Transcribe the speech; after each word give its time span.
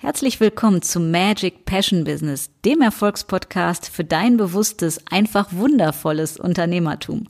Herzlich 0.00 0.38
willkommen 0.38 0.80
zum 0.80 1.10
Magic 1.10 1.64
Passion 1.64 2.04
Business, 2.04 2.50
dem 2.64 2.82
Erfolgspodcast 2.82 3.88
für 3.88 4.04
dein 4.04 4.36
bewusstes, 4.36 5.04
einfach 5.10 5.48
wundervolles 5.50 6.38
Unternehmertum. 6.38 7.24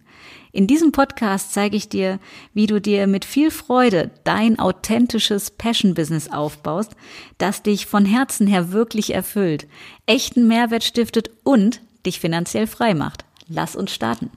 In 0.53 0.67
diesem 0.67 0.93
Podcast 0.93 1.55
zeige 1.55 1.79
ich 1.79 1.89
dir, 1.89 2.21
wie 2.53 2.67
du 2.67 2.79
dir 2.79 3.07
mit 3.07 3.25
viel 3.25 3.51
Freude 3.51 4.11
dein 4.25 4.59
authentisches 4.59 5.51
Passion 5.51 5.95
Business 5.95 6.31
aufbaust, 6.31 6.95
das 7.39 7.63
dich 7.63 7.87
von 7.87 8.05
Herzen 8.05 8.47
her 8.47 8.71
wirklich 8.71 9.15
erfüllt, 9.15 9.67
echten 10.05 10.47
Mehrwert 10.47 10.85
stiftet 10.85 11.31
und 11.45 11.81
dich 12.05 12.21
finanziell 12.21 12.67
frei 12.67 12.93
macht. 12.93 13.25
Lass 13.49 13.77
uns 13.77 13.95
starten. 13.95 14.31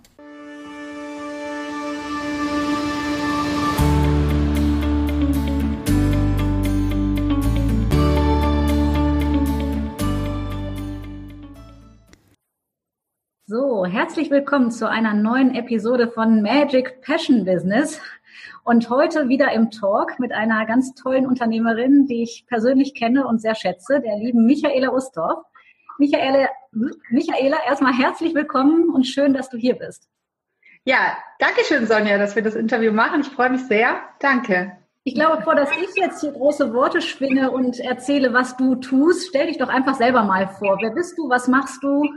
Herzlich 13.91 14.31
willkommen 14.31 14.71
zu 14.71 14.89
einer 14.89 15.13
neuen 15.13 15.53
Episode 15.53 16.09
von 16.09 16.41
Magic 16.41 17.01
Passion 17.01 17.43
Business. 17.43 17.99
Und 18.63 18.89
heute 18.89 19.27
wieder 19.27 19.51
im 19.51 19.69
Talk 19.69 20.17
mit 20.17 20.31
einer 20.31 20.65
ganz 20.65 20.95
tollen 20.95 21.27
Unternehmerin, 21.27 22.05
die 22.07 22.23
ich 22.23 22.45
persönlich 22.47 22.95
kenne 22.95 23.27
und 23.27 23.41
sehr 23.41 23.53
schätze, 23.53 23.99
der 23.99 24.15
lieben 24.15 24.45
Michaela 24.45 24.93
Ustorf. 24.93 25.43
Michaela, 25.97 26.47
Michaela, 27.09 27.57
erstmal 27.67 27.91
herzlich 27.91 28.33
willkommen 28.33 28.89
und 28.89 29.03
schön, 29.03 29.33
dass 29.33 29.49
du 29.49 29.57
hier 29.57 29.75
bist. 29.75 30.07
Ja, 30.85 31.17
danke 31.39 31.65
schön, 31.65 31.85
Sonja, 31.85 32.17
dass 32.17 32.37
wir 32.37 32.43
das 32.43 32.55
Interview 32.55 32.93
machen. 32.93 33.19
Ich 33.19 33.27
freue 33.27 33.49
mich 33.49 33.65
sehr. 33.65 33.99
Danke. 34.21 34.71
Ich 35.03 35.15
glaube, 35.15 35.37
bevor 35.37 35.55
dass 35.55 35.69
ich 35.71 36.01
jetzt 36.01 36.21
hier 36.21 36.31
große 36.31 36.73
Worte 36.73 37.01
schwinge 37.01 37.51
und 37.51 37.77
erzähle, 37.81 38.31
was 38.31 38.55
du 38.55 38.75
tust, 38.75 39.27
stell 39.27 39.47
dich 39.47 39.57
doch 39.57 39.69
einfach 39.69 39.95
selber 39.95 40.23
mal 40.23 40.47
vor. 40.47 40.77
Wer 40.79 40.91
bist 40.91 41.17
du? 41.17 41.27
Was 41.27 41.49
machst 41.49 41.83
du? 41.83 42.07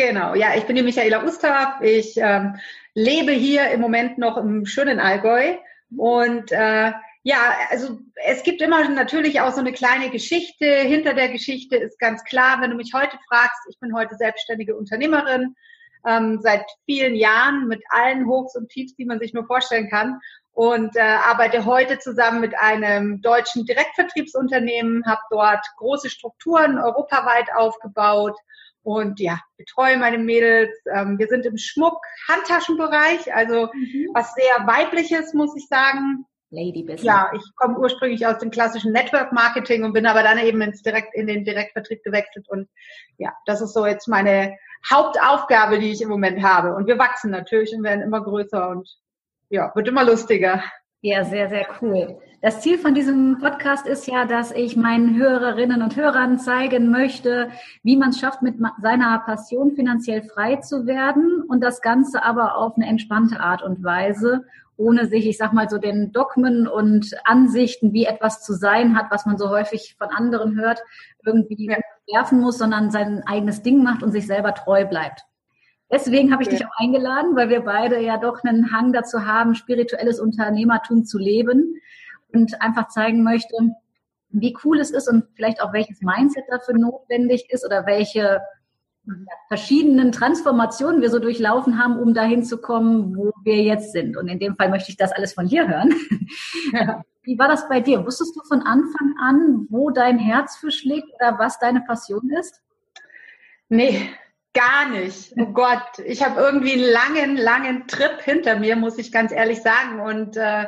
Genau, 0.00 0.34
ja, 0.34 0.56
ich 0.56 0.64
bin 0.64 0.76
die 0.76 0.82
Michaela 0.82 1.22
Ustorf. 1.22 1.82
Ich 1.82 2.16
ähm, 2.16 2.58
lebe 2.94 3.32
hier 3.32 3.68
im 3.68 3.82
Moment 3.82 4.16
noch 4.16 4.38
im 4.38 4.64
schönen 4.64 4.98
Allgäu. 4.98 5.56
Und 5.94 6.50
äh, 6.52 6.92
ja, 7.22 7.54
also 7.68 7.98
es 8.24 8.42
gibt 8.42 8.62
immer 8.62 8.88
natürlich 8.88 9.42
auch 9.42 9.52
so 9.52 9.60
eine 9.60 9.74
kleine 9.74 10.08
Geschichte. 10.08 10.64
Hinter 10.64 11.12
der 11.12 11.28
Geschichte 11.28 11.76
ist 11.76 11.98
ganz 11.98 12.24
klar, 12.24 12.62
wenn 12.62 12.70
du 12.70 12.76
mich 12.76 12.94
heute 12.94 13.18
fragst, 13.28 13.60
ich 13.68 13.78
bin 13.78 13.94
heute 13.94 14.14
selbstständige 14.14 14.74
Unternehmerin, 14.74 15.54
ähm, 16.08 16.38
seit 16.40 16.64
vielen 16.86 17.14
Jahren 17.14 17.68
mit 17.68 17.82
allen 17.90 18.26
Hochs 18.26 18.56
und 18.56 18.70
Tiefs, 18.70 18.94
die 18.96 19.04
man 19.04 19.18
sich 19.18 19.34
nur 19.34 19.44
vorstellen 19.44 19.90
kann. 19.90 20.18
Und 20.54 20.96
äh, 20.96 21.00
arbeite 21.00 21.66
heute 21.66 21.98
zusammen 21.98 22.40
mit 22.40 22.58
einem 22.58 23.20
deutschen 23.20 23.66
Direktvertriebsunternehmen, 23.66 25.04
habe 25.04 25.20
dort 25.28 25.66
große 25.76 26.08
Strukturen 26.08 26.78
europaweit 26.78 27.48
aufgebaut 27.54 28.38
und 28.82 29.20
ja, 29.20 29.40
betreue 29.56 29.98
meine 29.98 30.18
Mädels. 30.18 30.70
Ähm, 30.92 31.18
wir 31.18 31.26
sind 31.28 31.46
im 31.46 31.56
Schmuck, 31.56 31.98
Handtaschenbereich, 32.28 33.34
also 33.34 33.68
mhm. 33.72 34.10
was 34.14 34.34
sehr 34.34 34.66
weibliches, 34.66 35.34
muss 35.34 35.56
ich 35.56 35.66
sagen. 35.68 36.24
Lady 36.50 36.82
Business. 36.82 37.04
Ja, 37.04 37.30
ich 37.34 37.42
komme 37.56 37.78
ursprünglich 37.78 38.26
aus 38.26 38.38
dem 38.38 38.50
klassischen 38.50 38.92
Network 38.92 39.32
Marketing 39.32 39.84
und 39.84 39.92
bin 39.92 40.06
aber 40.06 40.22
dann 40.22 40.38
eben 40.38 40.60
ins 40.62 40.82
Direkt, 40.82 41.14
in 41.14 41.26
den 41.26 41.44
Direktvertrieb 41.44 42.02
gewechselt 42.02 42.48
und 42.48 42.68
ja, 43.18 43.32
das 43.46 43.60
ist 43.60 43.72
so 43.72 43.86
jetzt 43.86 44.08
meine 44.08 44.56
Hauptaufgabe, 44.90 45.78
die 45.78 45.92
ich 45.92 46.02
im 46.02 46.08
Moment 46.08 46.42
habe. 46.42 46.74
Und 46.74 46.86
wir 46.86 46.98
wachsen 46.98 47.30
natürlich 47.30 47.72
und 47.74 47.84
werden 47.84 48.02
immer 48.02 48.22
größer 48.22 48.68
und 48.68 48.88
ja, 49.48 49.72
wird 49.74 49.88
immer 49.88 50.04
lustiger. 50.04 50.62
Ja, 51.02 51.24
sehr, 51.24 51.48
sehr 51.48 51.66
cool. 51.80 52.18
Das 52.42 52.60
Ziel 52.60 52.76
von 52.76 52.94
diesem 52.94 53.38
Podcast 53.38 53.86
ist 53.86 54.06
ja, 54.06 54.26
dass 54.26 54.50
ich 54.52 54.76
meinen 54.76 55.16
Hörerinnen 55.16 55.80
und 55.80 55.96
Hörern 55.96 56.38
zeigen 56.38 56.90
möchte, 56.90 57.48
wie 57.82 57.96
man 57.96 58.10
es 58.10 58.20
schafft, 58.20 58.42
mit 58.42 58.56
seiner 58.82 59.18
Passion 59.20 59.74
finanziell 59.74 60.22
frei 60.22 60.56
zu 60.56 60.86
werden 60.86 61.42
und 61.48 61.62
das 61.62 61.80
Ganze 61.80 62.22
aber 62.22 62.56
auf 62.56 62.76
eine 62.76 62.86
entspannte 62.86 63.40
Art 63.40 63.62
und 63.62 63.82
Weise, 63.82 64.44
ohne 64.76 65.06
sich, 65.06 65.26
ich 65.26 65.38
sag 65.38 65.54
mal, 65.54 65.70
so 65.70 65.78
den 65.78 66.12
Dogmen 66.12 66.68
und 66.68 67.14
Ansichten, 67.24 67.94
wie 67.94 68.04
etwas 68.04 68.42
zu 68.42 68.52
sein 68.52 68.94
hat, 68.94 69.10
was 69.10 69.24
man 69.24 69.38
so 69.38 69.48
häufig 69.48 69.96
von 69.98 70.08
anderen 70.08 70.54
hört, 70.60 70.82
irgendwie 71.24 71.74
werfen 72.12 72.40
muss, 72.40 72.58
sondern 72.58 72.90
sein 72.90 73.22
eigenes 73.24 73.62
Ding 73.62 73.82
macht 73.82 74.02
und 74.02 74.12
sich 74.12 74.26
selber 74.26 74.52
treu 74.54 74.84
bleibt. 74.84 75.24
Deswegen 75.90 76.32
habe 76.32 76.42
ich 76.42 76.48
dich 76.48 76.64
auch 76.64 76.76
eingeladen, 76.76 77.34
weil 77.34 77.48
wir 77.48 77.60
beide 77.60 78.00
ja 78.00 78.16
doch 78.16 78.42
einen 78.44 78.72
Hang 78.72 78.92
dazu 78.92 79.26
haben, 79.26 79.54
spirituelles 79.54 80.20
Unternehmertum 80.20 81.04
zu 81.04 81.18
leben 81.18 81.80
und 82.32 82.62
einfach 82.62 82.88
zeigen 82.88 83.24
möchte, 83.24 83.56
wie 84.28 84.56
cool 84.64 84.78
es 84.78 84.90
ist 84.90 85.08
und 85.08 85.24
vielleicht 85.34 85.60
auch 85.60 85.72
welches 85.72 86.00
Mindset 86.02 86.44
dafür 86.48 86.74
notwendig 86.74 87.50
ist 87.50 87.66
oder 87.66 87.86
welche 87.86 88.40
verschiedenen 89.48 90.12
Transformationen 90.12 91.00
wir 91.00 91.10
so 91.10 91.18
durchlaufen 91.18 91.82
haben, 91.82 91.98
um 91.98 92.14
dahin 92.14 92.44
zu 92.44 92.58
kommen, 92.58 93.16
wo 93.16 93.32
wir 93.44 93.62
jetzt 93.62 93.92
sind. 93.92 94.16
Und 94.16 94.28
in 94.28 94.38
dem 94.38 94.56
Fall 94.56 94.68
möchte 94.68 94.90
ich 94.90 94.96
das 94.96 95.12
alles 95.12 95.32
von 95.32 95.48
dir 95.48 95.68
hören. 95.68 95.94
Ja. 96.72 97.02
Wie 97.22 97.38
war 97.38 97.48
das 97.48 97.68
bei 97.68 97.80
dir? 97.80 98.04
Wusstest 98.06 98.34
du 98.34 98.40
von 98.42 98.62
Anfang 98.62 99.14
an, 99.20 99.66
wo 99.68 99.90
dein 99.90 100.18
Herz 100.18 100.56
für 100.56 100.70
schlägt 100.70 101.12
oder 101.14 101.38
was 101.38 101.58
deine 101.58 101.82
Passion 101.82 102.30
ist? 102.30 102.62
Nee, 103.68 104.08
Gar 104.52 104.88
nicht. 104.88 105.32
Oh 105.36 105.46
Gott, 105.46 106.00
ich 106.04 106.24
habe 106.24 106.40
irgendwie 106.40 106.72
einen 106.72 106.82
langen, 106.82 107.36
langen 107.36 107.86
Trip 107.86 108.20
hinter 108.20 108.58
mir, 108.58 108.74
muss 108.74 108.98
ich 108.98 109.12
ganz 109.12 109.30
ehrlich 109.30 109.62
sagen. 109.62 110.00
Und 110.00 110.36
äh, 110.36 110.66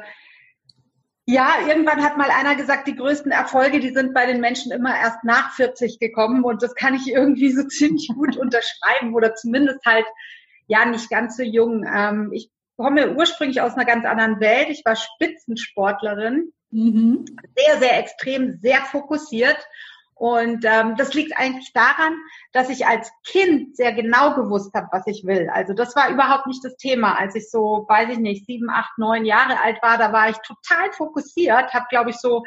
ja, 1.27 1.55
irgendwann 1.67 2.03
hat 2.03 2.17
mal 2.17 2.31
einer 2.31 2.55
gesagt, 2.55 2.87
die 2.87 2.95
größten 2.95 3.33
Erfolge, 3.33 3.81
die 3.81 3.91
sind 3.91 4.15
bei 4.15 4.27
den 4.27 4.41
Menschen 4.41 4.71
immer 4.71 4.97
erst 4.97 5.25
nach 5.25 5.53
40 5.55 5.99
gekommen. 5.99 6.45
Und 6.45 6.63
das 6.63 6.77
kann 6.77 6.95
ich 6.95 7.09
irgendwie 7.09 7.51
so 7.51 7.65
ziemlich 7.69 8.09
gut 8.15 8.37
unterschreiben 8.37 9.15
oder 9.15 9.35
zumindest 9.35 9.85
halt 9.85 10.07
ja 10.69 10.85
nicht 10.85 11.11
ganz 11.11 11.37
so 11.37 11.43
jung. 11.43 11.85
Ähm, 11.85 12.31
ich 12.33 12.51
komme 12.77 13.15
ursprünglich 13.17 13.61
aus 13.61 13.75
einer 13.75 13.85
ganz 13.85 14.05
anderen 14.05 14.39
Welt. 14.39 14.69
Ich 14.71 14.85
war 14.85 14.95
Spitzensportlerin, 14.95 16.53
mhm. 16.71 17.25
sehr, 17.57 17.79
sehr 17.81 17.99
extrem, 17.99 18.61
sehr 18.61 18.81
fokussiert 18.83 19.59
und 20.23 20.65
ähm, 20.65 20.95
das 20.97 21.15
liegt 21.15 21.37
eigentlich 21.37 21.73
daran, 21.73 22.15
dass 22.53 22.71
ich 22.71 22.87
als 22.87 23.11
Kind 23.27 23.77
sehr 23.77 23.93
genau 23.93 24.37
gewusst 24.37 24.73
habe, 24.73 24.87
was 24.93 25.05
ich 25.09 25.25
will. 25.27 25.51
Also 25.53 25.75
das 25.75 25.97
war 25.97 26.11
überhaupt 26.11 26.47
nicht 26.47 26.65
das 26.65 26.77
Thema. 26.77 27.19
Als 27.19 27.35
ich 27.35 27.51
so, 27.51 27.87
weiß 27.89 28.09
ich 28.11 28.19
nicht, 28.19 28.47
sieben, 28.47 28.71
acht, 28.71 28.97
neun 28.99 29.25
Jahre 29.25 29.61
alt 29.61 29.83
war, 29.83 29.99
da 29.99 30.13
war 30.13 30.31
ich 30.31 30.37
total 30.47 30.93
fokussiert, 30.93 31.75
habe, 31.75 31.87
glaube 31.91 32.11
ich, 32.11 32.19
so 32.19 32.45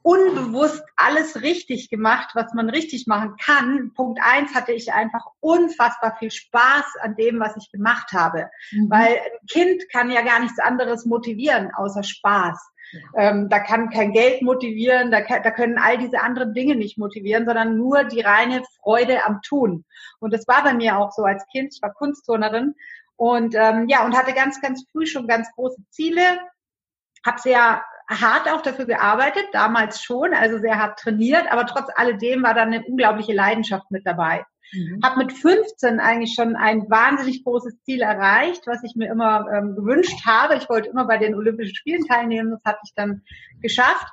unbewusst 0.00 0.82
alles 0.96 1.42
richtig 1.42 1.90
gemacht, 1.90 2.30
was 2.32 2.54
man 2.54 2.70
richtig 2.70 3.06
machen 3.06 3.36
kann. 3.44 3.92
Punkt 3.92 4.18
eins 4.22 4.54
hatte 4.54 4.72
ich 4.72 4.94
einfach 4.94 5.26
unfassbar 5.40 6.16
viel 6.18 6.30
Spaß 6.30 6.94
an 7.02 7.14
dem, 7.16 7.40
was 7.40 7.58
ich 7.58 7.70
gemacht 7.70 8.12
habe. 8.14 8.48
Mhm. 8.72 8.88
Weil 8.88 9.16
ein 9.16 9.46
Kind 9.50 9.82
kann 9.92 10.10
ja 10.10 10.22
gar 10.22 10.40
nichts 10.40 10.58
anderes 10.60 11.04
motivieren, 11.04 11.74
außer 11.74 12.04
Spaß. 12.04 12.58
Ähm, 13.16 13.48
da 13.48 13.58
kann 13.58 13.90
kein 13.90 14.12
Geld 14.12 14.42
motivieren, 14.42 15.10
da, 15.10 15.20
kann, 15.20 15.42
da 15.42 15.50
können 15.50 15.78
all 15.78 15.98
diese 15.98 16.22
anderen 16.22 16.54
Dinge 16.54 16.76
nicht 16.76 16.98
motivieren, 16.98 17.44
sondern 17.44 17.76
nur 17.76 18.04
die 18.04 18.20
reine 18.20 18.62
Freude 18.80 19.24
am 19.24 19.40
Tun. 19.42 19.84
Und 20.20 20.32
das 20.32 20.46
war 20.46 20.62
bei 20.62 20.74
mir 20.74 20.98
auch 20.98 21.12
so 21.12 21.22
als 21.24 21.46
Kind. 21.48 21.74
Ich 21.74 21.82
war 21.82 21.92
Kunstturnerin 21.92 22.74
und 23.16 23.54
ähm, 23.54 23.88
ja 23.88 24.04
und 24.04 24.16
hatte 24.16 24.34
ganz, 24.34 24.60
ganz 24.60 24.84
früh 24.92 25.06
schon 25.06 25.26
ganz 25.26 25.50
große 25.54 25.82
Ziele. 25.90 26.38
Habe 27.24 27.40
sehr 27.40 27.82
hart 28.08 28.48
auch 28.48 28.62
dafür 28.62 28.86
gearbeitet, 28.86 29.46
damals 29.52 30.00
schon, 30.02 30.32
also 30.32 30.58
sehr 30.58 30.78
hart 30.78 30.98
trainiert, 30.98 31.50
aber 31.50 31.66
trotz 31.66 31.88
alledem 31.94 32.42
war 32.42 32.54
da 32.54 32.62
eine 32.62 32.84
unglaubliche 32.84 33.32
Leidenschaft 33.32 33.90
mit 33.90 34.06
dabei. 34.06 34.44
Mhm. 34.72 35.00
Habe 35.02 35.18
mit 35.18 35.32
15 35.32 36.00
eigentlich 36.00 36.34
schon 36.34 36.56
ein 36.56 36.88
wahnsinnig 36.90 37.44
großes 37.44 37.82
Ziel 37.82 38.02
erreicht, 38.02 38.66
was 38.66 38.82
ich 38.82 38.94
mir 38.96 39.10
immer 39.10 39.46
ähm, 39.52 39.76
gewünscht 39.76 40.24
habe. 40.26 40.56
Ich 40.56 40.68
wollte 40.68 40.88
immer 40.88 41.06
bei 41.06 41.18
den 41.18 41.34
Olympischen 41.34 41.74
Spielen 41.74 42.06
teilnehmen, 42.06 42.50
das 42.50 42.64
hatte 42.64 42.80
ich 42.84 42.92
dann 42.94 43.22
geschafft. 43.60 44.06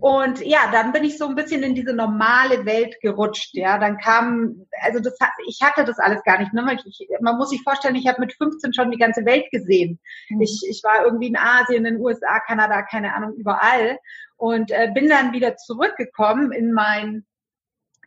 Und 0.00 0.44
ja, 0.44 0.70
dann 0.72 0.92
bin 0.92 1.04
ich 1.04 1.18
so 1.18 1.26
ein 1.26 1.34
bisschen 1.34 1.62
in 1.62 1.74
diese 1.74 1.92
normale 1.92 2.64
Welt 2.64 2.96
gerutscht. 3.00 3.54
Ja, 3.54 3.78
dann 3.78 3.98
kam, 3.98 4.66
also 4.82 5.00
das, 5.00 5.16
ich 5.46 5.60
hatte 5.62 5.84
das 5.84 5.98
alles 5.98 6.22
gar 6.24 6.38
nicht. 6.38 6.52
Ne? 6.52 6.64
Ich, 6.86 7.08
man 7.20 7.36
muss 7.36 7.50
sich 7.50 7.62
vorstellen, 7.62 7.94
ich 7.96 8.08
habe 8.08 8.20
mit 8.20 8.32
15 8.32 8.72
schon 8.72 8.90
die 8.90 8.98
ganze 8.98 9.24
Welt 9.24 9.50
gesehen. 9.50 10.00
Mhm. 10.28 10.40
Ich, 10.40 10.62
ich 10.68 10.82
war 10.82 11.04
irgendwie 11.04 11.28
in 11.28 11.36
Asien, 11.36 11.84
in 11.84 11.94
den 11.94 12.00
USA, 12.00 12.40
Kanada, 12.40 12.82
keine 12.82 13.14
Ahnung, 13.14 13.34
überall 13.36 13.98
und 14.36 14.70
äh, 14.70 14.90
bin 14.92 15.08
dann 15.08 15.32
wieder 15.32 15.56
zurückgekommen 15.56 16.50
in 16.50 16.72
mein 16.72 17.26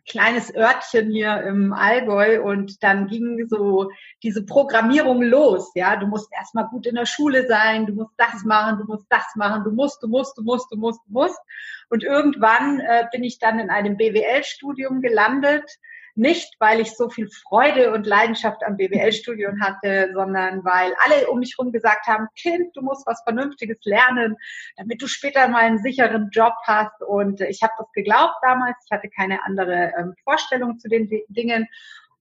kleines 0.06 0.54
Örtchen 0.54 1.10
hier 1.10 1.42
im 1.42 1.72
Allgäu 1.72 2.42
und 2.42 2.82
dann 2.82 3.06
ging 3.06 3.46
so 3.48 3.90
diese 4.22 4.44
Programmierung 4.44 5.22
los. 5.22 5.72
Ja, 5.74 5.96
du 5.96 6.06
musst 6.06 6.28
erstmal 6.32 6.68
gut 6.68 6.86
in 6.86 6.94
der 6.94 7.06
Schule 7.06 7.46
sein, 7.46 7.86
du 7.86 7.94
musst 7.94 8.14
das 8.18 8.44
machen, 8.44 8.78
du 8.78 8.84
musst 8.84 9.06
das 9.08 9.34
machen, 9.36 9.64
du 9.64 9.70
musst, 9.70 10.02
du 10.02 10.08
musst, 10.08 10.36
du 10.36 10.42
musst, 10.42 10.70
du 10.70 10.76
musst, 10.76 11.00
du 11.06 11.12
musst. 11.12 11.40
Und 11.88 12.02
irgendwann 12.02 12.80
äh, 12.80 13.06
bin 13.12 13.24
ich 13.24 13.38
dann 13.38 13.58
in 13.58 13.70
einem 13.70 13.96
BWL-Studium 13.96 15.00
gelandet 15.00 15.78
Nicht, 16.16 16.54
weil 16.60 16.80
ich 16.80 16.92
so 16.96 17.10
viel 17.10 17.28
Freude 17.28 17.92
und 17.92 18.06
Leidenschaft 18.06 18.62
am 18.64 18.76
BWL-Studium 18.76 19.60
hatte, 19.60 20.10
sondern 20.14 20.64
weil 20.64 20.94
alle 21.04 21.28
um 21.28 21.40
mich 21.40 21.56
herum 21.58 21.72
gesagt 21.72 22.06
haben, 22.06 22.28
Kind, 22.36 22.76
du 22.76 22.82
musst 22.82 23.04
was 23.06 23.22
Vernünftiges 23.24 23.78
lernen, 23.84 24.36
damit 24.76 25.02
du 25.02 25.08
später 25.08 25.48
mal 25.48 25.62
einen 25.62 25.82
sicheren 25.82 26.30
Job 26.30 26.54
hast. 26.64 27.02
Und 27.02 27.40
ich 27.40 27.62
habe 27.62 27.72
das 27.78 27.90
geglaubt 27.92 28.36
damals. 28.42 28.76
Ich 28.84 28.90
hatte 28.92 29.08
keine 29.08 29.44
andere 29.44 29.92
ähm, 29.98 30.14
Vorstellung 30.22 30.78
zu 30.78 30.88
den 30.88 31.10
Dingen. 31.28 31.66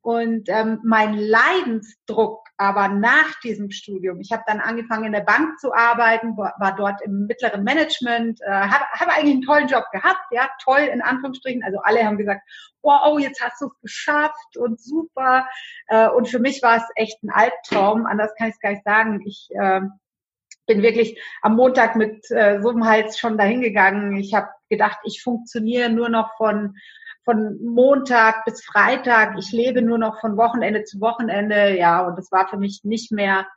Und 0.03 0.49
ähm, 0.49 0.79
mein 0.83 1.17
Leidensdruck 1.17 2.43
aber 2.57 2.87
nach 2.87 3.39
diesem 3.41 3.71
Studium, 3.71 4.19
ich 4.19 4.31
habe 4.31 4.43
dann 4.45 4.59
angefangen 4.59 5.05
in 5.05 5.11
der 5.11 5.21
Bank 5.21 5.59
zu 5.59 5.73
arbeiten, 5.73 6.37
war 6.37 6.75
dort 6.77 7.01
im 7.01 7.25
mittleren 7.25 7.63
Management, 7.63 8.39
äh, 8.41 8.49
habe 8.49 8.85
hab 8.91 9.07
eigentlich 9.09 9.33
einen 9.33 9.41
tollen 9.41 9.67
Job 9.67 9.85
gehabt, 9.91 10.21
ja, 10.31 10.49
toll 10.63 10.81
in 10.81 11.01
Anführungsstrichen. 11.01 11.63
Also 11.63 11.79
alle 11.83 12.05
haben 12.05 12.17
gesagt, 12.17 12.41
wow, 12.81 13.01
oh, 13.07 13.17
jetzt 13.17 13.41
hast 13.41 13.59
du 13.59 13.67
es 13.67 13.81
geschafft 13.81 14.57
und 14.57 14.79
super. 14.79 15.47
Äh, 15.87 16.09
und 16.09 16.29
für 16.29 16.39
mich 16.39 16.61
war 16.61 16.77
es 16.77 16.83
echt 16.95 17.23
ein 17.23 17.31
Albtraum, 17.31 18.05
anders 18.05 18.33
kann 18.37 18.49
ich 18.49 18.55
es 18.55 18.59
gar 18.59 18.71
nicht 18.71 18.85
sagen. 18.85 19.21
Ich 19.25 19.49
äh, 19.59 19.81
bin 20.67 20.83
wirklich 20.83 21.19
am 21.41 21.55
Montag 21.55 21.95
mit 21.95 22.29
äh, 22.29 22.61
so 22.61 22.69
einem 22.69 22.85
Hals 22.85 23.17
schon 23.17 23.37
dahingegangen. 23.37 24.15
Ich 24.17 24.33
habe 24.35 24.49
gedacht, 24.69 24.99
ich 25.05 25.23
funktioniere 25.23 25.89
nur 25.89 26.09
noch 26.09 26.37
von 26.37 26.75
von 27.23 27.59
Montag 27.63 28.45
bis 28.45 28.63
Freitag. 28.63 29.37
Ich 29.37 29.51
lebe 29.51 29.81
nur 29.81 29.97
noch 29.97 30.19
von 30.19 30.37
Wochenende 30.37 30.83
zu 30.83 30.99
Wochenende. 30.99 31.77
Ja, 31.77 32.05
und 32.05 32.17
das 32.17 32.31
war 32.31 32.47
für 32.47 32.57
mich 32.57 32.81
nicht 32.83 33.11
mehr, 33.11 33.47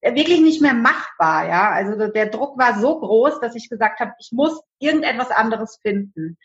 äh, 0.00 0.14
wirklich 0.14 0.40
nicht 0.40 0.60
mehr 0.60 0.74
machbar. 0.74 1.48
Ja, 1.48 1.70
also 1.70 2.08
der 2.08 2.26
Druck 2.26 2.58
war 2.58 2.80
so 2.80 2.98
groß, 2.98 3.40
dass 3.40 3.54
ich 3.54 3.68
gesagt 3.68 4.00
habe, 4.00 4.12
ich 4.18 4.30
muss 4.32 4.60
irgendetwas 4.78 5.30
anderes 5.30 5.78
finden. 5.82 6.38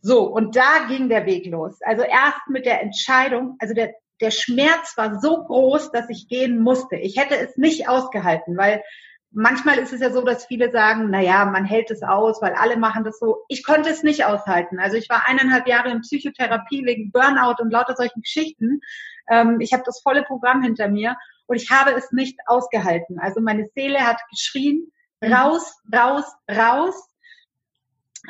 So, 0.00 0.24
und 0.24 0.56
da 0.56 0.86
ging 0.88 1.08
der 1.08 1.26
Weg 1.26 1.46
los. 1.46 1.78
Also 1.82 2.02
erst 2.02 2.46
mit 2.48 2.66
der 2.66 2.82
Entscheidung, 2.82 3.56
also 3.58 3.74
der, 3.74 3.94
der 4.20 4.30
Schmerz 4.30 4.96
war 4.96 5.20
so 5.20 5.44
groß, 5.44 5.90
dass 5.90 6.08
ich 6.08 6.28
gehen 6.28 6.60
musste. 6.60 6.96
Ich 6.96 7.16
hätte 7.16 7.36
es 7.36 7.56
nicht 7.56 7.88
ausgehalten, 7.88 8.56
weil 8.56 8.82
manchmal 9.30 9.78
ist 9.78 9.92
es 9.92 10.00
ja 10.00 10.10
so, 10.10 10.22
dass 10.22 10.46
viele 10.46 10.70
sagen, 10.70 11.08
na 11.10 11.20
ja, 11.20 11.44
man 11.44 11.64
hält 11.64 11.90
es 11.90 12.02
aus, 12.02 12.40
weil 12.40 12.54
alle 12.54 12.76
machen 12.76 13.04
das 13.04 13.18
so. 13.18 13.44
Ich 13.48 13.64
konnte 13.64 13.90
es 13.90 14.02
nicht 14.02 14.24
aushalten. 14.24 14.78
Also 14.78 14.96
ich 14.96 15.08
war 15.08 15.28
eineinhalb 15.28 15.66
Jahre 15.66 15.90
in 15.90 16.00
Psychotherapie 16.00 16.84
wegen 16.84 17.10
Burnout 17.12 17.62
und 17.62 17.70
lauter 17.70 17.94
solchen 17.96 18.22
Geschichten. 18.22 18.80
Ähm, 19.28 19.60
ich 19.60 19.72
habe 19.72 19.82
das 19.84 20.00
volle 20.00 20.22
Programm 20.22 20.62
hinter 20.62 20.88
mir 20.88 21.16
und 21.46 21.56
ich 21.56 21.70
habe 21.70 21.92
es 21.92 22.12
nicht 22.12 22.38
ausgehalten. 22.46 23.18
Also 23.18 23.40
meine 23.40 23.68
Seele 23.74 24.00
hat 24.00 24.20
geschrien, 24.30 24.90
mhm. 25.20 25.32
raus, 25.32 25.80
raus, 25.94 26.24
raus. 26.50 27.04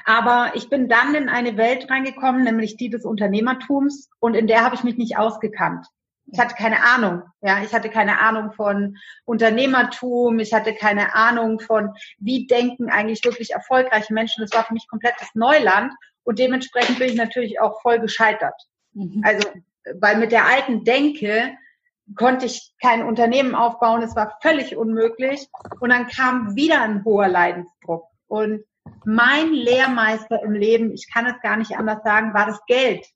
Aber 0.04 0.52
ich 0.54 0.68
bin 0.68 0.88
dann 0.88 1.14
in 1.14 1.28
eine 1.28 1.56
Welt 1.56 1.90
reingekommen, 1.90 2.44
nämlich 2.44 2.76
die 2.76 2.90
des 2.90 3.04
Unternehmertums, 3.04 4.10
und 4.20 4.34
in 4.34 4.46
der 4.46 4.62
habe 4.64 4.74
ich 4.74 4.84
mich 4.84 4.96
nicht 4.96 5.16
ausgekannt. 5.16 5.86
Ich 6.30 6.38
hatte 6.38 6.54
keine 6.54 6.82
Ahnung. 6.84 7.22
Ja, 7.40 7.62
ich 7.62 7.72
hatte 7.72 7.88
keine 7.88 8.20
Ahnung 8.20 8.52
von 8.52 8.96
Unternehmertum. 9.24 10.38
Ich 10.38 10.52
hatte 10.52 10.74
keine 10.74 11.14
Ahnung 11.14 11.60
von, 11.60 11.94
wie 12.18 12.46
denken 12.46 12.90
eigentlich 12.90 13.24
wirklich 13.24 13.52
erfolgreiche 13.52 14.12
Menschen. 14.12 14.42
Das 14.42 14.52
war 14.52 14.64
für 14.64 14.74
mich 14.74 14.88
komplettes 14.88 15.28
Neuland. 15.34 15.92
Und 16.24 16.38
dementsprechend 16.38 16.98
bin 16.98 17.08
ich 17.08 17.16
natürlich 17.16 17.60
auch 17.60 17.80
voll 17.80 18.00
gescheitert. 18.00 18.54
Mhm. 18.92 19.22
Also, 19.24 19.48
weil 20.00 20.18
mit 20.18 20.32
der 20.32 20.44
alten 20.44 20.84
Denke 20.84 21.56
konnte 22.14 22.46
ich 22.46 22.74
kein 22.80 23.02
Unternehmen 23.04 23.54
aufbauen. 23.54 24.02
Es 24.02 24.16
war 24.16 24.38
völlig 24.42 24.76
unmöglich. 24.76 25.48
Und 25.80 25.90
dann 25.90 26.06
kam 26.06 26.54
wieder 26.56 26.82
ein 26.82 27.04
hoher 27.04 27.28
Leidensdruck. 27.28 28.04
Und 28.26 28.64
mein 29.04 29.52
Lehrmeister 29.52 30.42
im 30.42 30.52
Leben, 30.52 30.92
ich 30.92 31.10
kann 31.12 31.26
es 31.26 31.40
gar 31.40 31.56
nicht 31.56 31.76
anders 31.76 32.02
sagen, 32.02 32.34
war 32.34 32.46
das 32.46 32.60
Geld. 32.66 33.06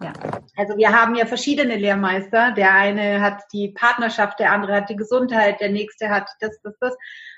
Ja. 0.00 0.12
Also 0.56 0.76
wir 0.76 0.92
haben 0.92 1.14
ja 1.14 1.26
verschiedene 1.26 1.76
Lehrmeister. 1.76 2.52
Der 2.52 2.74
eine 2.74 3.20
hat 3.20 3.42
die 3.52 3.68
Partnerschaft, 3.68 4.38
der 4.40 4.52
andere 4.52 4.74
hat 4.74 4.90
die 4.90 4.96
Gesundheit, 4.96 5.60
der 5.60 5.70
nächste 5.70 6.10
hat 6.10 6.28
das, 6.40 6.60
das, 6.62 6.74
das. 6.80 6.96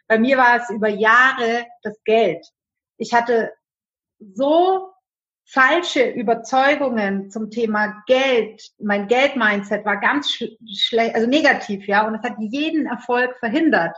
Bei 0.08 0.19
mir 0.19 0.37
war 0.38 0.56
es 0.56 0.70
über 0.70 0.88
Jahre 0.88 1.67
das 1.82 1.97
Geld. 2.05 2.47
Ich 2.97 3.12
hatte 3.12 3.53
so 4.19 4.93
falsche 5.44 6.08
Überzeugungen 6.11 7.31
zum 7.31 7.50
Thema 7.50 8.03
Geld. 8.06 8.62
Mein 8.79 9.06
Geldmindset 9.06 9.85
war 9.85 10.00
ganz 10.00 10.31
schlecht, 10.31 11.14
also 11.14 11.29
negativ, 11.29 11.87
ja, 11.87 12.06
und 12.06 12.17
es 12.17 12.23
hat 12.23 12.37
jeden 12.38 12.87
Erfolg 12.87 13.37
verhindert. 13.38 13.97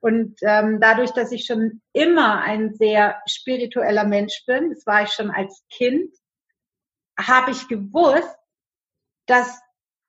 Und 0.00 0.36
ähm, 0.42 0.78
dadurch, 0.80 1.10
dass 1.10 1.32
ich 1.32 1.44
schon 1.44 1.80
immer 1.92 2.42
ein 2.42 2.74
sehr 2.74 3.20
spiritueller 3.26 4.04
Mensch 4.04 4.44
bin, 4.46 4.70
das 4.70 4.86
war 4.86 5.02
ich 5.02 5.10
schon 5.10 5.30
als 5.30 5.64
Kind, 5.70 6.14
habe 7.18 7.50
ich 7.50 7.68
gewusst, 7.68 8.36
dass, 9.26 9.60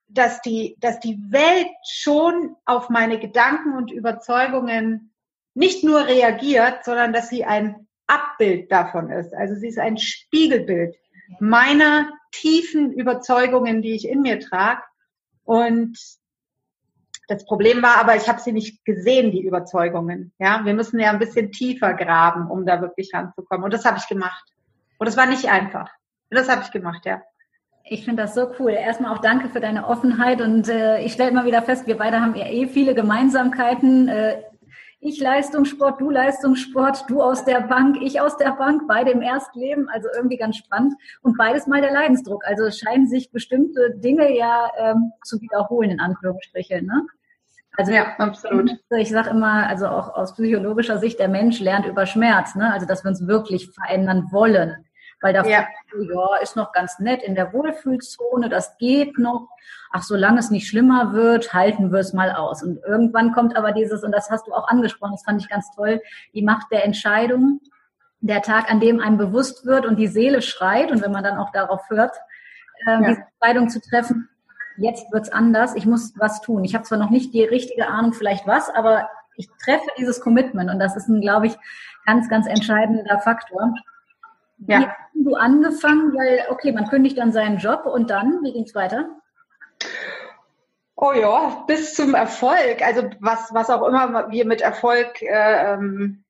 dass, 0.07 0.41
die, 0.41 0.77
dass 0.79 0.99
die 0.99 1.19
Welt 1.29 1.67
schon 1.87 2.55
auf 2.65 2.89
meine 2.89 3.19
Gedanken 3.19 3.75
und 3.75 3.91
Überzeugungen 3.91 5.13
nicht 5.53 5.83
nur 5.83 6.05
reagiert, 6.05 6.85
sondern 6.85 7.11
dass 7.11 7.29
sie 7.29 7.43
ein 7.43 7.87
Abbild 8.07 8.71
davon 8.71 9.11
ist. 9.11 9.33
Also 9.33 9.55
sie 9.55 9.67
ist 9.67 9.79
ein 9.79 9.97
Spiegelbild 9.97 10.95
meiner 11.39 12.09
tiefen 12.31 12.91
Überzeugungen, 12.93 13.81
die 13.81 13.93
ich 13.93 14.07
in 14.07 14.21
mir 14.21 14.39
trage. 14.39 14.81
Und 15.43 15.97
das 17.27 17.45
Problem 17.45 17.83
war 17.83 17.97
aber, 17.97 18.15
ich 18.15 18.27
habe 18.27 18.39
sie 18.39 18.51
nicht 18.51 18.83
gesehen, 18.85 19.31
die 19.31 19.45
Überzeugungen. 19.45 20.31
Ja, 20.39 20.65
wir 20.65 20.73
müssen 20.73 20.99
ja 20.99 21.11
ein 21.11 21.19
bisschen 21.19 21.51
tiefer 21.51 21.93
graben, 21.93 22.49
um 22.49 22.65
da 22.65 22.81
wirklich 22.81 23.13
ranzukommen. 23.13 23.63
Und 23.63 23.73
das 23.73 23.85
habe 23.85 23.97
ich 23.99 24.07
gemacht. 24.07 24.43
Und 24.97 25.07
das 25.07 25.17
war 25.17 25.27
nicht 25.27 25.49
einfach. 25.49 25.91
Das 26.29 26.49
habe 26.49 26.61
ich 26.63 26.71
gemacht, 26.71 27.05
ja. 27.05 27.21
Ich 27.83 28.05
finde 28.05 28.23
das 28.23 28.35
so 28.35 28.51
cool. 28.59 28.71
Erstmal 28.71 29.15
auch 29.15 29.21
danke 29.21 29.49
für 29.49 29.59
deine 29.59 29.87
Offenheit 29.87 30.41
und 30.41 30.69
äh, 30.69 31.01
ich 31.01 31.13
stelle 31.13 31.31
immer 31.31 31.45
wieder 31.45 31.63
fest, 31.63 31.87
wir 31.87 31.97
beide 31.97 32.21
haben 32.21 32.35
ja 32.35 32.45
eh 32.45 32.67
viele 32.67 32.93
Gemeinsamkeiten. 32.93 34.07
Äh, 34.07 34.43
ich 35.01 35.19
Leistungssport, 35.19 36.01
du 36.01 36.09
Leistungssport, 36.09 37.09
du 37.09 37.21
aus 37.21 37.45
der 37.45 37.61
Bank, 37.61 37.97
ich 38.01 38.19
aus 38.19 38.35
der 38.35 38.51
Bank, 38.51 38.83
beide 38.87 39.11
im 39.11 39.21
Erstleben, 39.21 39.87
also 39.89 40.09
irgendwie 40.13 40.35
ganz 40.35 40.57
spannend 40.57 40.93
und 41.21 41.37
beides 41.37 41.67
mal 41.67 41.81
der 41.81 41.93
Leidensdruck. 41.93 42.45
Also 42.45 42.65
es 42.65 42.79
scheinen 42.79 43.07
sich 43.07 43.31
bestimmte 43.31 43.95
Dinge 43.95 44.35
ja 44.37 44.69
ähm, 44.77 45.13
zu 45.23 45.39
wiederholen, 45.39 45.91
in 45.91 45.99
Anführungsstrichen. 46.01 46.85
Ne? 46.85 47.07
Also 47.77 47.93
ja, 47.93 48.13
absolut. 48.17 48.71
Ich 48.97 49.09
sage 49.09 49.29
immer, 49.29 49.67
also 49.67 49.87
auch 49.87 50.13
aus 50.15 50.33
psychologischer 50.33 50.97
Sicht, 50.99 51.17
der 51.17 51.29
Mensch 51.29 51.61
lernt 51.61 51.85
über 51.85 52.05
Schmerz, 52.05 52.55
ne? 52.55 52.73
also 52.73 52.85
dass 52.85 53.05
wir 53.05 53.09
uns 53.09 53.25
wirklich 53.25 53.71
verändern 53.71 54.27
wollen. 54.31 54.85
Weil 55.21 55.33
da 55.33 55.43
ja. 55.43 55.67
ja, 55.93 56.35
ist 56.41 56.55
noch 56.55 56.71
ganz 56.71 56.99
nett 56.99 57.23
in 57.23 57.35
der 57.35 57.51
Wohlfühlzone, 57.51 58.49
das 58.49 58.77
geht 58.77 59.17
noch. 59.17 59.49
Ach, 59.91 60.03
solange 60.03 60.39
es 60.39 60.49
nicht 60.49 60.67
schlimmer 60.67 61.13
wird, 61.13 61.53
halten 61.53 61.91
wir 61.91 61.99
es 61.99 62.13
mal 62.13 62.31
aus. 62.31 62.63
Und 62.63 62.79
irgendwann 62.85 63.33
kommt 63.33 63.57
aber 63.57 63.71
dieses, 63.71 64.03
und 64.03 64.11
das 64.11 64.29
hast 64.29 64.47
du 64.47 64.53
auch 64.53 64.67
angesprochen, 64.67 65.13
das 65.13 65.23
fand 65.23 65.41
ich 65.41 65.49
ganz 65.49 65.69
toll, 65.75 66.01
die 66.33 66.43
Macht 66.43 66.71
der 66.71 66.85
Entscheidung, 66.85 67.59
der 68.21 68.41
Tag, 68.41 68.71
an 68.71 68.79
dem 68.79 68.99
einem 68.99 69.17
bewusst 69.17 69.65
wird 69.65 69.85
und 69.85 69.97
die 69.97 70.07
Seele 70.07 70.41
schreit, 70.41 70.91
und 70.91 71.01
wenn 71.01 71.11
man 71.11 71.23
dann 71.23 71.37
auch 71.37 71.51
darauf 71.51 71.89
hört, 71.89 72.15
äh, 72.85 72.91
ja. 72.91 72.97
diese 72.99 73.23
Entscheidung 73.41 73.69
zu 73.69 73.81
treffen, 73.81 74.29
jetzt 74.77 75.11
wird's 75.11 75.29
anders, 75.29 75.75
ich 75.75 75.85
muss 75.85 76.13
was 76.17 76.41
tun. 76.41 76.63
Ich 76.63 76.73
habe 76.75 76.85
zwar 76.85 76.97
noch 76.97 77.09
nicht 77.09 77.33
die 77.33 77.43
richtige 77.43 77.87
Ahnung, 77.87 78.13
vielleicht 78.13 78.47
was, 78.47 78.69
aber 78.69 79.09
ich 79.35 79.49
treffe 79.63 79.87
dieses 79.97 80.21
Commitment 80.21 80.69
und 80.69 80.79
das 80.79 80.95
ist 80.95 81.07
ein, 81.07 81.21
glaube 81.21 81.47
ich, 81.47 81.57
ganz, 82.05 82.29
ganz 82.29 82.47
entscheidender 82.47 83.19
Faktor. 83.19 83.73
Ja. 84.67 84.79
Wie 84.79 84.85
hast 84.85 85.25
du 85.25 85.35
angefangen? 85.35 86.13
Weil, 86.13 86.45
okay, 86.49 86.71
man 86.71 86.87
kündigt 86.87 87.17
dann 87.17 87.31
seinen 87.31 87.57
Job 87.57 87.85
und 87.85 88.09
dann, 88.09 88.43
wie 88.43 88.53
ging 88.53 88.63
es 88.63 88.75
weiter? 88.75 89.09
Oh 90.95 91.13
ja, 91.13 91.63
bis 91.65 91.95
zum 91.95 92.13
Erfolg. 92.13 92.81
Also 92.81 93.09
was, 93.19 93.53
was 93.53 93.69
auch 93.69 93.87
immer 93.87 94.29
wir 94.31 94.45
mit 94.45 94.61
Erfolg 94.61 95.21
äh, 95.21 95.73
ähm, 95.73 96.23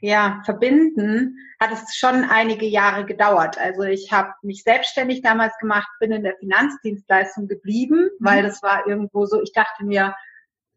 ja, 0.00 0.42
verbinden, 0.44 1.38
hat 1.60 1.72
es 1.72 1.94
schon 1.96 2.24
einige 2.24 2.66
Jahre 2.66 3.04
gedauert. 3.04 3.58
Also 3.58 3.82
ich 3.82 4.12
habe 4.12 4.32
mich 4.42 4.62
selbstständig 4.62 5.22
damals 5.22 5.56
gemacht, 5.58 5.88
bin 5.98 6.12
in 6.12 6.22
der 6.22 6.36
Finanzdienstleistung 6.36 7.48
geblieben, 7.48 8.10
mhm. 8.18 8.24
weil 8.24 8.42
das 8.42 8.62
war 8.62 8.86
irgendwo 8.86 9.26
so, 9.26 9.42
ich 9.42 9.52
dachte 9.52 9.84
mir, 9.84 10.14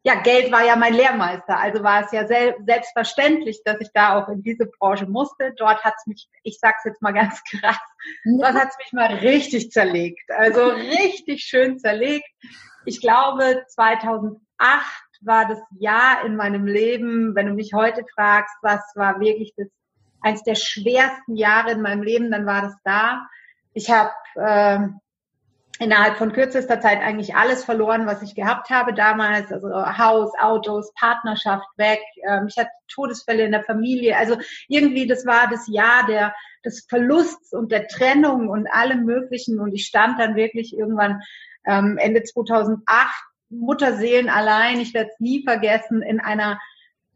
ja, 0.07 0.15
Geld 0.21 0.53
war 0.53 0.63
ja 0.63 0.77
mein 0.77 0.93
Lehrmeister. 0.93 1.59
Also 1.59 1.83
war 1.83 2.05
es 2.05 2.13
ja 2.13 2.25
sel 2.25 2.55
selbstverständlich, 2.65 3.61
dass 3.65 3.81
ich 3.81 3.89
da 3.93 4.17
auch 4.17 4.29
in 4.29 4.41
diese 4.41 4.65
Branche 4.65 5.05
musste. 5.05 5.53
Dort 5.57 5.83
hat 5.83 5.95
es 5.97 6.07
mich, 6.07 6.29
ich 6.43 6.59
sag's 6.61 6.85
jetzt 6.85 7.01
mal 7.01 7.11
ganz 7.13 7.41
krass, 7.43 7.77
dort 8.39 8.53
hat 8.53 8.69
es 8.69 8.77
mich 8.77 8.93
mal 8.93 9.13
richtig 9.15 9.69
zerlegt. 9.69 10.31
Also 10.31 10.69
richtig 10.69 11.43
schön 11.43 11.77
zerlegt. 11.77 12.25
Ich 12.85 13.01
glaube, 13.01 13.65
2008 13.67 14.39
war 15.21 15.45
das 15.45 15.59
Jahr 15.77 16.23
in 16.25 16.37
meinem 16.37 16.65
Leben, 16.65 17.35
wenn 17.35 17.47
du 17.47 17.53
mich 17.53 17.73
heute 17.73 18.05
fragst, 18.15 18.55
was 18.61 18.79
war 18.95 19.19
wirklich 19.19 19.53
das 19.57 19.67
eins 20.21 20.41
der 20.43 20.55
schwersten 20.55 21.35
Jahre 21.35 21.71
in 21.71 21.81
meinem 21.81 22.01
Leben, 22.01 22.31
dann 22.31 22.45
war 22.45 22.61
das 22.61 22.75
da. 22.85 23.27
Ich 23.73 23.91
habe 23.91 24.11
äh, 24.35 24.87
innerhalb 25.79 26.17
von 26.17 26.31
kürzester 26.31 26.79
Zeit 26.79 27.01
eigentlich 27.01 27.35
alles 27.35 27.63
verloren, 27.63 28.05
was 28.05 28.21
ich 28.21 28.35
gehabt 28.35 28.69
habe 28.69 28.93
damals. 28.93 29.51
Also 29.51 29.69
Haus, 29.69 30.31
Autos, 30.39 30.93
Partnerschaft 30.93 31.67
weg. 31.77 31.99
Ähm, 32.27 32.47
ich 32.47 32.57
hatte 32.57 32.69
Todesfälle 32.87 33.43
in 33.43 33.51
der 33.51 33.63
Familie. 33.63 34.17
Also 34.17 34.37
irgendwie, 34.67 35.07
das 35.07 35.25
war 35.25 35.49
das 35.49 35.67
Jahr 35.67 36.05
der, 36.07 36.33
des 36.65 36.85
Verlusts 36.89 37.53
und 37.53 37.71
der 37.71 37.87
Trennung 37.87 38.49
und 38.49 38.67
allem 38.67 39.05
Möglichen. 39.05 39.59
Und 39.59 39.73
ich 39.73 39.85
stand 39.85 40.19
dann 40.19 40.35
wirklich 40.35 40.75
irgendwann 40.75 41.21
ähm, 41.65 41.97
Ende 41.97 42.23
2008 42.23 42.83
Mutterseelen 43.49 44.29
allein. 44.29 44.79
Ich 44.79 44.93
werde 44.93 45.09
es 45.13 45.19
nie 45.19 45.43
vergessen 45.43 46.01
in 46.01 46.19
einer 46.19 46.59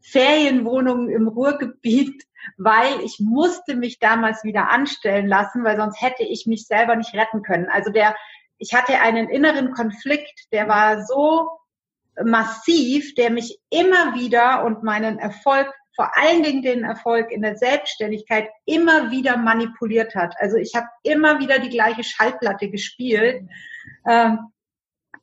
Ferienwohnung 0.00 1.08
im 1.10 1.28
Ruhrgebiet, 1.28 2.24
weil 2.56 3.00
ich 3.04 3.20
musste 3.20 3.76
mich 3.76 3.98
damals 3.98 4.42
wieder 4.42 4.70
anstellen 4.70 5.28
lassen, 5.28 5.62
weil 5.64 5.76
sonst 5.76 6.00
hätte 6.00 6.24
ich 6.24 6.46
mich 6.46 6.66
selber 6.66 6.96
nicht 6.96 7.14
retten 7.14 7.42
können. 7.42 7.68
Also 7.70 7.90
der 7.90 8.16
ich 8.62 8.72
hatte 8.74 9.00
einen 9.00 9.28
inneren 9.28 9.72
Konflikt, 9.72 10.46
der 10.52 10.68
war 10.68 11.04
so 11.04 11.50
massiv, 12.24 13.12
der 13.16 13.30
mich 13.30 13.58
immer 13.70 14.14
wieder 14.14 14.64
und 14.64 14.84
meinen 14.84 15.18
Erfolg, 15.18 15.68
vor 15.96 16.16
allen 16.16 16.44
Dingen 16.44 16.62
den 16.62 16.84
Erfolg 16.84 17.32
in 17.32 17.42
der 17.42 17.56
Selbstständigkeit, 17.56 18.48
immer 18.64 19.10
wieder 19.10 19.36
manipuliert 19.36 20.14
hat. 20.14 20.36
Also 20.38 20.58
ich 20.58 20.76
habe 20.76 20.86
immer 21.02 21.40
wieder 21.40 21.58
die 21.58 21.70
gleiche 21.70 22.04
Schallplatte 22.04 22.70
gespielt, 22.70 23.48
äh, 24.04 24.30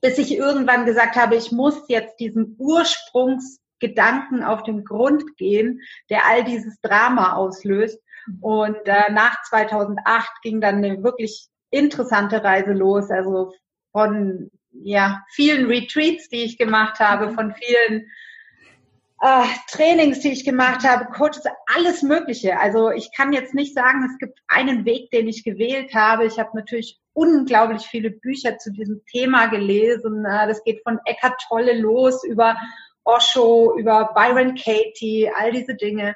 bis 0.02 0.18
ich 0.18 0.36
irgendwann 0.36 0.86
gesagt 0.86 1.16
habe, 1.16 1.38
ich 1.38 1.54
muss 1.54 1.82
jetzt 1.88 2.20
diesen 2.20 2.58
Ursprungsgedanken 2.60 4.44
auf 4.44 4.64
den 4.64 4.84
Grund 4.84 5.38
gehen, 5.38 5.80
der 6.10 6.26
all 6.28 6.44
dieses 6.44 6.82
Drama 6.82 7.34
auslöst. 7.36 8.02
Und 8.42 8.86
äh, 8.86 9.14
nach 9.14 9.42
2008 9.44 10.30
ging 10.44 10.60
dann 10.60 10.84
eine 10.84 11.02
wirklich 11.04 11.50
interessante 11.72 12.44
Reise 12.44 12.74
los. 12.74 13.10
Also 13.12 13.54
von 13.92 14.52
ja, 14.72 15.24
vielen 15.32 15.68
Retreats, 15.68 16.30
die 16.30 16.44
ich 16.44 16.58
gemacht 16.58 17.00
habe, 17.00 17.28
mhm. 17.28 17.36
von 17.36 17.54
vielen 17.54 18.08
äh, 19.22 19.46
Trainings, 19.70 20.20
die 20.22 20.32
ich 20.32 20.46
gemacht 20.46 20.84
habe, 20.84 21.06
Coaches, 21.06 21.44
alles 21.76 22.04
Mögliche. 22.04 22.58
Also 22.60 22.92
ich 22.92 23.12
kann 23.16 23.34
jetzt 23.34 23.54
nicht 23.54 23.74
sagen, 23.74 24.08
es 24.10 24.18
gibt 24.18 24.40
einen 24.48 24.86
Weg, 24.86 25.12
den 25.12 25.28
ich 25.28 25.44
gewählt 25.44 25.94
habe. 25.94 26.26
Ich 26.26 26.40
habe 26.40 26.52
natürlich 26.54 27.00
unglaublich 27.14 27.84
viele 27.84 28.12
Bücher 28.12 28.58
zu 28.58 28.72
diesem 28.72 29.04
Thema 29.06 29.48
gelesen. 29.48 30.26
Äh, 30.26 30.48
das 30.48 30.64
geht 30.64 30.82
von 30.84 31.00
Eckhart 31.06 31.42
Tolle 31.48 31.78
los 31.78 32.24
über 32.24 32.56
Osho, 33.04 33.76
über 33.78 34.12
Byron 34.14 34.56
Katie, 34.56 35.30
all 35.36 35.52
diese 35.52 35.76
Dinge, 35.76 36.16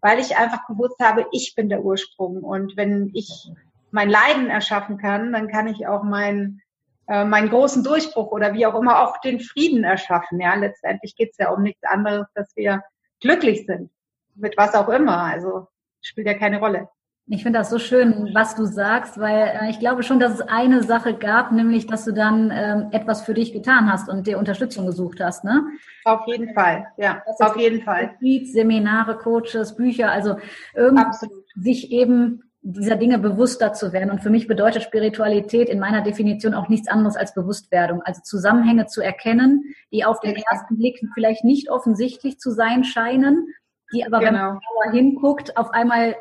weil 0.00 0.18
ich 0.18 0.36
einfach 0.36 0.66
gewusst 0.66 0.98
habe, 1.00 1.26
ich 1.32 1.54
bin 1.56 1.68
der 1.68 1.82
Ursprung. 1.82 2.42
Und 2.42 2.76
wenn 2.76 3.10
ich 3.14 3.50
mein 3.94 4.10
Leiden 4.10 4.50
erschaffen 4.50 4.98
kann, 4.98 5.32
dann 5.32 5.46
kann 5.46 5.68
ich 5.68 5.86
auch 5.86 6.02
meinen 6.02 6.60
äh, 7.06 7.24
meinen 7.24 7.48
großen 7.48 7.84
Durchbruch 7.84 8.32
oder 8.32 8.52
wie 8.54 8.66
auch 8.66 8.74
immer 8.74 9.00
auch 9.00 9.20
den 9.20 9.38
Frieden 9.38 9.84
erschaffen. 9.84 10.40
Ja, 10.40 10.54
letztendlich 10.54 11.14
geht 11.16 11.30
es 11.30 11.38
ja 11.38 11.50
um 11.50 11.62
nichts 11.62 11.84
anderes, 11.84 12.26
dass 12.34 12.50
wir 12.56 12.82
glücklich 13.20 13.66
sind 13.66 13.90
mit 14.34 14.56
was 14.56 14.74
auch 14.74 14.88
immer. 14.88 15.18
Also 15.18 15.68
spielt 16.00 16.26
ja 16.26 16.34
keine 16.34 16.58
Rolle. 16.58 16.88
Ich 17.26 17.42
finde 17.42 17.60
das 17.60 17.70
so 17.70 17.78
schön, 17.78 18.30
was 18.34 18.54
du 18.54 18.66
sagst, 18.66 19.18
weil 19.18 19.60
äh, 19.60 19.70
ich 19.70 19.78
glaube 19.78 20.02
schon, 20.02 20.18
dass 20.18 20.34
es 20.34 20.40
eine 20.40 20.82
Sache 20.82 21.14
gab, 21.14 21.52
nämlich, 21.52 21.86
dass 21.86 22.04
du 22.04 22.12
dann 22.12 22.50
ähm, 22.52 22.88
etwas 22.90 23.22
für 23.22 23.32
dich 23.32 23.52
getan 23.52 23.90
hast 23.90 24.08
und 24.08 24.26
dir 24.26 24.38
Unterstützung 24.38 24.86
gesucht 24.86 25.20
hast, 25.20 25.44
ne? 25.44 25.62
Auf 26.04 26.26
jeden 26.26 26.52
Fall, 26.52 26.88
ja, 26.96 27.22
auf 27.38 27.56
jeden 27.56 27.82
Fall. 27.82 28.16
Seminare, 28.20 29.16
Coaches, 29.16 29.76
Bücher, 29.76 30.10
also 30.10 30.36
irgendwie 30.74 31.28
sich 31.54 31.92
eben 31.92 32.42
dieser 32.66 32.96
Dinge 32.96 33.18
bewusster 33.18 33.74
zu 33.74 33.92
werden. 33.92 34.10
Und 34.10 34.22
für 34.22 34.30
mich 34.30 34.46
bedeutet 34.46 34.82
Spiritualität 34.82 35.68
in 35.68 35.78
meiner 35.78 36.00
Definition 36.00 36.54
auch 36.54 36.70
nichts 36.70 36.88
anderes 36.88 37.14
als 37.14 37.34
Bewusstwerdung. 37.34 38.00
Also 38.02 38.22
Zusammenhänge 38.22 38.86
zu 38.86 39.02
erkennen, 39.02 39.74
die 39.92 40.04
auf 40.04 40.18
den 40.20 40.34
ersten 40.34 40.78
Blick 40.78 40.98
vielleicht 41.12 41.44
nicht 41.44 41.70
offensichtlich 41.70 42.38
zu 42.38 42.50
sein 42.50 42.82
scheinen, 42.82 43.48
die 43.92 44.06
aber, 44.06 44.18
genau. 44.18 44.30
wenn 44.30 44.34
man 44.34 44.60
genauer 44.60 44.92
hinguckt, 44.92 45.56
auf 45.58 45.70
einmal 45.72 46.16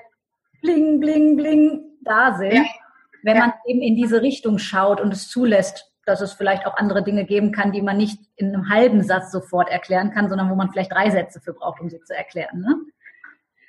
bling, 0.61 0.99
bling, 0.99 1.37
bling 1.37 1.85
da 2.01 2.37
sind. 2.37 2.53
Ja. 2.53 2.65
Wenn 3.23 3.37
ja. 3.37 3.41
man 3.41 3.53
eben 3.65 3.81
in 3.81 3.95
diese 3.95 4.21
Richtung 4.21 4.57
schaut 4.57 4.99
und 4.99 5.13
es 5.13 5.29
zulässt, 5.29 5.93
dass 6.05 6.19
es 6.19 6.33
vielleicht 6.33 6.65
auch 6.65 6.75
andere 6.75 7.05
Dinge 7.05 7.23
geben 7.23 7.53
kann, 7.53 7.71
die 7.71 7.81
man 7.81 7.95
nicht 7.95 8.19
in 8.35 8.53
einem 8.53 8.69
halben 8.69 9.01
Satz 9.01 9.31
sofort 9.31 9.69
erklären 9.69 10.11
kann, 10.11 10.27
sondern 10.27 10.49
wo 10.49 10.55
man 10.55 10.69
vielleicht 10.73 10.91
drei 10.91 11.09
Sätze 11.09 11.39
für 11.39 11.53
braucht, 11.53 11.79
um 11.79 11.89
sie 11.89 12.01
zu 12.01 12.13
erklären. 12.13 12.59
Ne? 12.59 12.75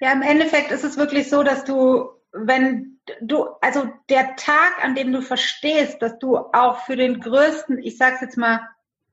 Ja, 0.00 0.12
im 0.12 0.22
Endeffekt 0.22 0.72
ist 0.72 0.82
es 0.82 0.96
wirklich 0.96 1.30
so, 1.30 1.44
dass 1.44 1.64
du 1.64 2.08
wenn 2.34 2.98
du, 3.20 3.46
also 3.60 3.88
der 4.10 4.36
Tag, 4.36 4.82
an 4.82 4.94
dem 4.94 5.12
du 5.12 5.22
verstehst, 5.22 6.02
dass 6.02 6.18
du 6.18 6.36
auch 6.36 6.78
für 6.84 6.96
den 6.96 7.20
größten, 7.20 7.78
ich 7.78 7.96
sag's 7.96 8.20
jetzt 8.20 8.36
mal, 8.36 8.60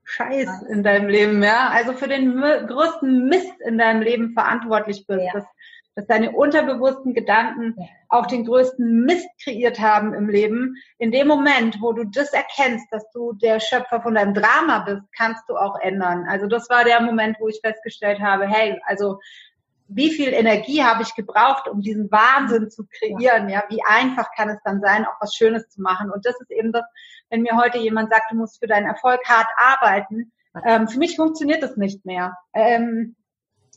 Scheiß 0.04 0.64
in 0.64 0.84
deinem 0.84 1.08
Leben, 1.08 1.42
ja, 1.44 1.70
also 1.70 1.94
für 1.94 2.08
den 2.08 2.36
größten 2.36 3.28
Mist 3.28 3.62
in 3.62 3.78
deinem 3.78 4.02
Leben 4.02 4.34
verantwortlich 4.34 5.06
bist, 5.08 5.22
ja. 5.24 5.32
dass, 5.34 5.46
dass 5.96 6.08
deine 6.08 6.32
unterbewussten 6.32 7.14
Gedanken 7.14 7.76
ja. 7.78 7.86
auch 8.10 8.26
den 8.26 8.46
größten 8.46 9.06
Mist 9.06 9.30
kreiert 9.42 9.80
haben 9.80 10.14
im 10.14 10.28
Leben. 10.28 10.76
In 10.98 11.12
dem 11.12 11.28
Moment, 11.28 11.78
wo 11.80 11.94
du 11.94 12.04
das 12.06 12.34
erkennst, 12.34 12.92
dass 12.92 13.10
du 13.12 13.34
der 13.34 13.60
Schöpfer 13.60 14.02
von 14.02 14.16
deinem 14.16 14.34
Drama 14.34 14.80
bist, 14.80 15.04
kannst 15.16 15.48
du 15.48 15.56
auch 15.56 15.80
ändern. 15.80 16.26
Also 16.28 16.48
das 16.48 16.70
war 16.70 16.84
der 16.84 17.00
Moment, 17.02 17.38
wo 17.40 17.48
ich 17.48 17.62
festgestellt 17.64 18.20
habe, 18.20 18.48
hey, 18.48 18.82
also 18.86 19.20
wie 19.94 20.12
viel 20.12 20.34
Energie 20.34 20.84
habe 20.84 21.04
ich 21.04 21.16
gebraucht, 21.16 21.68
um 21.68 21.82
diesen 21.82 22.10
Wahnsinn 22.12 22.70
zu 22.70 22.86
kreieren? 22.86 23.50
Ja, 23.50 23.64
wie 23.70 23.84
einfach 23.84 24.30
kann 24.36 24.50
es 24.50 24.60
dann 24.64 24.82
sein, 24.82 25.06
auch 25.06 25.20
was 25.20 25.36
Schönes 25.36 25.70
zu 25.70 25.82
machen? 25.82 26.12
Und 26.12 26.26
das 26.26 26.40
ist 26.40 26.52
eben 26.52 26.72
das, 26.72 26.84
wenn 27.30 27.42
mir 27.42 27.58
heute 27.58 27.78
jemand 27.78 28.10
sagt, 28.12 28.32
du 28.32 28.36
musst 28.36 28.60
für 28.60 28.68
deinen 28.68 28.88
Erfolg 28.88 29.20
hart 29.28 29.48
arbeiten, 29.58 30.32
ähm, 30.66 30.88
für 30.88 31.00
mich 31.00 31.16
funktioniert 31.16 31.64
das 31.64 31.78
nicht 31.78 32.06
mehr. 32.06 32.38
Ähm, 32.54 33.16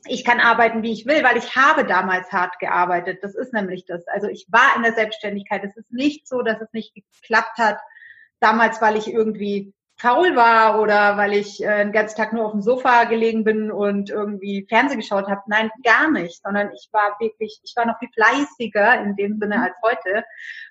ich 0.06 0.25
kann 0.25 0.40
arbeiten, 0.40 0.83
wie 0.83 0.92
ich 0.92 1.06
will, 1.06 1.23
weil 1.25 1.37
ich 1.37 1.56
habe 1.56 1.85
damals 1.85 2.30
hart 2.30 2.59
gearbeitet. 2.59 3.21
Das 3.23 3.35
ist 3.35 3.52
nämlich 3.52 3.87
das. 3.87 4.06
Also 4.09 4.28
ich 4.28 4.47
war 4.50 4.76
in 4.76 4.83
der 4.83 4.92
Selbstständigkeit. 4.92 5.64
Es 5.64 5.76
ist 5.76 5.90
nicht 5.92 6.28
so, 6.28 6.42
dass 6.42 6.61
es 6.61 6.73
nicht 6.73 6.94
geklappt 6.94 7.59
hat. 7.59 7.78
Damals, 8.40 8.83
weil 8.83 8.97
ich 8.97 9.11
irgendwie 9.11 9.73
faul 10.04 10.37
war 10.37 10.80
oder 10.80 11.16
weil 11.16 11.32
ich 11.32 11.64
äh, 11.64 11.82
den 11.82 11.92
ganzen 11.92 12.16
Tag 12.16 12.34
nur 12.34 12.44
auf 12.44 12.52
dem 12.52 12.61
Sofa 12.61 13.04
gelegen 13.04 13.42
bin 13.42 13.73
und 13.73 14.11
irgendwie 14.11 14.66
Fernsehen 14.68 15.00
geschaut 15.00 15.28
habe. 15.28 15.40
Nein, 15.46 15.70
gar 15.82 16.11
nicht, 16.11 16.42
sondern 16.42 16.70
ich 16.75 16.88
war 16.92 17.16
wirklich, 17.18 17.58
ich 17.64 17.75
war 17.75 17.87
noch 17.87 17.99
viel 17.99 18.11
fleißiger 18.12 19.00
in 19.00 19.16
dem 19.16 19.38
Sinne 19.38 19.62
als 19.62 19.75
heute 19.82 20.25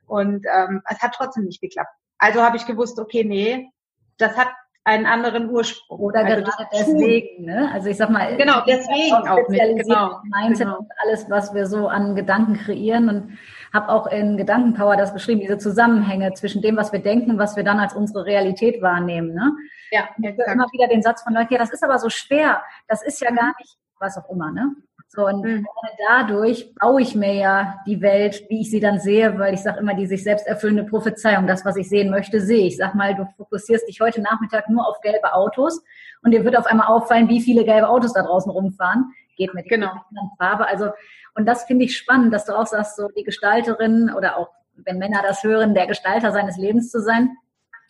und 0.05 0.45
ähm, 0.55 0.83
es 0.87 1.01
hat 1.01 1.15
trotzdem 1.15 1.45
nicht 1.45 1.61
geklappt. 1.61 1.89
Also 2.19 2.43
habe 2.43 2.57
ich 2.57 2.67
gewusst, 2.67 2.99
okay, 2.99 3.23
nee, 3.23 3.69
das 4.17 4.37
hat 4.37 4.49
einen 4.83 5.05
anderen 5.05 5.49
Ursprung. 5.49 5.99
Oder 5.99 6.25
also 6.25 6.43
gerade 6.43 6.67
deswegen, 6.71 7.45
ne? 7.45 7.71
Also 7.73 7.89
ich 7.89 7.97
sag 7.97 8.09
mal, 8.09 8.35
genau, 8.37 8.61
deswegen 8.67 9.15
auch, 9.15 9.27
auch 9.27 9.49
mit, 9.49 9.59
genau, 9.59 10.19
Mindset 10.23 10.67
genau. 10.67 10.79
und 10.79 10.91
alles, 11.03 11.29
was 11.29 11.53
wir 11.53 11.65
so 11.65 11.87
an 11.87 12.15
Gedanken 12.15 12.55
kreieren 12.55 13.09
und 13.09 13.37
habe 13.73 13.89
auch 13.89 14.07
in 14.07 14.37
Gedankenpower 14.37 14.95
das 14.95 15.13
beschrieben, 15.13 15.41
diese 15.41 15.57
Zusammenhänge 15.57 16.33
zwischen 16.33 16.61
dem, 16.61 16.77
was 16.77 16.93
wir 16.93 16.99
denken, 16.99 17.39
was 17.39 17.55
wir 17.55 17.63
dann 17.63 17.79
als 17.79 17.93
unsere 17.93 18.25
Realität 18.25 18.81
wahrnehmen. 18.81 19.33
Ne? 19.33 19.51
Ja, 19.91 20.09
ich 20.17 20.25
immer 20.25 20.67
wieder 20.71 20.87
den 20.87 21.01
Satz 21.01 21.23
von 21.23 21.33
Leuten, 21.33 21.53
ja, 21.53 21.59
das 21.59 21.71
ist 21.71 21.83
aber 21.83 21.97
so 21.97 22.09
schwer, 22.09 22.61
das 22.87 23.03
ist 23.03 23.19
ja 23.21 23.31
gar 23.31 23.53
nicht, 23.59 23.77
was 23.99 24.17
auch 24.17 24.29
immer, 24.29 24.51
ne? 24.51 24.75
So, 25.15 25.27
und 25.27 25.43
mhm. 25.43 25.67
dadurch 26.07 26.73
baue 26.73 26.99
ich 26.99 27.13
mir 27.13 27.35
ja 27.35 27.79
die 27.85 28.01
Welt, 28.01 28.45
wie 28.49 28.61
ich 28.61 28.71
sie 28.71 28.79
dann 28.79 28.99
sehe, 28.99 29.37
weil 29.37 29.53
ich 29.53 29.61
sage 29.61 29.79
immer, 29.79 29.93
die 29.93 30.07
sich 30.07 30.23
selbst 30.23 30.47
erfüllende 30.47 30.85
Prophezeiung, 30.85 31.45
das, 31.45 31.63
was 31.65 31.75
ich 31.75 31.87
sehen 31.87 32.09
möchte, 32.09 32.41
sehe 32.41 32.65
ich. 32.65 32.77
Sag 32.77 32.95
mal, 32.95 33.13
du 33.13 33.27
fokussierst 33.37 33.87
dich 33.87 34.01
heute 34.01 34.21
Nachmittag 34.21 34.69
nur 34.69 34.87
auf 34.87 35.01
gelbe 35.01 35.31
Autos 35.35 35.83
und 36.23 36.31
dir 36.31 36.43
wird 36.43 36.57
auf 36.57 36.65
einmal 36.65 36.87
auffallen, 36.87 37.29
wie 37.29 37.41
viele 37.41 37.63
gelbe 37.63 37.89
Autos 37.89 38.13
da 38.13 38.23
draußen 38.23 38.51
rumfahren. 38.51 39.13
Geht 39.37 39.53
mit 39.53 39.69
genau. 39.69 39.91
Farbe. 40.39 40.67
Also, 40.67 40.89
und 41.35 41.45
das 41.45 41.63
finde 41.63 41.85
ich 41.85 41.97
spannend, 41.97 42.33
dass 42.33 42.45
du 42.45 42.57
auch 42.57 42.67
sagst, 42.67 42.95
so 42.95 43.09
die 43.09 43.23
Gestalterin 43.23 44.11
oder 44.15 44.37
auch, 44.37 44.49
wenn 44.75 44.97
Männer 44.97 45.21
das 45.23 45.43
hören, 45.43 45.73
der 45.73 45.87
Gestalter 45.87 46.31
seines 46.31 46.57
Lebens 46.57 46.91
zu 46.91 47.01
sein. 47.01 47.35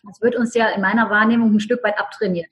Das 0.06 0.20
wird 0.20 0.36
uns 0.36 0.54
ja 0.54 0.68
in 0.68 0.82
meiner 0.82 1.10
Wahrnehmung 1.10 1.54
ein 1.54 1.60
Stück 1.60 1.82
weit 1.82 1.98
abtrainiert. 1.98 2.50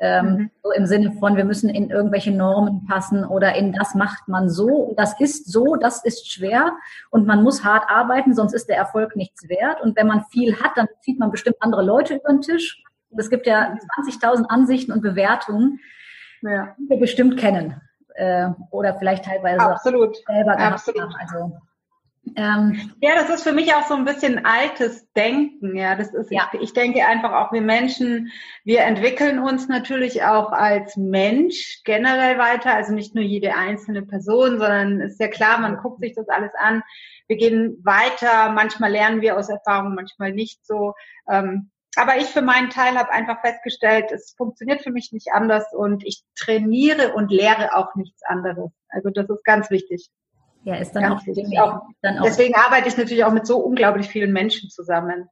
Ähm, 0.00 0.26
mhm. 0.26 0.50
So 0.62 0.72
im 0.72 0.86
Sinne 0.86 1.12
von, 1.12 1.36
wir 1.36 1.44
müssen 1.44 1.70
in 1.70 1.90
irgendwelche 1.90 2.32
Normen 2.32 2.86
passen 2.86 3.24
oder 3.24 3.54
in 3.54 3.72
das 3.72 3.94
macht 3.94 4.26
man 4.26 4.50
so, 4.50 4.94
das 4.96 5.18
ist 5.20 5.50
so, 5.50 5.76
das 5.76 6.04
ist 6.04 6.30
schwer 6.30 6.72
und 7.10 7.26
man 7.26 7.42
muss 7.42 7.62
hart 7.62 7.88
arbeiten, 7.88 8.34
sonst 8.34 8.52
ist 8.52 8.68
der 8.68 8.76
Erfolg 8.76 9.16
nichts 9.16 9.48
wert. 9.48 9.80
Und 9.80 9.96
wenn 9.96 10.08
man 10.08 10.24
viel 10.30 10.58
hat, 10.60 10.72
dann 10.76 10.88
zieht 11.02 11.18
man 11.18 11.30
bestimmt 11.30 11.56
andere 11.60 11.84
Leute 11.84 12.16
über 12.16 12.30
den 12.30 12.40
Tisch. 12.40 12.82
Und 13.10 13.20
es 13.20 13.30
gibt 13.30 13.46
ja 13.46 13.76
20.000 14.00 14.46
Ansichten 14.46 14.92
und 14.92 15.02
Bewertungen, 15.02 15.78
ja. 16.40 16.74
die 16.78 16.88
wir 16.88 16.98
bestimmt 16.98 17.38
kennen 17.38 17.80
äh, 18.14 18.48
oder 18.70 18.94
vielleicht 18.96 19.24
teilweise 19.24 19.60
Absolut. 19.60 20.16
selber 20.26 20.56
gehabt 20.56 20.74
Absolut. 20.74 21.02
haben. 21.02 21.14
Also 21.20 21.52
ähm, 22.36 22.92
ja, 23.00 23.16
das 23.16 23.30
ist 23.30 23.42
für 23.42 23.52
mich 23.52 23.74
auch 23.74 23.86
so 23.88 23.94
ein 23.94 24.04
bisschen 24.04 24.44
altes 24.46 25.10
Denken. 25.12 25.76
Ja, 25.76 25.96
das 25.96 26.14
ist, 26.14 26.30
ja. 26.30 26.48
Ich, 26.52 26.60
ich 26.60 26.72
denke 26.72 27.04
einfach 27.04 27.32
auch, 27.32 27.52
wir 27.52 27.60
Menschen, 27.60 28.30
wir 28.64 28.82
entwickeln 28.82 29.40
uns 29.40 29.68
natürlich 29.68 30.22
auch 30.22 30.52
als 30.52 30.96
Mensch 30.96 31.82
generell 31.84 32.38
weiter, 32.38 32.74
also 32.74 32.92
nicht 32.92 33.14
nur 33.14 33.24
jede 33.24 33.56
einzelne 33.56 34.02
Person, 34.02 34.58
sondern 34.58 35.00
ist 35.00 35.18
ja 35.18 35.28
klar, 35.28 35.58
man 35.58 35.78
guckt 35.78 36.00
sich 36.00 36.14
das 36.14 36.28
alles 36.28 36.52
an. 36.58 36.82
Wir 37.26 37.36
gehen 37.36 37.80
weiter, 37.82 38.52
manchmal 38.52 38.92
lernen 38.92 39.20
wir 39.20 39.36
aus 39.36 39.48
Erfahrung, 39.48 39.94
manchmal 39.94 40.32
nicht 40.32 40.64
so. 40.64 40.94
Ähm, 41.28 41.71
aber 41.96 42.16
ich 42.16 42.26
für 42.26 42.42
meinen 42.42 42.70
Teil 42.70 42.98
habe 42.98 43.10
einfach 43.10 43.40
festgestellt, 43.40 44.10
es 44.12 44.34
funktioniert 44.36 44.82
für 44.82 44.90
mich 44.90 45.12
nicht 45.12 45.28
anders 45.32 45.66
und 45.72 46.04
ich 46.06 46.24
trainiere 46.34 47.12
und 47.12 47.30
lehre 47.30 47.76
auch 47.76 47.94
nichts 47.94 48.22
anderes. 48.24 48.70
Also 48.88 49.10
das 49.10 49.28
ist 49.28 49.44
ganz 49.44 49.70
wichtig. 49.70 50.08
Ja, 50.64 50.76
ist 50.76 50.92
dann, 50.92 51.12
auch, 51.12 51.20
auch, 51.20 51.82
dann 52.02 52.18
auch. 52.18 52.24
Deswegen 52.24 52.54
arbeite 52.54 52.88
ich 52.88 52.96
natürlich 52.96 53.24
auch 53.24 53.32
mit 53.32 53.46
so 53.46 53.58
unglaublich 53.58 54.08
vielen 54.08 54.32
Menschen 54.32 54.70
zusammen. 54.70 55.28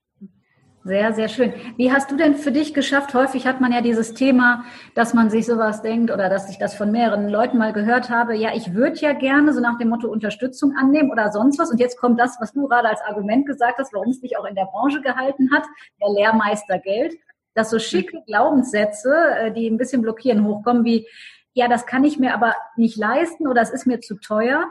Sehr, 0.83 1.13
sehr 1.13 1.29
schön. 1.29 1.53
Wie 1.77 1.93
hast 1.93 2.11
du 2.11 2.17
denn 2.17 2.37
für 2.37 2.53
dich 2.53 2.73
geschafft? 2.73 3.13
Häufig 3.13 3.47
hat 3.47 3.61
man 3.61 3.71
ja 3.71 3.83
dieses 3.83 4.15
Thema, 4.15 4.65
dass 4.95 5.13
man 5.13 5.29
sich 5.29 5.45
sowas 5.45 5.83
denkt 5.83 6.11
oder 6.11 6.31
dass 6.31 6.49
ich 6.49 6.57
das 6.57 6.75
von 6.75 6.91
mehreren 6.91 7.29
Leuten 7.29 7.59
mal 7.59 7.75
gehört 7.75 8.09
habe. 8.09 8.35
Ja, 8.35 8.55
ich 8.55 8.73
würde 8.73 8.99
ja 8.99 9.13
gerne 9.13 9.53
so 9.53 9.61
nach 9.61 9.77
dem 9.77 9.91
Motto 9.91 10.09
Unterstützung 10.09 10.75
annehmen 10.79 11.11
oder 11.11 11.33
sonst 11.33 11.59
was. 11.59 11.71
Und 11.71 11.81
jetzt 11.81 11.99
kommt 11.99 12.19
das, 12.19 12.39
was 12.41 12.55
du 12.55 12.67
gerade 12.67 12.89
als 12.89 13.03
Argument 13.03 13.45
gesagt 13.45 13.77
hast, 13.77 13.93
warum 13.93 14.09
es 14.09 14.23
dich 14.23 14.39
auch 14.39 14.47
in 14.47 14.55
der 14.55 14.65
Branche 14.73 15.03
gehalten 15.03 15.51
hat, 15.53 15.65
der 16.01 16.15
Lehrmeister 16.15 16.79
Geld, 16.79 17.15
dass 17.53 17.69
so 17.69 17.79
schicke 17.79 18.23
Glaubenssätze, 18.27 19.15
äh, 19.39 19.53
die 19.53 19.69
ein 19.69 19.77
bisschen 19.77 20.01
blockieren, 20.01 20.47
hochkommen 20.47 20.87
wie, 20.87 21.07
ja, 21.53 21.69
das 21.69 21.85
kann 21.85 22.05
ich 22.05 22.19
mir 22.19 22.33
aber 22.33 22.55
nicht 22.77 22.97
leisten 22.97 23.47
oder 23.49 23.61
es 23.61 23.71
ist 23.71 23.87
mir 23.87 24.01
zu 24.01 24.15
teuer 24.15 24.65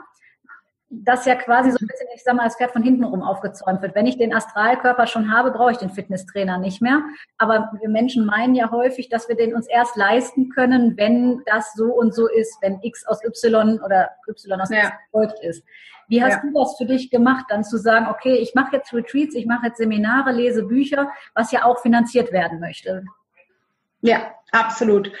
das 0.92 1.24
ja 1.24 1.36
quasi 1.36 1.70
so 1.70 1.78
ein 1.80 1.86
bisschen, 1.86 2.08
ich 2.14 2.24
sag 2.24 2.34
mal, 2.34 2.42
als 2.42 2.56
Pferd 2.56 2.72
von 2.72 2.82
hinten 2.82 3.04
rum 3.04 3.22
aufgezäumt 3.22 3.80
wird. 3.80 3.94
Wenn 3.94 4.06
ich 4.06 4.18
den 4.18 4.34
Astralkörper 4.34 5.06
schon 5.06 5.32
habe, 5.32 5.52
brauche 5.52 5.70
ich 5.70 5.78
den 5.78 5.90
Fitnesstrainer 5.90 6.58
nicht 6.58 6.82
mehr. 6.82 7.00
Aber 7.38 7.70
wir 7.80 7.88
Menschen 7.88 8.26
meinen 8.26 8.56
ja 8.56 8.72
häufig, 8.72 9.08
dass 9.08 9.28
wir 9.28 9.36
den 9.36 9.54
uns 9.54 9.68
erst 9.68 9.96
leisten 9.96 10.50
können, 10.50 10.96
wenn 10.96 11.42
das 11.46 11.74
so 11.74 11.86
und 11.86 12.12
so 12.12 12.28
ist, 12.28 12.58
wenn 12.60 12.80
X 12.82 13.06
aus 13.06 13.24
Y 13.24 13.80
oder 13.84 14.10
Y 14.28 14.60
aus 14.60 14.70
ja. 14.70 14.88
X 14.88 14.90
folgt 15.12 15.44
ist. 15.44 15.64
Wie 16.08 16.24
hast 16.24 16.32
ja. 16.32 16.40
du 16.42 16.52
das 16.52 16.76
für 16.76 16.86
dich 16.86 17.08
gemacht, 17.08 17.46
dann 17.50 17.62
zu 17.62 17.78
sagen, 17.78 18.08
okay, 18.08 18.34
ich 18.34 18.56
mache 18.56 18.74
jetzt 18.74 18.92
Retreats, 18.92 19.36
ich 19.36 19.46
mache 19.46 19.66
jetzt 19.66 19.78
Seminare, 19.78 20.32
lese 20.32 20.64
Bücher, 20.64 21.12
was 21.34 21.52
ja 21.52 21.64
auch 21.64 21.78
finanziert 21.78 22.32
werden 22.32 22.58
möchte? 22.58 23.04
Ja, 24.00 24.34
absolut. 24.50 25.12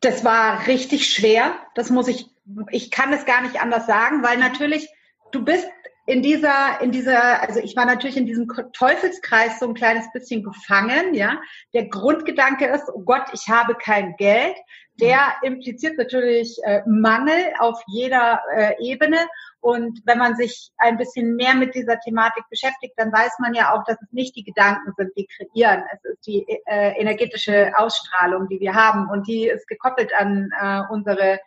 Das 0.00 0.22
war 0.22 0.66
richtig 0.66 1.06
schwer. 1.06 1.54
Das 1.74 1.88
muss 1.88 2.08
ich 2.08 2.33
ich 2.70 2.90
kann 2.90 3.12
es 3.12 3.24
gar 3.24 3.42
nicht 3.42 3.60
anders 3.60 3.86
sagen, 3.86 4.22
weil 4.22 4.38
natürlich 4.38 4.88
du 5.32 5.44
bist 5.44 5.68
in 6.06 6.22
dieser, 6.22 6.80
in 6.82 6.92
dieser, 6.92 7.40
also 7.42 7.60
ich 7.60 7.76
war 7.76 7.86
natürlich 7.86 8.16
in 8.16 8.26
diesem 8.26 8.46
Teufelskreis 8.74 9.58
so 9.58 9.66
ein 9.66 9.74
kleines 9.74 10.10
bisschen 10.12 10.42
gefangen, 10.42 11.14
ja. 11.14 11.40
Der 11.72 11.88
Grundgedanke 11.88 12.66
ist, 12.66 12.90
oh 12.92 13.02
Gott, 13.04 13.24
ich 13.32 13.48
habe 13.48 13.74
kein 13.74 14.14
Geld. 14.16 14.54
Der 15.00 15.34
impliziert 15.42 15.96
natürlich 15.98 16.56
äh, 16.62 16.82
Mangel 16.86 17.52
auf 17.58 17.82
jeder 17.88 18.40
äh, 18.54 18.74
Ebene. 18.78 19.16
Und 19.60 20.00
wenn 20.04 20.18
man 20.18 20.36
sich 20.36 20.70
ein 20.76 20.98
bisschen 20.98 21.34
mehr 21.36 21.54
mit 21.54 21.74
dieser 21.74 21.98
Thematik 21.98 22.44
beschäftigt, 22.50 22.92
dann 22.96 23.10
weiß 23.10 23.38
man 23.40 23.54
ja 23.54 23.74
auch, 23.74 23.82
dass 23.84 24.00
es 24.00 24.12
nicht 24.12 24.36
die 24.36 24.44
Gedanken 24.44 24.92
sind, 24.96 25.10
die 25.16 25.26
kreieren. 25.26 25.82
Es 25.90 26.04
ist 26.04 26.26
die 26.26 26.46
äh, 26.66 27.00
energetische 27.00 27.72
Ausstrahlung, 27.76 28.46
die 28.48 28.60
wir 28.60 28.74
haben. 28.74 29.08
Und 29.08 29.26
die 29.26 29.48
ist 29.48 29.66
gekoppelt 29.66 30.12
an 30.14 30.50
äh, 30.60 30.82
unsere 30.92 31.40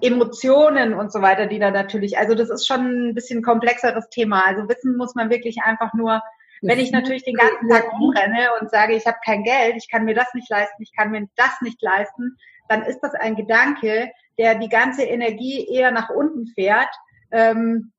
Emotionen 0.00 0.94
und 0.94 1.12
so 1.12 1.22
weiter, 1.22 1.46
die 1.46 1.58
da 1.58 1.70
natürlich, 1.70 2.18
also 2.18 2.34
das 2.34 2.50
ist 2.50 2.66
schon 2.66 3.08
ein 3.08 3.14
bisschen 3.14 3.42
komplexeres 3.42 4.08
Thema. 4.10 4.44
Also 4.46 4.68
wissen 4.68 4.96
muss 4.96 5.14
man 5.14 5.30
wirklich 5.30 5.58
einfach 5.62 5.92
nur, 5.94 6.22
wenn 6.62 6.78
ich 6.78 6.92
natürlich 6.92 7.24
den 7.24 7.36
ganzen 7.36 7.68
Tag 7.68 7.92
rumrenne 7.92 8.48
und 8.60 8.70
sage, 8.70 8.94
ich 8.94 9.06
habe 9.06 9.18
kein 9.24 9.44
Geld, 9.44 9.76
ich 9.76 9.90
kann 9.90 10.04
mir 10.04 10.14
das 10.14 10.32
nicht 10.34 10.50
leisten, 10.50 10.82
ich 10.82 10.92
kann 10.96 11.10
mir 11.10 11.26
das 11.36 11.60
nicht 11.62 11.80
leisten, 11.82 12.36
dann 12.68 12.82
ist 12.82 13.00
das 13.00 13.14
ein 13.14 13.36
Gedanke, 13.36 14.10
der 14.38 14.56
die 14.56 14.68
ganze 14.68 15.02
Energie 15.02 15.66
eher 15.68 15.90
nach 15.90 16.10
unten 16.10 16.46
fährt. 16.48 16.90
Ähm, 17.30 17.92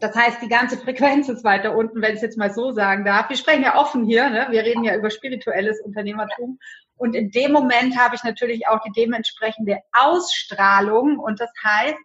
das 0.00 0.14
heißt, 0.14 0.42
die 0.42 0.48
ganze 0.48 0.78
Frequenz 0.78 1.28
ist 1.28 1.44
weiter 1.44 1.76
unten, 1.76 2.00
wenn 2.00 2.10
ich 2.10 2.16
es 2.16 2.22
jetzt 2.22 2.38
mal 2.38 2.52
so 2.52 2.72
sagen 2.72 3.04
darf. 3.04 3.28
Wir 3.28 3.36
sprechen 3.36 3.62
ja 3.62 3.76
offen 3.76 4.04
hier, 4.04 4.28
ne? 4.30 4.46
wir 4.50 4.62
reden 4.62 4.84
ja 4.84 4.96
über 4.96 5.10
spirituelles 5.10 5.80
Unternehmertum. 5.80 6.58
Und 6.96 7.14
in 7.14 7.30
dem 7.30 7.52
Moment 7.52 7.96
habe 7.98 8.14
ich 8.14 8.24
natürlich 8.24 8.66
auch 8.68 8.80
die 8.80 8.92
dementsprechende 8.92 9.78
Ausstrahlung. 9.92 11.18
Und 11.18 11.40
das 11.40 11.50
heißt, 11.62 11.96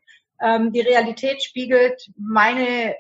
ähm, 0.42 0.72
die 0.72 0.82
Realität 0.82 1.44
spiegelt 1.44 2.10
meine 2.18 2.96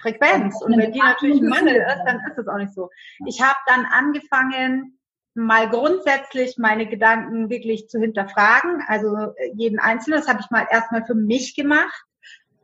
Frequenz. 0.00 0.60
Und 0.62 0.76
wenn 0.76 0.92
die 0.92 1.00
natürlich 1.00 1.40
ein 1.40 1.48
Mangel 1.48 1.76
ist, 1.76 2.02
dann 2.06 2.20
ist 2.28 2.38
es 2.38 2.48
auch 2.48 2.58
nicht 2.58 2.74
so. 2.74 2.90
Ich 3.26 3.40
habe 3.40 3.58
dann 3.66 3.86
angefangen, 3.86 4.98
mal 5.34 5.70
grundsätzlich 5.70 6.58
meine 6.58 6.86
Gedanken 6.86 7.48
wirklich 7.48 7.88
zu 7.88 7.98
hinterfragen. 7.98 8.82
Also 8.86 9.16
äh, 9.16 9.52
jeden 9.54 9.78
Einzelnen, 9.78 10.20
das 10.20 10.28
habe 10.28 10.40
ich 10.40 10.50
mal 10.50 10.66
erstmal 10.70 11.04
für 11.06 11.14
mich 11.14 11.54
gemacht. 11.54 12.04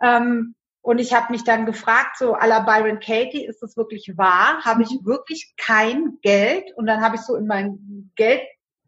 Ähm, 0.02 0.54
und 0.88 0.98
ich 1.00 1.12
habe 1.12 1.30
mich 1.32 1.44
dann 1.44 1.66
gefragt, 1.66 2.16
so 2.16 2.34
à 2.34 2.46
la 2.46 2.60
Byron 2.60 2.98
Katie, 2.98 3.44
ist 3.44 3.60
das 3.60 3.76
wirklich 3.76 4.16
wahr? 4.16 4.64
Habe 4.64 4.84
ich 4.84 4.88
wirklich 5.04 5.52
kein 5.58 6.16
Geld? 6.22 6.72
Und 6.76 6.86
dann 6.86 7.02
habe 7.02 7.16
ich 7.16 7.20
so 7.20 7.36
in 7.36 7.46
mein 7.46 8.10
Geld 8.16 8.40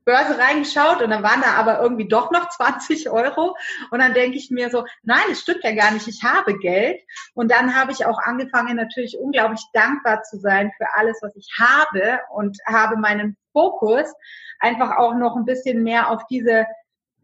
Börse 0.06 0.38
reingeschaut 0.38 1.02
und 1.02 1.10
dann 1.10 1.22
waren 1.22 1.42
da 1.42 1.52
aber 1.56 1.82
irgendwie 1.82 2.08
doch 2.08 2.30
noch 2.30 2.48
20 2.56 3.10
Euro. 3.10 3.54
Und 3.90 3.98
dann 3.98 4.14
denke 4.14 4.38
ich 4.38 4.50
mir 4.50 4.70
so, 4.70 4.86
nein, 5.02 5.24
es 5.30 5.42
stimmt 5.42 5.62
ja 5.62 5.74
gar 5.74 5.90
nicht, 5.90 6.08
ich 6.08 6.22
habe 6.22 6.56
Geld. 6.56 7.02
Und 7.34 7.50
dann 7.50 7.76
habe 7.76 7.92
ich 7.92 8.06
auch 8.06 8.18
angefangen, 8.18 8.76
natürlich 8.76 9.18
unglaublich 9.18 9.60
dankbar 9.74 10.22
zu 10.22 10.38
sein 10.38 10.72
für 10.78 10.86
alles, 10.94 11.18
was 11.20 11.36
ich 11.36 11.50
habe 11.58 12.20
und 12.32 12.56
habe 12.66 12.96
meinen 12.96 13.36
Fokus 13.52 14.10
einfach 14.58 14.96
auch 14.96 15.14
noch 15.16 15.36
ein 15.36 15.44
bisschen 15.44 15.82
mehr 15.82 16.08
auf 16.08 16.26
diese 16.30 16.64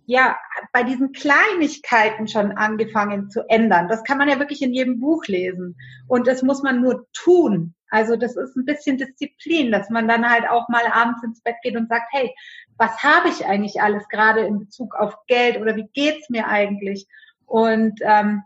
ja, 0.07 0.39
bei 0.73 0.85
diesen 0.85 1.13
Kleinigkeiten 1.13 2.29
schon 2.29 2.53
angefangen 2.53 3.29
zu 3.29 3.43
ändern. 3.49 3.89
Das 3.89 4.05
kann 4.05 4.19
man 4.19 4.29
ja 4.29 4.39
wirklich 4.39 4.63
in 4.63 4.73
jedem 4.73 5.01
Buch 5.01 5.27
lesen. 5.27 5.77
Und 6.07 6.27
das 6.27 6.43
muss 6.43 6.63
man 6.63 6.81
nur 6.81 7.07
tun. 7.13 7.75
Also 7.91 8.17
das 8.17 8.37
ist 8.37 8.57
ein 8.57 8.65
bisschen 8.65 8.99
Disziplin, 8.99 9.73
dass 9.73 9.91
man 9.91 10.09
dann 10.09 10.29
halt 10.29 10.49
auch 10.49 10.69
mal 10.69 10.87
abends 10.93 11.23
ins 11.23 11.43
Bett 11.43 11.57
geht 11.63 11.77
und 11.77 11.89
sagt, 11.89 12.09
hey, 12.13 12.33
was 12.79 13.03
habe 13.03 13.29
ich 13.29 13.47
eigentlich 13.47 13.81
alles 13.81 14.09
gerade 14.09 14.41
in 14.41 14.61
Bezug 14.61 14.95
auf 14.95 15.15
Geld 15.27 15.61
oder 15.61 15.77
wie 15.77 15.89
geht's 15.93 16.31
mir 16.31 16.47
eigentlich? 16.47 17.07
Und 17.45 18.01
ähm, 18.03 18.43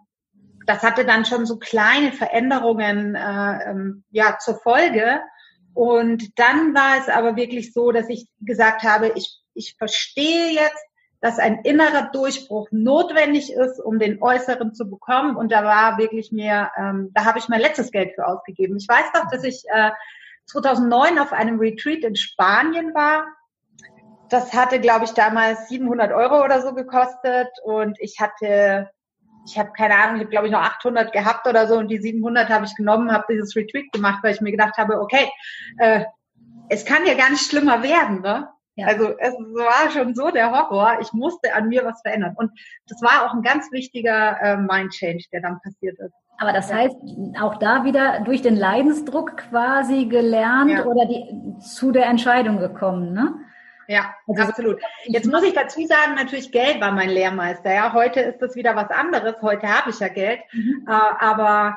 das 0.66 0.82
hatte 0.82 1.04
dann 1.04 1.24
schon 1.24 1.46
so 1.46 1.58
kleine 1.58 2.12
Veränderungen 2.12 3.14
äh, 3.14 3.70
ähm, 3.70 4.04
ja 4.10 4.38
zur 4.38 4.56
Folge. 4.60 5.20
Und 5.74 6.38
dann 6.38 6.74
war 6.74 6.98
es 6.98 7.08
aber 7.08 7.36
wirklich 7.36 7.72
so, 7.72 7.92
dass 7.92 8.08
ich 8.08 8.28
gesagt 8.40 8.82
habe, 8.82 9.12
ich, 9.14 9.40
ich 9.54 9.76
verstehe 9.78 10.52
jetzt, 10.52 10.89
dass 11.20 11.38
ein 11.38 11.60
innerer 11.64 12.10
Durchbruch 12.12 12.68
notwendig 12.70 13.52
ist, 13.52 13.78
um 13.78 13.98
den 13.98 14.22
äußeren 14.22 14.74
zu 14.74 14.88
bekommen. 14.88 15.36
Und 15.36 15.52
da 15.52 15.64
war 15.64 15.98
wirklich 15.98 16.32
mir, 16.32 16.70
ähm, 16.76 17.10
da 17.14 17.24
habe 17.24 17.38
ich 17.38 17.48
mein 17.48 17.60
letztes 17.60 17.90
Geld 17.90 18.14
für 18.14 18.26
ausgegeben. 18.26 18.76
Ich 18.78 18.88
weiß 18.88 19.12
doch, 19.12 19.30
dass 19.30 19.44
ich 19.44 19.64
äh, 19.72 19.90
2009 20.46 21.18
auf 21.18 21.32
einem 21.32 21.58
Retreat 21.58 22.04
in 22.04 22.16
Spanien 22.16 22.94
war 22.94 23.26
das 24.30 24.54
hatte, 24.54 24.80
glaube 24.80 25.04
ich, 25.04 25.10
damals 25.10 25.68
700 25.68 26.12
Euro 26.12 26.42
oder 26.44 26.62
so 26.62 26.72
gekostet 26.72 27.48
und 27.64 27.98
ich 28.00 28.20
hatte, 28.20 28.88
ich 29.46 29.58
habe 29.58 29.72
keine 29.76 29.96
Ahnung, 29.96 30.16
ich 30.16 30.20
habe, 30.22 30.30
glaube 30.30 30.46
ich, 30.46 30.52
noch 30.52 30.62
800 30.62 31.12
gehabt 31.12 31.46
oder 31.46 31.66
so 31.66 31.76
und 31.76 31.88
die 31.88 31.98
700 31.98 32.48
habe 32.48 32.64
ich 32.64 32.74
genommen, 32.76 33.12
habe 33.12 33.26
dieses 33.28 33.54
Retreat 33.56 33.90
gemacht, 33.92 34.20
weil 34.22 34.34
ich 34.34 34.40
mir 34.40 34.52
gedacht 34.52 34.78
habe, 34.78 35.00
okay, 35.00 35.28
äh, 35.78 36.04
es 36.68 36.84
kann 36.84 37.04
ja 37.06 37.14
gar 37.14 37.30
nicht 37.30 37.44
schlimmer 37.44 37.82
werden, 37.82 38.20
ne? 38.22 38.48
Ja. 38.80 38.86
Also 38.86 39.14
es 39.18 39.34
war 39.34 39.90
schon 39.90 40.14
so 40.14 40.30
der 40.30 40.50
Horror. 40.50 40.98
Ich 41.00 41.12
musste 41.12 41.54
an 41.54 41.68
mir 41.68 41.84
was 41.84 42.00
verändern. 42.02 42.34
Und 42.36 42.50
das 42.88 43.00
war 43.02 43.26
auch 43.26 43.34
ein 43.34 43.42
ganz 43.42 43.70
wichtiger 43.72 44.40
äh, 44.40 44.56
Mind-Change, 44.56 45.24
der 45.32 45.42
dann 45.42 45.60
passiert 45.60 45.98
ist. 45.98 46.14
Aber 46.38 46.54
das 46.54 46.72
heißt, 46.72 46.96
auch 47.38 47.58
da 47.58 47.84
wieder 47.84 48.20
durch 48.20 48.40
den 48.40 48.56
Leidensdruck 48.56 49.36
quasi 49.36 50.06
gelernt 50.06 50.70
ja. 50.70 50.84
oder 50.86 51.04
die, 51.04 51.58
zu 51.60 51.92
der 51.92 52.06
Entscheidung 52.06 52.58
gekommen, 52.58 53.12
ne? 53.12 53.34
Ja, 53.88 54.14
also 54.26 54.42
absolut. 54.44 54.80
Jetzt 55.04 55.26
muss 55.26 55.42
ich 55.42 55.52
dazu 55.52 55.84
sagen, 55.84 56.14
natürlich 56.14 56.52
Geld 56.52 56.80
war 56.80 56.92
mein 56.92 57.10
Lehrmeister. 57.10 57.74
Ja, 57.74 57.92
heute 57.92 58.20
ist 58.20 58.40
das 58.40 58.54
wieder 58.54 58.76
was 58.76 58.88
anderes. 58.90 59.34
Heute 59.42 59.66
habe 59.66 59.90
ich 59.90 59.98
ja 59.98 60.08
Geld, 60.08 60.40
mhm. 60.52 60.86
äh, 60.88 60.92
aber 60.92 61.76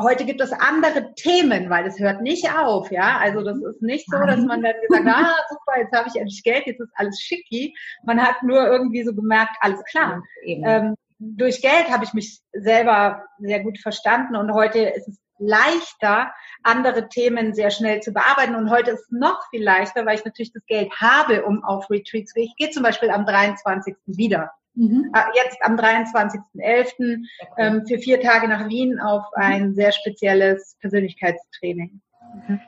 heute 0.00 0.24
gibt 0.24 0.40
es 0.40 0.52
andere 0.52 1.14
Themen, 1.14 1.70
weil 1.70 1.86
es 1.86 1.98
hört 1.98 2.22
nicht 2.22 2.50
auf. 2.50 2.90
Ja, 2.90 3.18
also 3.18 3.42
das 3.42 3.58
ist 3.58 3.82
nicht 3.82 4.10
so, 4.10 4.18
dass 4.18 4.40
man 4.40 4.62
dann 4.62 4.74
gesagt, 4.88 5.06
hat, 5.06 5.24
ah 5.24 5.36
super, 5.48 5.80
jetzt 5.80 5.92
habe 5.92 6.08
ich 6.08 6.16
endlich 6.20 6.42
Geld, 6.42 6.66
jetzt 6.66 6.80
ist 6.80 6.92
alles 6.94 7.20
schicki. 7.20 7.74
Man 8.04 8.20
hat 8.20 8.42
nur 8.42 8.66
irgendwie 8.66 9.04
so 9.04 9.14
gemerkt, 9.14 9.56
alles 9.60 9.82
klar. 9.84 10.22
Ähm, 10.44 10.94
durch 11.18 11.62
Geld 11.62 11.90
habe 11.90 12.04
ich 12.04 12.12
mich 12.12 12.40
selber 12.52 13.24
sehr 13.38 13.60
gut 13.60 13.78
verstanden 13.78 14.36
und 14.36 14.52
heute 14.52 14.80
ist 14.80 15.08
es 15.08 15.18
leichter, 15.38 16.32
andere 16.62 17.08
Themen 17.08 17.54
sehr 17.54 17.70
schnell 17.70 18.00
zu 18.00 18.12
bearbeiten. 18.12 18.56
Und 18.56 18.70
heute 18.70 18.90
ist 18.90 19.02
es 19.02 19.10
noch 19.10 19.40
viel 19.50 19.62
leichter, 19.62 20.04
weil 20.04 20.16
ich 20.16 20.24
natürlich 20.24 20.52
das 20.52 20.66
Geld 20.66 20.90
habe, 21.00 21.44
um 21.44 21.64
auf 21.64 21.88
Retreats 21.90 22.32
zu 22.32 22.34
gehen. 22.34 22.48
Ich 22.48 22.56
gehe 22.56 22.70
zum 22.70 22.82
Beispiel 22.82 23.10
am 23.10 23.24
23. 23.24 23.94
wieder. 24.06 24.50
Mhm. 24.78 25.10
Äh, 25.12 25.20
jetzt 25.34 25.58
am 25.62 25.76
23.11. 25.76 27.24
Ähm, 27.56 27.84
für 27.86 27.98
vier 27.98 28.20
Tage 28.20 28.46
nach 28.46 28.68
Wien 28.68 29.00
auf 29.00 29.24
ein 29.34 29.74
sehr 29.74 29.90
spezielles 29.90 30.76
Persönlichkeitstraining. 30.80 32.00
Mhm. 32.48 32.60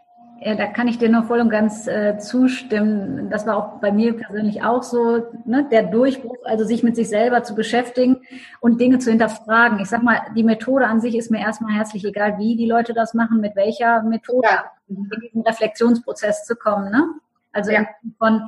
Ja, 0.43 0.55
da 0.55 0.67
kann 0.67 0.89
ich 0.89 0.99
dir 0.99 1.11
nur 1.11 1.25
voll 1.25 1.41
und 1.41 1.51
ganz 1.51 1.87
äh, 1.87 2.17
zustimmen. 2.19 3.29
Das 3.29 3.47
war 3.47 3.57
auch 3.59 3.81
bei 3.81 3.93
mir 3.93 4.17
persönlich 4.17 4.63
auch 4.63 4.83
so, 4.83 5.27
ne? 5.45 5.69
der 5.71 5.83
Durchbruch, 5.83 6.39
also 6.45 6.65
sich 6.65 6.83
mit 6.83 6.97
sich 6.97 7.11
selber 7.11 7.43
zu 7.43 7.55
beschäftigen 7.55 8.23
und 8.59 8.81
Dinge 8.81 8.99
zu 8.99 9.11
hinterfragen. 9.11 9.81
Ich 9.81 9.89
sag 9.89 10.03
mal, 10.03 10.23
die 10.35 10.43
Methode 10.43 10.87
an 10.87 11.03
sich 11.03 11.15
ist 11.15 11.31
mir 11.31 11.41
erstmal 11.41 11.75
herzlich 11.75 12.05
egal, 12.07 12.39
wie 12.39 12.57
die 12.57 12.67
Leute 12.67 12.95
das 12.95 13.13
machen, 13.13 13.41
mit 13.41 13.55
welcher 13.55 14.03
Methode. 14.03 14.49
Ja. 14.51 14.65
in 14.89 15.07
diesen 15.23 15.43
Reflexionsprozess 15.43 16.47
zu 16.47 16.57
kommen. 16.57 16.91
Ne? 16.91 17.07
Also 17.53 17.71
ja. 17.71 17.87
von 18.19 18.43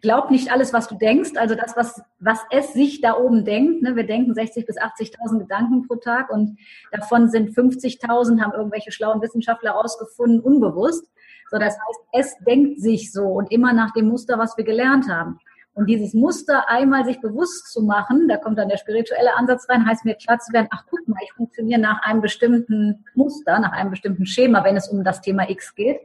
glaub 0.00 0.30
nicht 0.30 0.50
alles, 0.52 0.72
was 0.72 0.88
du 0.88 0.96
denkst, 0.96 1.32
also 1.36 1.54
das, 1.54 1.76
was, 1.76 2.02
was 2.18 2.40
es 2.50 2.72
sich 2.72 3.00
da 3.00 3.16
oben 3.16 3.44
denkt. 3.44 3.82
Ne? 3.82 3.96
Wir 3.96 4.06
denken 4.06 4.32
60.000 4.32 4.66
bis 4.66 4.78
80.000 4.78 5.38
Gedanken 5.38 5.86
pro 5.86 5.96
Tag 5.96 6.30
und 6.30 6.58
davon 6.90 7.30
sind 7.30 7.56
50.000, 7.56 8.40
haben 8.40 8.52
irgendwelche 8.52 8.92
schlauen 8.92 9.22
Wissenschaftler 9.22 9.74
herausgefunden, 9.74 10.40
unbewusst. 10.40 11.06
So, 11.50 11.58
das 11.58 11.74
heißt, 11.74 12.00
es 12.12 12.44
denkt 12.46 12.80
sich 12.80 13.12
so 13.12 13.24
und 13.24 13.52
immer 13.52 13.72
nach 13.72 13.92
dem 13.92 14.08
Muster, 14.08 14.38
was 14.38 14.56
wir 14.56 14.64
gelernt 14.64 15.08
haben. 15.08 15.38
Und 15.74 15.86
dieses 15.86 16.12
Muster 16.12 16.68
einmal 16.68 17.04
sich 17.06 17.20
bewusst 17.20 17.72
zu 17.72 17.82
machen, 17.82 18.28
da 18.28 18.36
kommt 18.36 18.58
dann 18.58 18.68
der 18.68 18.76
spirituelle 18.76 19.34
Ansatz 19.36 19.68
rein, 19.70 19.86
heißt 19.86 20.04
mir 20.04 20.16
klar 20.16 20.38
zu 20.38 20.52
werden, 20.52 20.68
ach 20.70 20.84
guck 20.90 21.06
mal, 21.08 21.18
ich 21.24 21.32
funktioniere 21.32 21.80
nach 21.80 22.02
einem 22.02 22.20
bestimmten 22.20 23.04
Muster, 23.14 23.58
nach 23.58 23.72
einem 23.72 23.90
bestimmten 23.90 24.26
Schema, 24.26 24.64
wenn 24.64 24.76
es 24.76 24.88
um 24.88 25.02
das 25.02 25.22
Thema 25.22 25.48
X 25.48 25.74
geht. 25.74 25.98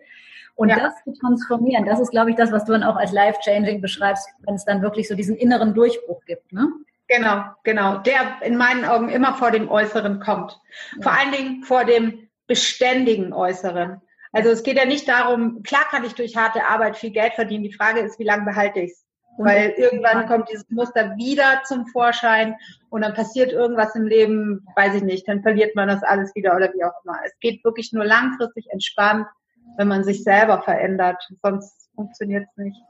Und 0.57 0.69
ja. 0.69 0.79
das 0.79 1.03
zu 1.03 1.13
transformieren, 1.13 1.85
das 1.85 1.99
ist, 1.99 2.09
glaube 2.09 2.31
ich, 2.31 2.35
das, 2.35 2.51
was 2.51 2.65
du 2.65 2.71
dann 2.71 2.81
auch 2.81 2.95
als 2.95 3.11
life-changing 3.11 3.79
beschreibst, 3.79 4.27
wenn 4.39 4.55
es 4.55 4.65
dann 4.65 4.81
wirklich 4.81 5.07
so 5.07 5.13
diesen 5.13 5.35
inneren 5.35 5.75
Durchbruch 5.75 6.25
gibt. 6.25 6.51
Ne? 6.51 6.67
Genau, 7.07 7.43
genau. 7.63 7.99
Der 7.99 8.41
in 8.41 8.57
meinen 8.57 8.83
Augen 8.83 9.09
immer 9.09 9.35
vor 9.35 9.51
dem 9.51 9.69
Äußeren 9.69 10.19
kommt. 10.19 10.59
Ja. 10.95 11.03
Vor 11.03 11.11
allen 11.11 11.31
Dingen 11.31 11.63
vor 11.63 11.85
dem 11.85 12.27
beständigen 12.47 13.33
Äußeren. 13.33 14.01
Also 14.31 14.49
es 14.49 14.63
geht 14.63 14.77
ja 14.77 14.85
nicht 14.85 15.07
darum, 15.07 15.61
klar 15.61 15.83
kann 15.91 16.03
ich 16.03 16.15
durch 16.15 16.35
harte 16.35 16.65
Arbeit 16.65 16.97
viel 16.97 17.11
Geld 17.11 17.33
verdienen. 17.33 17.63
Die 17.63 17.73
Frage 17.73 17.99
ist, 17.99 18.17
wie 18.17 18.23
lange 18.23 18.45
behalte 18.45 18.79
ich 18.79 18.91
es? 18.93 19.05
Weil 19.37 19.75
irgendwann 19.77 20.27
kommt 20.27 20.49
dieses 20.49 20.67
Muster 20.71 21.15
wieder 21.17 21.61
zum 21.65 21.85
Vorschein 21.85 22.55
und 22.89 23.01
dann 23.01 23.13
passiert 23.13 23.51
irgendwas 23.51 23.93
im 23.93 24.07
Leben, 24.07 24.65
weiß 24.75 24.95
ich 24.95 25.03
nicht, 25.03 25.27
dann 25.27 25.43
verliert 25.43 25.75
man 25.75 25.87
das 25.87 26.01
alles 26.01 26.33
wieder 26.33 26.55
oder 26.55 26.73
wie 26.73 26.83
auch 26.83 27.03
immer. 27.03 27.19
Es 27.23 27.37
geht 27.39 27.63
wirklich 27.63 27.93
nur 27.93 28.03
langfristig 28.03 28.65
entspannt 28.71 29.27
wenn 29.77 29.87
man 29.87 30.03
sich 30.03 30.23
selber 30.23 30.61
verändert. 30.61 31.21
Sonst 31.41 31.89
funktioniert 31.95 32.47
es 32.49 32.57
nicht. 32.57 32.81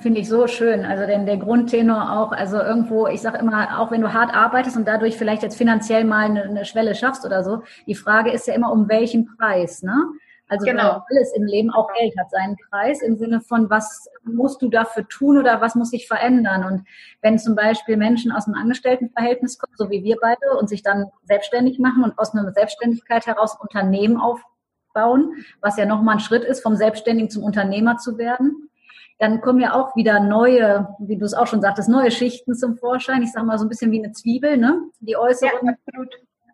Finde 0.00 0.20
ich 0.20 0.28
so 0.28 0.46
schön. 0.48 0.84
Also 0.84 1.06
denn 1.06 1.24
der 1.24 1.36
Grundtenor 1.36 2.18
auch, 2.18 2.32
also 2.32 2.60
irgendwo, 2.60 3.06
ich 3.06 3.20
sage 3.20 3.38
immer, 3.38 3.80
auch 3.80 3.90
wenn 3.90 4.00
du 4.00 4.12
hart 4.12 4.34
arbeitest 4.34 4.76
und 4.76 4.88
dadurch 4.88 5.16
vielleicht 5.16 5.42
jetzt 5.42 5.56
finanziell 5.56 6.04
mal 6.04 6.26
eine, 6.26 6.42
eine, 6.42 6.64
Schwelle 6.64 6.94
schaffst 6.94 7.24
oder 7.24 7.44
so, 7.44 7.62
die 7.86 7.94
Frage 7.94 8.32
ist 8.32 8.48
ja 8.48 8.54
immer, 8.54 8.72
um 8.72 8.88
welchen 8.88 9.26
Preis, 9.36 9.82
ne? 9.82 10.04
Also 10.48 10.64
genau. 10.64 11.04
alles 11.10 11.32
im 11.34 11.44
Leben, 11.44 11.70
auch 11.70 11.92
Geld 11.92 12.14
hat 12.18 12.30
seinen 12.30 12.56
Preis 12.70 13.02
im 13.02 13.16
Sinne 13.16 13.42
von, 13.42 13.68
was 13.68 14.08
musst 14.24 14.62
du 14.62 14.70
dafür 14.70 15.06
tun 15.06 15.36
oder 15.36 15.60
was 15.60 15.74
muss 15.74 15.90
sich 15.90 16.08
verändern? 16.08 16.64
Und 16.64 16.84
wenn 17.20 17.38
zum 17.38 17.54
Beispiel 17.54 17.98
Menschen 17.98 18.32
aus 18.32 18.46
einem 18.46 18.56
Angestelltenverhältnis 18.56 19.58
kommen, 19.58 19.74
so 19.76 19.90
wie 19.90 20.02
wir 20.02 20.16
beide, 20.20 20.56
und 20.58 20.68
sich 20.68 20.82
dann 20.82 21.10
selbstständig 21.24 21.78
machen 21.78 22.02
und 22.02 22.18
aus 22.18 22.34
einer 22.34 22.50
Selbstständigkeit 22.52 23.26
heraus 23.26 23.58
Unternehmen 23.60 24.16
auf, 24.16 24.40
aufbauen, 24.88 25.44
was 25.60 25.76
ja 25.76 25.86
nochmal 25.86 26.16
ein 26.16 26.20
Schritt 26.20 26.44
ist, 26.44 26.62
vom 26.62 26.76
Selbstständigen 26.76 27.30
zum 27.30 27.44
Unternehmer 27.44 27.98
zu 27.98 28.18
werden. 28.18 28.70
Dann 29.18 29.40
kommen 29.40 29.60
ja 29.60 29.74
auch 29.74 29.96
wieder 29.96 30.20
neue, 30.20 30.94
wie 31.00 31.16
du 31.16 31.24
es 31.24 31.34
auch 31.34 31.46
schon 31.46 31.60
sagtest, 31.60 31.88
neue 31.88 32.10
Schichten 32.10 32.54
zum 32.54 32.76
Vorschein. 32.76 33.22
Ich 33.22 33.32
sage 33.32 33.46
mal 33.46 33.58
so 33.58 33.64
ein 33.64 33.68
bisschen 33.68 33.90
wie 33.90 34.02
eine 34.02 34.12
Zwiebel, 34.12 34.56
ne? 34.56 34.80
Die 35.00 35.16
äußeren 35.16 35.66
ja, 35.66 36.04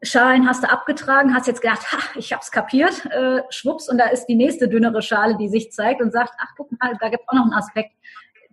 Schalen 0.03 0.49
hast 0.49 0.63
du 0.63 0.71
abgetragen, 0.71 1.35
hast 1.35 1.47
jetzt 1.47 1.61
gedacht, 1.61 1.93
ha, 1.93 1.99
ich 2.19 2.33
hab's 2.33 2.51
kapiert, 2.51 3.07
äh, 3.07 3.43
schwupps, 3.51 3.89
und 3.89 3.99
da 3.99 4.07
ist 4.07 4.27
die 4.27 4.35
nächste 4.35 4.69
dünnere 4.69 5.03
Schale, 5.03 5.37
die 5.37 5.49
sich 5.49 5.73
zeigt 5.73 6.01
und 6.01 6.13
sagt, 6.13 6.33
ach 6.39 6.53
guck 6.57 6.71
mal, 6.79 6.97
da 7.01 7.09
gibt 7.09 7.23
es 7.23 7.29
auch 7.29 7.35
noch 7.35 7.45
einen 7.45 7.55
Aspekt, 7.55 7.93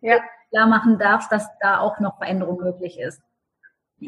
ja. 0.02 0.20
klar 0.50 0.68
machen 0.68 0.98
darfst, 0.98 1.32
dass 1.32 1.48
da 1.60 1.80
auch 1.80 2.00
noch 2.00 2.18
Veränderung 2.18 2.62
möglich 2.62 3.00
ist. 3.00 3.22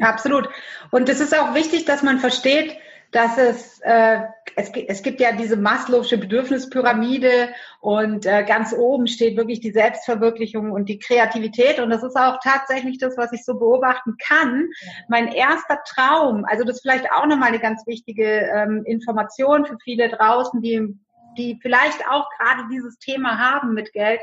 Absolut. 0.00 0.48
Und 0.90 1.08
es 1.08 1.20
ist 1.20 1.38
auch 1.38 1.54
wichtig, 1.54 1.84
dass 1.84 2.02
man 2.02 2.18
versteht, 2.18 2.76
dass 3.14 3.38
es, 3.38 3.80
äh, 3.84 4.22
es, 4.56 4.70
es 4.70 5.02
gibt 5.02 5.20
ja 5.20 5.32
diese 5.32 5.56
Maslow'sche 5.56 6.16
Bedürfnispyramide 6.16 7.50
und 7.80 8.26
äh, 8.26 8.42
ganz 8.44 8.72
oben 8.72 9.06
steht 9.06 9.36
wirklich 9.36 9.60
die 9.60 9.70
Selbstverwirklichung 9.70 10.72
und 10.72 10.88
die 10.88 10.98
Kreativität 10.98 11.78
und 11.78 11.90
das 11.90 12.02
ist 12.02 12.16
auch 12.16 12.38
tatsächlich 12.42 12.98
das, 12.98 13.16
was 13.16 13.32
ich 13.32 13.44
so 13.44 13.54
beobachten 13.54 14.16
kann. 14.18 14.68
Mein 15.08 15.28
erster 15.28 15.78
Traum, 15.86 16.44
also 16.44 16.64
das 16.64 16.76
ist 16.76 16.82
vielleicht 16.82 17.10
auch 17.12 17.26
nochmal 17.26 17.50
eine 17.50 17.60
ganz 17.60 17.86
wichtige 17.86 18.24
ähm, 18.24 18.82
Information 18.84 19.64
für 19.64 19.78
viele 19.84 20.08
draußen, 20.08 20.60
die 20.60 20.98
die 21.36 21.58
vielleicht 21.60 22.06
auch 22.08 22.28
gerade 22.38 22.68
dieses 22.70 22.98
Thema 22.98 23.38
haben 23.38 23.74
mit 23.74 23.92
Geld 23.92 24.20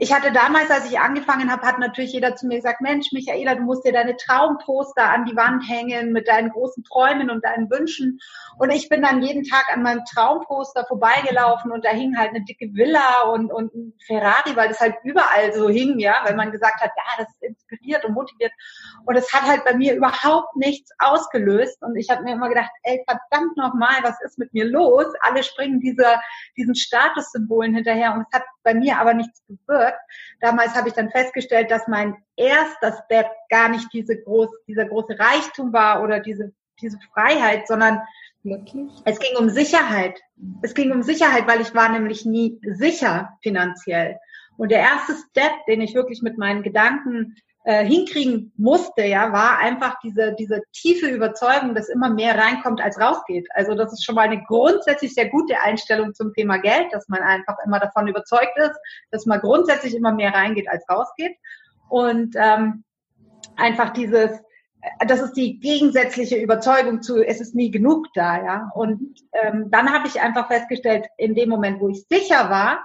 ich 0.00 0.12
hatte 0.12 0.30
damals, 0.30 0.70
als 0.70 0.90
ich 0.90 1.00
angefangen 1.00 1.50
habe, 1.50 1.66
hat 1.66 1.78
natürlich 1.78 2.12
jeder 2.12 2.36
zu 2.36 2.46
mir 2.46 2.56
gesagt, 2.56 2.80
Mensch, 2.80 3.10
Michaela, 3.12 3.56
du 3.56 3.62
musst 3.62 3.84
dir 3.84 3.92
deine 3.92 4.16
Traumposter 4.16 5.10
an 5.10 5.24
die 5.24 5.34
Wand 5.34 5.68
hängen 5.68 6.12
mit 6.12 6.28
deinen 6.28 6.50
großen 6.50 6.84
Träumen 6.84 7.30
und 7.30 7.44
deinen 7.44 7.68
Wünschen. 7.68 8.20
Und 8.58 8.70
ich 8.70 8.88
bin 8.88 9.02
dann 9.02 9.22
jeden 9.22 9.42
Tag 9.42 9.64
an 9.72 9.82
meinem 9.82 10.04
Traumposter 10.04 10.84
vorbeigelaufen 10.86 11.72
und 11.72 11.84
da 11.84 11.90
hing 11.90 12.16
halt 12.16 12.30
eine 12.30 12.44
dicke 12.44 12.74
Villa 12.74 13.22
und, 13.32 13.50
und 13.52 13.74
ein 13.74 13.92
Ferrari, 14.06 14.54
weil 14.54 14.68
das 14.68 14.78
halt 14.78 14.94
überall 15.02 15.52
so 15.52 15.68
hing, 15.68 15.98
ja, 15.98 16.16
weil 16.24 16.36
man 16.36 16.52
gesagt 16.52 16.80
hat, 16.80 16.92
ja, 16.96 17.24
das 17.24 17.34
inspiriert 17.40 18.04
und 18.04 18.14
motiviert. 18.14 18.52
Und 19.04 19.16
es 19.16 19.32
hat 19.32 19.48
halt 19.48 19.64
bei 19.64 19.74
mir 19.74 19.94
überhaupt 19.94 20.54
nichts 20.56 20.90
ausgelöst. 20.98 21.82
Und 21.82 21.96
ich 21.96 22.08
habe 22.08 22.22
mir 22.22 22.34
immer 22.34 22.48
gedacht, 22.48 22.70
ey, 22.82 23.04
verdammt 23.06 23.56
nochmal, 23.56 23.96
was 24.02 24.20
ist 24.22 24.38
mit 24.38 24.52
mir 24.54 24.64
los? 24.64 25.06
Alle 25.22 25.42
springen 25.42 25.80
dieser, 25.80 26.20
diesen 26.56 26.76
Statussymbolen 26.76 27.74
hinterher 27.74 28.14
und 28.14 28.26
es 28.28 28.32
hat 28.32 28.44
bei 28.62 28.74
mir 28.74 28.98
aber 28.98 29.14
nichts 29.14 29.42
bewirkt. 29.46 29.87
Damals 30.40 30.74
habe 30.74 30.88
ich 30.88 30.94
dann 30.94 31.10
festgestellt, 31.10 31.70
dass 31.70 31.88
mein 31.88 32.16
erster 32.36 33.00
Step 33.04 33.26
gar 33.48 33.68
nicht 33.68 33.92
diese 33.92 34.20
groß, 34.20 34.48
dieser 34.66 34.86
große 34.86 35.18
Reichtum 35.18 35.72
war 35.72 36.02
oder 36.02 36.20
diese, 36.20 36.52
diese 36.80 36.98
Freiheit, 37.12 37.66
sondern 37.66 38.00
Wirklich? 38.42 38.90
es 39.04 39.18
ging 39.18 39.36
um 39.36 39.50
Sicherheit. 39.50 40.20
Es 40.62 40.74
ging 40.74 40.92
um 40.92 41.02
Sicherheit, 41.02 41.46
weil 41.46 41.60
ich 41.60 41.74
war 41.74 41.88
nämlich 41.88 42.24
nie 42.24 42.60
sicher 42.62 43.36
finanziell. 43.42 44.18
Und 44.56 44.70
der 44.70 44.80
erste 44.80 45.14
Step, 45.14 45.52
den 45.68 45.80
ich 45.80 45.94
wirklich 45.94 46.22
mit 46.22 46.38
meinen 46.38 46.62
Gedanken 46.62 47.36
äh, 47.64 47.84
hinkriegen 47.84 48.52
musste, 48.56 49.04
ja, 49.04 49.32
war 49.32 49.58
einfach 49.58 49.98
diese, 50.02 50.34
diese 50.38 50.62
tiefe 50.72 51.08
Überzeugung, 51.08 51.74
dass 51.74 51.88
immer 51.88 52.08
mehr 52.08 52.38
reinkommt, 52.38 52.80
als 52.80 53.00
rausgeht. 53.00 53.48
Also 53.52 53.74
das 53.74 53.92
ist 53.92 54.04
schon 54.04 54.14
mal 54.14 54.28
eine 54.28 54.42
grundsätzlich 54.44 55.14
sehr 55.14 55.28
gute 55.28 55.60
Einstellung 55.60 56.14
zum 56.14 56.32
Thema 56.32 56.58
Geld, 56.58 56.86
dass 56.92 57.08
man 57.08 57.20
einfach 57.20 57.56
immer 57.66 57.80
davon 57.80 58.08
überzeugt 58.08 58.56
ist, 58.56 58.78
dass 59.10 59.26
man 59.26 59.40
grundsätzlich 59.40 59.94
immer 59.94 60.12
mehr 60.12 60.32
reingeht, 60.32 60.68
als 60.68 60.84
rausgeht. 60.88 61.36
Und 61.88 62.36
ähm, 62.36 62.84
einfach 63.56 63.90
dieses, 63.90 64.30
äh, 64.80 65.06
das 65.06 65.20
ist 65.20 65.34
die 65.34 65.58
gegensätzliche 65.60 66.36
Überzeugung 66.36 67.02
zu, 67.02 67.22
es 67.22 67.40
ist 67.40 67.54
nie 67.54 67.70
genug 67.70 68.06
da, 68.14 68.42
ja. 68.42 68.70
Und 68.74 69.20
ähm, 69.32 69.70
dann 69.70 69.92
habe 69.92 70.06
ich 70.06 70.20
einfach 70.20 70.48
festgestellt, 70.48 71.06
in 71.16 71.34
dem 71.34 71.48
Moment, 71.48 71.80
wo 71.80 71.88
ich 71.88 72.06
sicher 72.08 72.50
war, 72.50 72.80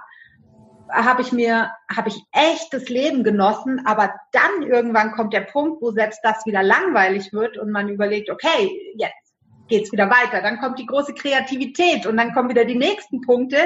habe 0.94 1.22
ich 1.22 1.32
mir, 1.32 1.72
habe 1.94 2.08
ich 2.08 2.22
echt 2.32 2.72
das 2.72 2.88
Leben 2.88 3.24
genossen, 3.24 3.84
aber 3.86 4.14
dann 4.32 4.62
irgendwann 4.62 5.12
kommt 5.12 5.32
der 5.32 5.40
Punkt, 5.40 5.82
wo 5.82 5.90
selbst 5.90 6.20
das 6.22 6.46
wieder 6.46 6.62
langweilig 6.62 7.32
wird 7.32 7.58
und 7.58 7.70
man 7.70 7.88
überlegt, 7.88 8.30
okay, 8.30 8.70
jetzt 8.96 9.24
geht's 9.68 9.92
wieder 9.92 10.10
weiter. 10.10 10.42
Dann 10.42 10.60
kommt 10.60 10.78
die 10.78 10.86
große 10.86 11.14
Kreativität 11.14 12.06
und 12.06 12.16
dann 12.16 12.32
kommen 12.32 12.50
wieder 12.50 12.64
die 12.64 12.76
nächsten 12.76 13.20
Punkte, 13.22 13.56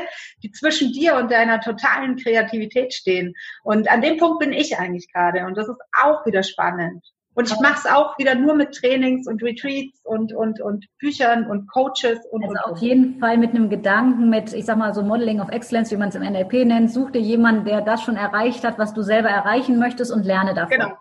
die 0.43 0.53
zwischen 0.53 0.93
dir 0.93 1.17
und 1.17 1.31
deiner 1.31 1.61
totalen 1.61 2.17
Kreativität 2.17 2.95
stehen. 2.95 3.35
Und 3.63 3.91
an 3.91 4.01
dem 4.01 4.17
Punkt 4.17 4.39
bin 4.39 4.53
ich 4.53 4.79
eigentlich 4.79 5.13
gerade 5.13 5.45
und 5.45 5.57
das 5.57 5.69
ist 5.69 5.81
auch 6.03 6.25
wieder 6.25 6.43
spannend. 6.43 7.05
Und 7.39 7.49
ich 7.53 7.61
mache 7.61 7.79
es 7.79 7.87
auch 7.87 8.19
wieder 8.19 8.35
nur 8.35 8.57
mit 8.57 8.75
Trainings 8.75 9.29
und 9.29 9.41
Retreats 9.45 10.01
und, 10.03 10.33
und, 10.33 10.61
und 10.61 10.87
Büchern 10.99 11.49
und 11.49 11.71
Coaches. 11.71 12.19
Und, 12.33 12.43
also 12.43 12.53
und, 12.53 12.73
auf 12.73 12.79
jeden 12.79 13.21
Fall 13.21 13.39
mit 13.39 13.51
einem 13.51 13.71
Gedanken, 13.71 14.29
mit, 14.29 14.53
ich 14.53 14.65
sag 14.65 14.77
mal 14.77 14.93
so 14.93 15.05
Modeling 15.05 15.41
of 15.41 15.49
Excellence, 15.51 15.93
wie 15.93 15.97
man 15.97 16.09
es 16.09 16.17
im 16.17 16.23
NLP 16.23 16.65
nennt. 16.65 16.91
Such 16.91 17.13
dir 17.13 17.21
jemanden, 17.21 17.65
der 17.65 17.83
das 17.83 18.03
schon 18.03 18.17
erreicht 18.17 18.65
hat, 18.65 18.77
was 18.81 18.93
du 18.93 19.03
selber 19.03 19.29
erreichen 19.29 19.79
möchtest 19.79 20.11
und 20.11 20.27
lerne 20.27 20.53
davon. 20.53 20.79
Genau, 20.79 20.93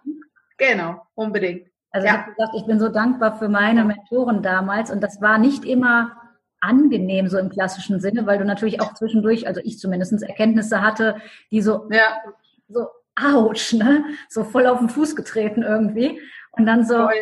genau, 0.58 1.02
unbedingt. 1.16 1.72
Also 1.90 2.06
ja. 2.06 2.14
ich 2.14 2.20
habe 2.20 2.32
gesagt, 2.36 2.54
ich 2.56 2.66
bin 2.68 2.80
so 2.80 2.90
dankbar 2.90 3.40
für 3.40 3.50
meine 3.50 3.84
Mentoren 3.84 4.44
damals 4.44 4.92
und 4.92 5.02
das 5.02 5.20
war 5.20 5.40
nicht 5.40 5.66
immer 5.66 6.18
angenehm 6.60 7.30
so 7.30 7.40
im 7.40 7.50
klassischen 7.50 8.00
Sinne, 8.00 8.28
weil 8.28 8.38
du 8.38 8.46
natürlich 8.46 8.80
auch 8.80 8.94
zwischendurch, 8.94 9.48
also 9.48 9.60
ich 9.64 9.80
zumindest 9.80 10.22
Erkenntnisse 10.22 10.84
hatte, 10.84 11.16
die 11.50 11.64
so, 11.64 11.88
ja. 11.90 12.20
so 12.68 12.90
ouch, 13.20 13.74
ne? 13.74 14.06
So 14.30 14.44
voll 14.44 14.68
auf 14.68 14.80
den 14.80 14.90
Fuß 14.90 15.16
getreten 15.16 15.64
irgendwie. 15.64 16.22
Und 16.52 16.66
dann 16.66 16.86
so, 16.86 16.96
Voll. 16.96 17.14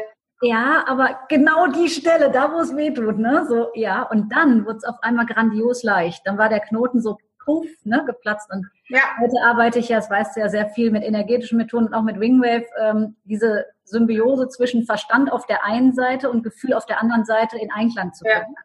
ja, 0.41 0.83
aber 0.87 1.19
genau 1.29 1.67
die 1.67 1.89
Stelle, 1.89 2.31
da 2.31 2.51
wo 2.53 2.59
es 2.59 2.75
weh 2.75 2.91
tut, 2.91 3.17
ne? 3.17 3.45
So, 3.47 3.69
ja. 3.73 4.03
Und 4.03 4.31
dann 4.31 4.65
wurde 4.65 4.77
es 4.77 4.83
auf 4.83 4.95
einmal 5.01 5.25
grandios 5.25 5.83
leicht. 5.83 6.25
Dann 6.25 6.37
war 6.37 6.49
der 6.49 6.59
Knoten 6.61 7.01
so 7.01 7.17
puff, 7.45 7.67
ne, 7.83 8.03
geplatzt. 8.05 8.49
Und 8.51 8.67
ja. 8.89 9.01
heute 9.19 9.35
arbeite 9.43 9.79
ich 9.79 9.89
ja, 9.89 9.97
das 9.97 10.09
weißt 10.09 10.35
du 10.35 10.41
ja, 10.41 10.49
sehr 10.49 10.69
viel 10.69 10.91
mit 10.91 11.03
energetischen 11.03 11.57
Methoden 11.57 11.87
und 11.87 11.93
auch 11.93 12.01
mit 12.01 12.19
Wingwave, 12.19 12.65
ähm, 12.81 13.15
diese 13.23 13.65
Symbiose 13.85 14.49
zwischen 14.49 14.85
Verstand 14.85 15.31
auf 15.31 15.45
der 15.45 15.63
einen 15.63 15.93
Seite 15.93 16.29
und 16.29 16.43
Gefühl 16.43 16.73
auf 16.73 16.85
der 16.85 17.01
anderen 17.01 17.23
Seite 17.23 17.57
in 17.57 17.71
Einklang 17.71 18.13
zu 18.13 18.23
bringen. 18.23 18.55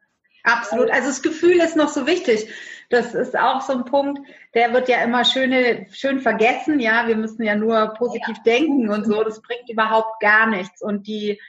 Ja, 0.45 0.55
absolut. 0.55 0.91
Also 0.91 1.09
das 1.09 1.23
Gefühl 1.23 1.61
ist 1.61 1.77
noch 1.77 1.89
so 1.89 2.07
wichtig. 2.07 2.51
Das 2.91 3.15
ist 3.15 3.39
auch 3.39 3.61
so 3.61 3.73
ein 3.73 3.85
Punkt, 3.85 4.21
der 4.53 4.73
wird 4.73 4.89
ja 4.89 5.03
immer 5.03 5.25
schöne, 5.25 5.87
schön 5.93 6.21
vergessen. 6.21 6.81
Ja, 6.81 7.07
wir 7.07 7.17
müssen 7.17 7.45
ja 7.45 7.55
nur 7.55 7.95
positiv 7.95 8.37
ja. 8.39 8.43
denken 8.43 8.91
und 8.91 9.07
so. 9.07 9.23
Das 9.23 9.41
bringt 9.41 9.71
überhaupt 9.71 10.21
gar 10.21 10.47
nichts. 10.47 10.83
Und 10.83 11.07
die, 11.07 11.41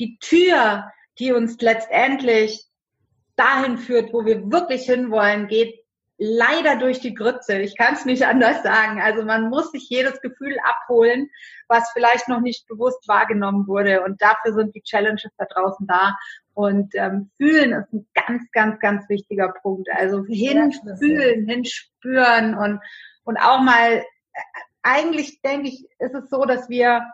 die 0.00 0.18
Tür, 0.18 0.90
die 1.20 1.32
uns 1.32 1.60
letztendlich 1.60 2.64
dahin 3.36 3.78
führt, 3.78 4.12
wo 4.12 4.24
wir 4.24 4.50
wirklich 4.50 4.82
hinwollen, 4.82 5.46
geht 5.46 5.84
leider 6.18 6.74
durch 6.74 6.98
die 6.98 7.14
Grütze. 7.14 7.60
Ich 7.60 7.76
kann 7.76 7.94
es 7.94 8.04
nicht 8.04 8.26
anders 8.26 8.64
sagen. 8.64 9.00
Also 9.00 9.22
man 9.22 9.48
muss 9.48 9.70
sich 9.70 9.88
jedes 9.88 10.20
Gefühl 10.20 10.56
abholen, 10.64 11.30
was 11.68 11.92
vielleicht 11.92 12.26
noch 12.26 12.40
nicht 12.40 12.66
bewusst 12.66 13.06
wahrgenommen 13.06 13.68
wurde. 13.68 14.02
Und 14.02 14.20
dafür 14.20 14.52
sind 14.52 14.74
die 14.74 14.82
Challenges 14.82 15.30
da 15.38 15.44
draußen 15.44 15.86
da. 15.86 16.18
Und 16.58 16.92
ähm, 16.96 17.30
fühlen 17.36 17.70
ist 17.70 17.92
ein 17.92 18.08
ganz, 18.14 18.42
ganz, 18.50 18.80
ganz 18.80 19.08
wichtiger 19.08 19.54
Punkt. 19.62 19.88
Also 19.92 20.24
hinfühlen, 20.24 21.46
hinspüren 21.46 22.56
und, 22.56 22.80
und 23.22 23.36
auch 23.36 23.60
mal, 23.60 23.92
äh, 23.92 24.40
eigentlich 24.82 25.40
denke 25.40 25.68
ich, 25.68 25.86
ist 26.00 26.16
es 26.16 26.28
so, 26.28 26.44
dass 26.46 26.68
wir 26.68 27.06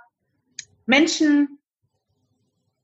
Menschen 0.87 1.59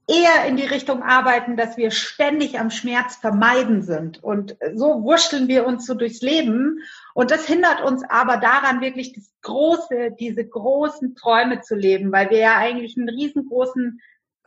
eher 0.06 0.44
in 0.46 0.58
die 0.58 0.66
Richtung 0.66 1.02
arbeiten, 1.02 1.56
dass 1.56 1.78
wir 1.78 1.90
ständig 1.90 2.60
am 2.60 2.70
Schmerz 2.70 3.16
vermeiden 3.16 3.80
sind. 3.80 4.22
Und 4.22 4.58
so 4.74 5.02
wurschteln 5.02 5.48
wir 5.48 5.66
uns 5.66 5.86
so 5.86 5.94
durchs 5.94 6.20
Leben. 6.20 6.80
Und 7.14 7.30
das 7.30 7.46
hindert 7.46 7.80
uns 7.80 8.04
aber 8.06 8.36
daran, 8.36 8.82
wirklich 8.82 9.14
das 9.14 9.32
große, 9.40 10.10
diese 10.20 10.46
großen 10.46 11.14
Träume 11.14 11.62
zu 11.62 11.74
leben, 11.74 12.12
weil 12.12 12.28
wir 12.28 12.38
ja 12.38 12.56
eigentlich 12.58 12.98
einen 12.98 13.08
riesengroßen 13.08 13.98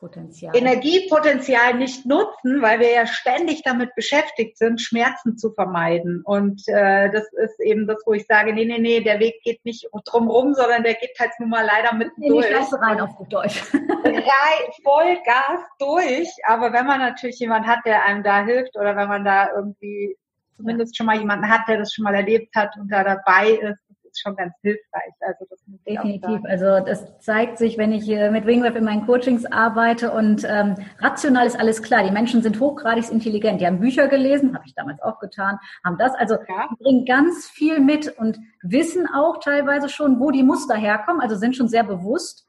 Potenzial. 0.04 0.54
Energiepotenzial 0.54 1.76
nicht 1.76 2.06
nutzen, 2.06 2.62
weil 2.62 2.82
wir 2.82 2.92
ja 2.92 3.08
ständig 3.08 3.63
damit 3.63 3.96
beschäftigt 3.96 4.58
sind, 4.58 4.82
Schmerzen 4.82 5.38
zu 5.38 5.54
vermeiden. 5.54 6.22
Und 6.26 6.62
äh, 6.68 7.10
das 7.10 7.24
ist 7.32 7.58
eben 7.62 7.88
das, 7.88 8.04
wo 8.06 8.12
ich 8.12 8.26
sage, 8.26 8.52
nee, 8.52 8.66
nee, 8.66 8.80
nee, 8.80 9.00
der 9.00 9.22
Weg 9.22 9.42
geht 9.44 9.63
nicht 9.63 9.88
drumrum, 10.04 10.56
sondern 10.56 10.84
der 10.84 10.96
geht 10.96 11.18
halt 11.18 11.32
nun 11.39 11.50
mal 11.50 11.66
leider 11.66 11.96
mit 11.96 12.10
nee, 12.18 12.28
durch. 12.28 12.50
Nicht 12.50 12.74
rein 12.74 13.00
auf 13.00 13.16
gut 13.16 13.32
Deutsch. 13.32 13.63
rein, 13.74 14.72
voll 14.84 15.18
Gas 15.24 15.62
durch. 15.80 16.28
Aber 16.48 16.74
wenn 16.74 16.86
man 16.86 17.00
natürlich 17.00 17.39
jemanden 17.39 17.70
hat, 17.70 17.80
der 17.86 18.04
einem 18.04 18.24
da 18.24 18.44
hilft 18.44 18.76
oder 18.76 18.98
wenn 18.98 19.08
man 19.08 19.24
da 19.24 19.56
irgendwie 19.56 20.18
zumindest 20.58 20.98
schon 20.98 21.06
mal 21.06 21.18
jemanden 21.18 21.48
hat, 21.48 21.62
der 21.70 21.78
das 21.78 21.94
schon 21.94 22.04
mal 22.04 22.16
erlebt 22.16 22.54
hat 22.56 22.76
und 22.78 22.89
da 22.89 23.06
dabei 23.06 23.52
ist, 23.52 23.80
ist 24.13 24.21
schon 24.21 24.36
ganz 24.36 24.54
hilfreich. 24.62 25.13
Also 25.21 25.45
das 25.49 25.60
Definitiv. 25.88 26.39
Also 26.45 26.80
das 26.86 27.19
zeigt 27.19 27.58
sich, 27.58 27.78
wenn 27.78 27.91
ich 27.91 28.08
mit 28.08 28.45
Wingwave 28.45 28.78
in 28.78 28.86
meinen 28.86 29.06
Coachings 29.06 29.45
arbeite 29.45 30.12
und 30.12 30.45
ähm, 30.47 30.76
rational 30.99 31.45
ist 31.45 31.60
alles 31.60 31.82
klar. 31.82 32.04
Die 32.04 32.12
Menschen 32.12 32.41
sind 32.41 32.60
hochgradig 32.60 33.12
intelligent. 33.12 33.60
Die 33.60 33.65
haben 33.65 33.80
Bücher 33.80 34.08
gelesen, 34.08 34.56
habe 34.56 34.63
ich 34.65 34.76
damals 34.76 35.02
auch 35.02 35.19
getan, 35.19 35.60
haben 35.84 35.97
das. 35.97 36.13
Also 36.15 36.36
ja. 36.36 36.69
bringen 36.80 37.06
ganz 37.06 37.49
viel 37.49 37.80
mit 37.80 38.08
und 38.17 38.39
wissen 38.62 39.08
auch 39.08 39.39
teilweise 39.39 39.89
schon, 39.89 40.19
wo 40.19 40.32
die 40.32 40.43
Muster 40.43 40.76
herkommen. 40.76 41.21
Also 41.21 41.36
sind 41.36 41.56
schon 41.56 41.67
sehr 41.67 41.84
bewusst. 41.84 42.47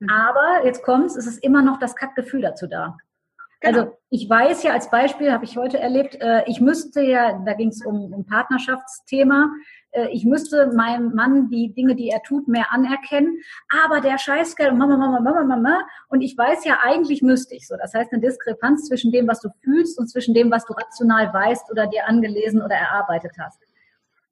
Mhm. 0.00 0.10
Aber 0.10 0.64
jetzt 0.64 0.82
kommt's, 0.82 1.16
es 1.16 1.26
ist 1.26 1.42
immer 1.42 1.62
noch 1.62 1.78
das 1.78 1.96
Kackgefühl 1.96 2.42
dazu 2.42 2.66
da. 2.66 2.96
Genau. 3.60 3.78
Also 3.78 3.98
ich 4.10 4.28
weiß 4.30 4.62
ja 4.62 4.72
als 4.72 4.90
Beispiel, 4.90 5.32
habe 5.32 5.44
ich 5.44 5.56
heute 5.56 5.78
erlebt, 5.78 6.16
äh, 6.20 6.44
ich 6.46 6.60
müsste 6.60 7.02
ja, 7.02 7.42
da 7.44 7.54
ging 7.54 7.68
es 7.68 7.84
um, 7.84 8.12
um 8.12 8.24
Partnerschaftsthema, 8.24 9.50
ich 10.10 10.24
müsste 10.24 10.70
meinem 10.74 11.14
Mann 11.14 11.48
die 11.48 11.72
Dinge, 11.72 11.96
die 11.96 12.10
er 12.10 12.22
tut, 12.22 12.46
mehr 12.46 12.66
anerkennen, 12.70 13.38
aber 13.84 14.00
der 14.00 14.18
Scheißgeld 14.18 14.72
und 14.72 14.78
Mama, 14.78 14.96
Mama, 14.96 15.20
Mama, 15.20 15.44
Mama, 15.44 15.80
und 16.08 16.20
ich 16.20 16.36
weiß 16.36 16.64
ja, 16.64 16.78
eigentlich 16.82 17.22
müsste 17.22 17.54
ich 17.54 17.66
so. 17.66 17.76
Das 17.76 17.94
heißt, 17.94 18.12
eine 18.12 18.20
Diskrepanz 18.20 18.86
zwischen 18.86 19.12
dem, 19.12 19.26
was 19.26 19.40
du 19.40 19.48
fühlst 19.62 19.98
und 19.98 20.08
zwischen 20.08 20.34
dem, 20.34 20.50
was 20.50 20.66
du 20.66 20.74
rational 20.74 21.32
weißt 21.32 21.70
oder 21.70 21.86
dir 21.86 22.06
angelesen 22.06 22.62
oder 22.62 22.74
erarbeitet 22.74 23.32
hast. 23.38 23.60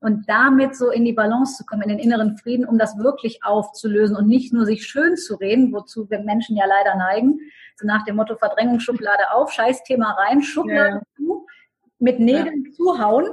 Und 0.01 0.29
damit 0.29 0.77
so 0.77 0.91
in 0.91 1.07
die 1.07 1.15
Balance 1.15 1.57
zu 1.57 1.65
kommen, 1.65 1.83
in 1.83 1.89
den 1.89 1.99
inneren 1.99 2.37
Frieden, 2.37 2.67
um 2.67 2.79
das 2.79 2.99
wirklich 2.99 3.43
aufzulösen 3.43 4.15
und 4.15 4.29
nicht 4.29 4.53
nur 4.53 4.67
sich 4.67 4.87
schön 4.87 5.17
zu 5.17 5.37
reden, 5.37 5.73
wozu 5.73 6.09
wir 6.11 6.21
Menschen 6.21 6.57
ja 6.57 6.67
leider 6.67 6.97
neigen, 6.97 7.41
so 7.77 7.87
nach 7.87 8.05
dem 8.05 8.17
Motto 8.17 8.37
Verdrängungsschublade 8.37 9.33
auf, 9.33 9.53
Scheißthema 9.53 10.13
rein, 10.13 10.43
Schublade 10.43 10.97
ja. 10.97 11.03
zu, 11.17 11.47
mit 11.99 12.21
Nägeln 12.21 12.67
ja. 12.67 12.73
zuhauen 12.73 13.31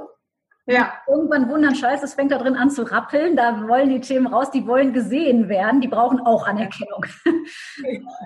ja. 0.66 0.94
Irgendwann 1.06 1.48
wundern, 1.48 1.74
scheiße, 1.74 2.04
es 2.04 2.14
fängt 2.14 2.32
da 2.32 2.38
drin 2.38 2.56
an 2.56 2.70
zu 2.70 2.82
rappeln, 2.82 3.36
da 3.36 3.68
wollen 3.68 3.90
die 3.90 4.00
Themen 4.00 4.26
raus, 4.26 4.50
die 4.50 4.66
wollen 4.66 4.92
gesehen 4.92 5.48
werden, 5.48 5.80
die 5.80 5.88
brauchen 5.88 6.20
auch 6.20 6.46
Anerkennung. 6.46 7.06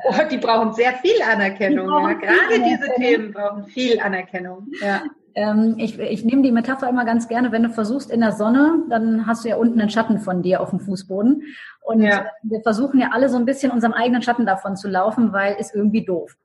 Oh, 0.05 0.15
die 0.31 0.39
brauchen 0.39 0.73
sehr 0.73 0.93
viel 0.95 1.21
Anerkennung. 1.23 1.89
Ja. 1.89 2.13
Gerade 2.13 2.39
Anerkennung. 2.55 2.69
diese 2.69 2.95
Themen 2.95 3.33
brauchen 3.33 3.65
viel 3.67 4.01
Anerkennung. 4.01 4.69
Ja. 4.81 5.03
Ähm, 5.35 5.75
ich, 5.79 5.99
ich 5.99 6.25
nehme 6.25 6.43
die 6.43 6.53
Metapher 6.53 6.89
immer 6.89 7.05
ganz 7.05 7.29
gerne, 7.29 7.53
wenn 7.53 7.65
du 7.65 7.71
versuchst 7.71 8.11
in 8.11 8.21
der 8.21 8.33
Sonne, 8.33 8.85
dann 8.89 9.27
hast 9.27 9.45
du 9.45 9.49
ja 9.49 9.57
unten 9.57 9.81
einen 9.81 9.91
Schatten 9.91 10.21
von 10.21 10.43
dir 10.43 10.61
auf 10.61 10.71
dem 10.71 10.81
Fußboden. 10.81 11.43
Und 11.83 12.03
ja. 12.03 12.27
wir 12.43 12.61
versuchen 12.63 13.01
ja 13.01 13.11
alle 13.13 13.29
so 13.29 13.37
ein 13.37 13.45
bisschen 13.45 13.71
unserem 13.71 13.93
eigenen 13.93 14.23
Schatten 14.23 14.47
davon 14.47 14.77
zu 14.77 14.89
laufen, 14.89 15.33
weil 15.33 15.57
ist 15.57 15.75
irgendwie 15.75 16.05
doof. 16.05 16.37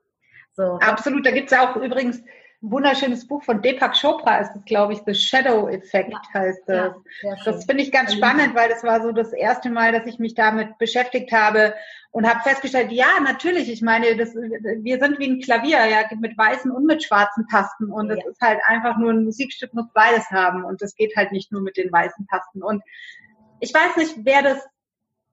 So. 0.52 0.78
Absolut, 0.80 1.26
da 1.26 1.30
gibt 1.30 1.50
es 1.50 1.56
ja 1.56 1.68
auch 1.68 1.76
übrigens 1.76 2.22
wunderschönes 2.70 3.26
Buch 3.26 3.42
von 3.44 3.60
Deepak 3.60 3.94
Chopra 4.00 4.38
ist 4.38 4.56
es, 4.56 4.64
glaube 4.64 4.94
ich, 4.94 5.00
The 5.06 5.14
Shadow 5.14 5.68
Effect 5.68 6.12
ja, 6.12 6.40
heißt 6.40 6.62
es. 6.66 6.92
Ja, 7.22 7.36
das 7.44 7.64
finde 7.66 7.82
ich 7.82 7.92
ganz 7.92 8.14
spannend, 8.14 8.54
weil 8.54 8.68
das 8.68 8.82
war 8.82 9.02
so 9.02 9.12
das 9.12 9.32
erste 9.32 9.70
Mal, 9.70 9.92
dass 9.92 10.06
ich 10.06 10.18
mich 10.18 10.34
damit 10.34 10.78
beschäftigt 10.78 11.30
habe 11.32 11.74
und 12.10 12.28
habe 12.28 12.48
festgestellt, 12.48 12.92
ja, 12.92 13.20
natürlich, 13.22 13.70
ich 13.70 13.82
meine, 13.82 14.16
das, 14.16 14.34
wir 14.34 14.98
sind 14.98 15.18
wie 15.18 15.28
ein 15.28 15.40
Klavier, 15.40 15.84
ja, 15.86 16.04
mit 16.18 16.38
weißen 16.38 16.70
und 16.70 16.86
mit 16.86 17.02
schwarzen 17.02 17.46
Tasten 17.48 17.90
und 17.90 18.10
es 18.10 18.18
ja. 18.22 18.30
ist 18.30 18.40
halt 18.40 18.60
einfach 18.66 18.96
nur 18.96 19.12
ein 19.12 19.24
Musikstück, 19.24 19.74
muss 19.74 19.92
beides 19.92 20.30
haben 20.30 20.64
und 20.64 20.80
das 20.80 20.94
geht 20.94 21.14
halt 21.16 21.32
nicht 21.32 21.52
nur 21.52 21.60
mit 21.60 21.76
den 21.76 21.92
weißen 21.92 22.26
Tasten 22.28 22.62
und 22.62 22.82
ich 23.60 23.72
weiß 23.72 23.96
nicht, 23.96 24.14
wer 24.24 24.42
das 24.42 24.58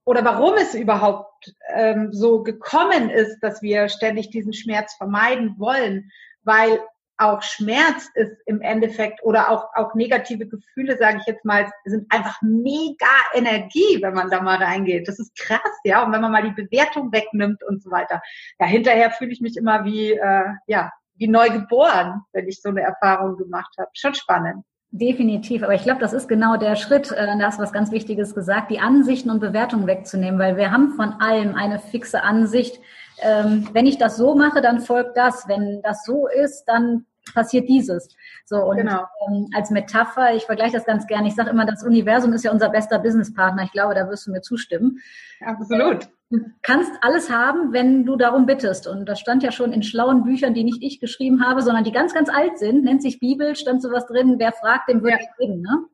oder 0.06 0.26
warum 0.26 0.56
es 0.56 0.74
überhaupt 0.74 1.54
ähm, 1.74 2.12
so 2.12 2.44
gekommen 2.44 3.10
ist, 3.10 3.40
dass 3.42 3.62
wir 3.62 3.88
ständig 3.88 4.32
diesen 4.32 4.54
Schmerz 4.54 4.96
vermeiden 4.96 5.56
wollen, 5.60 6.12
weil 6.44 6.80
auch 7.22 7.42
Schmerz 7.42 8.10
ist 8.16 8.38
im 8.46 8.62
Endeffekt 8.62 9.24
oder 9.24 9.50
auch, 9.50 9.70
auch 9.76 9.94
negative 9.96 10.48
Gefühle, 10.48 10.98
sage 10.98 11.18
ich 11.20 11.26
jetzt 11.28 11.46
mal, 11.46 11.72
sind 11.86 12.12
einfach 12.12 12.42
mega 12.42 13.06
Energie, 13.34 14.02
wenn 14.02 14.14
man 14.14 14.30
da 14.30 14.42
mal 14.42 14.58
reingeht. 14.58 15.08
Das 15.08 15.20
ist 15.20 15.36
krass, 15.38 15.60
ja. 15.84 16.04
Und 16.04 16.12
wenn 16.12 16.22
man 16.22 16.32
mal 16.32 16.44
die 16.44 16.62
Bewertung 16.64 17.12
wegnimmt 17.12 17.64
und 17.64 17.82
so 17.82 17.92
weiter. 17.92 18.22
Ja, 18.60 18.66
hinterher 18.66 19.12
fühle 19.12 19.32
ich 19.32 19.42
mich 19.42 19.58
immer 19.58 19.86
wie, 19.86 20.14
äh, 20.14 20.46
ja, 20.68 20.92
wie 21.16 21.28
neu 21.28 21.50
geboren, 21.50 22.22
wenn 22.34 22.48
ich 22.48 22.62
so 22.62 22.70
eine 22.70 22.82
Erfahrung 22.82 23.38
gemacht 23.38 23.76
habe. 23.78 23.90
Schon 23.94 24.16
spannend. 24.16 24.66
Definitiv, 24.94 25.64
aber 25.64 25.74
ich 25.74 25.84
glaube, 25.84 26.02
das 26.02 26.12
ist 26.12 26.28
genau 26.28 26.58
der 26.58 26.76
Schritt, 26.76 27.12
äh, 27.12 27.26
da 27.26 27.46
hast 27.46 27.60
was 27.60 27.72
ganz 27.72 27.92
Wichtiges 27.92 28.36
gesagt, 28.36 28.70
die 28.70 28.80
Ansichten 28.80 29.30
und 29.30 29.40
Bewertungen 29.40 29.88
wegzunehmen, 29.88 30.38
weil 30.38 30.58
wir 30.58 30.72
haben 30.72 30.96
von 30.96 31.14
allem 31.22 31.56
eine 31.56 31.80
fixe 31.80 32.24
Ansicht. 32.24 32.78
Ähm, 33.22 33.70
wenn 33.72 33.86
ich 33.86 33.98
das 33.98 34.18
so 34.18 34.36
mache, 34.36 34.62
dann 34.62 34.82
folgt 34.82 35.16
das. 35.16 35.48
Wenn 35.48 35.82
das 35.82 36.04
so 36.04 36.28
ist, 36.28 36.66
dann 36.66 37.06
passiert 37.34 37.70
dieses. 37.70 38.10
So 38.46 38.58
und 38.58 38.78
genau. 38.78 39.06
ähm, 39.28 39.48
als 39.56 39.70
Metapher, 39.70 40.34
ich 40.36 40.46
vergleiche 40.46 40.74
das 40.74 40.86
ganz 40.86 41.08
gerne. 41.08 41.28
Ich 41.28 41.36
sage 41.36 41.50
immer, 41.50 41.66
das 41.66 41.84
Universum 41.84 42.34
ist 42.34 42.44
ja 42.44 42.52
unser 42.52 42.70
bester 42.70 43.00
Businesspartner. 43.00 43.64
Ich 43.64 43.72
glaube, 43.72 43.96
da 43.96 44.10
wirst 44.10 44.28
du 44.28 44.32
mir 44.32 44.42
zustimmen. 44.42 45.00
Absolut. 45.46 46.10
Du 46.30 46.40
kannst 46.62 46.92
alles 47.02 47.30
haben, 47.30 47.74
wenn 47.74 48.06
du 48.06 48.16
darum 48.16 48.46
bittest. 48.46 48.88
Und 48.88 49.06
das 49.08 49.20
stand 49.20 49.44
ja 49.44 49.52
schon 49.52 49.74
in 49.74 49.84
schlauen 49.84 50.24
Büchern, 50.24 50.54
die 50.54 50.64
nicht 50.64 50.82
ich 50.82 51.00
geschrieben 51.00 51.46
habe, 51.46 51.62
sondern 51.62 51.84
die 51.84 51.92
ganz, 51.92 52.14
ganz 52.14 52.30
alt 52.30 52.58
sind. 52.58 52.86
Nennt 52.86 53.02
sich 53.02 53.20
Bibel, 53.20 53.56
stand 53.56 53.82
sowas 53.82 54.06
drin. 54.08 54.36
Wer 54.38 54.54
fragt, 54.54 54.90
dem 54.90 55.04
wird 55.04 55.20
ja. 55.20 55.28
bringen. 55.38 55.62
Ne? 55.62 55.86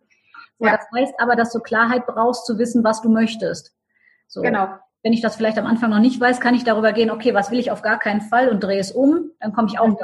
So, 0.59 0.65
ja. 0.65 0.77
Das 0.77 0.85
heißt 0.95 1.15
aber, 1.17 1.35
dass 1.35 1.51
du 1.51 1.59
Klarheit 1.59 2.05
brauchst, 2.05 2.45
zu 2.45 2.59
wissen, 2.59 2.83
was 2.83 3.01
du 3.01 3.09
möchtest. 3.09 3.73
So. 4.27 4.41
Genau 4.41 4.69
wenn 5.03 5.13
ich 5.13 5.21
das 5.21 5.37
vielleicht 5.37 5.57
am 5.57 5.65
Anfang 5.65 5.89
noch 5.89 5.99
nicht 5.99 6.19
weiß, 6.19 6.41
kann 6.41 6.53
ich 6.53 6.65
darüber 6.65 6.91
gehen, 6.91 7.11
okay, 7.11 7.33
was 7.33 7.49
will 7.49 7.59
ich 7.59 7.71
auf 7.71 7.81
gar 7.81 7.97
keinen 7.97 8.19
Fall 8.19 8.49
und 8.49 8.61
drehe 8.61 8.79
es 8.79 8.91
um, 8.91 9.31
dann 9.39 9.53
komme 9.53 9.69
ich 9.71 9.79
auch 9.79 9.87
mhm. 9.87 9.97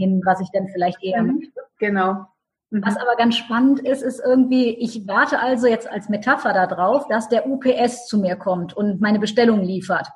Dahin, 0.00 0.22
was 0.24 0.40
ich 0.40 0.50
denn 0.50 0.68
vielleicht 0.68 1.02
eher 1.02 1.22
mhm. 1.22 1.36
möchte. 1.36 1.60
Genau. 1.78 2.26
Mhm. 2.70 2.84
Was 2.84 2.96
aber 2.96 3.16
ganz 3.16 3.36
spannend 3.36 3.80
ist, 3.80 4.02
ist 4.02 4.20
irgendwie, 4.24 4.70
ich 4.70 5.06
warte 5.06 5.40
also 5.40 5.66
jetzt 5.66 5.90
als 5.90 6.08
Metapher 6.08 6.52
darauf, 6.52 7.06
dass 7.08 7.28
der 7.28 7.46
UPS 7.46 8.06
zu 8.06 8.18
mir 8.18 8.36
kommt 8.36 8.76
und 8.76 9.00
meine 9.00 9.18
Bestellung 9.18 9.62
liefert. 9.62 10.08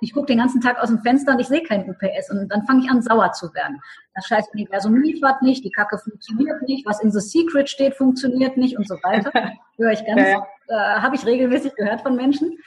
Ich 0.00 0.12
gucke 0.12 0.26
den 0.26 0.38
ganzen 0.38 0.60
Tag 0.60 0.80
aus 0.80 0.88
dem 0.88 0.98
Fenster 0.98 1.32
und 1.32 1.38
ich 1.38 1.46
sehe 1.46 1.62
kein 1.62 1.88
UPS 1.88 2.28
und 2.28 2.48
dann 2.48 2.66
fange 2.66 2.82
ich 2.84 2.90
an, 2.90 3.02
sauer 3.02 3.30
zu 3.32 3.54
werden. 3.54 3.80
Das 4.16 4.26
scheiß 4.26 4.48
Universum 4.52 4.96
liefert 4.96 5.42
nicht, 5.42 5.64
die 5.64 5.70
Kacke 5.70 5.96
funktioniert 5.96 6.60
nicht, 6.62 6.84
was 6.84 7.00
in 7.00 7.12
The 7.12 7.20
Secret 7.20 7.68
steht, 7.68 7.94
funktioniert 7.94 8.56
nicht 8.56 8.76
und 8.76 8.88
so 8.88 8.96
weiter. 8.96 9.30
Höre 9.76 9.92
ich 9.92 10.04
ganz, 10.04 10.20
äh, 10.20 10.74
habe 10.74 11.14
ich 11.14 11.24
regelmäßig 11.24 11.76
gehört 11.76 12.00
von 12.00 12.16
Menschen. 12.16 12.58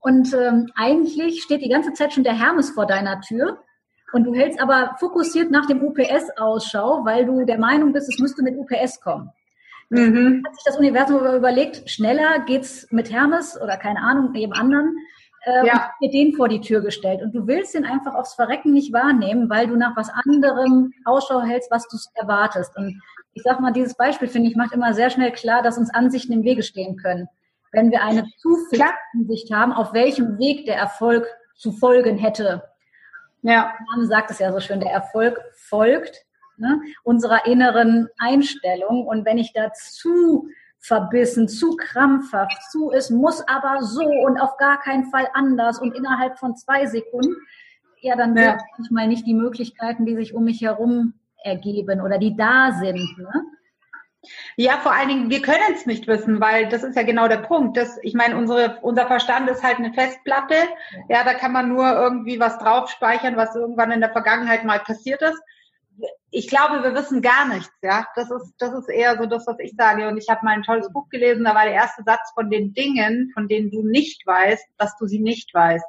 Und 0.00 0.34
ähm, 0.34 0.72
eigentlich 0.74 1.44
steht 1.44 1.62
die 1.62 1.68
ganze 1.68 1.92
Zeit 1.92 2.12
schon 2.12 2.24
der 2.24 2.36
Hermes 2.36 2.70
vor 2.70 2.86
deiner 2.86 3.20
Tür. 3.20 3.62
Und 4.12 4.24
du 4.24 4.34
hältst 4.34 4.60
aber 4.60 4.96
fokussiert 4.98 5.50
nach 5.50 5.66
dem 5.66 5.82
UPS 5.82 6.30
Ausschau, 6.36 7.04
weil 7.04 7.26
du 7.26 7.44
der 7.44 7.58
Meinung 7.58 7.92
bist, 7.92 8.08
es 8.08 8.18
müsste 8.18 8.42
mit 8.42 8.56
UPS 8.56 9.00
kommen. 9.00 9.30
Mhm. 9.90 10.42
Hat 10.46 10.54
sich 10.54 10.64
das 10.64 10.78
Universum 10.78 11.18
überlegt, 11.34 11.88
schneller 11.90 12.40
geht's 12.46 12.86
mit 12.90 13.10
Hermes 13.10 13.60
oder 13.60 13.76
keine 13.76 14.00
Ahnung, 14.00 14.34
jedem 14.34 14.52
anderen, 14.52 14.96
äh, 15.44 15.66
ja. 15.66 15.90
und 16.00 16.06
dir 16.06 16.10
den 16.10 16.34
vor 16.34 16.48
die 16.48 16.60
Tür 16.60 16.80
gestellt. 16.80 17.22
Und 17.22 17.34
du 17.34 17.46
willst 17.46 17.74
den 17.74 17.84
einfach 17.84 18.14
aufs 18.14 18.34
Verrecken 18.34 18.72
nicht 18.72 18.92
wahrnehmen, 18.92 19.50
weil 19.50 19.66
du 19.66 19.76
nach 19.76 19.96
was 19.96 20.10
anderem 20.24 20.92
Ausschau 21.04 21.42
hältst, 21.42 21.70
was 21.70 21.88
du 21.88 21.96
erwartest. 22.14 22.76
Und 22.76 23.00
ich 23.34 23.42
sag 23.42 23.60
mal, 23.60 23.72
dieses 23.72 23.94
Beispiel, 23.94 24.28
finde 24.28 24.48
ich, 24.48 24.56
macht 24.56 24.72
immer 24.72 24.94
sehr 24.94 25.10
schnell 25.10 25.32
klar, 25.32 25.62
dass 25.62 25.78
uns 25.78 25.92
Ansichten 25.92 26.32
im 26.32 26.44
Wege 26.44 26.62
stehen 26.62 26.96
können 26.96 27.28
wenn 27.72 27.90
wir 27.90 28.02
eine 28.02 28.26
zu 28.38 28.56
Ansicht 29.14 29.52
haben, 29.52 29.72
auf 29.72 29.92
welchem 29.92 30.38
Weg 30.38 30.66
der 30.66 30.76
Erfolg 30.76 31.26
zu 31.56 31.72
folgen 31.72 32.18
hätte. 32.18 32.62
Ja. 33.42 33.74
Der 33.78 33.86
Name 33.92 34.06
sagt 34.06 34.30
es 34.30 34.38
ja 34.38 34.52
so 34.52 34.60
schön, 34.60 34.80
der 34.80 34.92
Erfolg 34.92 35.40
folgt 35.54 36.24
ne, 36.56 36.80
unserer 37.02 37.46
inneren 37.46 38.08
Einstellung. 38.18 39.06
Und 39.06 39.24
wenn 39.24 39.38
ich 39.38 39.52
da 39.52 39.72
zu 39.72 40.48
verbissen, 40.78 41.48
zu 41.48 41.76
krampfhaft, 41.76 42.70
zu, 42.70 42.90
es 42.90 43.10
muss 43.10 43.46
aber 43.46 43.82
so 43.82 44.04
und 44.04 44.38
auf 44.40 44.56
gar 44.56 44.80
keinen 44.80 45.04
Fall 45.06 45.28
anders 45.34 45.78
und 45.80 45.94
innerhalb 45.94 46.38
von 46.38 46.56
zwei 46.56 46.86
Sekunden, 46.86 47.36
ja, 48.00 48.16
dann 48.16 48.36
ja. 48.36 48.58
manchmal 48.76 49.06
nicht 49.06 49.26
die 49.26 49.34
Möglichkeiten, 49.34 50.06
die 50.06 50.16
sich 50.16 50.34
um 50.34 50.44
mich 50.44 50.60
herum 50.60 51.14
ergeben 51.44 52.00
oder 52.00 52.18
die 52.18 52.36
da 52.36 52.72
sind. 52.72 53.18
Ne? 53.18 53.44
Ja, 54.56 54.78
vor 54.78 54.92
allen 54.92 55.08
Dingen, 55.08 55.30
wir 55.30 55.42
können 55.42 55.74
es 55.74 55.86
nicht 55.86 56.06
wissen, 56.06 56.40
weil 56.40 56.68
das 56.68 56.84
ist 56.84 56.96
ja 56.96 57.02
genau 57.02 57.26
der 57.26 57.38
Punkt. 57.38 57.76
Das, 57.76 57.98
ich 58.02 58.14
meine, 58.14 58.36
unsere, 58.36 58.78
unser 58.82 59.06
Verstand 59.06 59.50
ist 59.50 59.64
halt 59.64 59.78
eine 59.78 59.92
Festplatte. 59.92 60.54
Ja, 61.08 61.24
da 61.24 61.34
kann 61.34 61.52
man 61.52 61.68
nur 61.68 61.90
irgendwie 61.90 62.38
was 62.38 62.58
drauf 62.58 62.88
speichern, 62.88 63.36
was 63.36 63.56
irgendwann 63.56 63.90
in 63.90 64.00
der 64.00 64.12
Vergangenheit 64.12 64.64
mal 64.64 64.78
passiert 64.78 65.22
ist. 65.22 65.40
Ich 66.30 66.48
glaube, 66.48 66.82
wir 66.82 66.94
wissen 66.94 67.20
gar 67.20 67.48
nichts. 67.48 67.72
Ja, 67.82 68.06
das 68.14 68.30
ist, 68.30 68.54
das 68.58 68.72
ist 68.72 68.88
eher 68.88 69.18
so 69.18 69.26
das, 69.26 69.46
was 69.46 69.58
ich 69.58 69.74
sage. 69.76 70.06
Und 70.08 70.16
ich 70.16 70.28
habe 70.28 70.44
mal 70.44 70.52
ein 70.52 70.62
tolles 70.62 70.90
Buch 70.92 71.08
gelesen. 71.08 71.44
Da 71.44 71.54
war 71.54 71.64
der 71.64 71.74
erste 71.74 72.04
Satz 72.04 72.30
von 72.34 72.48
den 72.48 72.72
Dingen, 72.74 73.30
von 73.34 73.48
denen 73.48 73.70
du 73.70 73.82
nicht 73.82 74.24
weißt, 74.24 74.66
dass 74.78 74.96
du 74.98 75.06
sie 75.06 75.20
nicht 75.20 75.52
weißt. 75.52 75.84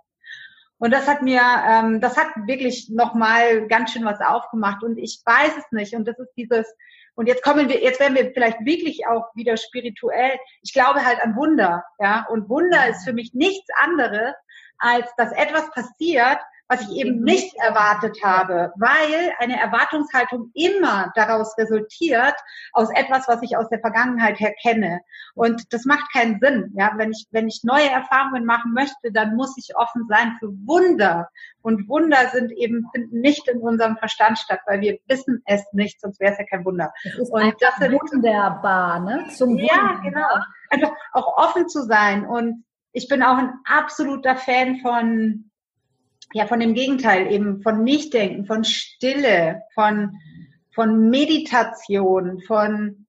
Und 0.79 0.91
das 0.91 1.07
hat 1.07 1.21
mir, 1.21 1.41
ähm, 1.69 2.01
das 2.01 2.17
hat 2.17 2.27
wirklich 2.47 2.89
nochmal 2.89 3.67
ganz 3.67 3.91
schön 3.91 4.03
was 4.03 4.19
aufgemacht. 4.19 4.83
Und 4.83 4.97
ich 4.97 5.21
weiß 5.23 5.55
es 5.57 5.71
nicht. 5.71 5.95
Und 5.95 6.07
das 6.07 6.17
ist 6.19 6.33
dieses, 6.35 6.67
und 7.15 7.27
jetzt 7.27 7.43
kommen 7.43 7.69
wir, 7.69 7.81
jetzt 7.81 7.99
werden 7.99 8.15
wir 8.15 8.31
vielleicht 8.33 8.65
wirklich 8.65 9.05
auch 9.07 9.25
wieder 9.35 9.55
spirituell. 9.57 10.31
Ich 10.61 10.73
glaube 10.73 11.05
halt 11.05 11.21
an 11.21 11.35
Wunder, 11.35 11.83
ja. 11.99 12.25
Und 12.29 12.49
Wunder 12.49 12.87
ist 12.89 13.03
für 13.03 13.13
mich 13.13 13.33
nichts 13.33 13.69
anderes, 13.77 14.33
als 14.79 15.13
dass 15.15 15.31
etwas 15.31 15.69
passiert, 15.71 16.39
was 16.73 16.89
ich 16.89 16.97
eben 16.97 17.21
nicht 17.21 17.55
erwartet 17.57 18.17
habe, 18.23 18.73
weil 18.77 19.33
eine 19.37 19.59
Erwartungshaltung 19.59 20.49
immer 20.55 21.11
daraus 21.15 21.55
resultiert, 21.57 22.33
aus 22.71 22.89
etwas, 22.95 23.27
was 23.27 23.41
ich 23.43 23.57
aus 23.57 23.69
der 23.69 23.79
Vergangenheit 23.79 24.39
her 24.39 24.53
kenne. 24.61 25.01
Und 25.35 25.71
das 25.71 25.85
macht 25.85 26.11
keinen 26.11 26.39
Sinn. 26.39 26.73
Ja, 26.75 26.93
wenn 26.97 27.11
ich, 27.11 27.27
wenn 27.31 27.47
ich 27.47 27.61
neue 27.63 27.89
Erfahrungen 27.89 28.45
machen 28.45 28.73
möchte, 28.73 29.11
dann 29.11 29.35
muss 29.35 29.55
ich 29.57 29.75
offen 29.75 30.07
sein 30.09 30.35
für 30.39 30.49
Wunder. 30.65 31.29
Und 31.61 31.87
Wunder 31.87 32.29
sind 32.31 32.51
eben, 32.51 32.87
finden 32.91 33.21
nicht 33.21 33.47
in 33.47 33.59
unserem 33.59 33.97
Verstand 33.97 34.39
statt, 34.39 34.61
weil 34.65 34.81
wir 34.81 34.97
wissen 35.07 35.43
es 35.45 35.61
nicht, 35.73 36.01
sonst 36.01 36.19
wäre 36.19 36.33
es 36.33 36.39
ja 36.39 36.45
kein 36.45 36.65
Wunder. 36.65 36.91
Das 37.03 37.13
ist 37.19 37.31
und 37.31 37.55
das 37.59 37.75
sind, 37.75 37.93
wunderbar, 37.93 38.99
ne? 38.99 39.25
Zum 39.35 39.57
ja, 39.59 39.99
genau. 40.03 40.25
Einfach 40.69 40.91
auch 41.11 41.37
offen 41.37 41.69
zu 41.69 41.83
sein. 41.83 42.25
Und 42.25 42.65
ich 42.93 43.07
bin 43.07 43.21
auch 43.21 43.37
ein 43.37 43.53
absoluter 43.65 44.35
Fan 44.35 44.77
von 44.77 45.51
ja, 46.33 46.47
von 46.47 46.59
dem 46.59 46.73
Gegenteil, 46.73 47.31
eben 47.31 47.61
von 47.61 47.83
Nichtdenken, 47.83 48.45
von 48.45 48.63
Stille, 48.63 49.61
von, 49.73 50.17
von 50.73 51.09
Meditation, 51.09 52.41
von 52.41 53.05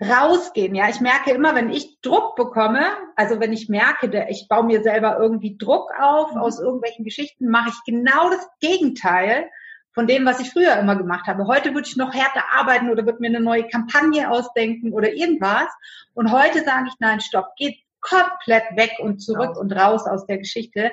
rausgehen. 0.00 0.74
Ja, 0.74 0.88
ich 0.88 1.00
merke 1.00 1.32
immer, 1.32 1.54
wenn 1.54 1.70
ich 1.70 2.00
Druck 2.00 2.36
bekomme, 2.36 2.84
also 3.16 3.40
wenn 3.40 3.52
ich 3.52 3.68
merke, 3.68 4.26
ich 4.28 4.46
baue 4.48 4.64
mir 4.64 4.82
selber 4.82 5.18
irgendwie 5.18 5.56
Druck 5.56 5.90
auf 6.00 6.34
mhm. 6.34 6.40
aus 6.40 6.60
irgendwelchen 6.60 7.04
Geschichten, 7.04 7.48
mache 7.48 7.70
ich 7.70 7.92
genau 7.92 8.30
das 8.30 8.48
Gegenteil 8.60 9.48
von 9.94 10.06
dem, 10.06 10.24
was 10.24 10.40
ich 10.40 10.50
früher 10.50 10.76
immer 10.76 10.96
gemacht 10.96 11.26
habe. 11.26 11.46
Heute 11.46 11.74
würde 11.74 11.86
ich 11.86 11.96
noch 11.96 12.14
härter 12.14 12.44
arbeiten 12.52 12.90
oder 12.90 13.04
würde 13.04 13.20
mir 13.20 13.28
eine 13.28 13.40
neue 13.40 13.68
Kampagne 13.68 14.30
ausdenken 14.30 14.92
oder 14.92 15.12
irgendwas. 15.12 15.68
Und 16.14 16.32
heute 16.32 16.64
sage 16.64 16.86
ich, 16.88 16.94
nein, 16.98 17.20
stopp, 17.20 17.54
geht 17.56 17.76
komplett 18.00 18.64
weg 18.74 18.92
und 19.00 19.20
zurück 19.20 19.56
und 19.56 19.72
raus 19.72 20.06
aus 20.06 20.26
der 20.26 20.38
Geschichte 20.38 20.90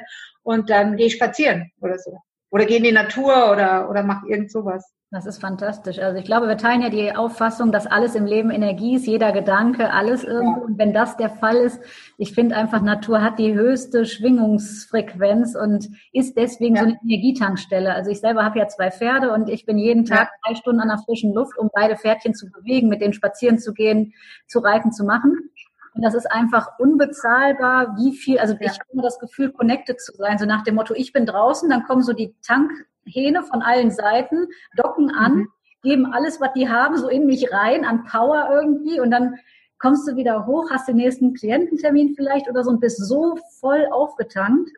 und 0.50 0.70
dann 0.72 0.98
gehe 0.98 1.06
ich 1.06 1.14
spazieren 1.14 1.72
oder 1.80 2.00
so. 2.00 2.18
Oder 2.50 2.66
gehe 2.66 2.78
in 2.78 2.84
die 2.84 2.92
Natur 2.92 3.52
oder, 3.52 3.88
oder 3.88 4.02
mach 4.02 4.24
irgend 4.26 4.52
sowas. 4.52 4.92
Das 5.12 5.28
ist 5.28 5.40
fantastisch. 5.40 6.00
Also 6.00 6.18
ich 6.18 6.26
glaube, 6.26 6.48
wir 6.48 6.58
teilen 6.58 6.82
ja 6.82 6.90
die 6.90 7.16
Auffassung, 7.16 7.72
dass 7.72 7.86
alles 7.86 8.16
im 8.16 8.26
Leben 8.26 8.50
Energie 8.50 8.96
ist, 8.96 9.06
jeder 9.06 9.32
Gedanke, 9.32 9.92
alles 9.92 10.24
irgendwo. 10.24 10.62
Und 10.62 10.80
wenn 10.80 10.92
das 10.92 11.18
der 11.18 11.30
Fall 11.30 11.58
ist, 11.58 11.80
ich 12.18 12.34
finde 12.34 12.56
einfach, 12.56 12.82
Natur 12.82 13.22
hat 13.22 13.38
die 13.38 13.54
höchste 13.54 14.08
Schwingungsfrequenz 14.08 15.56
und 15.56 15.90
ist 16.12 16.36
deswegen 16.36 16.76
ja. 16.76 16.82
so 16.82 16.88
eine 16.88 17.00
Energietankstelle. 17.04 17.94
Also 17.94 18.10
ich 18.10 18.20
selber 18.20 18.44
habe 18.44 18.58
ja 18.58 18.68
zwei 18.68 18.90
Pferde 18.90 19.32
und 19.32 19.50
ich 19.50 19.68
bin 19.68 19.78
jeden 19.78 20.06
Tag 20.06 20.30
drei 20.44 20.56
Stunden 20.56 20.82
an 20.82 20.90
der 20.90 21.00
frischen 21.00 21.34
Luft, 21.34 21.58
um 21.60 21.70
beide 21.74 21.96
Pferdchen 21.96 22.34
zu 22.34 22.50
bewegen, 22.50 22.90
mit 22.90 23.02
denen 23.02 23.14
spazieren 23.14 23.60
zu 23.60 23.74
gehen, 23.74 24.14
zu 24.48 24.60
reiten 24.60 24.92
zu 24.92 25.06
machen. 25.06 25.52
Und 26.00 26.06
das 26.06 26.14
ist 26.14 26.32
einfach 26.32 26.80
unbezahlbar, 26.80 27.98
wie 27.98 28.16
viel, 28.16 28.40
also 28.40 28.54
ja. 28.54 28.60
ich 28.62 28.80
habe 28.80 28.90
immer 28.94 29.04
das 29.04 29.20
Gefühl, 29.20 29.52
connected 29.52 30.00
zu 30.00 30.14
sein, 30.14 30.38
so 30.38 30.46
nach 30.46 30.64
dem 30.64 30.76
Motto, 30.76 30.94
ich 30.94 31.12
bin 31.12 31.26
draußen, 31.26 31.70
dann 31.70 31.84
kommen 31.84 32.04
so 32.04 32.14
die 32.14 32.34
Tankhähne 32.42 33.44
von 33.44 33.62
allen 33.62 33.92
Seiten, 33.92 34.48
docken 34.78 35.12
an, 35.14 35.36
mhm. 35.36 35.48
geben 35.84 36.06
alles, 36.06 36.40
was 36.40 36.54
die 36.54 36.70
haben, 36.70 36.96
so 36.96 37.10
in 37.10 37.26
mich 37.26 37.52
rein, 37.52 37.84
an 37.84 38.06
Power 38.06 38.48
irgendwie 38.50 39.02
und 39.02 39.12
dann 39.12 39.40
kommst 39.78 40.08
du 40.08 40.16
wieder 40.16 40.46
hoch, 40.46 40.70
hast 40.72 40.88
den 40.88 40.96
nächsten 40.96 41.34
Kliententermin 41.34 42.16
vielleicht 42.16 42.50
oder 42.50 42.64
so 42.64 42.70
und 42.70 42.80
bist 42.80 43.06
so 43.06 43.38
voll 43.60 43.86
aufgetankt. 43.92 44.72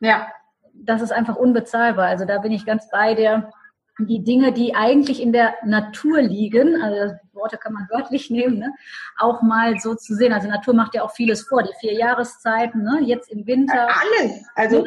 Ja. 0.00 0.26
Das 0.74 1.00
ist 1.00 1.10
einfach 1.10 1.36
unbezahlbar. 1.36 2.08
Also 2.08 2.26
da 2.26 2.36
bin 2.36 2.52
ich 2.52 2.66
ganz 2.66 2.90
bei 2.90 3.14
dir 3.14 3.50
die 3.98 4.22
Dinge, 4.22 4.52
die 4.52 4.74
eigentlich 4.74 5.22
in 5.22 5.32
der 5.32 5.54
Natur 5.64 6.20
liegen, 6.20 6.80
also 6.82 7.14
Worte 7.32 7.56
kann 7.56 7.72
man 7.72 7.88
wörtlich 7.90 8.30
nehmen, 8.30 8.58
ne, 8.58 8.74
auch 9.18 9.42
mal 9.42 9.78
so 9.78 9.94
zu 9.94 10.14
sehen. 10.14 10.32
Also 10.32 10.48
Natur 10.48 10.74
macht 10.74 10.94
ja 10.94 11.02
auch 11.02 11.12
vieles 11.12 11.42
vor, 11.42 11.62
die 11.62 11.72
vier 11.80 11.94
Jahreszeiten, 11.94 12.82
ne, 12.82 13.00
jetzt 13.02 13.30
im 13.30 13.46
Winter. 13.46 13.88
Alles, 13.88 14.44
also 14.54 14.84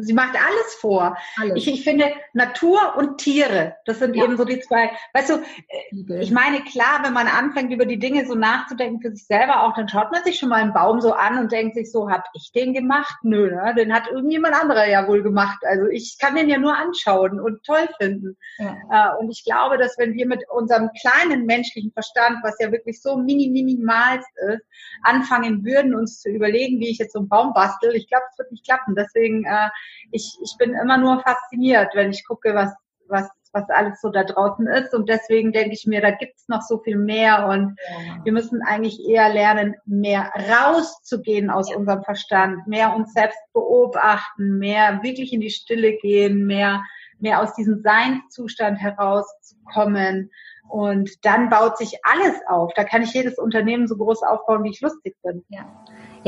sie 0.00 0.12
macht 0.12 0.34
alles 0.34 0.74
vor. 0.80 1.16
Alles. 1.40 1.56
Ich, 1.56 1.68
ich 1.68 1.84
finde 1.84 2.12
Natur 2.32 2.96
und 2.96 3.18
Tiere, 3.18 3.76
das 3.84 3.98
sind 3.98 4.14
ja. 4.14 4.24
eben 4.24 4.36
so 4.36 4.44
die 4.44 4.60
zwei. 4.60 4.90
Weißt 5.14 5.30
du, 5.30 5.34
äh, 5.34 6.20
ich 6.20 6.30
meine, 6.30 6.62
klar, 6.62 7.00
wenn 7.02 7.12
man 7.12 7.26
anfängt, 7.28 7.72
über 7.72 7.86
die 7.86 7.98
Dinge 7.98 8.26
so 8.26 8.34
nachzudenken 8.34 9.00
für 9.00 9.14
sich 9.14 9.26
selber 9.26 9.62
auch, 9.62 9.74
dann 9.74 9.88
schaut 9.88 10.12
man 10.12 10.22
sich 10.24 10.38
schon 10.38 10.48
mal 10.48 10.62
einen 10.62 10.72
Baum 10.72 11.00
so 11.00 11.12
an 11.12 11.38
und 11.38 11.52
denkt 11.52 11.76
sich 11.76 11.90
so, 11.90 12.10
hab 12.10 12.24
ich 12.34 12.52
den 12.52 12.74
gemacht? 12.74 13.16
Nö, 13.22 13.50
ne? 13.50 13.74
den 13.76 13.92
hat 13.92 14.08
irgendjemand 14.08 14.54
anderer 14.54 14.86
ja 14.88 15.06
wohl 15.08 15.22
gemacht. 15.22 15.58
Also 15.62 15.86
ich 15.86 16.16
kann 16.18 16.34
den 16.34 16.48
ja 16.48 16.58
nur 16.58 16.76
anschauen 16.76 17.40
und 17.40 17.64
toll 17.64 17.88
finden. 18.00 18.36
Ja. 18.58 18.76
Äh, 18.90 19.18
und 19.18 19.30
ich 19.30 19.44
glaube, 19.44 19.78
dass 19.78 19.98
wenn 19.98 20.14
wir 20.14 20.26
mit 20.26 20.42
unserem 20.50 20.90
kleinen 21.00 21.46
menschlichen 21.46 21.92
Verstand, 21.92 22.38
was 22.42 22.56
ja 22.60 22.72
wirklich 22.72 23.00
so 23.00 23.16
mini, 23.16 23.48
minimalst 23.50 24.28
ist, 24.48 24.62
anfangen 25.02 25.64
würden, 25.64 25.94
uns 25.94 26.20
zu 26.20 26.30
überlegen, 26.30 26.80
wie 26.80 26.90
ich 26.90 26.98
jetzt 26.98 27.12
so 27.12 27.20
einen 27.20 27.28
Baum 27.28 27.52
bastel, 27.52 27.94
ich 27.94 28.08
glaube, 28.08 28.24
es 28.30 28.38
wird 28.38 28.50
nicht 28.50 28.64
klappen. 28.64 28.94
Deswegen 28.94 29.44
äh, 29.44 29.68
ich, 30.12 30.38
ich 30.42 30.56
bin 30.58 30.74
immer 30.74 30.98
nur 30.98 31.20
fasziniert, 31.20 31.94
wenn 31.94 32.10
ich 32.10 32.26
gucke, 32.26 32.54
was, 32.54 32.72
was, 33.08 33.28
was 33.52 33.68
alles 33.70 34.00
so 34.00 34.10
da 34.10 34.24
draußen 34.24 34.66
ist. 34.66 34.94
Und 34.94 35.08
deswegen 35.08 35.52
denke 35.52 35.74
ich 35.74 35.86
mir, 35.86 36.00
da 36.00 36.10
gibt's 36.10 36.48
noch 36.48 36.62
so 36.62 36.78
viel 36.78 36.96
mehr. 36.96 37.48
Und 37.48 37.76
ja. 37.88 38.24
wir 38.24 38.32
müssen 38.32 38.62
eigentlich 38.62 39.00
eher 39.08 39.32
lernen, 39.32 39.74
mehr 39.84 40.30
rauszugehen 40.34 41.50
aus 41.50 41.70
ja. 41.70 41.76
unserem 41.76 42.02
Verstand, 42.02 42.66
mehr 42.66 42.94
uns 42.94 43.12
selbst 43.12 43.38
beobachten, 43.52 44.58
mehr 44.58 45.02
wirklich 45.02 45.32
in 45.32 45.40
die 45.40 45.50
Stille 45.50 45.96
gehen, 45.96 46.46
mehr, 46.46 46.82
mehr 47.18 47.42
aus 47.42 47.54
diesem 47.54 47.82
Seinszustand 47.82 48.78
herauszukommen. 48.78 50.30
Und 50.68 51.24
dann 51.24 51.48
baut 51.48 51.78
sich 51.78 51.98
alles 52.02 52.34
auf. 52.48 52.72
Da 52.74 52.84
kann 52.84 53.02
ich 53.02 53.14
jedes 53.14 53.38
Unternehmen 53.38 53.86
so 53.86 53.96
groß 53.96 54.22
aufbauen, 54.22 54.64
wie 54.64 54.70
ich 54.70 54.80
lustig 54.80 55.16
bin. 55.22 55.44
Ja. 55.48 55.64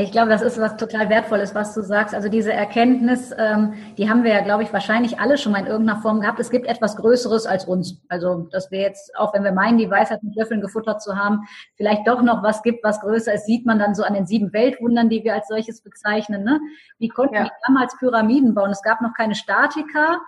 Ich 0.01 0.13
glaube, 0.13 0.29
das 0.29 0.41
ist 0.41 0.57
was 0.57 0.77
total 0.77 1.09
Wertvolles, 1.09 1.53
was 1.53 1.73
du 1.73 1.81
sagst. 1.81 2.15
Also 2.15 2.29
diese 2.29 2.53
Erkenntnis, 2.53 3.33
ähm, 3.37 3.73
die 3.97 4.09
haben 4.09 4.23
wir 4.23 4.31
ja, 4.31 4.39
glaube 4.39 4.63
ich, 4.63 4.71
wahrscheinlich 4.71 5.19
alle 5.19 5.37
schon 5.37 5.51
mal 5.51 5.59
in 5.59 5.67
irgendeiner 5.67 5.99
Form 5.99 6.21
gehabt. 6.21 6.39
Es 6.39 6.49
gibt 6.49 6.67
etwas 6.67 6.95
Größeres 6.95 7.45
als 7.45 7.65
uns. 7.65 7.99
Also, 8.07 8.47
dass 8.49 8.71
wir 8.71 8.79
jetzt, 8.79 9.13
auch 9.17 9.33
wenn 9.33 9.43
wir 9.43 9.51
meinen, 9.51 9.77
die 9.77 9.91
Weisheit 9.91 10.23
mit 10.23 10.37
Löffeln 10.37 10.61
gefuttert 10.61 11.01
zu 11.01 11.17
haben, 11.17 11.41
vielleicht 11.75 12.07
doch 12.07 12.21
noch 12.21 12.43
was 12.43 12.63
gibt, 12.63 12.81
was 12.81 13.01
größer 13.01 13.33
ist, 13.33 13.45
sieht 13.45 13.65
man 13.65 13.77
dann 13.77 13.93
so 13.93 14.03
an 14.03 14.13
den 14.13 14.25
sieben 14.25 14.53
Weltwundern, 14.53 15.09
die 15.09 15.25
wir 15.25 15.33
als 15.33 15.49
solches 15.49 15.81
bezeichnen. 15.81 16.45
Ne? 16.45 16.61
Wie 16.97 17.09
konnten 17.09 17.35
ja. 17.35 17.43
die 17.43 17.51
damals 17.67 17.97
Pyramiden 17.97 18.53
bauen? 18.53 18.71
Es 18.71 18.81
gab 18.81 19.01
noch 19.01 19.13
keine 19.13 19.35
Statiker, 19.35 20.21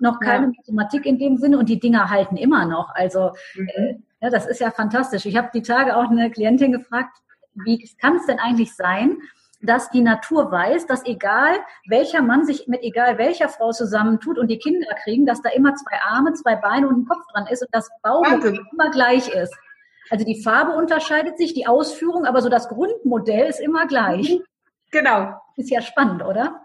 noch 0.00 0.18
keine 0.18 0.46
ja. 0.46 0.52
Mathematik 0.56 1.06
in 1.06 1.20
dem 1.20 1.36
Sinne 1.36 1.58
und 1.58 1.68
die 1.68 1.78
Dinger 1.78 2.10
halten 2.10 2.36
immer 2.36 2.66
noch. 2.66 2.92
Also, 2.96 3.30
mhm. 3.54 3.68
äh, 3.68 3.94
ja, 4.20 4.30
das 4.30 4.46
ist 4.46 4.60
ja 4.60 4.72
fantastisch. 4.72 5.26
Ich 5.26 5.36
habe 5.36 5.50
die 5.54 5.62
Tage 5.62 5.96
auch 5.96 6.10
eine 6.10 6.28
Klientin 6.28 6.72
gefragt, 6.72 7.18
wie 7.54 7.88
kann 8.00 8.16
es 8.16 8.26
denn 8.26 8.38
eigentlich 8.38 8.74
sein, 8.74 9.18
dass 9.62 9.90
die 9.90 10.00
Natur 10.00 10.50
weiß, 10.50 10.86
dass 10.86 11.06
egal 11.06 11.56
welcher 11.86 12.20
Mann 12.20 12.44
sich 12.44 12.66
mit 12.66 12.82
egal 12.82 13.16
welcher 13.18 13.48
Frau 13.48 13.70
zusammentut 13.70 14.38
und 14.38 14.48
die 14.48 14.58
Kinder 14.58 14.92
kriegen, 15.04 15.24
dass 15.24 15.40
da 15.40 15.50
immer 15.50 15.74
zwei 15.76 16.00
Arme, 16.02 16.32
zwei 16.32 16.56
Beine 16.56 16.88
und 16.88 17.02
ein 17.02 17.06
Kopf 17.06 17.24
dran 17.32 17.46
ist 17.46 17.62
und 17.62 17.68
das 17.72 17.88
Baumodell 18.02 18.60
immer 18.72 18.90
gleich 18.90 19.28
ist. 19.28 19.54
Also 20.10 20.24
die 20.24 20.42
Farbe 20.42 20.72
unterscheidet 20.72 21.38
sich, 21.38 21.54
die 21.54 21.66
Ausführung, 21.66 22.26
aber 22.26 22.42
so 22.42 22.48
das 22.48 22.68
Grundmodell 22.68 23.48
ist 23.48 23.60
immer 23.60 23.86
gleich. 23.86 24.30
Mhm. 24.30 24.42
Genau. 24.90 25.40
Ist 25.56 25.70
ja 25.70 25.80
spannend, 25.80 26.22
oder? 26.22 26.60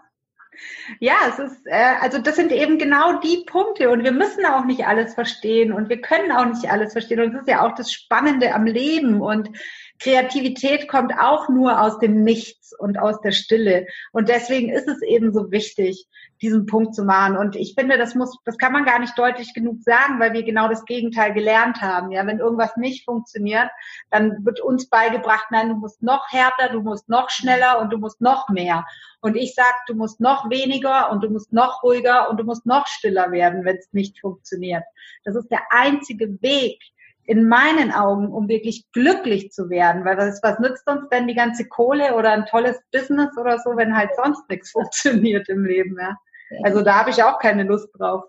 Ja, 0.98 1.14
es 1.28 1.38
ist, 1.38 1.66
äh, 1.66 1.94
also 2.00 2.18
das 2.18 2.36
sind 2.36 2.50
eben 2.50 2.78
genau 2.78 3.20
die 3.20 3.44
Punkte 3.46 3.90
und 3.90 4.02
wir 4.02 4.12
müssen 4.12 4.44
auch 4.44 4.64
nicht 4.64 4.86
alles 4.86 5.14
verstehen 5.14 5.72
und 5.72 5.88
wir 5.88 6.00
können 6.00 6.32
auch 6.32 6.46
nicht 6.46 6.70
alles 6.70 6.92
verstehen 6.92 7.20
und 7.20 7.32
das 7.32 7.42
ist 7.42 7.48
ja 7.48 7.64
auch 7.64 7.74
das 7.74 7.92
Spannende 7.92 8.54
am 8.54 8.66
Leben 8.66 9.20
und 9.20 9.50
Kreativität 9.98 10.88
kommt 10.88 11.12
auch 11.18 11.48
nur 11.48 11.80
aus 11.80 11.98
dem 11.98 12.22
Nichts 12.22 12.72
und 12.78 12.98
aus 12.98 13.20
der 13.20 13.32
Stille. 13.32 13.86
Und 14.12 14.28
deswegen 14.28 14.70
ist 14.70 14.88
es 14.88 15.02
eben 15.02 15.32
so 15.32 15.50
wichtig, 15.50 16.06
diesen 16.40 16.66
Punkt 16.66 16.94
zu 16.94 17.04
machen. 17.04 17.36
Und 17.36 17.56
ich 17.56 17.74
finde, 17.74 17.98
das 17.98 18.14
muss, 18.14 18.36
das 18.44 18.58
kann 18.58 18.72
man 18.72 18.84
gar 18.84 19.00
nicht 19.00 19.18
deutlich 19.18 19.52
genug 19.54 19.82
sagen, 19.82 20.20
weil 20.20 20.32
wir 20.32 20.44
genau 20.44 20.68
das 20.68 20.84
Gegenteil 20.84 21.34
gelernt 21.34 21.80
haben. 21.82 22.12
Ja, 22.12 22.26
wenn 22.26 22.38
irgendwas 22.38 22.76
nicht 22.76 23.04
funktioniert, 23.04 23.68
dann 24.10 24.44
wird 24.44 24.60
uns 24.60 24.88
beigebracht, 24.88 25.46
nein, 25.50 25.68
du 25.68 25.74
musst 25.74 26.02
noch 26.02 26.30
härter, 26.30 26.72
du 26.72 26.80
musst 26.80 27.08
noch 27.08 27.30
schneller 27.30 27.80
und 27.80 27.90
du 27.92 27.98
musst 27.98 28.20
noch 28.20 28.48
mehr. 28.48 28.86
Und 29.20 29.36
ich 29.36 29.54
sag, 29.54 29.74
du 29.88 29.94
musst 29.94 30.20
noch 30.20 30.48
weniger 30.48 31.10
und 31.10 31.24
du 31.24 31.30
musst 31.30 31.52
noch 31.52 31.82
ruhiger 31.82 32.30
und 32.30 32.38
du 32.38 32.44
musst 32.44 32.66
noch 32.66 32.86
stiller 32.86 33.32
werden, 33.32 33.64
wenn 33.64 33.76
es 33.76 33.92
nicht 33.92 34.20
funktioniert. 34.20 34.84
Das 35.24 35.34
ist 35.34 35.50
der 35.50 35.62
einzige 35.70 36.40
Weg, 36.40 36.80
in 37.28 37.46
meinen 37.46 37.92
Augen, 37.92 38.28
um 38.28 38.48
wirklich 38.48 38.90
glücklich 38.92 39.52
zu 39.52 39.68
werden. 39.68 40.06
Weil 40.06 40.16
was, 40.16 40.42
was 40.42 40.58
nützt 40.60 40.88
uns 40.88 41.10
denn 41.10 41.28
die 41.28 41.34
ganze 41.34 41.68
Kohle 41.68 42.14
oder 42.14 42.32
ein 42.32 42.46
tolles 42.46 42.80
Business 42.90 43.36
oder 43.36 43.58
so, 43.58 43.76
wenn 43.76 43.94
halt 43.94 44.10
sonst 44.16 44.48
nichts 44.48 44.70
funktioniert 44.72 45.46
im 45.50 45.64
Leben, 45.64 45.96
ja? 46.00 46.16
Also 46.62 46.80
da 46.80 46.94
habe 46.98 47.10
ich 47.10 47.22
auch 47.22 47.38
keine 47.38 47.64
Lust 47.64 47.90
drauf. 47.98 48.24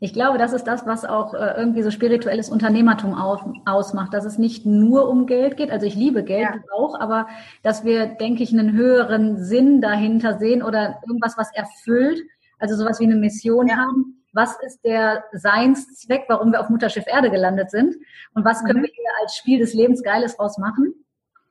Ich 0.00 0.14
glaube, 0.14 0.38
das 0.38 0.54
ist 0.54 0.64
das, 0.64 0.86
was 0.86 1.04
auch 1.04 1.34
äh, 1.34 1.58
irgendwie 1.58 1.82
so 1.82 1.90
spirituelles 1.90 2.48
Unternehmertum 2.48 3.12
auf, 3.12 3.44
ausmacht, 3.66 4.14
dass 4.14 4.24
es 4.24 4.38
nicht 4.38 4.64
nur 4.64 5.10
um 5.10 5.26
Geld 5.26 5.58
geht. 5.58 5.70
Also 5.70 5.84
ich 5.84 5.94
liebe 5.94 6.24
Geld 6.24 6.48
ja. 6.48 6.54
auch, 6.74 6.98
aber 6.98 7.28
dass 7.62 7.84
wir, 7.84 8.06
denke 8.06 8.42
ich, 8.42 8.52
einen 8.52 8.72
höheren 8.72 9.44
Sinn 9.44 9.82
dahinter 9.82 10.38
sehen 10.38 10.62
oder 10.62 11.02
irgendwas, 11.06 11.36
was 11.36 11.54
erfüllt, 11.54 12.22
also 12.58 12.76
sowas 12.76 12.98
wie 12.98 13.04
eine 13.04 13.16
Mission 13.16 13.66
ja. 13.66 13.76
haben. 13.76 14.17
Was 14.38 14.56
ist 14.60 14.84
der 14.84 15.24
Seinszweck, 15.32 16.26
warum 16.28 16.52
wir 16.52 16.60
auf 16.60 16.68
Mutterschiff 16.68 17.08
Erde 17.08 17.28
gelandet 17.28 17.72
sind? 17.72 17.96
Und 18.34 18.44
was 18.44 18.62
können 18.62 18.78
mhm. 18.78 18.84
wir 18.84 18.92
hier 18.94 19.10
als 19.20 19.34
Spiel 19.34 19.58
des 19.58 19.74
Lebens 19.74 20.04
Geiles 20.04 20.38
rausmachen? 20.38 20.94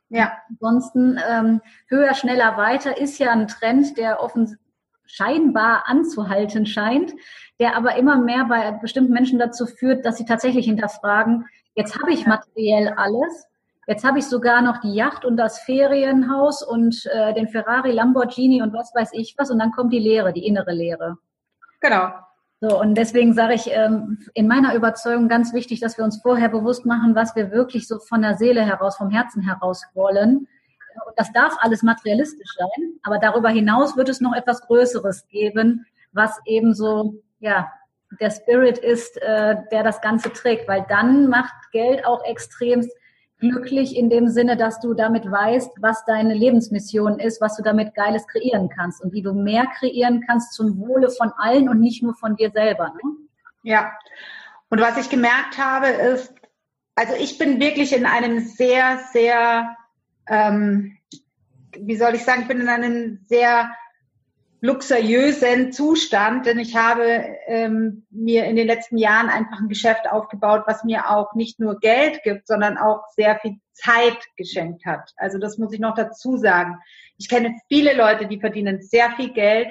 Ja. 0.07 0.37
Ansonsten 0.49 1.19
ähm, 1.29 1.59
höher, 1.89 2.13
schneller, 2.13 2.55
weiter 2.55 2.97
ist 2.97 3.19
ja 3.19 3.33
ein 3.33 3.49
Trend, 3.49 3.97
der 3.97 4.23
offensichtlich 4.23 4.65
scheinbar 5.05 5.83
anzuhalten 5.87 6.65
scheint, 6.65 7.11
der 7.59 7.75
aber 7.75 7.97
immer 7.97 8.21
mehr 8.21 8.45
bei 8.45 8.71
bestimmten 8.71 9.11
Menschen 9.11 9.37
dazu 9.37 9.65
führt, 9.65 10.05
dass 10.05 10.15
sie 10.15 10.25
tatsächlich 10.25 10.65
hinterfragen, 10.65 11.45
jetzt 11.75 11.99
habe 11.99 12.13
ich 12.13 12.25
materiell 12.25 12.93
alles, 12.95 13.47
jetzt 13.85 14.05
habe 14.05 14.19
ich 14.19 14.25
sogar 14.27 14.61
noch 14.61 14.77
die 14.77 14.93
Yacht 14.93 15.25
und 15.25 15.35
das 15.35 15.59
Ferienhaus 15.59 16.63
und 16.63 17.05
äh, 17.11 17.33
den 17.33 17.49
Ferrari, 17.49 17.91
Lamborghini 17.91 18.61
und 18.61 18.71
was 18.71 18.95
weiß 18.95 19.09
ich 19.11 19.35
was 19.37 19.51
und 19.51 19.59
dann 19.59 19.71
kommt 19.73 19.91
die 19.91 19.99
Lehre, 19.99 20.31
die 20.31 20.47
innere 20.47 20.71
Lehre. 20.71 21.17
Genau. 21.81 22.13
So, 22.59 22.79
und 22.79 22.95
deswegen 22.95 23.33
sage 23.33 23.53
ich 23.53 23.69
ähm, 23.71 24.17
in 24.33 24.47
meiner 24.47 24.73
Überzeugung 24.73 25.27
ganz 25.27 25.53
wichtig, 25.53 25.79
dass 25.79 25.97
wir 25.97 26.03
uns 26.03 26.21
vorher 26.21 26.49
bewusst 26.49 26.85
machen, 26.87 27.13
was 27.13 27.35
wir 27.35 27.51
wirklich 27.51 27.87
so 27.87 27.99
von 27.99 28.23
der 28.23 28.35
Seele 28.35 28.65
heraus, 28.65 28.97
vom 28.97 29.11
Herzen 29.11 29.43
heraus 29.43 29.83
wollen. 29.93 30.47
Und 31.05 31.13
das 31.17 31.31
darf 31.33 31.55
alles 31.59 31.83
materialistisch 31.83 32.55
sein, 32.57 32.93
aber 33.03 33.19
darüber 33.19 33.49
hinaus 33.49 33.95
wird 33.95 34.09
es 34.09 34.21
noch 34.21 34.33
etwas 34.33 34.61
Größeres 34.61 35.27
geben, 35.27 35.85
was 36.13 36.39
eben 36.45 36.73
so, 36.73 37.21
ja, 37.39 37.71
der 38.19 38.31
Spirit 38.31 38.79
ist, 38.79 39.21
äh, 39.21 39.57
der 39.71 39.83
das 39.83 40.01
Ganze 40.01 40.33
trägt, 40.33 40.67
weil 40.67 40.83
dann 40.89 41.27
macht 41.27 41.53
Geld 41.71 42.05
auch 42.05 42.23
extrem 42.25 42.81
glücklich 43.39 43.95
in 43.95 44.09
dem 44.09 44.27
Sinne, 44.27 44.57
dass 44.57 44.79
du 44.79 44.93
damit 44.93 45.29
weißt, 45.29 45.71
was 45.79 46.03
deine 46.05 46.33
Lebensmission 46.33 47.19
ist, 47.19 47.39
was 47.39 47.55
du 47.57 47.63
damit 47.63 47.93
Geiles 47.93 48.27
kreieren 48.27 48.69
kannst 48.69 49.03
und 49.03 49.13
wie 49.13 49.21
du 49.21 49.33
mehr 49.33 49.65
kreieren 49.77 50.23
kannst 50.25 50.53
zum 50.53 50.79
Wohle 50.79 51.09
von 51.11 51.31
allen 51.37 51.69
und 51.69 51.79
nicht 51.79 52.01
nur 52.01 52.15
von 52.15 52.35
dir 52.35 52.51
selber. 52.51 52.93
Ne? 52.95 53.11
Ja. 53.63 53.91
Und 54.69 54.81
was 54.81 54.97
ich 54.97 55.09
gemerkt 55.09 55.57
habe, 55.57 55.87
ist, 55.87 56.33
also 56.95 57.13
ich 57.19 57.37
bin 57.37 57.59
wirklich 57.59 57.95
in 57.95 58.05
einem 58.05 58.39
sehr, 58.39 58.99
sehr 59.13 59.77
ähm, 60.27 60.97
wie 61.79 61.95
soll 61.95 62.15
ich 62.15 62.23
sagen, 62.23 62.41
ich 62.41 62.47
bin 62.47 62.61
in 62.61 62.69
einem 62.69 63.19
sehr 63.25 63.69
luxuriösen 64.61 65.71
Zustand, 65.71 66.45
denn 66.45 66.57
ich 66.57 66.75
habe 66.75 67.37
ähm, 67.45 68.05
mir 68.09 68.45
in 68.45 68.55
den 68.55 68.67
letzten 68.67 68.97
Jahren 68.97 69.29
einfach 69.29 69.59
ein 69.59 69.69
Geschäft 69.69 70.09
aufgebaut, 70.09 70.63
was 70.65 70.83
mir 70.83 71.09
auch 71.09 71.35
nicht 71.35 71.59
nur 71.59 71.79
Geld 71.79 72.23
gibt, 72.23 72.47
sondern 72.47 72.77
auch 72.77 73.03
sehr 73.15 73.39
viel 73.39 73.57
Zeit 73.73 74.17
geschenkt 74.35 74.85
hat. 74.85 75.11
Also 75.17 75.37
das 75.37 75.57
muss 75.57 75.73
ich 75.73 75.79
noch 75.79 75.93
dazu 75.93 76.37
sagen. 76.37 76.77
Ich 77.17 77.29
kenne 77.29 77.55
viele 77.67 77.95
Leute, 77.95 78.27
die 78.27 78.39
verdienen 78.39 78.81
sehr 78.81 79.11
viel 79.11 79.31
Geld, 79.31 79.69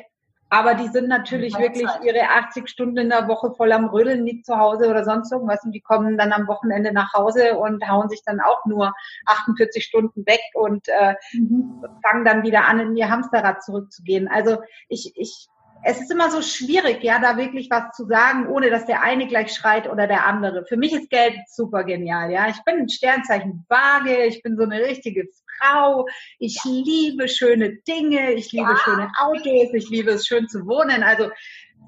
aber 0.48 0.74
die 0.74 0.88
sind 0.88 1.08
natürlich 1.08 1.58
wirklich 1.58 1.88
ihre 2.04 2.28
80 2.28 2.68
Stunden 2.68 2.98
in 2.98 3.08
der 3.08 3.26
Woche 3.26 3.52
voll 3.52 3.72
am 3.72 3.86
Rödeln, 3.86 4.22
nicht 4.22 4.46
zu 4.46 4.56
Hause 4.58 4.88
oder 4.88 5.04
sonst 5.04 5.32
irgendwas. 5.32 5.64
Und 5.64 5.72
die 5.72 5.80
kommen 5.80 6.16
dann 6.16 6.32
am 6.32 6.46
Wochenende 6.46 6.92
nach 6.92 7.12
Hause 7.14 7.56
und 7.56 7.86
hauen 7.88 8.08
sich 8.08 8.22
dann 8.24 8.40
auch 8.40 8.64
nur 8.64 8.94
48 9.26 9.84
Stunden 9.84 10.24
weg 10.24 10.40
und 10.54 10.88
äh, 10.88 11.14
mhm. 11.32 11.84
fangen 12.02 12.24
dann 12.24 12.44
wieder 12.44 12.66
an, 12.66 12.78
in 12.78 12.96
ihr 12.96 13.10
Hamsterrad 13.10 13.62
zurückzugehen. 13.62 14.28
Also 14.28 14.58
ich, 14.88 15.12
ich 15.16 15.48
es 15.88 16.00
ist 16.00 16.10
immer 16.10 16.30
so 16.30 16.42
schwierig, 16.42 17.02
ja, 17.02 17.20
da 17.20 17.36
wirklich 17.36 17.68
was 17.70 17.94
zu 17.94 18.06
sagen, 18.06 18.48
ohne 18.48 18.70
dass 18.70 18.86
der 18.86 19.02
eine 19.02 19.28
gleich 19.28 19.52
schreit 19.52 19.88
oder 19.88 20.06
der 20.06 20.26
andere. 20.26 20.64
Für 20.64 20.76
mich 20.76 20.92
ist 20.92 21.10
Geld 21.10 21.36
super 21.48 21.84
genial, 21.84 22.30
ja. 22.30 22.48
Ich 22.48 22.62
bin 22.64 22.78
ein 22.78 22.88
Sternzeichen 22.88 23.64
Waage, 23.68 24.24
ich 24.24 24.42
bin 24.42 24.56
so 24.56 24.64
eine 24.64 24.80
richtige 24.80 25.28
Frau, 25.58 26.06
ich 26.38 26.58
liebe 26.64 27.28
schöne 27.28 27.76
Dinge, 27.88 28.32
ich 28.32 28.52
liebe 28.52 28.70
ja. 28.70 28.76
schöne 28.78 29.10
Autos, 29.18 29.72
ich 29.74 29.88
liebe 29.90 30.12
es 30.12 30.26
schön 30.26 30.48
zu 30.48 30.66
wohnen. 30.66 31.02
Also 31.02 31.30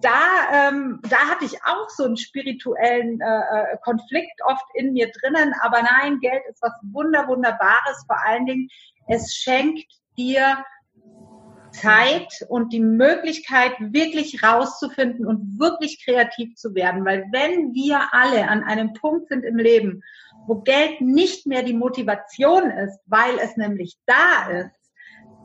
da, 0.01 0.69
ähm, 0.69 1.01
da 1.09 1.17
hatte 1.17 1.45
ich 1.45 1.63
auch 1.65 1.89
so 1.89 2.05
einen 2.05 2.17
spirituellen 2.17 3.21
äh, 3.21 3.25
äh 3.25 3.77
Konflikt 3.83 4.41
oft 4.45 4.65
in 4.75 4.93
mir 4.93 5.11
drinnen. 5.21 5.53
Aber 5.63 5.83
nein, 5.83 6.21
Geld 6.21 6.43
ist 6.49 6.63
was 6.63 6.73
Wunder, 6.93 7.27
Wunderbares. 7.27 8.05
Vor 8.07 8.19
allen 8.25 8.47
Dingen, 8.47 8.69
es 9.09 9.35
schenkt 9.35 9.91
dir 10.17 10.65
Zeit 11.81 12.45
und 12.49 12.73
die 12.73 12.81
Möglichkeit, 12.81 13.73
wirklich 13.79 14.43
rauszufinden 14.43 15.27
und 15.27 15.59
wirklich 15.59 16.05
kreativ 16.05 16.55
zu 16.57 16.75
werden. 16.75 17.05
Weil 17.05 17.27
wenn 17.33 17.73
wir 17.75 18.09
alle 18.13 18.49
an 18.49 18.63
einem 18.65 18.93
Punkt 18.93 19.29
sind 19.29 19.45
im 19.45 19.57
Leben, 19.57 20.03
wo 20.47 20.63
Geld 20.63 21.01
nicht 21.01 21.47
mehr 21.47 21.63
die 21.63 21.75
Motivation 21.75 22.71
ist, 22.71 22.99
weil 23.07 23.39
es 23.39 23.57
nämlich 23.57 23.99
da 24.07 24.51
ist, 24.51 24.71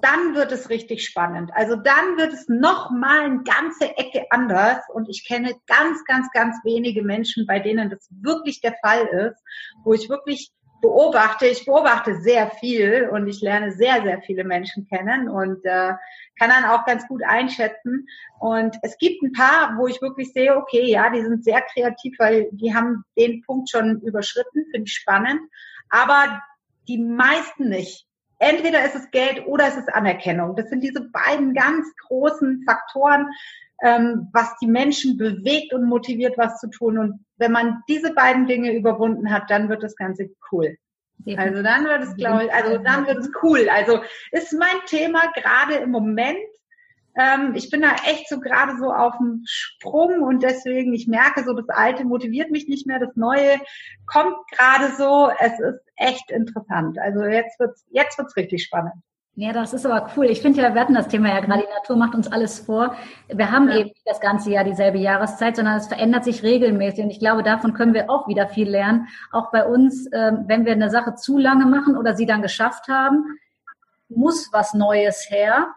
dann 0.01 0.35
wird 0.35 0.51
es 0.51 0.69
richtig 0.69 1.05
spannend. 1.05 1.51
Also 1.53 1.77
dann 1.77 2.17
wird 2.17 2.33
es 2.33 2.49
noch 2.49 2.91
mal 2.91 3.21
eine 3.21 3.43
ganze 3.43 3.97
Ecke 3.97 4.25
anders. 4.31 4.83
Und 4.93 5.07
ich 5.09 5.25
kenne 5.25 5.55
ganz, 5.65 6.03
ganz, 6.05 6.29
ganz 6.31 6.57
wenige 6.65 7.03
Menschen, 7.03 7.45
bei 7.47 7.59
denen 7.59 7.89
das 7.89 8.09
wirklich 8.09 8.59
der 8.59 8.75
Fall 8.83 9.05
ist, 9.07 9.41
wo 9.85 9.93
ich 9.93 10.09
wirklich 10.09 10.51
beobachte, 10.83 11.47
ich 11.47 11.65
beobachte 11.65 12.19
sehr 12.19 12.51
viel 12.51 13.07
und 13.09 13.25
ich 13.27 13.41
lerne 13.41 13.71
sehr, 13.71 14.03
sehr 14.03 14.21
viele 14.21 14.43
Menschen 14.43 14.85
kennen 14.85 15.29
und 15.29 15.63
äh, 15.63 15.93
kann 16.37 16.49
dann 16.49 16.65
auch 16.65 16.85
ganz 16.85 17.07
gut 17.07 17.23
einschätzen. 17.25 18.05
Und 18.39 18.75
es 18.81 18.97
gibt 18.97 19.23
ein 19.23 19.31
paar, 19.31 19.77
wo 19.77 19.87
ich 19.87 20.01
wirklich 20.01 20.33
sehe, 20.33 20.57
okay, 20.57 20.91
ja, 20.91 21.09
die 21.09 21.21
sind 21.21 21.45
sehr 21.45 21.61
kreativ, 21.61 22.15
weil 22.19 22.49
die 22.51 22.75
haben 22.75 23.05
den 23.17 23.41
Punkt 23.43 23.69
schon 23.69 24.01
überschritten, 24.01 24.65
finde 24.71 24.85
ich 24.85 24.93
spannend. 24.93 25.39
Aber 25.89 26.41
die 26.89 26.97
meisten 26.97 27.69
nicht. 27.69 28.05
Entweder 28.39 28.83
ist 28.83 28.95
es 28.95 29.09
Geld 29.11 29.47
oder 29.47 29.67
es 29.67 29.77
ist 29.77 29.93
Anerkennung. 29.93 30.57
Das 30.57 30.67
sind 30.67 30.83
diese 30.83 31.09
beiden 31.11 31.53
ganz 31.53 31.87
großen 32.07 32.65
Faktoren, 32.67 33.27
ähm, 33.83 34.29
was 34.31 34.55
die 34.61 34.67
Menschen 34.67 35.17
bewegt 35.17 35.73
und 35.73 35.85
motiviert, 35.85 36.37
was 36.37 36.59
zu 36.59 36.69
tun. 36.69 36.97
Und 36.97 37.25
wenn 37.37 37.51
man 37.51 37.83
diese 37.89 38.13
beiden 38.13 38.47
Dinge 38.47 38.73
überwunden 38.73 39.29
hat, 39.29 39.49
dann 39.49 39.67
wird 39.69 39.83
das 39.83 39.95
Ganze 39.97 40.29
cool. 40.51 40.77
Also 41.37 41.61
dann 41.61 41.85
wird 41.85 42.03
es, 42.03 42.15
glaube 42.15 42.45
ich, 42.45 42.53
also 42.53 42.77
dann 42.77 43.05
wird 43.05 43.19
es 43.19 43.29
cool. 43.43 43.69
Also 43.69 43.99
ist 44.31 44.53
mein 44.53 44.85
Thema 44.87 45.31
gerade 45.35 45.75
im 45.75 45.91
Moment. 45.91 46.39
Ähm, 47.15 47.53
ich 47.55 47.69
bin 47.69 47.81
da 47.81 47.91
echt 48.07 48.27
so 48.27 48.39
gerade 48.39 48.77
so 48.77 48.91
auf 48.91 49.17
dem 49.17 49.43
Sprung 49.45 50.21
und 50.23 50.43
deswegen, 50.43 50.93
ich 50.93 51.07
merke 51.07 51.43
so, 51.43 51.53
das 51.53 51.69
Alte 51.69 52.05
motiviert 52.05 52.51
mich 52.51 52.67
nicht 52.67 52.87
mehr, 52.87 52.99
das 52.99 53.15
Neue 53.15 53.59
kommt 54.05 54.35
gerade 54.51 54.93
so. 54.95 55.29
Es 55.39 55.59
ist 55.59 55.81
echt 55.97 56.31
interessant. 56.31 56.97
Also 56.99 57.23
jetzt 57.23 57.59
wird's, 57.59 57.85
jetzt 57.91 58.17
wird's 58.17 58.35
richtig 58.35 58.63
spannend. 58.63 58.95
Ja, 59.35 59.51
das 59.51 59.73
ist 59.73 59.83
aber 59.85 60.11
cool. 60.15 60.27
Ich 60.27 60.41
finde 60.41 60.61
ja, 60.61 60.75
wir 60.75 60.81
hatten 60.81 60.93
das 60.93 61.07
Thema 61.07 61.29
ja 61.29 61.39
gerade, 61.39 61.63
die 61.63 61.73
Natur 61.73 61.95
macht 61.95 62.13
uns 62.13 62.31
alles 62.31 62.59
vor. 62.59 62.95
Wir 63.29 63.51
haben 63.51 63.67
ja. 63.67 63.77
eben 63.77 63.91
das 64.05 64.19
ganze 64.19 64.51
Jahr 64.51 64.63
dieselbe 64.63 64.99
Jahreszeit, 64.99 65.55
sondern 65.55 65.77
es 65.77 65.87
verändert 65.87 66.23
sich 66.23 66.43
regelmäßig. 66.43 67.05
Und 67.05 67.09
ich 67.09 67.19
glaube, 67.19 67.41
davon 67.41 67.73
können 67.73 67.95
wir 67.95 68.11
auch 68.11 68.27
wieder 68.27 68.47
viel 68.47 68.69
lernen. 68.69 69.07
Auch 69.31 69.49
bei 69.51 69.65
uns, 69.65 70.07
ähm, 70.13 70.43
wenn 70.45 70.65
wir 70.65 70.73
eine 70.73 70.91
Sache 70.91 71.15
zu 71.15 71.39
lange 71.39 71.65
machen 71.65 71.97
oder 71.97 72.13
sie 72.15 72.27
dann 72.27 72.43
geschafft 72.43 72.87
haben, 72.89 73.25
muss 74.07 74.49
was 74.53 74.75
Neues 74.75 75.25
her. 75.31 75.67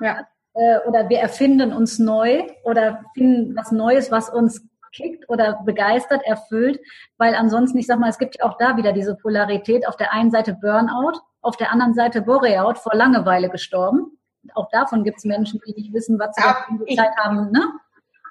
Ja. 0.00 0.26
Äh, 0.54 0.78
oder 0.88 1.10
wir 1.10 1.18
erfinden 1.18 1.74
uns 1.74 1.98
neu 1.98 2.44
oder 2.62 3.04
finden 3.12 3.54
was 3.54 3.70
Neues, 3.70 4.10
was 4.10 4.30
uns 4.30 4.66
kickt 4.94 5.28
oder 5.28 5.60
begeistert, 5.64 6.22
erfüllt, 6.24 6.80
weil 7.18 7.34
ansonsten, 7.34 7.78
ich 7.78 7.86
sag 7.86 7.98
mal, 7.98 8.10
es 8.10 8.18
gibt 8.18 8.38
ja 8.38 8.44
auch 8.44 8.56
da 8.58 8.76
wieder 8.76 8.92
diese 8.92 9.16
Polarität. 9.16 9.86
Auf 9.86 9.96
der 9.96 10.12
einen 10.12 10.30
Seite 10.30 10.54
Burnout, 10.54 11.20
auf 11.42 11.56
der 11.56 11.70
anderen 11.70 11.94
Seite 11.94 12.22
Boreout, 12.22 12.76
vor 12.76 12.94
Langeweile 12.94 13.50
gestorben. 13.50 14.18
Auch 14.54 14.68
davon 14.70 15.04
gibt 15.04 15.18
es 15.18 15.24
Menschen, 15.24 15.60
die 15.66 15.74
nicht 15.74 15.92
wissen, 15.92 16.18
was 16.18 16.34
sie 16.36 16.42
ja, 16.42 16.66
ich, 16.86 16.96
Zeit 16.96 17.16
haben. 17.16 17.50
Ne? 17.50 17.72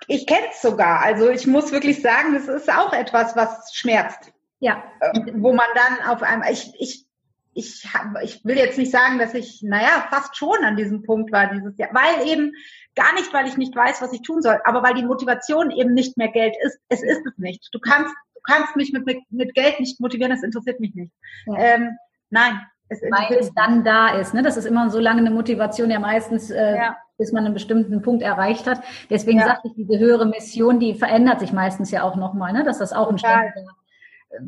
Ich 0.07 0.27
kenne 0.27 0.47
es 0.51 0.61
sogar. 0.61 1.01
Also 1.01 1.29
ich 1.29 1.47
muss 1.47 1.71
wirklich 1.71 2.01
sagen, 2.01 2.33
das 2.33 2.47
ist 2.47 2.71
auch 2.71 2.93
etwas, 2.93 3.35
was 3.35 3.73
schmerzt. 3.73 4.31
Ja. 4.59 4.83
Äh, 4.99 5.33
wo 5.35 5.53
man 5.53 5.67
dann 5.75 6.09
auf 6.09 6.21
einmal, 6.21 6.51
ich, 6.51 6.73
ich 6.79 7.07
ich, 7.55 7.85
hab, 7.93 8.21
ich 8.23 8.43
will 8.45 8.57
jetzt 8.57 8.77
nicht 8.77 8.91
sagen, 8.91 9.19
dass 9.19 9.33
ich, 9.33 9.61
naja, 9.61 10.07
fast 10.09 10.35
schon 10.35 10.63
an 10.63 10.75
diesem 10.75 11.03
Punkt 11.03 11.31
war 11.31 11.53
dieses 11.53 11.77
Jahr, 11.77 11.89
weil 11.93 12.27
eben 12.27 12.53
gar 12.95 13.13
nicht, 13.13 13.33
weil 13.33 13.47
ich 13.47 13.57
nicht 13.57 13.75
weiß, 13.75 14.01
was 14.01 14.13
ich 14.13 14.21
tun 14.21 14.41
soll, 14.41 14.59
aber 14.65 14.83
weil 14.83 14.93
die 14.93 15.03
Motivation 15.03 15.71
eben 15.71 15.93
nicht 15.93 16.17
mehr 16.17 16.29
Geld 16.29 16.55
ist. 16.63 16.77
Es 16.89 17.03
ist 17.03 17.25
es 17.25 17.37
nicht. 17.37 17.67
Du 17.71 17.79
kannst, 17.79 18.13
du 18.35 18.41
kannst 18.43 18.75
mich 18.75 18.91
mit, 18.93 19.05
mit, 19.05 19.19
mit 19.29 19.53
Geld 19.55 19.79
nicht 19.79 19.99
motivieren, 19.99 20.31
das 20.31 20.43
interessiert 20.43 20.79
mich 20.79 20.93
nicht. 20.93 21.11
Ja. 21.47 21.57
Ähm, 21.57 21.97
nein. 22.29 22.61
Es 22.89 23.01
weil 23.01 23.37
es 23.37 23.51
dann 23.53 23.83
da 23.83 24.19
ist. 24.19 24.33
Ne? 24.33 24.43
Das 24.43 24.57
ist 24.57 24.65
immer 24.65 24.89
so 24.89 24.99
lange 24.99 25.21
eine 25.21 25.31
Motivation 25.31 25.89
ja 25.89 25.99
meistens, 25.99 26.51
äh, 26.51 26.75
ja. 26.75 26.97
bis 27.17 27.31
man 27.31 27.45
einen 27.45 27.53
bestimmten 27.53 28.01
Punkt 28.01 28.21
erreicht 28.21 28.67
hat. 28.67 28.83
Deswegen 29.09 29.39
ja. 29.39 29.45
sagte 29.45 29.69
ich, 29.69 29.73
diese 29.75 29.97
höhere 29.97 30.25
Mission, 30.25 30.79
die 30.79 30.93
verändert 30.93 31.39
sich 31.39 31.53
meistens 31.53 31.91
ja 31.91 32.03
auch 32.03 32.15
nochmal, 32.15 32.53
ne? 32.53 32.63
dass 32.63 32.79
das 32.79 32.93
auch 32.93 33.09
ein 33.09 33.17
ständiger 33.17 33.51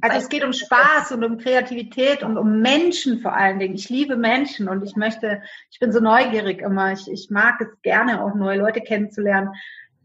also 0.02 0.18
es 0.18 0.30
geht 0.30 0.44
um 0.44 0.54
Spaß 0.54 1.12
und 1.12 1.24
um 1.24 1.38
Kreativität 1.38 2.24
und 2.24 2.38
um 2.38 2.62
Menschen 2.62 3.20
vor 3.20 3.34
allen 3.34 3.60
Dingen. 3.60 3.76
Ich 3.76 3.90
liebe 3.90 4.16
Menschen 4.16 4.68
und 4.68 4.84
ich 4.84 4.96
möchte, 4.96 5.42
ich 5.72 5.80
bin 5.80 5.92
so 5.92 6.00
neugierig 6.00 6.62
immer. 6.62 6.94
Ich, 6.94 7.10
ich 7.10 7.30
mag 7.30 7.62
es 7.62 7.82
gerne, 7.82 8.24
auch 8.24 8.36
neue 8.36 8.60
Leute 8.60 8.82
kennenzulernen, 8.82 9.50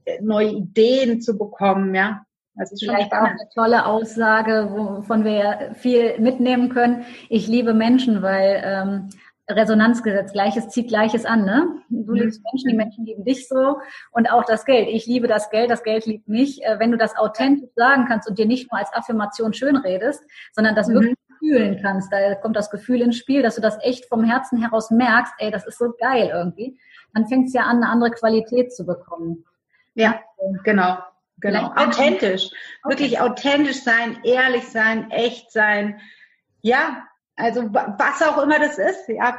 äh, 0.04 0.20
neue 0.22 0.50
Ideen 0.50 1.20
zu 1.20 1.38
bekommen, 1.38 1.94
ja. 1.94 2.24
Das 2.56 2.72
ist 2.72 2.80
Vielleicht 2.80 3.12
auch 3.12 3.22
eine 3.22 3.48
tolle 3.54 3.86
Aussage, 3.86 4.68
wovon 4.70 5.24
wir 5.24 5.74
viel 5.76 6.18
mitnehmen 6.18 6.68
können. 6.68 7.06
Ich 7.28 7.46
liebe 7.46 7.72
Menschen, 7.72 8.22
weil 8.22 8.60
ähm, 8.62 9.08
Resonanzgesetz, 9.56 10.32
Gleiches 10.32 10.68
zieht 10.68 10.88
Gleiches 10.88 11.24
an, 11.24 11.44
ne? 11.44 11.66
Du 11.88 12.12
liebst 12.12 12.42
Menschen, 12.44 12.70
die 12.70 12.76
Menschen 12.76 13.04
lieben 13.04 13.24
dich 13.24 13.48
so 13.48 13.78
und 14.12 14.30
auch 14.30 14.44
das 14.44 14.64
Geld. 14.64 14.88
Ich 14.88 15.06
liebe 15.06 15.28
das 15.28 15.50
Geld, 15.50 15.70
das 15.70 15.82
Geld 15.82 16.06
liebt 16.06 16.28
mich. 16.28 16.62
Äh, 16.64 16.78
wenn 16.78 16.90
du 16.90 16.96
das 16.96 17.16
authentisch 17.16 17.70
sagen 17.76 18.06
kannst 18.06 18.28
und 18.28 18.38
dir 18.38 18.46
nicht 18.46 18.70
nur 18.70 18.78
als 18.78 18.92
Affirmation 18.92 19.52
schön 19.52 19.76
redest, 19.76 20.22
sondern 20.52 20.74
das 20.74 20.88
mhm. 20.88 20.94
wirklich 20.94 21.16
fühlen 21.38 21.80
kannst, 21.82 22.12
da 22.12 22.34
kommt 22.36 22.56
das 22.56 22.70
Gefühl 22.70 23.00
ins 23.00 23.16
Spiel, 23.16 23.42
dass 23.42 23.56
du 23.56 23.60
das 23.60 23.78
echt 23.82 24.06
vom 24.06 24.24
Herzen 24.24 24.60
heraus 24.60 24.90
merkst, 24.90 25.32
ey, 25.38 25.50
das 25.50 25.66
ist 25.66 25.78
so 25.78 25.92
geil 25.98 26.30
irgendwie, 26.32 26.78
dann 27.14 27.26
fängt 27.26 27.48
es 27.48 27.54
ja 27.54 27.62
an, 27.62 27.78
eine 27.78 27.88
andere 27.88 28.10
Qualität 28.10 28.74
zu 28.74 28.84
bekommen. 28.84 29.44
Ja, 29.94 30.20
genau. 30.64 30.98
Genau. 31.40 31.72
Authentisch. 31.74 32.50
Okay. 32.82 32.92
Wirklich 32.92 33.20
authentisch 33.20 33.82
sein, 33.82 34.18
ehrlich 34.24 34.68
sein, 34.68 35.10
echt 35.10 35.50
sein. 35.50 35.98
Ja, 36.60 37.04
also 37.40 37.62
was 37.72 38.22
auch 38.22 38.42
immer 38.42 38.58
das 38.58 38.78
ist, 38.78 39.08
ja, 39.08 39.36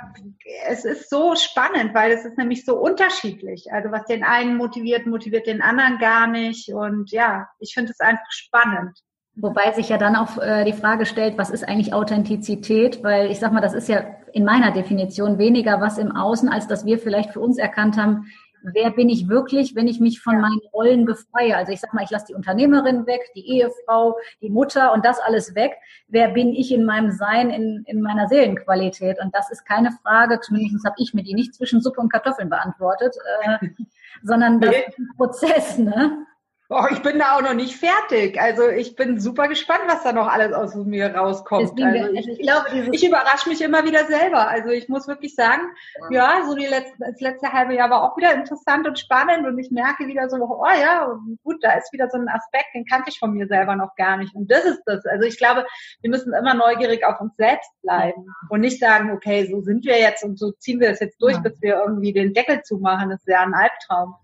es 0.68 0.86
ist 0.86 1.10
so 1.10 1.36
spannend, 1.36 1.94
weil 1.94 2.12
es 2.12 2.26
ist 2.26 2.38
nämlich 2.38 2.66
so 2.66 2.78
unterschiedlich. 2.78 3.72
Also 3.72 3.92
was 3.92 4.06
den 4.06 4.24
einen 4.24 4.58
motiviert, 4.58 5.06
motiviert 5.06 5.48
den 5.48 5.62
anderen 5.62 6.00
gar 6.00 6.28
nicht. 6.28 6.74
Und 6.74 7.12
ja, 7.12 7.48
ich 7.60 7.74
finde 7.74 7.92
es 7.92 8.00
einfach 8.00 8.30
spannend. 8.30 8.98
Wobei 9.36 9.72
sich 9.72 9.90
ja 9.90 9.98
dann 9.98 10.16
auch 10.16 10.38
äh, 10.38 10.66
die 10.66 10.74
Frage 10.74 11.06
stellt, 11.06 11.38
was 11.38 11.50
ist 11.50 11.68
eigentlich 11.68 11.94
Authentizität? 11.94 13.04
Weil 13.04 13.32
ich 13.32 13.40
sag 13.40 13.54
mal, 13.54 13.62
das 13.62 13.74
ist 13.74 13.88
ja 13.88 14.04
in 14.34 14.44
meiner 14.44 14.72
Definition 14.72 15.38
weniger 15.38 15.80
was 15.80 15.98
im 15.98 16.12
Außen, 16.12 16.50
als 16.50 16.68
dass 16.68 16.86
wir 16.86 17.00
vielleicht 17.00 17.32
für 17.32 17.40
uns 17.40 17.58
erkannt 17.58 17.98
haben, 17.98 18.26
wer 18.64 18.92
bin 18.92 19.10
ich 19.10 19.28
wirklich, 19.28 19.76
wenn 19.76 19.88
ich 19.88 20.00
mich 20.00 20.22
von 20.22 20.40
meinen 20.40 20.62
Rollen 20.74 21.06
befreie. 21.06 21.56
Also 21.56 21.72
ich 21.72 21.80
sag 21.80 21.94
mal, 21.94 22.04
ich 22.04 22.10
lasse 22.12 22.28
die 22.30 22.34
Unternehmerin 22.34 23.06
weg, 23.08 23.22
die 23.36 23.48
Ehefrau, 23.48 24.18
die 24.42 24.50
Mutter 24.50 24.94
und 24.94 25.06
das 25.06 25.20
alles 25.20 25.56
weg. 25.56 25.74
Wer 26.08 26.30
bin 26.30 26.54
ich 26.54 26.72
in 26.72 26.86
meinem 26.86 27.12
Sein, 27.12 27.50
in, 27.50 27.84
in 27.88 28.02
meiner 28.02 28.28
Seelenqualität? 28.28 29.20
Und 29.22 29.36
das 29.36 29.52
ist 29.52 29.66
keine 29.66 29.92
Frage, 30.04 30.40
zumindest 30.42 30.86
habe 30.86 30.96
ich 30.98 31.14
mir 31.14 31.24
die 31.24 31.34
nicht 31.34 31.56
zwischen 31.56 31.82
Suppe 31.82 32.02
und 32.02 32.12
Kartoffeln 32.12 32.50
beantwortet, 32.50 33.16
äh, 33.44 33.68
sondern 34.24 34.60
das 34.60 34.76
ist 34.76 35.00
ein 35.00 35.10
Prozess, 35.18 35.78
ne? 35.78 36.26
Oh, 36.74 36.86
ich 36.90 37.02
bin 37.02 37.20
da 37.20 37.36
auch 37.36 37.42
noch 37.42 37.54
nicht 37.54 37.76
fertig. 37.76 38.40
Also 38.40 38.70
ich 38.70 38.96
bin 38.96 39.20
super 39.20 39.50
gespannt, 39.50 39.82
was 39.88 40.04
da 40.04 40.14
noch 40.14 40.28
alles 40.28 40.54
aus 40.54 40.74
mir 40.74 41.14
rauskommt. 41.14 41.78
also 41.84 42.14
ich, 42.14 42.30
ich, 42.30 42.40
glaube, 42.40 42.66
ich 42.94 43.06
überrasche 43.06 43.50
mich 43.50 43.62
immer 43.62 43.84
wieder 43.84 44.06
selber. 44.06 44.48
Also 44.48 44.70
ich 44.70 44.88
muss 44.88 45.06
wirklich 45.06 45.36
sagen, 45.36 45.64
ja, 46.12 46.40
ja 46.40 46.46
so 46.48 46.56
die 46.56 46.68
letzte, 46.68 46.96
das 46.98 47.20
letzte 47.20 47.52
halbe 47.52 47.76
Jahr 47.76 47.90
war 47.90 48.04
auch 48.04 48.16
wieder 48.16 48.34
interessant 48.34 48.88
und 48.88 48.98
spannend 48.98 49.46
und 49.46 49.60
ich 49.60 49.70
merke 49.70 50.08
wieder 50.08 50.30
so, 50.30 50.38
oh 50.38 50.66
ja, 50.66 51.14
gut, 51.44 51.62
da 51.62 51.74
ist 51.74 51.92
wieder 51.92 52.08
so 52.10 52.18
ein 52.18 52.30
Aspekt, 52.30 52.74
den 52.74 52.86
kannte 52.86 53.10
ich 53.10 53.20
von 53.20 53.34
mir 53.34 53.48
selber 53.48 53.76
noch 53.76 53.94
gar 53.98 54.16
nicht. 54.16 54.34
Und 54.34 54.50
das 54.50 54.64
ist 54.64 54.82
das. 54.86 55.06
Also 55.06 55.28
ich 55.28 55.38
glaube, 55.38 55.66
wir 56.00 56.10
müssen 56.10 56.32
immer 56.34 56.54
neugierig 56.54 57.06
auf 57.06 57.20
uns 57.20 57.36
selbst 57.36 57.70
bleiben 57.82 58.28
und 58.48 58.62
nicht 58.62 58.80
sagen, 58.80 59.12
okay, 59.12 59.46
so 59.52 59.60
sind 59.60 59.84
wir 59.84 60.00
jetzt 60.00 60.24
und 60.24 60.40
so 60.40 60.52
ziehen 60.54 60.80
wir 60.80 60.92
das 60.92 61.02
jetzt 61.02 61.22
durch, 61.22 61.34
ja. 61.34 61.42
bis 61.42 61.62
wir 61.62 61.82
irgendwie 61.86 62.14
den 62.14 62.34
Deckel 62.34 62.62
zumachen. 62.62 63.10
Das 63.10 63.20
ist 63.20 63.28
ja 63.28 63.42
ein 63.42 63.54
Albtraum. 63.54 64.16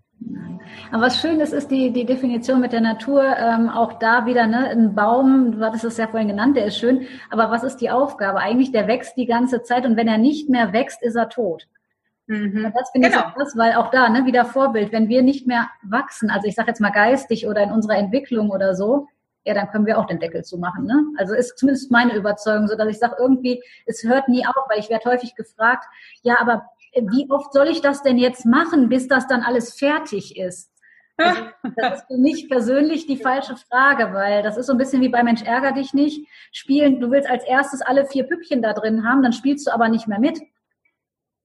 Aber 0.92 1.02
was 1.02 1.20
schön 1.20 1.40
ist, 1.40 1.52
ist 1.52 1.70
die, 1.70 1.92
die 1.92 2.04
Definition 2.04 2.60
mit 2.60 2.72
der 2.72 2.80
Natur. 2.80 3.24
Ähm, 3.36 3.68
auch 3.68 3.94
da 3.94 4.26
wieder 4.26 4.46
ne, 4.46 4.68
ein 4.70 4.94
Baum, 4.94 5.52
du 5.52 5.64
hattest 5.64 5.84
es 5.84 5.96
ja 5.96 6.06
vorhin 6.06 6.28
genannt, 6.28 6.56
der 6.56 6.66
ist 6.66 6.78
schön. 6.78 7.06
Aber 7.30 7.50
was 7.50 7.62
ist 7.62 7.78
die 7.78 7.90
Aufgabe? 7.90 8.38
Eigentlich, 8.38 8.72
der 8.72 8.86
wächst 8.86 9.16
die 9.16 9.26
ganze 9.26 9.62
Zeit 9.62 9.86
und 9.86 9.96
wenn 9.96 10.08
er 10.08 10.18
nicht 10.18 10.48
mehr 10.48 10.72
wächst, 10.72 11.02
ist 11.02 11.16
er 11.16 11.28
tot. 11.28 11.66
Mhm. 12.26 12.72
Das 12.74 12.90
finde 12.90 13.08
genau. 13.08 13.28
ich 13.28 13.34
krass, 13.34 13.54
weil 13.56 13.74
auch 13.74 13.90
da 13.90 14.08
ne, 14.08 14.26
wieder 14.26 14.44
Vorbild, 14.44 14.92
wenn 14.92 15.08
wir 15.08 15.22
nicht 15.22 15.46
mehr 15.46 15.68
wachsen, 15.82 16.30
also 16.30 16.46
ich 16.46 16.54
sage 16.54 16.68
jetzt 16.68 16.80
mal 16.80 16.90
geistig 16.90 17.46
oder 17.46 17.62
in 17.62 17.72
unserer 17.72 17.96
Entwicklung 17.96 18.50
oder 18.50 18.74
so, 18.74 19.08
ja, 19.44 19.54
dann 19.54 19.70
können 19.70 19.86
wir 19.86 19.98
auch 19.98 20.04
den 20.04 20.20
Deckel 20.20 20.44
zumachen. 20.44 20.84
Ne? 20.84 21.06
Also 21.16 21.32
ist 21.32 21.56
zumindest 21.58 21.90
meine 21.90 22.14
Überzeugung 22.14 22.68
so, 22.68 22.76
dass 22.76 22.88
ich 22.88 22.98
sage, 22.98 23.16
irgendwie, 23.18 23.62
es 23.86 24.04
hört 24.04 24.28
nie 24.28 24.46
auf, 24.46 24.68
weil 24.68 24.78
ich 24.78 24.90
werde 24.90 25.10
häufig 25.10 25.34
gefragt, 25.36 25.86
ja, 26.22 26.36
aber 26.38 26.66
wie 26.94 27.30
oft 27.30 27.52
soll 27.52 27.68
ich 27.68 27.80
das 27.80 28.02
denn 28.02 28.18
jetzt 28.18 28.46
machen, 28.46 28.88
bis 28.88 29.08
das 29.08 29.26
dann 29.26 29.42
alles 29.42 29.74
fertig 29.78 30.36
ist? 30.36 30.72
Also, 31.16 31.42
das 31.76 31.98
ist 31.98 32.06
für 32.06 32.16
mich 32.16 32.48
persönlich 32.48 33.06
die 33.06 33.16
falsche 33.16 33.56
Frage, 33.56 34.14
weil 34.14 34.42
das 34.42 34.56
ist 34.56 34.66
so 34.66 34.72
ein 34.72 34.78
bisschen 34.78 35.02
wie 35.02 35.08
bei 35.08 35.24
Mensch 35.24 35.42
ärger 35.42 35.72
dich 35.72 35.92
nicht. 35.92 36.26
Spielen, 36.52 37.00
du 37.00 37.10
willst 37.10 37.28
als 37.28 37.44
erstes 37.44 37.82
alle 37.82 38.06
vier 38.06 38.24
Püppchen 38.24 38.62
da 38.62 38.72
drin 38.72 39.04
haben, 39.04 39.22
dann 39.22 39.32
spielst 39.32 39.66
du 39.66 39.72
aber 39.72 39.88
nicht 39.88 40.06
mehr 40.06 40.20
mit. 40.20 40.40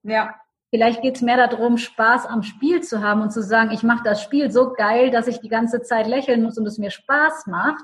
Ja. 0.04 0.36
Vielleicht 0.70 1.02
geht 1.02 1.16
es 1.16 1.22
mehr 1.22 1.38
darum, 1.38 1.78
Spaß 1.78 2.26
am 2.28 2.44
Spiel 2.44 2.82
zu 2.82 3.02
haben 3.02 3.22
und 3.22 3.32
zu 3.32 3.42
sagen, 3.42 3.72
ich 3.72 3.84
mache 3.84 4.04
das 4.04 4.22
Spiel 4.22 4.52
so 4.52 4.74
geil, 4.74 5.12
dass 5.12 5.28
ich 5.28 5.40
die 5.40 5.50
ganze 5.50 5.82
Zeit 5.82 6.08
lächeln 6.08 6.44
muss 6.44 6.58
und 6.58 6.68
es 6.68 6.78
mir 6.78 6.92
Spaß 6.92 7.48
macht. 7.48 7.84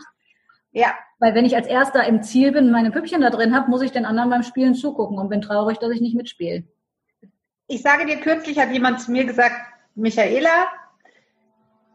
Ja. 0.71 0.93
Weil 1.19 1.33
wenn 1.33 1.45
ich 1.45 1.55
als 1.55 1.67
erster 1.67 2.03
im 2.05 2.21
Ziel 2.21 2.51
bin, 2.51 2.71
meine 2.71 2.91
Püppchen 2.91 3.21
da 3.21 3.29
drin 3.29 3.55
habe, 3.55 3.69
muss 3.69 3.81
ich 3.81 3.91
den 3.91 4.05
anderen 4.05 4.29
beim 4.29 4.43
Spielen 4.43 4.75
zugucken 4.75 5.17
und 5.17 5.29
bin 5.29 5.41
traurig, 5.41 5.79
dass 5.79 5.91
ich 5.91 6.01
nicht 6.01 6.15
mitspiele 6.15 6.65
ich 7.69 7.83
sage 7.83 8.05
dir, 8.05 8.17
kürzlich 8.17 8.59
hat 8.59 8.71
jemand 8.71 8.99
zu 8.99 9.11
mir 9.11 9.25
gesagt, 9.25 9.55
Michaela, 9.95 10.67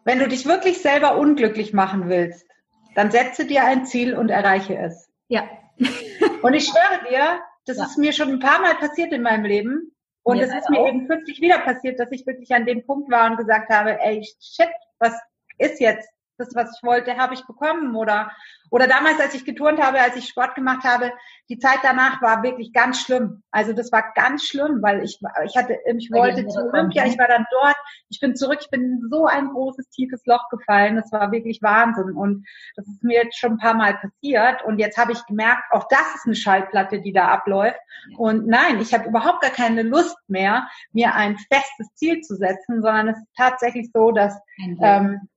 wenn 0.05 0.21
du 0.21 0.29
dich 0.29 0.47
wirklich 0.47 0.81
selber 0.81 1.19
unglücklich 1.19 1.73
machen 1.73 2.09
willst, 2.09 2.47
dann 2.95 3.11
setze 3.11 3.45
dir 3.45 3.65
ein 3.65 3.85
Ziel 3.85 4.15
und 4.15 4.31
erreiche 4.31 4.79
es. 4.79 5.11
Ja. 5.29 5.49
und 6.43 6.55
ich 6.55 6.67
schwöre 6.67 7.11
dir, 7.11 7.41
das 7.67 7.79
ja. 7.79 7.85
ist 7.85 7.99
mir 7.99 8.13
schon 8.13 8.29
ein 8.31 8.39
paar 8.39 8.61
Mal 8.61 8.77
passiert 8.77 9.13
in 9.13 9.23
meinem 9.23 9.45
Leben. 9.45 9.91
Und 10.23 10.39
es 10.39 10.55
ist 10.55 10.71
mir 10.71 10.79
auch. 10.79 10.89
eben 10.89 11.07
kürzlich 11.07 11.41
wieder 11.41 11.59
passiert, 11.59 11.99
dass 11.99 12.11
ich 12.13 12.27
wirklich 12.27 12.55
an 12.55 12.65
dem 12.65 12.87
Punkt 12.87 13.11
war 13.11 13.31
und 13.31 13.37
gesagt 13.37 13.69
habe, 13.69 14.01
ey, 14.01 14.25
shit, 14.41 14.71
was 14.99 15.13
ist 15.59 15.81
jetzt? 15.81 16.09
Das, 16.39 16.55
was 16.55 16.77
ich 16.77 16.83
wollte, 16.87 17.17
habe 17.17 17.35
ich 17.35 17.47
bekommen. 17.47 17.95
Oder, 17.95 18.31
oder 18.71 18.87
damals, 18.87 19.21
als 19.21 19.35
ich 19.35 19.45
geturnt 19.45 19.81
habe, 19.81 20.01
als 20.01 20.17
ich 20.17 20.29
Sport 20.29 20.55
gemacht 20.55 20.85
habe, 20.85 21.13
die 21.49 21.59
Zeit 21.59 21.79
danach 21.83 22.23
war 22.23 22.43
wirklich 22.43 22.73
ganz 22.73 23.01
schlimm. 23.01 23.43
Also 23.51 23.73
das 23.73 23.93
war 23.93 24.13
ganz 24.15 24.45
schlimm, 24.45 24.83
weil 24.83 25.03
ich, 25.05 25.21
ich 25.45 25.57
hatte, 25.57 25.79
ich 25.97 26.11
wollte 26.11 26.47
zu 26.47 26.61
Olympia, 26.61 27.07
ich 27.07 27.19
war 27.19 27.29
dann 27.29 27.47
dort, 27.51 27.77
ich 28.09 28.21
bin 28.21 28.35
zurück, 28.35 28.59
ich 28.61 28.71
bin 28.71 28.83
in 28.83 29.09
so 29.11 29.27
ein 29.27 29.49
großes, 29.49 29.89
tiefes 29.91 30.25
Loch 30.27 30.49
gefallen. 30.49 30.97
Das 30.97 31.13
war 31.13 31.31
wirklich 31.33 31.63
Wahnsinn. 31.63 32.13
Und 32.13 32.47
das 32.77 32.87
ist 32.87 33.03
mir 33.03 33.25
jetzt 33.25 33.39
schon 33.39 33.53
ein 33.53 33.59
paar 33.59 33.75
Mal 33.75 33.95
passiert. 33.95 34.65
Und 34.65 34.79
jetzt 34.79 34.99
habe 34.99 35.13
ich 35.13 35.25
gemerkt, 35.27 35.65
auch 35.71 35.87
das 35.89 36.15
ist 36.17 36.27
eine 36.27 36.35
Schallplatte, 36.35 37.01
die 37.01 37.13
da 37.13 37.29
abläuft. 37.29 37.81
Und 38.17 38.47
nein, 38.47 38.81
ich 38.81 38.93
habe 38.95 39.09
überhaupt 39.09 39.43
gar 39.43 39.51
keine 39.51 39.83
Lust 39.83 40.17
mehr, 40.29 40.69
mir 40.93 41.15
ein 41.15 41.37
festes 41.37 41.95
Ziel 41.95 42.21
zu 42.21 42.37
setzen, 42.37 42.83
sondern 42.83 43.09
es 43.09 43.19
ist 43.19 43.37
tatsächlich 43.37 43.91
so, 43.93 44.11
dass 44.11 44.39
ähm, 44.81 45.29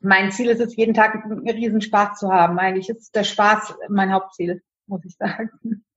mein 0.00 0.30
Ziel 0.30 0.48
ist 0.48 0.60
es, 0.60 0.76
jeden 0.76 0.94
Tag 0.94 1.14
einen 1.24 1.48
riesen 1.48 1.80
Spaß 1.80 2.18
zu 2.18 2.32
haben. 2.32 2.58
Eigentlich 2.58 2.88
ist 2.88 3.14
der 3.14 3.24
Spaß 3.24 3.74
mein 3.88 4.12
Hauptziel, 4.12 4.62
muss 4.86 5.04
ich 5.04 5.16
sagen. 5.16 5.50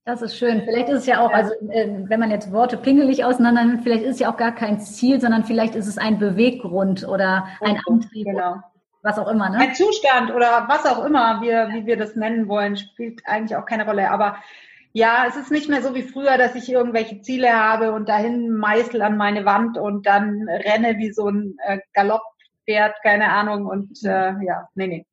Das 0.03 0.23
ist 0.23 0.35
schön. 0.35 0.63
Vielleicht 0.63 0.89
ist 0.89 1.01
es 1.01 1.05
ja 1.05 1.19
auch, 1.19 1.31
also 1.31 1.53
äh, 1.69 1.87
wenn 2.07 2.19
man 2.19 2.31
jetzt 2.31 2.51
Worte 2.51 2.77
pingelig 2.77 3.23
auseinander 3.23 3.63
nimmt, 3.63 3.83
vielleicht 3.83 4.03
ist 4.03 4.15
es 4.15 4.19
ja 4.19 4.31
auch 4.31 4.37
gar 4.37 4.53
kein 4.53 4.79
Ziel, 4.79 5.21
sondern 5.21 5.45
vielleicht 5.45 5.75
ist 5.75 5.87
es 5.87 5.99
ein 5.99 6.17
Beweggrund 6.17 7.07
oder 7.07 7.47
ein 7.61 7.79
Antrieb. 7.87 8.25
Genau. 8.25 8.55
Was 9.03 9.19
auch 9.19 9.27
immer, 9.27 9.49
ne? 9.49 9.57
Ein 9.59 9.75
Zustand 9.75 10.31
oder 10.31 10.65
was 10.67 10.85
auch 10.85 11.05
immer, 11.05 11.41
wir, 11.41 11.69
wie 11.71 11.85
wir 11.85 11.97
das 11.97 12.15
nennen 12.15 12.47
wollen, 12.47 12.77
spielt 12.77 13.21
eigentlich 13.25 13.55
auch 13.55 13.65
keine 13.65 13.85
Rolle. 13.85 14.11
Aber 14.11 14.37
ja, 14.93 15.25
es 15.27 15.35
ist 15.35 15.51
nicht 15.51 15.69
mehr 15.69 15.81
so 15.81 15.95
wie 15.95 16.03
früher, 16.03 16.37
dass 16.37 16.55
ich 16.55 16.71
irgendwelche 16.71 17.21
Ziele 17.21 17.53
habe 17.53 17.93
und 17.93 18.09
dahin 18.09 18.51
meißel 18.51 19.01
an 19.01 19.17
meine 19.17 19.45
Wand 19.45 19.77
und 19.77 20.05
dann 20.05 20.47
renne 20.49 20.97
wie 20.97 21.11
so 21.11 21.29
ein 21.29 21.57
äh, 21.65 21.79
Galopp 21.93 22.23
Pferd, 22.65 22.95
keine 23.03 23.31
Ahnung. 23.31 23.65
Und 23.65 24.03
äh, 24.03 24.33
ja, 24.43 24.67
nee, 24.75 24.87
nee. 24.87 25.05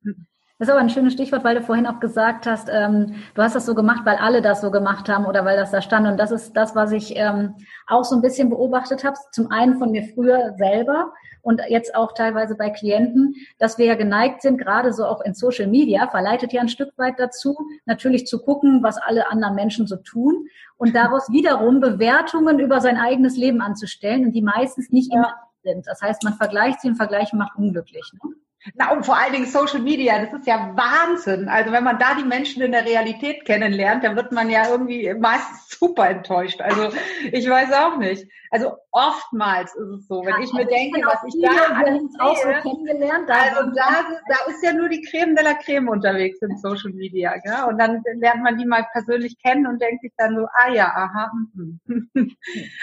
Das 0.59 0.67
ist 0.67 0.73
aber 0.73 0.81
ein 0.81 0.89
schönes 0.89 1.13
Stichwort, 1.13 1.45
weil 1.45 1.55
du 1.55 1.61
vorhin 1.61 1.87
auch 1.87 2.01
gesagt 2.01 2.45
hast, 2.45 2.67
ähm, 2.69 3.15
du 3.33 3.41
hast 3.41 3.55
das 3.55 3.65
so 3.65 3.73
gemacht, 3.75 4.01
weil 4.03 4.17
alle 4.17 4.41
das 4.41 4.59
so 4.59 4.71
gemacht 4.71 5.07
haben 5.07 5.25
oder 5.25 5.45
weil 5.45 5.55
das 5.55 5.71
da 5.71 5.81
stand. 5.81 6.05
Und 6.05 6.17
das 6.17 6.31
ist 6.31 6.51
das, 6.51 6.75
was 6.75 6.91
ich 6.91 7.15
ähm, 7.15 7.55
auch 7.87 8.03
so 8.03 8.15
ein 8.15 8.21
bisschen 8.21 8.49
beobachtet 8.49 9.05
habe. 9.05 9.15
Zum 9.31 9.51
einen 9.51 9.77
von 9.77 9.91
mir 9.91 10.03
früher 10.13 10.55
selber 10.57 11.13
und 11.43 11.61
jetzt 11.69 11.95
auch 11.95 12.13
teilweise 12.13 12.55
bei 12.55 12.71
Klienten, 12.71 13.35
dass 13.57 13.77
wir 13.77 13.85
ja 13.85 13.95
geneigt 13.95 14.41
sind, 14.41 14.57
gerade 14.57 14.91
so 14.91 15.05
auch 15.05 15.21
in 15.21 15.33
Social 15.33 15.67
Media, 15.67 16.09
verleitet 16.09 16.51
ja 16.51 16.59
ein 16.59 16.67
Stück 16.67 16.91
weit 16.97 17.17
dazu, 17.19 17.55
natürlich 17.85 18.27
zu 18.27 18.39
gucken, 18.39 18.83
was 18.83 18.97
alle 18.97 19.31
anderen 19.31 19.55
Menschen 19.55 19.87
so 19.87 19.95
tun 19.95 20.47
und 20.75 20.93
daraus 20.93 21.31
wiederum 21.31 21.79
Bewertungen 21.79 22.59
über 22.59 22.81
sein 22.81 22.97
eigenes 22.97 23.37
Leben 23.37 23.61
anzustellen 23.61 24.25
und 24.25 24.33
die 24.33 24.41
meistens 24.41 24.91
nicht 24.91 25.13
immer 25.13 25.33
sind. 25.63 25.87
Das 25.87 26.01
heißt, 26.01 26.23
man 26.23 26.33
vergleicht 26.35 26.81
sie 26.81 26.89
und 26.89 26.95
Vergleichen 26.95 27.39
macht 27.39 27.57
unglücklich. 27.57 28.11
Ne? 28.13 28.35
Na, 28.73 28.91
und 28.91 29.05
vor 29.05 29.17
allen 29.17 29.31
Dingen 29.31 29.45
Social 29.45 29.79
Media, 29.79 30.19
das 30.19 30.33
ist 30.33 30.45
ja 30.45 30.73
Wahnsinn. 30.75 31.47
Also 31.47 31.71
wenn 31.71 31.83
man 31.83 31.97
da 31.97 32.15
die 32.15 32.25
Menschen 32.25 32.61
in 32.61 32.73
der 32.73 32.85
Realität 32.85 33.45
kennenlernt, 33.45 34.03
dann 34.03 34.17
wird 34.17 34.33
man 34.33 34.49
ja 34.49 34.69
irgendwie 34.69 35.13
meistens 35.13 35.69
super 35.79 36.09
enttäuscht. 36.09 36.59
Also 36.59 36.89
ich 37.31 37.49
weiß 37.49 37.71
auch 37.71 37.97
nicht. 37.97 38.29
Also 38.51 38.75
oftmals 38.91 39.73
ist 39.75 39.87
es 39.87 40.07
so, 40.07 40.21
wenn 40.25 40.33
ja, 40.33 40.39
ich 40.43 40.51
mir 40.51 40.65
denke, 40.65 41.01
was 41.05 41.23
ich 41.23 41.41
da 41.41 42.25
auch 42.25 42.35
so 42.35 42.49
kennengelernt 42.69 43.29
Also 43.29 43.71
da, 43.71 44.05
da 44.27 44.51
ist 44.51 44.61
ja 44.61 44.73
nur 44.73 44.89
die 44.89 45.03
Creme 45.03 45.35
de 45.35 45.45
la 45.45 45.53
Creme 45.53 45.87
unterwegs 45.87 46.41
in 46.41 46.57
Social 46.57 46.91
Media. 46.91 47.37
Gell? 47.37 47.63
Und 47.69 47.77
dann 47.77 48.03
lernt 48.15 48.43
man 48.43 48.57
die 48.57 48.65
mal 48.65 48.85
persönlich 48.91 49.37
kennen 49.41 49.67
und 49.67 49.81
denkt 49.81 50.01
sich 50.01 50.11
dann 50.17 50.35
so, 50.35 50.47
ah 50.51 50.69
ja, 50.69 50.87
aha. 50.87 51.31
Hm. 51.55 51.79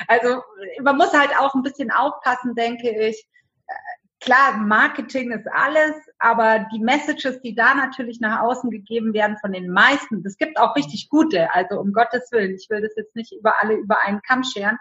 also 0.08 0.42
man 0.82 0.96
muss 0.96 1.12
halt 1.12 1.38
auch 1.38 1.54
ein 1.54 1.62
bisschen 1.62 1.90
aufpassen, 1.90 2.54
denke 2.54 2.88
ich 2.88 3.28
klar, 4.26 4.56
Marketing 4.58 5.30
ist 5.30 5.46
alles, 5.50 5.94
aber 6.18 6.66
die 6.72 6.80
Messages, 6.80 7.40
die 7.40 7.54
da 7.54 7.74
natürlich 7.74 8.20
nach 8.20 8.40
außen 8.40 8.70
gegeben 8.70 9.14
werden 9.14 9.38
von 9.40 9.52
den 9.52 9.70
meisten, 9.70 10.22
es 10.26 10.36
gibt 10.36 10.58
auch 10.58 10.74
richtig 10.76 11.08
gute, 11.08 11.54
also 11.54 11.80
um 11.80 11.92
Gottes 11.92 12.30
Willen, 12.32 12.56
ich 12.56 12.68
will 12.68 12.82
das 12.82 12.92
jetzt 12.96 13.14
nicht 13.14 13.32
über 13.32 13.54
alle 13.62 13.74
über 13.74 14.02
einen 14.04 14.20
Kamm 14.22 14.42
scheren, 14.42 14.78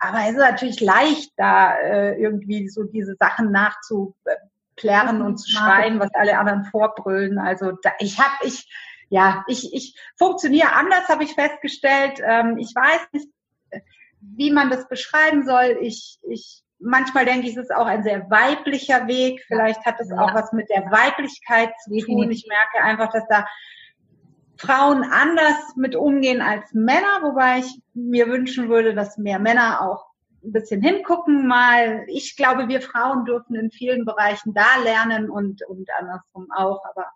aber 0.00 0.18
es 0.24 0.30
ist 0.30 0.38
natürlich 0.38 0.80
leicht, 0.80 1.30
da 1.36 1.76
äh, 1.78 2.20
irgendwie 2.20 2.68
so 2.68 2.82
diese 2.82 3.14
Sachen 3.14 3.52
nachzuplärren 3.52 5.22
und 5.22 5.38
zu 5.38 5.50
schreien, 5.50 6.00
was 6.00 6.12
alle 6.14 6.38
anderen 6.38 6.64
vorbrüllen. 6.64 7.38
Also 7.38 7.72
da, 7.82 7.92
ich 8.00 8.18
habe, 8.18 8.34
ich, 8.42 8.66
ja, 9.08 9.44
ich, 9.46 9.72
ich 9.72 9.94
funktioniere 10.16 10.72
anders, 10.72 11.08
habe 11.08 11.24
ich 11.24 11.34
festgestellt. 11.34 12.18
Ähm, 12.24 12.56
ich 12.58 12.74
weiß 12.74 13.08
nicht, 13.12 13.28
wie 14.20 14.50
man 14.50 14.70
das 14.70 14.88
beschreiben 14.88 15.44
soll. 15.44 15.78
Ich, 15.82 16.18
ich 16.22 16.64
manchmal 16.80 17.24
denke 17.24 17.46
ich, 17.46 17.56
es 17.56 17.64
ist 17.64 17.74
auch 17.74 17.86
ein 17.86 18.02
sehr 18.02 18.28
weiblicher 18.30 19.06
Weg. 19.06 19.44
Vielleicht 19.46 19.84
hat 19.84 20.00
es 20.00 20.10
auch 20.12 20.34
was 20.34 20.52
mit 20.52 20.68
der 20.70 20.90
Weiblichkeit 20.90 21.72
zu 21.84 21.90
tun. 21.98 22.30
Ich 22.30 22.46
merke 22.48 22.84
einfach, 22.84 23.12
dass 23.12 23.26
da 23.28 23.46
Frauen 24.56 25.04
anders 25.04 25.74
mit 25.76 25.96
umgehen 25.96 26.42
als 26.42 26.72
Männer, 26.74 27.22
wobei 27.22 27.60
ich 27.60 27.80
mir 27.94 28.28
wünschen 28.28 28.68
würde, 28.68 28.94
dass 28.94 29.16
mehr 29.16 29.38
Männer 29.38 29.80
auch 29.80 30.06
ein 30.44 30.52
bisschen 30.52 30.82
hingucken 30.82 31.46
mal. 31.46 32.04
Ich 32.08 32.36
glaube, 32.36 32.68
wir 32.68 32.80
Frauen 32.80 33.24
dürfen 33.24 33.56
in 33.56 33.70
vielen 33.70 34.04
Bereichen 34.04 34.52
da 34.54 34.76
lernen 34.82 35.30
und, 35.30 35.66
und 35.66 35.88
andersrum 35.98 36.48
auch, 36.54 36.82
aber 36.84 37.06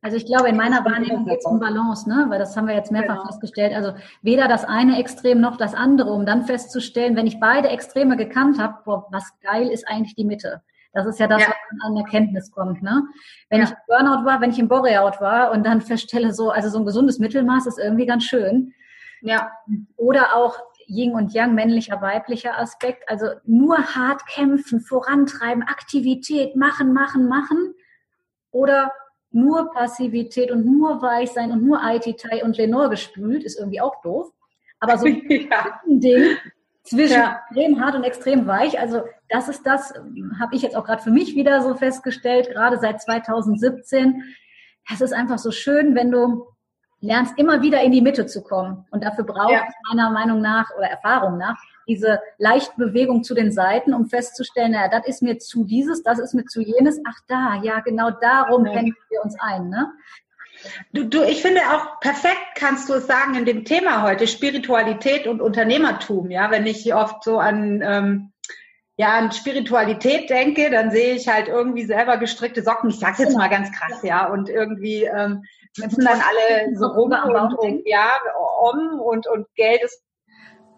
also 0.00 0.16
ich 0.16 0.26
glaube, 0.26 0.48
in 0.48 0.56
meiner 0.56 0.84
Wahrnehmung 0.84 1.24
geht 1.24 1.38
es 1.40 1.44
um 1.44 1.58
Balance, 1.58 2.08
ne? 2.08 2.26
weil 2.28 2.38
das 2.38 2.56
haben 2.56 2.68
wir 2.68 2.74
jetzt 2.74 2.92
mehrfach 2.92 3.16
genau. 3.16 3.26
festgestellt. 3.26 3.74
Also 3.74 3.94
weder 4.22 4.46
das 4.46 4.64
eine 4.64 4.98
Extrem 4.98 5.40
noch 5.40 5.56
das 5.56 5.74
andere, 5.74 6.12
um 6.12 6.24
dann 6.24 6.44
festzustellen, 6.44 7.16
wenn 7.16 7.26
ich 7.26 7.40
beide 7.40 7.68
Extreme 7.68 8.16
gekannt 8.16 8.60
habe, 8.60 8.78
boah, 8.84 9.08
was 9.10 9.24
geil 9.40 9.68
ist 9.68 9.88
eigentlich 9.88 10.14
die 10.14 10.24
Mitte. 10.24 10.62
Das 10.92 11.06
ist 11.06 11.18
ja 11.18 11.26
das, 11.26 11.42
ja. 11.42 11.48
was 11.48 11.80
an 11.84 11.96
Erkenntnis 11.96 12.50
kommt. 12.50 12.82
Ne? 12.82 13.02
Wenn 13.50 13.60
ja. 13.60 13.64
ich 13.64 13.70
im 13.70 13.76
Burnout 13.88 14.24
war, 14.24 14.40
wenn 14.40 14.50
ich 14.50 14.58
im 14.58 14.68
Boreout 14.68 15.20
war 15.20 15.50
und 15.50 15.66
dann 15.66 15.80
feststelle, 15.80 16.32
so, 16.32 16.50
also 16.50 16.68
so 16.68 16.78
ein 16.78 16.86
gesundes 16.86 17.18
Mittelmaß 17.18 17.66
ist 17.66 17.78
irgendwie 17.78 18.06
ganz 18.06 18.24
schön. 18.24 18.72
Ja. 19.20 19.50
Oder 19.96 20.36
auch 20.36 20.56
Yin 20.86 21.14
und 21.14 21.34
Yang, 21.34 21.54
männlicher, 21.54 22.00
weiblicher 22.00 22.56
Aspekt. 22.58 23.08
Also 23.08 23.26
nur 23.44 23.76
hart 23.78 24.26
kämpfen, 24.26 24.80
vorantreiben, 24.80 25.62
Aktivität, 25.64 26.56
machen, 26.56 26.92
machen, 26.92 27.28
machen. 27.28 27.74
Oder 28.50 28.92
nur 29.30 29.72
Passivität 29.72 30.50
und 30.50 30.64
nur 30.64 31.02
weich 31.02 31.30
sein 31.30 31.52
und 31.52 31.62
nur 31.62 31.82
Aititai 31.82 32.42
und 32.42 32.56
Lenore 32.56 32.90
gespült, 32.90 33.44
ist 33.44 33.58
irgendwie 33.58 33.80
auch 33.80 34.00
doof. 34.02 34.30
Aber 34.80 34.98
so 34.98 35.06
ein 35.06 35.22
ja. 35.28 35.80
Ding 35.86 36.36
zwischen 36.82 37.20
ja. 37.20 37.42
extrem 37.50 37.80
hart 37.80 37.94
und 37.94 38.04
extrem 38.04 38.46
weich, 38.46 38.80
also 38.80 39.02
das 39.28 39.48
ist 39.48 39.66
das, 39.66 39.92
habe 40.40 40.54
ich 40.54 40.62
jetzt 40.62 40.74
auch 40.74 40.84
gerade 40.84 41.02
für 41.02 41.10
mich 41.10 41.34
wieder 41.34 41.60
so 41.60 41.74
festgestellt, 41.74 42.48
gerade 42.50 42.78
seit 42.78 43.02
2017. 43.02 44.22
Das 44.88 45.02
ist 45.02 45.12
einfach 45.12 45.38
so 45.38 45.50
schön, 45.50 45.94
wenn 45.94 46.10
du 46.10 46.46
lernst, 47.00 47.34
immer 47.36 47.60
wieder 47.60 47.82
in 47.82 47.92
die 47.92 48.00
Mitte 48.00 48.24
zu 48.24 48.42
kommen. 48.42 48.86
Und 48.90 49.04
dafür 49.04 49.24
braucht 49.24 49.52
ja. 49.52 49.68
meiner 49.90 50.10
Meinung 50.10 50.40
nach 50.40 50.70
oder 50.76 50.86
Erfahrung 50.86 51.36
nach 51.36 51.62
diese 51.88 52.20
leichte 52.36 52.74
Bewegung 52.76 53.24
zu 53.24 53.34
den 53.34 53.50
Seiten, 53.50 53.94
um 53.94 54.06
festzustellen, 54.06 54.72
naja, 54.72 54.88
das 54.88 55.06
ist 55.08 55.22
mir 55.22 55.38
zu 55.38 55.64
dieses, 55.64 56.02
das 56.02 56.18
ist 56.18 56.34
mir 56.34 56.44
zu 56.44 56.60
jenes. 56.60 57.00
Ach 57.08 57.18
da, 57.26 57.60
ja, 57.62 57.80
genau 57.80 58.10
darum 58.10 58.66
ja. 58.66 58.74
kennen 58.74 58.94
wir 59.08 59.22
uns 59.22 59.34
ein. 59.40 59.68
Ne? 59.68 59.90
Du, 60.92 61.04
du, 61.04 61.22
ich 61.22 61.42
finde 61.42 61.60
auch 61.72 62.00
perfekt 62.00 62.54
kannst 62.54 62.88
du 62.88 62.94
es 62.94 63.06
sagen 63.06 63.34
in 63.34 63.44
dem 63.44 63.64
Thema 63.64 64.02
heute, 64.02 64.26
Spiritualität 64.26 65.26
und 65.26 65.40
Unternehmertum. 65.40 66.30
Ja, 66.30 66.50
wenn 66.50 66.66
ich 66.66 66.92
oft 66.94 67.24
so 67.24 67.38
an, 67.38 67.80
ähm, 67.82 68.32
ja, 68.96 69.16
an 69.16 69.30
Spiritualität 69.30 70.28
denke, 70.28 70.70
dann 70.70 70.90
sehe 70.90 71.14
ich 71.14 71.28
halt 71.28 71.48
irgendwie 71.48 71.84
selber 71.84 72.16
gestrickte 72.16 72.62
Socken. 72.62 72.90
Ich 72.90 72.98
sag's 72.98 73.20
jetzt 73.20 73.36
mal 73.36 73.48
ganz 73.48 73.70
krass, 73.72 74.02
ja, 74.02 74.26
und 74.26 74.48
irgendwie 74.48 75.04
ähm, 75.04 75.44
sitzen 75.72 76.04
dann 76.04 76.20
alle 76.20 76.76
so 76.76 76.86
rum 76.86 77.12
und, 77.12 77.54
und 77.54 77.82
ja, 77.86 78.10
um 78.60 79.00
und, 79.00 79.28
und 79.28 79.46
Geld 79.54 79.82
ist 79.84 80.02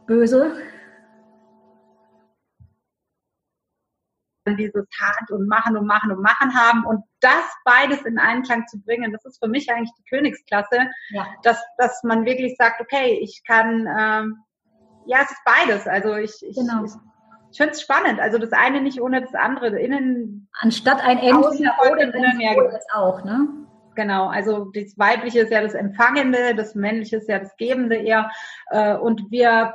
böse. 0.07 0.53
Dieses 4.47 4.87
hart 5.01 5.31
und 5.31 5.47
machen 5.47 5.77
und 5.77 5.87
machen 5.87 6.11
und 6.11 6.23
machen 6.23 6.55
haben 6.55 6.85
und 6.85 7.05
das 7.21 7.45
beides 7.65 8.03
in 8.03 8.19
Einklang 8.19 8.67
zu 8.67 8.81
bringen, 8.81 9.13
das 9.13 9.25
ist 9.25 9.39
für 9.43 9.49
mich 9.49 9.71
eigentlich 9.71 9.93
die 9.99 10.09
Königsklasse, 10.09 10.89
ja. 11.11 11.27
dass, 11.43 11.63
dass 11.77 12.03
man 12.03 12.25
wirklich 12.25 12.57
sagt, 12.57 12.81
okay, 12.81 13.19
ich 13.21 13.43
kann, 13.47 13.87
ähm, 13.87 14.39
ja, 15.07 15.19
es 15.23 15.31
ist 15.31 15.43
beides. 15.45 15.87
Also 15.87 16.15
ich, 16.17 16.35
ich, 16.43 16.57
genau. 16.57 16.85
ich, 16.85 16.93
ich 17.53 17.57
finde 17.57 17.73
es 17.73 17.83
spannend. 17.83 18.21
Also 18.21 18.39
das 18.39 18.53
eine 18.53 18.81
nicht 18.81 19.01
ohne 19.01 19.21
das 19.21 19.35
andere. 19.35 19.79
Innen 19.79 20.49
Anstatt 20.61 21.03
ein 21.03 21.19
Entweder 21.19 21.77
oder 21.81 22.41
ja 22.41 22.55
das 22.71 22.87
auch, 22.93 23.25
ne? 23.25 23.49
Genau, 23.97 24.29
also 24.29 24.71
das 24.73 24.97
Weibliche 24.97 25.41
ist 25.41 25.51
ja 25.51 25.61
das 25.61 25.75
Empfangende, 25.75 26.55
das 26.55 26.75
Männliche 26.75 27.17
ist 27.17 27.29
ja 27.29 27.41
das 27.41 27.57
Gebende 27.57 27.97
eher. 27.97 28.31
Äh, 28.71 28.95
und 28.95 29.31
wir 29.31 29.75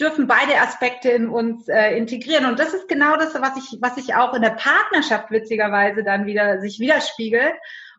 dürfen 0.00 0.26
beide 0.26 0.60
Aspekte 0.60 1.10
in 1.10 1.28
uns 1.28 1.68
äh, 1.68 1.96
integrieren. 1.96 2.46
Und 2.46 2.58
das 2.58 2.74
ist 2.74 2.88
genau 2.88 3.16
das, 3.16 3.34
was 3.34 3.56
ich, 3.56 3.78
was 3.80 3.96
ich 3.96 4.14
auch 4.14 4.34
in 4.34 4.42
der 4.42 4.50
Partnerschaft 4.50 5.30
witzigerweise 5.30 6.02
dann 6.02 6.26
wieder 6.26 6.60
sich 6.60 6.80
widerspiegelt, 6.80 7.54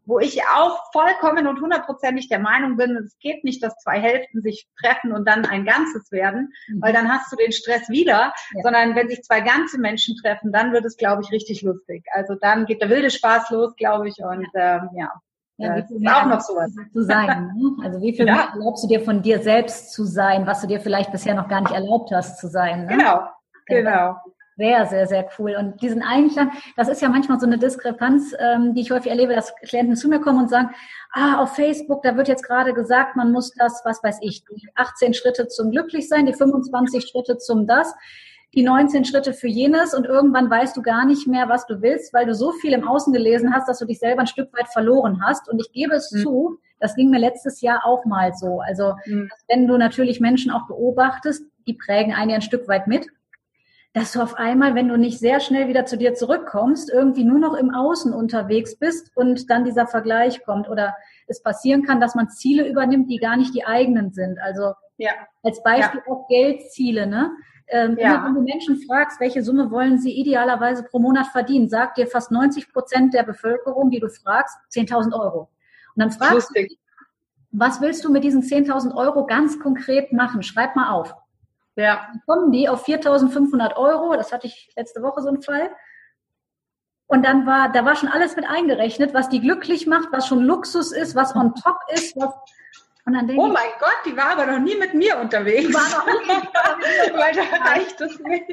wo 0.05 0.19
ich 0.19 0.43
auch 0.43 0.91
vollkommen 0.91 1.47
und 1.47 1.61
hundertprozentig 1.61 2.29
der 2.29 2.39
Meinung 2.39 2.77
bin, 2.77 2.95
es 2.97 3.17
geht 3.19 3.43
nicht, 3.43 3.63
dass 3.63 3.77
zwei 3.77 3.99
Hälften 3.99 4.41
sich 4.41 4.67
treffen 4.79 5.13
und 5.13 5.27
dann 5.27 5.45
ein 5.45 5.65
Ganzes 5.65 6.11
werden, 6.11 6.53
mhm. 6.67 6.81
weil 6.81 6.93
dann 6.93 7.11
hast 7.11 7.31
du 7.31 7.35
den 7.35 7.51
Stress 7.51 7.89
wieder, 7.89 8.33
ja. 8.53 8.61
sondern 8.61 8.95
wenn 8.95 9.09
sich 9.09 9.23
zwei 9.23 9.41
ganze 9.41 9.79
Menschen 9.79 10.15
treffen, 10.17 10.51
dann 10.51 10.73
wird 10.73 10.85
es, 10.85 10.97
glaube 10.97 11.23
ich, 11.23 11.31
richtig 11.31 11.61
lustig. 11.63 12.05
Also 12.11 12.35
dann 12.35 12.65
geht 12.65 12.81
der 12.81 12.89
wilde 12.89 13.09
Spaß 13.09 13.49
los, 13.49 13.75
glaube 13.75 14.09
ich, 14.09 14.17
und 14.19 14.47
ähm, 14.55 14.89
ja. 14.95 15.11
Ja, 15.57 15.79
das 15.79 15.89
ist 15.89 16.07
auch 16.07 16.25
noch 16.25 16.41
sowas. 16.41 16.71
Zu 16.91 17.03
sein. 17.03 17.51
Ne? 17.55 17.85
Also 17.85 18.01
wie 18.01 18.13
viel 18.13 18.27
ja. 18.27 18.49
erlaubst 18.53 18.83
du 18.83 18.87
dir 18.87 19.01
von 19.01 19.21
dir 19.21 19.39
selbst 19.39 19.93
zu 19.93 20.03
sein, 20.03 20.45
was 20.45 20.61
du 20.61 20.67
dir 20.67 20.81
vielleicht 20.81 21.11
bisher 21.11 21.33
noch 21.33 21.47
gar 21.47 21.61
nicht 21.61 21.73
erlaubt 21.73 22.11
hast 22.11 22.39
zu 22.39 22.47
sein? 22.47 22.85
Ne? 22.85 22.97
Genau, 22.97 23.21
genau. 23.65 24.15
Sehr, 24.57 24.85
sehr, 24.85 25.07
sehr 25.07 25.29
cool. 25.37 25.55
Und 25.57 25.81
diesen 25.81 26.01
Einklang, 26.01 26.51
das 26.77 26.87
ist 26.87 27.01
ja 27.01 27.09
manchmal 27.09 27.39
so 27.39 27.45
eine 27.45 27.57
Diskrepanz, 27.57 28.33
ähm, 28.39 28.73
die 28.73 28.81
ich 28.81 28.91
häufig 28.91 29.11
erlebe, 29.11 29.35
dass 29.35 29.53
Klienten 29.57 29.97
zu 29.97 30.07
mir 30.07 30.21
kommen 30.21 30.39
und 30.39 30.49
sagen, 30.49 30.69
ah, 31.11 31.41
auf 31.41 31.55
Facebook, 31.55 32.03
da 32.03 32.15
wird 32.15 32.29
jetzt 32.29 32.43
gerade 32.43 32.73
gesagt, 32.73 33.17
man 33.17 33.33
muss 33.33 33.53
das, 33.53 33.81
was 33.83 34.01
weiß 34.01 34.19
ich, 34.21 34.45
die 34.45 34.69
18 34.75 35.13
Schritte 35.13 35.47
zum 35.47 35.71
Glücklichsein, 35.71 36.25
die 36.25 36.33
25 36.33 37.05
Schritte 37.05 37.37
zum 37.37 37.67
das 37.67 37.93
die 38.55 38.63
19 38.63 39.03
Schritte 39.03 39.33
für 39.33 39.47
jenes 39.47 39.93
und 39.93 40.05
irgendwann 40.05 40.49
weißt 40.49 40.77
du 40.77 40.81
gar 40.81 41.05
nicht 41.05 41.27
mehr, 41.27 41.49
was 41.49 41.67
du 41.67 41.81
willst, 41.81 42.13
weil 42.13 42.25
du 42.25 42.33
so 42.33 42.51
viel 42.53 42.73
im 42.73 42.87
Außen 42.87 43.11
gelesen 43.11 43.53
hast, 43.53 43.67
dass 43.67 43.79
du 43.79 43.85
dich 43.85 43.99
selber 43.99 44.21
ein 44.21 44.27
Stück 44.27 44.53
weit 44.53 44.69
verloren 44.69 45.21
hast. 45.25 45.49
Und 45.49 45.59
ich 45.59 45.71
gebe 45.73 45.93
es 45.93 46.11
mhm. 46.11 46.17
zu, 46.19 46.59
das 46.79 46.95
ging 46.95 47.09
mir 47.09 47.19
letztes 47.19 47.61
Jahr 47.61 47.85
auch 47.85 48.05
mal 48.05 48.33
so. 48.33 48.61
Also 48.61 48.93
mhm. 49.05 49.29
wenn 49.49 49.67
du 49.67 49.77
natürlich 49.77 50.21
Menschen 50.21 50.51
auch 50.51 50.67
beobachtest, 50.67 51.43
die 51.67 51.73
prägen 51.73 52.13
einen 52.13 52.29
ja 52.29 52.35
ein 52.37 52.41
Stück 52.41 52.67
weit 52.69 52.87
mit, 52.87 53.07
dass 53.91 54.11
du 54.11 54.21
auf 54.21 54.35
einmal, 54.35 54.75
wenn 54.75 54.87
du 54.87 54.97
nicht 54.97 55.19
sehr 55.19 55.39
schnell 55.39 55.67
wieder 55.67 55.85
zu 55.85 55.97
dir 55.97 56.13
zurückkommst, 56.13 56.89
irgendwie 56.89 57.23
nur 57.23 57.39
noch 57.39 57.55
im 57.55 57.73
Außen 57.73 58.13
unterwegs 58.13 58.77
bist 58.77 59.11
und 59.15 59.49
dann 59.49 59.63
dieser 59.63 59.87
Vergleich 59.87 60.43
kommt 60.43 60.69
oder 60.69 60.95
es 61.27 61.41
passieren 61.41 61.83
kann, 61.83 61.99
dass 61.99 62.13
man 62.13 62.29
Ziele 62.29 62.67
übernimmt, 62.67 63.09
die 63.09 63.17
gar 63.17 63.37
nicht 63.37 63.53
die 63.53 63.65
eigenen 63.65 64.11
sind. 64.11 64.39
Also 64.39 64.73
ja. 64.97 65.11
als 65.43 65.63
Beispiel 65.63 66.01
ja. 66.05 66.11
auch 66.11 66.27
Geldziele, 66.27 67.07
ne? 67.07 67.31
Ähm, 67.67 67.97
ja. 67.99 68.23
Wenn 68.23 68.35
du 68.35 68.41
Menschen 68.41 68.81
fragst, 68.85 69.19
welche 69.19 69.41
Summe 69.41 69.71
wollen 69.71 69.97
sie 69.97 70.11
idealerweise 70.11 70.83
pro 70.83 70.99
Monat 70.99 71.27
verdienen, 71.27 71.67
sagt 71.67 71.97
dir 71.97 72.07
fast 72.07 72.31
90 72.31 72.71
Prozent 72.71 73.13
der 73.13 73.23
Bevölkerung, 73.23 73.89
die 73.89 73.99
du 73.99 74.09
fragst, 74.09 74.55
10.000 74.71 75.13
Euro. 75.19 75.49
Und 75.95 76.01
dann 76.01 76.11
fragst 76.11 76.51
du, 76.55 76.67
was 77.51 77.81
willst 77.81 78.03
du 78.03 78.11
mit 78.11 78.23
diesen 78.23 78.43
10.000 78.43 78.93
Euro 78.95 79.25
ganz 79.25 79.59
konkret 79.59 80.11
machen? 80.13 80.43
Schreib 80.43 80.75
mal 80.75 80.91
auf. 80.91 81.15
Ja. 81.75 82.07
Dann 82.11 82.21
kommen 82.25 82.51
die 82.51 82.69
auf 82.69 82.85
4.500 82.85 83.75
Euro. 83.77 84.15
Das 84.15 84.31
hatte 84.31 84.47
ich 84.47 84.71
letzte 84.75 85.01
Woche 85.01 85.21
so 85.21 85.29
einen 85.29 85.41
Fall. 85.41 85.71
Und 87.07 87.23
dann 87.25 87.45
war, 87.45 87.71
da 87.71 87.85
war 87.85 87.95
schon 87.95 88.09
alles 88.09 88.35
mit 88.35 88.45
eingerechnet, 88.45 89.13
was 89.13 89.29
die 89.29 89.39
glücklich 89.39 89.85
macht, 89.85 90.09
was 90.11 90.27
schon 90.27 90.41
Luxus 90.41 90.91
ist, 90.91 91.15
was 91.15 91.35
on 91.35 91.53
top 91.53 91.77
ist, 91.93 92.15
was, 92.15 92.33
und 93.05 93.13
dann 93.13 93.27
denke 93.27 93.41
oh 93.41 93.47
mein 93.47 93.69
ich, 93.73 93.79
Gott, 93.79 93.97
die 94.05 94.17
war 94.17 94.31
aber 94.31 94.47
noch 94.47 94.59
nie 94.59 94.75
mit 94.75 94.93
mir 94.95 95.19
unterwegs. 95.19 95.71
War 95.73 96.05
noch 96.05 96.21
nie 96.21 97.13
Weil 97.13 97.35
da 97.35 97.69
reicht 97.69 98.01
es 98.01 98.19
nicht. 98.19 98.45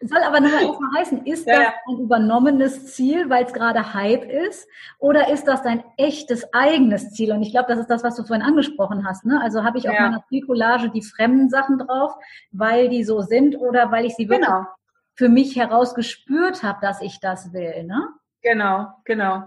Soll 0.00 0.22
aber 0.22 0.40
nur 0.40 0.52
erstmal 0.52 1.00
heißen, 1.00 1.26
ist 1.26 1.46
das 1.46 1.58
ja. 1.58 1.74
ein 1.86 1.98
übernommenes 1.98 2.94
Ziel, 2.94 3.28
weil 3.28 3.44
es 3.44 3.52
gerade 3.52 3.92
Hype 3.92 4.24
ist, 4.24 4.66
oder 4.98 5.28
ist 5.28 5.44
das 5.44 5.62
dein 5.62 5.84
echtes 5.98 6.52
eigenes 6.54 7.10
Ziel? 7.10 7.32
Und 7.32 7.42
ich 7.42 7.50
glaube, 7.50 7.68
das 7.68 7.78
ist 7.78 7.90
das, 7.90 8.02
was 8.02 8.16
du 8.16 8.24
vorhin 8.24 8.44
angesprochen 8.44 9.06
hast. 9.06 9.26
Ne? 9.26 9.40
Also 9.42 9.64
habe 9.64 9.76
ich 9.78 9.88
auf 9.88 9.94
ja. 9.94 10.02
meiner 10.02 10.24
Zielcollage 10.28 10.90
die 10.90 11.02
fremden 11.02 11.50
Sachen 11.50 11.78
drauf, 11.78 12.14
weil 12.52 12.88
die 12.88 13.04
so 13.04 13.20
sind 13.20 13.54
oder 13.56 13.92
weil 13.92 14.06
ich 14.06 14.14
sie 14.16 14.30
wirklich 14.30 14.48
genau. 14.48 14.66
für 15.14 15.28
mich 15.28 15.56
herausgespürt 15.56 16.62
habe, 16.62 16.78
dass 16.80 17.02
ich 17.02 17.20
das 17.20 17.52
will. 17.52 17.84
Ne? 17.84 18.08
Genau, 18.40 18.88
genau. 19.04 19.44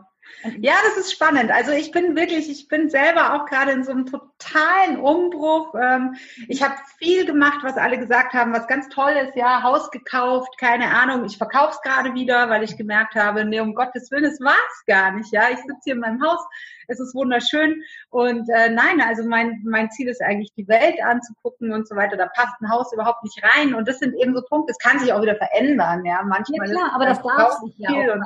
Ja, 0.60 0.74
das 0.84 1.06
ist 1.06 1.12
spannend. 1.12 1.52
Also 1.52 1.72
ich 1.72 1.92
bin 1.92 2.16
wirklich, 2.16 2.50
ich 2.50 2.68
bin 2.68 2.90
selber 2.90 3.34
auch 3.34 3.46
gerade 3.46 3.72
in 3.72 3.84
so 3.84 3.92
einem 3.92 4.06
totalen 4.06 5.00
Umbruch. 5.00 5.74
Ähm, 5.76 6.16
ich 6.48 6.62
habe 6.62 6.76
viel 7.00 7.26
gemacht, 7.26 7.60
was 7.64 7.78
alle 7.78 7.98
gesagt 7.98 8.34
haben, 8.34 8.54
was 8.54 8.68
ganz 8.68 8.88
toll 8.90 9.12
ist. 9.12 9.36
Ja, 9.36 9.64
Haus 9.64 9.90
gekauft, 9.90 10.58
keine 10.60 10.96
Ahnung. 10.96 11.26
Ich 11.26 11.38
verkaufe 11.38 11.72
es 11.72 11.82
gerade 11.82 12.14
wieder, 12.14 12.50
weil 12.50 12.64
ich 12.64 12.78
gemerkt 12.78 13.16
habe, 13.16 13.46
nee, 13.46 13.60
um 13.60 13.74
Gottes 13.74 14.12
Willen, 14.12 14.26
es 14.26 14.40
war 14.40 14.54
es 14.54 14.86
gar 14.86 15.12
nicht. 15.12 15.32
Ja, 15.32 15.50
ich 15.52 15.58
sitze 15.58 15.80
hier 15.84 15.94
in 15.96 16.02
meinem 16.02 16.22
Haus, 16.24 16.46
es 16.88 17.00
ist 17.00 17.16
wunderschön. 17.16 17.82
Und 18.10 18.48
äh, 18.50 18.70
nein, 18.70 19.02
also 19.02 19.28
mein, 19.28 19.64
mein 19.66 19.90
Ziel 19.92 20.10
ist 20.10 20.22
eigentlich, 20.22 20.54
die 20.56 20.68
Welt 20.68 21.02
anzugucken 21.04 21.74
und 21.74 21.88
so 21.88 21.96
weiter. 21.96 22.18
Da 22.18 22.28
passt 22.28 22.62
ein 22.62 22.70
Haus 22.70 22.94
überhaupt 22.94 23.24
nicht 23.24 23.42
rein. 23.44 23.74
Und 23.74 23.88
das 23.88 24.00
sind 24.00 24.14
eben 24.16 24.36
so 24.36 24.44
Punkte, 24.44 24.74
das 24.74 24.80
kann 24.80 25.00
sich 25.00 25.12
auch 25.12 25.22
wieder 25.22 25.36
verändern. 25.36 26.06
Ja, 26.06 26.22
manchmal. 26.24 26.68
Ja, 26.68 26.74
klar, 26.76 26.92
aber 26.94 27.06
das 27.06 27.22
darf 27.22 27.60
sich 27.62 27.74
ja 27.78 27.90
auch 27.90 28.20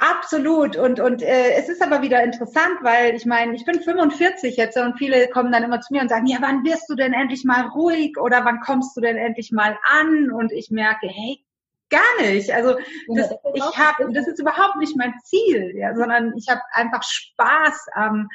Absolut. 0.00 0.76
Und, 0.76 0.98
und 0.98 1.22
äh, 1.22 1.52
es 1.52 1.68
ist 1.68 1.82
aber 1.82 2.00
wieder 2.00 2.24
interessant, 2.24 2.78
weil 2.80 3.14
ich 3.14 3.26
meine, 3.26 3.54
ich 3.54 3.66
bin 3.66 3.82
45 3.82 4.56
jetzt 4.56 4.78
und 4.78 4.96
viele 4.96 5.28
kommen 5.28 5.52
dann 5.52 5.62
immer 5.62 5.82
zu 5.82 5.92
mir 5.92 6.00
und 6.00 6.08
sagen, 6.08 6.26
ja, 6.26 6.38
wann 6.40 6.64
wirst 6.64 6.88
du 6.88 6.94
denn 6.94 7.12
endlich 7.12 7.44
mal 7.44 7.66
ruhig 7.66 8.18
oder 8.18 8.42
wann 8.46 8.60
kommst 8.60 8.96
du 8.96 9.02
denn 9.02 9.18
endlich 9.18 9.52
mal 9.52 9.78
an? 9.84 10.30
Und 10.30 10.52
ich 10.52 10.70
merke, 10.70 11.06
hey, 11.06 11.44
gar 11.90 12.00
nicht. 12.22 12.50
Also 12.50 12.78
das, 13.14 13.30
ich 13.52 13.78
habe, 13.78 14.10
das 14.14 14.26
ist 14.26 14.40
überhaupt 14.40 14.76
nicht 14.76 14.96
mein 14.96 15.12
Ziel, 15.22 15.76
ja, 15.76 15.94
sondern 15.94 16.32
ich 16.34 16.48
habe 16.48 16.62
einfach 16.72 17.02
Spaß 17.02 17.88
am, 17.92 18.28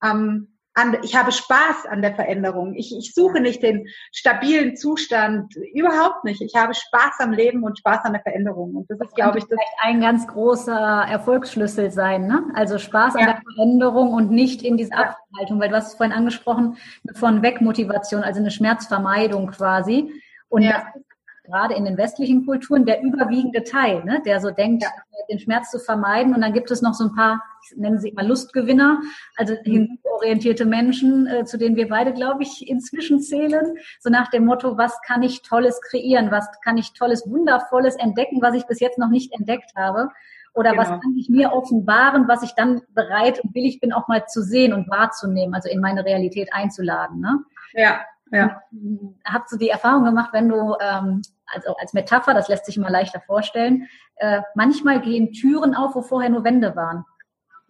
am 0.00 0.55
an, 0.76 0.96
ich 1.02 1.16
habe 1.16 1.32
Spaß 1.32 1.86
an 1.88 2.02
der 2.02 2.14
Veränderung. 2.14 2.74
Ich, 2.74 2.94
ich 2.96 3.14
suche 3.14 3.40
nicht 3.40 3.62
den 3.62 3.88
stabilen 4.12 4.76
Zustand, 4.76 5.56
überhaupt 5.74 6.24
nicht. 6.24 6.42
Ich 6.42 6.54
habe 6.54 6.74
Spaß 6.74 7.20
am 7.20 7.32
Leben 7.32 7.62
und 7.62 7.78
Spaß 7.78 8.04
an 8.04 8.12
der 8.12 8.22
Veränderung. 8.22 8.76
Und 8.76 8.90
das 8.90 9.00
ist, 9.00 9.14
glaube 9.14 9.38
ich, 9.38 9.44
das 9.44 9.58
vielleicht 9.58 9.76
ein 9.82 10.00
ganz 10.02 10.26
großer 10.28 11.06
Erfolgsschlüssel 11.08 11.90
sein. 11.90 12.26
Ne? 12.26 12.44
Also 12.54 12.78
Spaß 12.78 13.14
ja. 13.14 13.20
an 13.20 13.26
der 13.26 13.42
Veränderung 13.54 14.12
und 14.12 14.30
nicht 14.30 14.62
in 14.62 14.76
diese. 14.76 14.92
Abhaltung, 14.96 15.60
weil 15.60 15.68
du 15.68 15.76
hast 15.76 15.88
es 15.88 15.94
vorhin 15.94 16.16
angesprochen, 16.16 16.76
von 17.14 17.42
Wegmotivation, 17.42 18.22
also 18.22 18.40
eine 18.40 18.50
Schmerzvermeidung 18.50 19.48
quasi. 19.48 20.12
Und 20.48 20.62
ja. 20.62 20.72
das 20.72 20.96
ist 20.96 21.05
gerade 21.46 21.74
in 21.74 21.84
den 21.84 21.96
westlichen 21.96 22.44
Kulturen 22.44 22.84
der 22.84 23.02
überwiegende 23.02 23.62
Teil, 23.62 24.04
ne? 24.04 24.20
der 24.24 24.40
so 24.40 24.50
denkt, 24.50 24.82
ja. 24.82 24.90
den 25.30 25.38
Schmerz 25.38 25.70
zu 25.70 25.78
vermeiden. 25.78 26.34
Und 26.34 26.42
dann 26.42 26.52
gibt 26.52 26.70
es 26.70 26.82
noch 26.82 26.94
so 26.94 27.04
ein 27.04 27.14
paar, 27.14 27.42
ich 27.64 27.76
nenne 27.76 27.98
sie 27.98 28.12
mal 28.12 28.26
Lustgewinner, 28.26 29.00
also 29.36 29.54
mhm. 29.64 29.98
orientierte 30.04 30.64
Menschen, 30.64 31.26
äh, 31.26 31.44
zu 31.44 31.58
denen 31.58 31.76
wir 31.76 31.88
beide, 31.88 32.12
glaube 32.12 32.42
ich, 32.42 32.68
inzwischen 32.68 33.20
zählen. 33.20 33.76
So 34.00 34.10
nach 34.10 34.30
dem 34.30 34.44
Motto, 34.44 34.76
was 34.76 35.00
kann 35.06 35.22
ich 35.22 35.42
Tolles 35.42 35.80
kreieren? 35.80 36.30
Was 36.30 36.48
kann 36.62 36.76
ich 36.76 36.92
Tolles, 36.92 37.24
Wundervolles 37.26 37.96
entdecken, 37.96 38.42
was 38.42 38.54
ich 38.54 38.66
bis 38.66 38.80
jetzt 38.80 38.98
noch 38.98 39.10
nicht 39.10 39.32
entdeckt 39.32 39.72
habe? 39.76 40.10
Oder 40.56 40.70
genau. 40.70 40.82
was 40.82 40.88
kann 40.88 41.14
ich 41.18 41.28
mir 41.28 41.52
offenbaren, 41.52 42.28
was 42.28 42.42
ich 42.42 42.54
dann 42.54 42.80
bereit 42.94 43.40
und 43.40 43.54
willig 43.54 43.78
bin, 43.78 43.92
auch 43.92 44.08
mal 44.08 44.26
zu 44.26 44.42
sehen 44.42 44.72
und 44.72 44.88
wahrzunehmen, 44.88 45.54
also 45.54 45.68
in 45.68 45.80
meine 45.80 46.04
Realität 46.04 46.48
einzuladen. 46.52 47.20
Ne? 47.20 47.40
Ja, 47.74 48.00
ja. 48.30 48.62
Habt 49.24 49.52
du 49.52 49.56
die 49.56 49.68
Erfahrung 49.68 50.04
gemacht, 50.04 50.30
wenn 50.32 50.48
du, 50.48 50.74
ähm, 50.80 51.22
also 51.46 51.74
als 51.76 51.92
Metapher, 51.92 52.34
das 52.34 52.48
lässt 52.48 52.66
sich 52.66 52.76
immer 52.76 52.90
leichter 52.90 53.20
vorstellen, 53.20 53.88
äh, 54.16 54.40
manchmal 54.54 55.00
gehen 55.00 55.32
Türen 55.32 55.74
auf, 55.74 55.94
wo 55.94 56.02
vorher 56.02 56.30
nur 56.30 56.44
Wände 56.44 56.76
waren. 56.76 57.04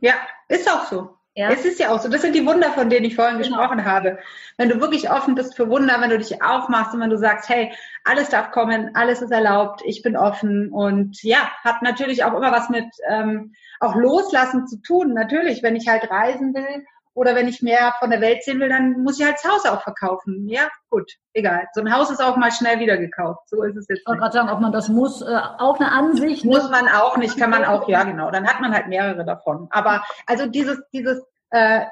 Ja, 0.00 0.14
ist 0.48 0.70
auch 0.70 0.84
so. 0.86 1.16
Ja. 1.34 1.50
Es 1.50 1.66
ist 1.66 1.78
ja 1.78 1.90
auch 1.90 2.00
so. 2.00 2.08
Das 2.08 2.22
sind 2.22 2.34
die 2.34 2.46
Wunder, 2.46 2.70
von 2.70 2.88
denen 2.88 3.04
ich 3.04 3.14
vorhin 3.14 3.36
genau. 3.36 3.58
gesprochen 3.58 3.84
habe. 3.84 4.18
Wenn 4.56 4.70
du 4.70 4.80
wirklich 4.80 5.10
offen 5.10 5.34
bist 5.34 5.54
für 5.54 5.68
Wunder, 5.68 6.00
wenn 6.00 6.08
du 6.08 6.16
dich 6.16 6.42
aufmachst 6.42 6.94
und 6.94 7.00
wenn 7.00 7.10
du 7.10 7.18
sagst, 7.18 7.50
hey, 7.50 7.74
alles 8.04 8.30
darf 8.30 8.52
kommen, 8.52 8.92
alles 8.94 9.20
ist 9.20 9.32
erlaubt, 9.32 9.82
ich 9.84 10.02
bin 10.02 10.16
offen 10.16 10.72
und 10.72 11.22
ja, 11.22 11.50
hat 11.62 11.82
natürlich 11.82 12.24
auch 12.24 12.32
immer 12.32 12.52
was 12.52 12.70
mit 12.70 12.86
ähm, 13.06 13.52
auch 13.80 13.94
Loslassen 13.94 14.66
zu 14.66 14.80
tun. 14.80 15.12
Natürlich, 15.12 15.62
wenn 15.62 15.76
ich 15.76 15.88
halt 15.88 16.10
reisen 16.10 16.54
will 16.54 16.86
oder 17.16 17.34
wenn 17.34 17.48
ich 17.48 17.62
mehr 17.62 17.94
von 17.98 18.10
der 18.10 18.20
Welt 18.20 18.44
sehen 18.44 18.60
will, 18.60 18.68
dann 18.68 19.02
muss 19.02 19.18
ich 19.18 19.24
halt 19.24 19.36
das 19.42 19.50
Haus 19.50 19.64
auch 19.64 19.82
verkaufen. 19.82 20.46
Ja, 20.48 20.68
gut, 20.90 21.10
egal. 21.32 21.66
So 21.72 21.80
ein 21.80 21.90
Haus 21.92 22.10
ist 22.10 22.22
auch 22.22 22.36
mal 22.36 22.52
schnell 22.52 22.78
wieder 22.78 22.98
gekauft. 22.98 23.48
So 23.48 23.62
ist 23.62 23.74
es 23.74 23.88
jetzt. 23.88 24.00
Ich 24.00 24.06
wollte 24.06 24.20
gerade 24.20 24.34
sagen, 24.34 24.50
ob 24.50 24.60
man 24.60 24.70
das 24.70 24.90
muss, 24.90 25.22
äh, 25.22 25.40
auch 25.58 25.80
eine 25.80 25.90
Ansicht. 25.90 26.44
Muss 26.44 26.64
ne? 26.64 26.70
man 26.70 26.88
auch 26.88 27.16
nicht, 27.16 27.38
kann 27.38 27.48
man 27.48 27.64
auch, 27.64 27.88
ja 27.88 28.04
genau. 28.04 28.30
Dann 28.30 28.46
hat 28.46 28.60
man 28.60 28.74
halt 28.74 28.88
mehrere 28.88 29.24
davon. 29.24 29.66
Aber 29.70 30.04
also 30.26 30.46
dieses, 30.46 30.78
dieses, 30.92 31.22
äh, 31.50 31.86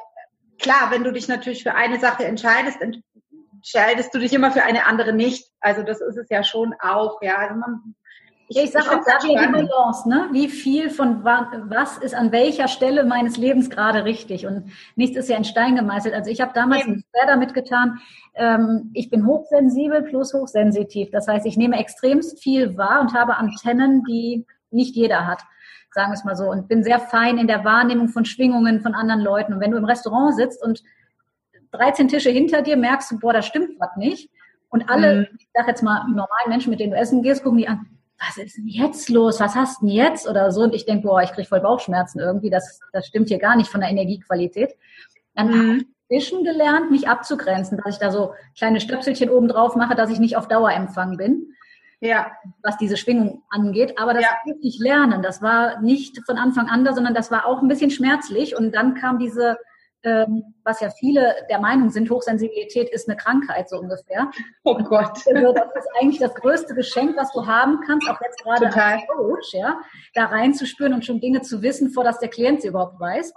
klar, 0.60 0.90
wenn 0.90 1.04
du 1.04 1.10
dich 1.10 1.26
natürlich 1.26 1.62
für 1.62 1.74
eine 1.74 1.98
Sache 1.98 2.26
entscheidest, 2.26 2.82
entscheidest 2.82 4.14
du 4.14 4.18
dich 4.18 4.34
immer 4.34 4.52
für 4.52 4.64
eine 4.64 4.84
andere 4.84 5.14
nicht. 5.14 5.50
Also 5.60 5.82
das 5.82 6.02
ist 6.02 6.18
es 6.18 6.28
ja 6.28 6.44
schon 6.44 6.74
auch, 6.80 7.22
ja. 7.22 7.36
Also 7.36 7.54
man 7.54 7.94
ich, 8.48 8.56
ich 8.56 8.70
sage 8.70 8.90
auch 8.90 9.04
da 9.04 9.26
wieder 9.26 9.46
die 9.46 9.52
Balance, 9.52 10.08
ne? 10.08 10.28
Wie 10.32 10.48
viel 10.48 10.90
von 10.90 11.24
was 11.24 11.98
ist 11.98 12.14
an 12.14 12.32
welcher 12.32 12.68
Stelle 12.68 13.04
meines 13.04 13.36
Lebens 13.36 13.70
gerade 13.70 14.04
richtig? 14.04 14.46
Und 14.46 14.70
nichts 14.96 15.16
ist 15.16 15.28
ja 15.28 15.36
in 15.36 15.44
Stein 15.44 15.76
gemeißelt. 15.76 16.14
Also 16.14 16.30
ich 16.30 16.40
habe 16.40 16.52
damals 16.54 16.86
Eben. 16.86 17.04
schwer 17.10 17.26
damit 17.26 17.54
getan, 17.54 18.00
ähm, 18.34 18.90
ich 18.94 19.10
bin 19.10 19.26
hochsensibel 19.26 20.02
plus 20.02 20.34
hochsensitiv. 20.34 21.10
Das 21.10 21.28
heißt, 21.28 21.46
ich 21.46 21.56
nehme 21.56 21.78
extremst 21.78 22.42
viel 22.42 22.76
wahr 22.76 23.00
und 23.00 23.14
habe 23.14 23.36
Antennen, 23.36 24.02
die 24.04 24.44
nicht 24.70 24.96
jeder 24.96 25.26
hat 25.26 25.42
sagen 25.94 26.10
wir 26.10 26.14
es 26.14 26.24
mal 26.24 26.34
so, 26.34 26.50
und 26.50 26.66
bin 26.66 26.82
sehr 26.82 26.98
fein 26.98 27.38
in 27.38 27.46
der 27.46 27.64
Wahrnehmung 27.64 28.08
von 28.08 28.24
Schwingungen 28.24 28.80
von 28.80 28.94
anderen 28.94 29.20
Leuten. 29.20 29.54
Und 29.54 29.60
wenn 29.60 29.70
du 29.70 29.76
im 29.76 29.84
Restaurant 29.84 30.34
sitzt 30.34 30.60
und 30.62 30.82
13 31.70 32.08
Tische 32.08 32.30
hinter 32.30 32.62
dir 32.62 32.76
merkst 32.76 33.12
du, 33.12 33.18
boah, 33.18 33.32
da 33.32 33.42
stimmt 33.42 33.78
was 33.78 33.96
nicht. 33.96 34.30
Und 34.70 34.90
alle, 34.90 35.28
mhm. 35.30 35.38
ich 35.38 35.48
sag 35.54 35.68
jetzt 35.68 35.82
mal, 35.82 36.04
normalen 36.08 36.48
Menschen, 36.48 36.70
mit 36.70 36.80
denen 36.80 36.92
du 36.92 36.98
essen 36.98 37.22
gehst, 37.22 37.44
gucken 37.44 37.58
die 37.58 37.68
an, 37.68 37.86
was 38.18 38.36
ist 38.36 38.56
denn 38.56 38.68
jetzt 38.68 39.08
los? 39.08 39.40
Was 39.40 39.54
hast 39.54 39.82
du 39.82 39.86
denn 39.86 39.94
jetzt? 39.94 40.28
Oder 40.28 40.52
so. 40.52 40.62
Und 40.62 40.74
ich 40.74 40.86
denke, 40.86 41.06
boah, 41.06 41.22
ich 41.22 41.32
kriege 41.32 41.48
voll 41.48 41.60
Bauchschmerzen 41.60 42.20
irgendwie. 42.20 42.50
Das, 42.50 42.80
das 42.92 43.06
stimmt 43.06 43.28
hier 43.28 43.38
gar 43.38 43.56
nicht 43.56 43.70
von 43.70 43.80
der 43.80 43.90
Energiequalität. 43.90 44.74
Dann 45.34 45.48
mhm. 45.48 45.52
habe 45.52 45.76
ich 45.78 45.86
inzwischen 46.08 46.44
gelernt, 46.44 46.90
mich 46.90 47.08
abzugrenzen, 47.08 47.78
dass 47.78 47.94
ich 47.94 48.00
da 48.00 48.10
so 48.10 48.34
kleine 48.56 48.80
Stöpselchen 48.80 49.30
oben 49.30 49.48
drauf 49.48 49.74
mache, 49.76 49.94
dass 49.94 50.10
ich 50.10 50.20
nicht 50.20 50.36
auf 50.36 50.48
Dauerempfang 50.48 51.16
bin. 51.16 51.54
Ja. 52.00 52.32
Was 52.62 52.76
diese 52.76 52.96
Schwingung 52.96 53.42
angeht. 53.50 53.98
Aber 53.98 54.14
das 54.14 54.22
ja. 54.22 54.30
musste 54.44 54.66
ich 54.66 54.78
lernen. 54.78 55.22
Das 55.22 55.42
war 55.42 55.80
nicht 55.80 56.20
von 56.26 56.36
Anfang 56.36 56.68
an 56.68 56.84
da, 56.84 56.92
sondern 56.92 57.14
das 57.14 57.30
war 57.30 57.46
auch 57.46 57.62
ein 57.62 57.68
bisschen 57.68 57.90
schmerzlich. 57.90 58.56
Und 58.56 58.74
dann 58.74 58.94
kam 58.94 59.18
diese 59.18 59.56
ähm, 60.04 60.54
was 60.64 60.80
ja 60.80 60.90
viele 60.90 61.34
der 61.50 61.58
Meinung 61.58 61.90
sind, 61.90 62.10
Hochsensibilität 62.10 62.90
ist 62.90 63.08
eine 63.08 63.16
Krankheit, 63.16 63.68
so 63.68 63.78
ungefähr. 63.78 64.30
Oh 64.62 64.76
Gott. 64.76 65.18
Also 65.26 65.52
das 65.52 65.66
ist 65.76 65.88
eigentlich 66.00 66.20
das 66.20 66.34
größte 66.34 66.74
Geschenk, 66.74 67.16
was 67.16 67.32
du 67.32 67.46
haben 67.46 67.80
kannst, 67.86 68.08
auch 68.08 68.20
jetzt 68.22 68.42
gerade 68.42 68.66
Total. 68.66 68.94
als 68.94 69.02
Coach, 69.08 69.54
ja, 69.54 69.80
da 70.14 70.26
reinzuspüren 70.26 70.94
und 70.94 71.04
schon 71.04 71.20
Dinge 71.20 71.40
zu 71.40 71.62
wissen, 71.62 71.90
vor 71.90 72.04
dass 72.04 72.18
der 72.18 72.28
Klient 72.28 72.62
sie 72.62 72.68
überhaupt 72.68 73.00
weiß. 73.00 73.32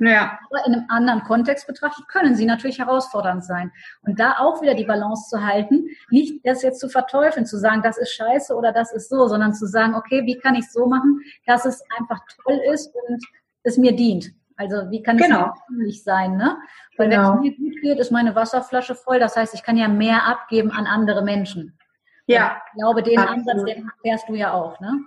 Ja. 0.00 0.38
Aber 0.50 0.66
in 0.66 0.74
einem 0.74 0.84
anderen 0.88 1.22
Kontext 1.24 1.66
betrachtet 1.66 2.06
können 2.08 2.34
sie 2.36 2.46
natürlich 2.46 2.78
herausfordernd 2.78 3.44
sein. 3.44 3.72
Und 4.02 4.20
da 4.20 4.36
auch 4.38 4.62
wieder 4.62 4.74
die 4.74 4.84
Balance 4.84 5.28
zu 5.28 5.44
halten, 5.44 5.88
nicht 6.10 6.44
das 6.46 6.62
jetzt 6.62 6.80
zu 6.80 6.88
verteufeln, 6.88 7.46
zu 7.46 7.58
sagen, 7.58 7.82
das 7.82 7.98
ist 7.98 8.12
scheiße 8.12 8.54
oder 8.54 8.72
das 8.72 8.92
ist 8.92 9.08
so, 9.08 9.26
sondern 9.26 9.54
zu 9.54 9.66
sagen, 9.66 9.94
okay, 9.94 10.24
wie 10.24 10.38
kann 10.38 10.54
ich 10.54 10.66
es 10.66 10.72
so 10.72 10.86
machen, 10.86 11.20
dass 11.46 11.64
es 11.64 11.82
einfach 11.98 12.20
toll 12.44 12.60
ist 12.72 12.94
und 12.94 13.24
es 13.64 13.76
mir 13.76 13.94
dient. 13.94 14.32
Also 14.58 14.90
wie 14.90 15.02
kann 15.02 15.16
genau. 15.16 15.54
es 15.54 15.76
nicht 15.76 16.04
sein, 16.04 16.36
ne? 16.36 16.58
Weil 16.96 17.08
genau. 17.08 17.34
wenn 17.40 17.52
es 17.52 17.58
mir 17.58 17.70
gut 17.70 17.80
geht, 17.80 17.98
ist 18.00 18.10
meine 18.10 18.34
Wasserflasche 18.34 18.96
voll. 18.96 19.20
Das 19.20 19.36
heißt, 19.36 19.54
ich 19.54 19.62
kann 19.62 19.76
ja 19.76 19.86
mehr 19.86 20.26
abgeben 20.26 20.72
an 20.72 20.86
andere 20.86 21.22
Menschen. 21.22 21.78
Ja. 22.26 22.60
ich 22.66 22.80
glaube, 22.80 23.02
den 23.04 23.18
absolut. 23.18 23.38
Ansatz, 23.38 23.64
den 23.64 23.90
fährst 24.02 24.28
du 24.28 24.34
ja 24.34 24.52
auch, 24.52 24.80
ne? 24.80 25.00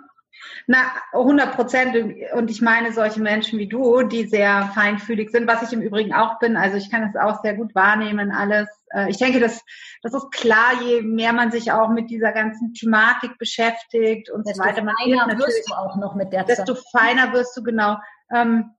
Na, 0.68 0.78
100 1.12 1.54
Prozent. 1.54 1.96
Und 2.34 2.50
ich 2.50 2.62
meine 2.62 2.94
solche 2.94 3.22
Menschen 3.22 3.60
wie 3.60 3.68
du, 3.68 4.04
die 4.04 4.26
sehr 4.26 4.72
feinfühlig 4.74 5.30
sind, 5.32 5.48
was 5.48 5.64
ich 5.64 5.74
im 5.74 5.82
Übrigen 5.82 6.14
auch 6.14 6.40
bin. 6.40 6.56
Also 6.56 6.78
ich 6.78 6.90
kann 6.90 7.12
das 7.12 7.22
auch 7.22 7.42
sehr 7.42 7.56
gut 7.56 7.76
wahrnehmen, 7.76 8.32
alles. 8.32 8.70
Äh, 8.94 9.10
ich 9.10 9.18
denke, 9.18 9.42
das, 9.42 9.62
das 10.02 10.14
ist 10.14 10.32
klar, 10.32 10.82
je 10.82 11.02
mehr 11.02 11.34
man 11.34 11.52
sich 11.52 11.74
auch 11.74 11.90
mit 11.90 12.10
dieser 12.10 12.32
ganzen 12.32 12.74
Thematik 12.74 13.38
beschäftigt 13.38 14.30
und 14.30 14.48
desto 14.48 14.64
so 14.64 14.70
weiter. 14.70 14.84
Man 14.84 14.96
feiner 14.96 15.38
wirst 15.38 15.70
du 15.70 15.74
auch 15.74 15.98
noch 15.98 16.16
mit 16.16 16.32
der 16.32 16.46
Desto 16.46 16.76
feiner 16.92 17.34
wirst 17.34 17.56
du, 17.58 17.64
genau. 17.64 17.98
Ähm, 18.34 18.72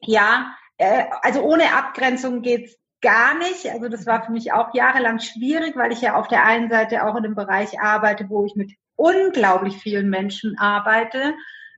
ja, 0.00 0.54
äh, 0.78 1.04
also 1.22 1.42
ohne 1.42 1.74
Abgrenzung 1.74 2.42
geht's 2.42 2.76
gar 3.00 3.36
nicht. 3.38 3.66
Also 3.70 3.88
das 3.88 4.06
war 4.06 4.24
für 4.24 4.32
mich 4.32 4.52
auch 4.52 4.74
jahrelang 4.74 5.20
schwierig, 5.20 5.76
weil 5.76 5.92
ich 5.92 6.00
ja 6.00 6.16
auf 6.16 6.28
der 6.28 6.44
einen 6.44 6.68
Seite 6.68 7.04
auch 7.04 7.16
in 7.16 7.24
einem 7.24 7.34
Bereich 7.34 7.80
arbeite, 7.80 8.28
wo 8.28 8.44
ich 8.44 8.54
mit 8.56 8.72
unglaublich 8.96 9.76
vielen 9.76 10.10
Menschen 10.10 10.58
arbeite. 10.58 11.34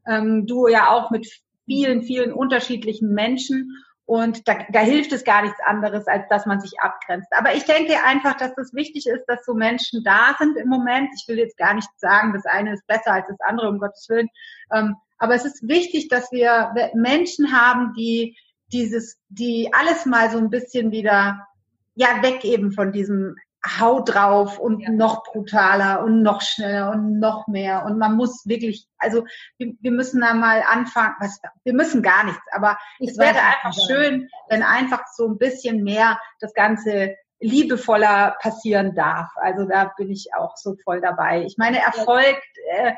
Ähm, 0.06 0.46
du 0.46 0.66
ja 0.66 0.90
auch 0.90 1.10
mit 1.10 1.28
vielen, 1.64 2.02
vielen 2.02 2.32
unterschiedlichen 2.32 3.14
Menschen. 3.14 3.76
Und 4.04 4.48
da, 4.48 4.58
da 4.70 4.80
hilft 4.80 5.12
es 5.12 5.24
gar 5.24 5.42
nichts 5.42 5.60
anderes, 5.64 6.06
als 6.08 6.28
dass 6.28 6.44
man 6.44 6.60
sich 6.60 6.72
abgrenzt. 6.80 7.28
Aber 7.30 7.54
ich 7.54 7.64
denke 7.64 7.94
einfach, 8.04 8.36
dass 8.36 8.52
das 8.56 8.74
wichtig 8.74 9.06
ist, 9.06 9.24
dass 9.26 9.44
so 9.44 9.54
Menschen 9.54 10.02
da 10.02 10.34
sind 10.38 10.56
im 10.58 10.68
Moment. 10.68 11.08
Ich 11.16 11.28
will 11.28 11.38
jetzt 11.38 11.56
gar 11.56 11.74
nicht 11.74 11.88
sagen, 11.96 12.32
das 12.32 12.44
eine 12.44 12.74
ist 12.74 12.86
besser 12.88 13.12
als 13.12 13.26
das 13.28 13.40
andere, 13.40 13.68
um 13.68 13.78
Gottes 13.78 14.08
Willen. 14.08 14.28
Ähm, 14.72 14.96
aber 15.22 15.36
es 15.36 15.44
ist 15.44 15.68
wichtig, 15.68 16.08
dass 16.08 16.32
wir 16.32 16.72
Menschen 16.94 17.52
haben, 17.52 17.92
die 17.94 18.36
dieses, 18.72 19.20
die 19.28 19.70
alles 19.72 20.04
mal 20.04 20.30
so 20.32 20.38
ein 20.38 20.50
bisschen 20.50 20.90
wieder, 20.90 21.46
ja, 21.94 22.22
weg 22.22 22.44
eben 22.44 22.72
von 22.72 22.90
diesem 22.90 23.36
Hau 23.78 24.00
drauf 24.00 24.58
und 24.58 24.80
ja. 24.80 24.90
noch 24.90 25.22
brutaler 25.22 26.02
und 26.02 26.22
noch 26.22 26.42
schneller 26.42 26.90
und 26.90 27.20
noch 27.20 27.46
mehr. 27.46 27.84
Und 27.84 27.98
man 27.98 28.16
muss 28.16 28.44
wirklich, 28.46 28.88
also 28.98 29.24
wir, 29.58 29.74
wir 29.80 29.92
müssen 29.92 30.22
da 30.22 30.34
mal 30.34 30.64
anfangen, 30.68 31.14
was, 31.20 31.38
wir 31.62 31.74
müssen 31.74 32.02
gar 32.02 32.24
nichts, 32.24 32.42
aber 32.50 32.76
ich 32.98 33.10
es 33.10 33.18
wäre 33.18 33.38
einfach 33.38 33.78
schön, 33.86 34.28
wenn 34.48 34.64
einfach 34.64 35.04
so 35.14 35.28
ein 35.28 35.38
bisschen 35.38 35.84
mehr 35.84 36.18
das 36.40 36.52
Ganze 36.52 37.14
liebevoller 37.38 38.36
passieren 38.40 38.96
darf. 38.96 39.28
Also 39.36 39.66
da 39.66 39.92
bin 39.96 40.10
ich 40.10 40.34
auch 40.34 40.56
so 40.56 40.74
voll 40.82 41.00
dabei. 41.00 41.44
Ich 41.44 41.58
meine, 41.58 41.78
Erfolg 41.78 42.40
äh, 42.72 42.94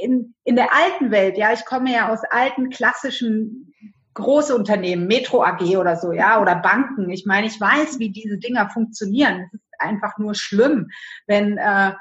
in, 0.00 0.34
in 0.44 0.56
der 0.56 0.74
alten 0.74 1.10
Welt, 1.10 1.38
ja, 1.38 1.52
ich 1.52 1.64
komme 1.64 1.92
ja 1.92 2.12
aus 2.12 2.20
alten 2.30 2.70
klassischen 2.70 3.74
große 4.14 4.54
Unternehmen, 4.54 5.06
Metro 5.06 5.42
AG 5.42 5.76
oder 5.76 5.96
so, 5.96 6.12
ja, 6.12 6.40
oder 6.40 6.56
Banken. 6.56 7.08
Ich 7.10 7.24
meine, 7.24 7.46
ich 7.46 7.60
weiß, 7.60 7.98
wie 7.98 8.10
diese 8.10 8.38
Dinger 8.38 8.68
funktionieren. 8.70 9.48
Es 9.52 9.54
ist 9.54 9.62
einfach 9.78 10.18
nur 10.18 10.34
schlimm, 10.34 10.88
wenn 11.26 11.56
äh, 11.56 11.92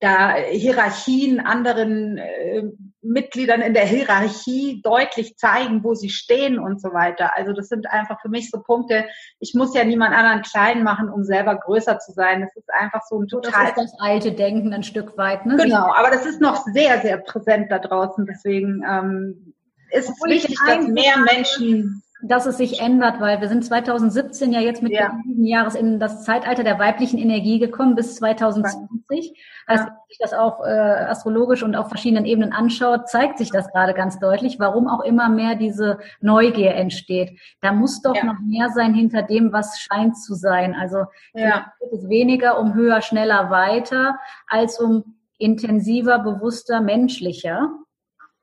da 0.00 0.34
Hierarchien 0.34 1.40
anderen 1.40 2.18
äh, 2.18 2.64
Mitgliedern 3.02 3.60
in 3.60 3.74
der 3.74 3.84
Hierarchie 3.84 4.82
deutlich 4.82 5.36
zeigen, 5.36 5.84
wo 5.84 5.94
sie 5.94 6.10
stehen 6.10 6.58
und 6.58 6.80
so 6.80 6.92
weiter. 6.92 7.36
Also 7.36 7.52
das 7.52 7.68
sind 7.68 7.88
einfach 7.88 8.20
für 8.20 8.28
mich 8.28 8.50
so 8.50 8.60
Punkte. 8.60 9.06
Ich 9.38 9.54
muss 9.54 9.74
ja 9.74 9.84
niemand 9.84 10.14
anderen 10.14 10.42
klein 10.42 10.82
machen, 10.82 11.08
um 11.08 11.24
selber 11.24 11.56
größer 11.56 11.98
zu 11.98 12.12
sein. 12.12 12.40
Das 12.42 12.54
ist 12.56 12.72
einfach 12.72 13.02
so 13.08 13.20
ein 13.20 13.28
total. 13.28 13.72
Das 13.74 13.84
ist 13.84 13.92
das 13.92 14.00
alte 14.00 14.32
Denken 14.32 14.72
ein 14.72 14.82
Stück 14.82 15.16
weit, 15.16 15.46
ne? 15.46 15.56
Genau, 15.56 15.92
aber 15.94 16.10
das 16.10 16.26
ist 16.26 16.40
noch 16.40 16.64
sehr, 16.72 17.00
sehr 17.00 17.18
präsent 17.18 17.70
da 17.70 17.78
draußen. 17.78 18.26
Deswegen 18.26 18.82
ähm, 18.88 19.54
ist 19.90 20.10
es 20.10 20.16
wichtig, 20.24 20.56
dass 20.66 20.86
mehr 20.88 21.18
Menschen 21.18 22.02
dass 22.22 22.46
es 22.46 22.56
sich 22.56 22.80
ändert, 22.80 23.20
weil 23.20 23.40
wir 23.40 23.48
sind 23.48 23.64
2017 23.64 24.52
ja 24.52 24.60
jetzt 24.60 24.82
mit 24.82 24.92
ja. 24.92 25.12
diesem 25.26 25.44
Jahres 25.44 25.74
in 25.74 26.00
das 26.00 26.24
Zeitalter 26.24 26.64
der 26.64 26.78
weiblichen 26.78 27.18
Energie 27.18 27.58
gekommen 27.58 27.94
bis 27.94 28.16
2020. 28.16 29.38
Also 29.66 29.84
wenn 29.84 29.92
man 29.92 30.02
sich 30.08 30.18
das 30.18 30.32
auch 30.32 30.64
äh, 30.64 30.70
astrologisch 30.70 31.62
und 31.62 31.76
auf 31.76 31.88
verschiedenen 31.88 32.24
Ebenen 32.24 32.52
anschaut, 32.52 33.08
zeigt 33.08 33.38
sich 33.38 33.50
das 33.50 33.70
gerade 33.70 33.92
ganz 33.92 34.18
deutlich, 34.18 34.58
warum 34.58 34.88
auch 34.88 35.00
immer 35.00 35.28
mehr 35.28 35.56
diese 35.56 35.98
Neugier 36.20 36.74
entsteht. 36.74 37.38
Da 37.60 37.72
muss 37.72 38.00
doch 38.00 38.16
ja. 38.16 38.24
noch 38.24 38.40
mehr 38.40 38.70
sein 38.70 38.94
hinter 38.94 39.22
dem, 39.22 39.52
was 39.52 39.78
scheint 39.78 40.16
zu 40.16 40.34
sein. 40.34 40.74
Also 40.74 41.04
ja. 41.34 41.72
geht 41.80 41.92
es 41.92 42.08
weniger 42.08 42.58
um 42.58 42.74
höher, 42.74 43.02
schneller, 43.02 43.50
weiter, 43.50 44.18
als 44.48 44.80
um 44.80 45.16
intensiver, 45.38 46.18
bewusster, 46.18 46.80
menschlicher. 46.80 47.70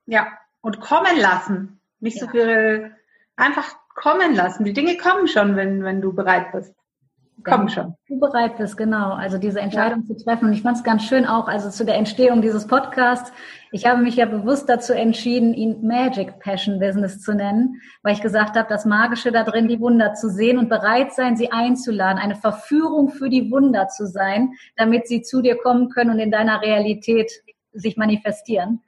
Ja, 0.06 0.28
und 0.60 0.80
kommen 0.80 1.18
lassen. 1.18 1.80
Nicht 1.98 2.20
so 2.20 2.28
viel 2.28 2.94
einfach 3.36 3.76
kommen 3.94 4.34
lassen. 4.34 4.64
Die 4.64 4.72
Dinge 4.72 4.96
kommen 4.96 5.28
schon, 5.28 5.56
wenn, 5.56 5.84
wenn 5.84 6.00
du 6.00 6.12
bereit 6.12 6.52
bist. 6.52 6.74
Kommen 7.42 7.68
schon. 7.68 7.94
Du 8.08 8.18
bereit 8.18 8.56
bist, 8.56 8.76
genau. 8.76 9.12
Also 9.12 9.38
diese 9.38 9.60
Entscheidung 9.60 10.04
ja. 10.08 10.14
zu 10.14 10.24
treffen. 10.24 10.46
Und 10.46 10.54
ich 10.54 10.62
fand 10.62 10.78
es 10.78 10.84
ganz 10.84 11.04
schön 11.04 11.26
auch, 11.26 11.46
also 11.46 11.68
zu 11.68 11.84
der 11.84 11.96
Entstehung 11.96 12.40
dieses 12.40 12.66
Podcasts. 12.66 13.32
Ich 13.70 13.86
habe 13.86 14.00
mich 14.00 14.16
ja 14.16 14.24
bewusst 14.24 14.68
dazu 14.68 14.94
entschieden, 14.94 15.52
ihn 15.52 15.86
Magic 15.86 16.38
Passion 16.38 16.78
Business 16.78 17.20
zu 17.20 17.34
nennen, 17.34 17.82
weil 18.02 18.14
ich 18.14 18.22
gesagt 18.22 18.56
habe, 18.56 18.68
das 18.68 18.86
Magische 18.86 19.30
da 19.30 19.42
drin, 19.42 19.68
die 19.68 19.80
Wunder 19.80 20.14
zu 20.14 20.30
sehen 20.30 20.58
und 20.58 20.68
bereit 20.68 21.12
sein, 21.12 21.36
sie 21.36 21.52
einzuladen, 21.52 22.18
eine 22.18 22.36
Verführung 22.36 23.10
für 23.10 23.28
die 23.28 23.50
Wunder 23.50 23.88
zu 23.88 24.06
sein, 24.06 24.54
damit 24.76 25.06
sie 25.06 25.20
zu 25.20 25.42
dir 25.42 25.58
kommen 25.58 25.90
können 25.90 26.10
und 26.10 26.20
in 26.20 26.30
deiner 26.30 26.62
Realität 26.62 27.30
sich 27.72 27.96
manifestieren. 27.96 28.80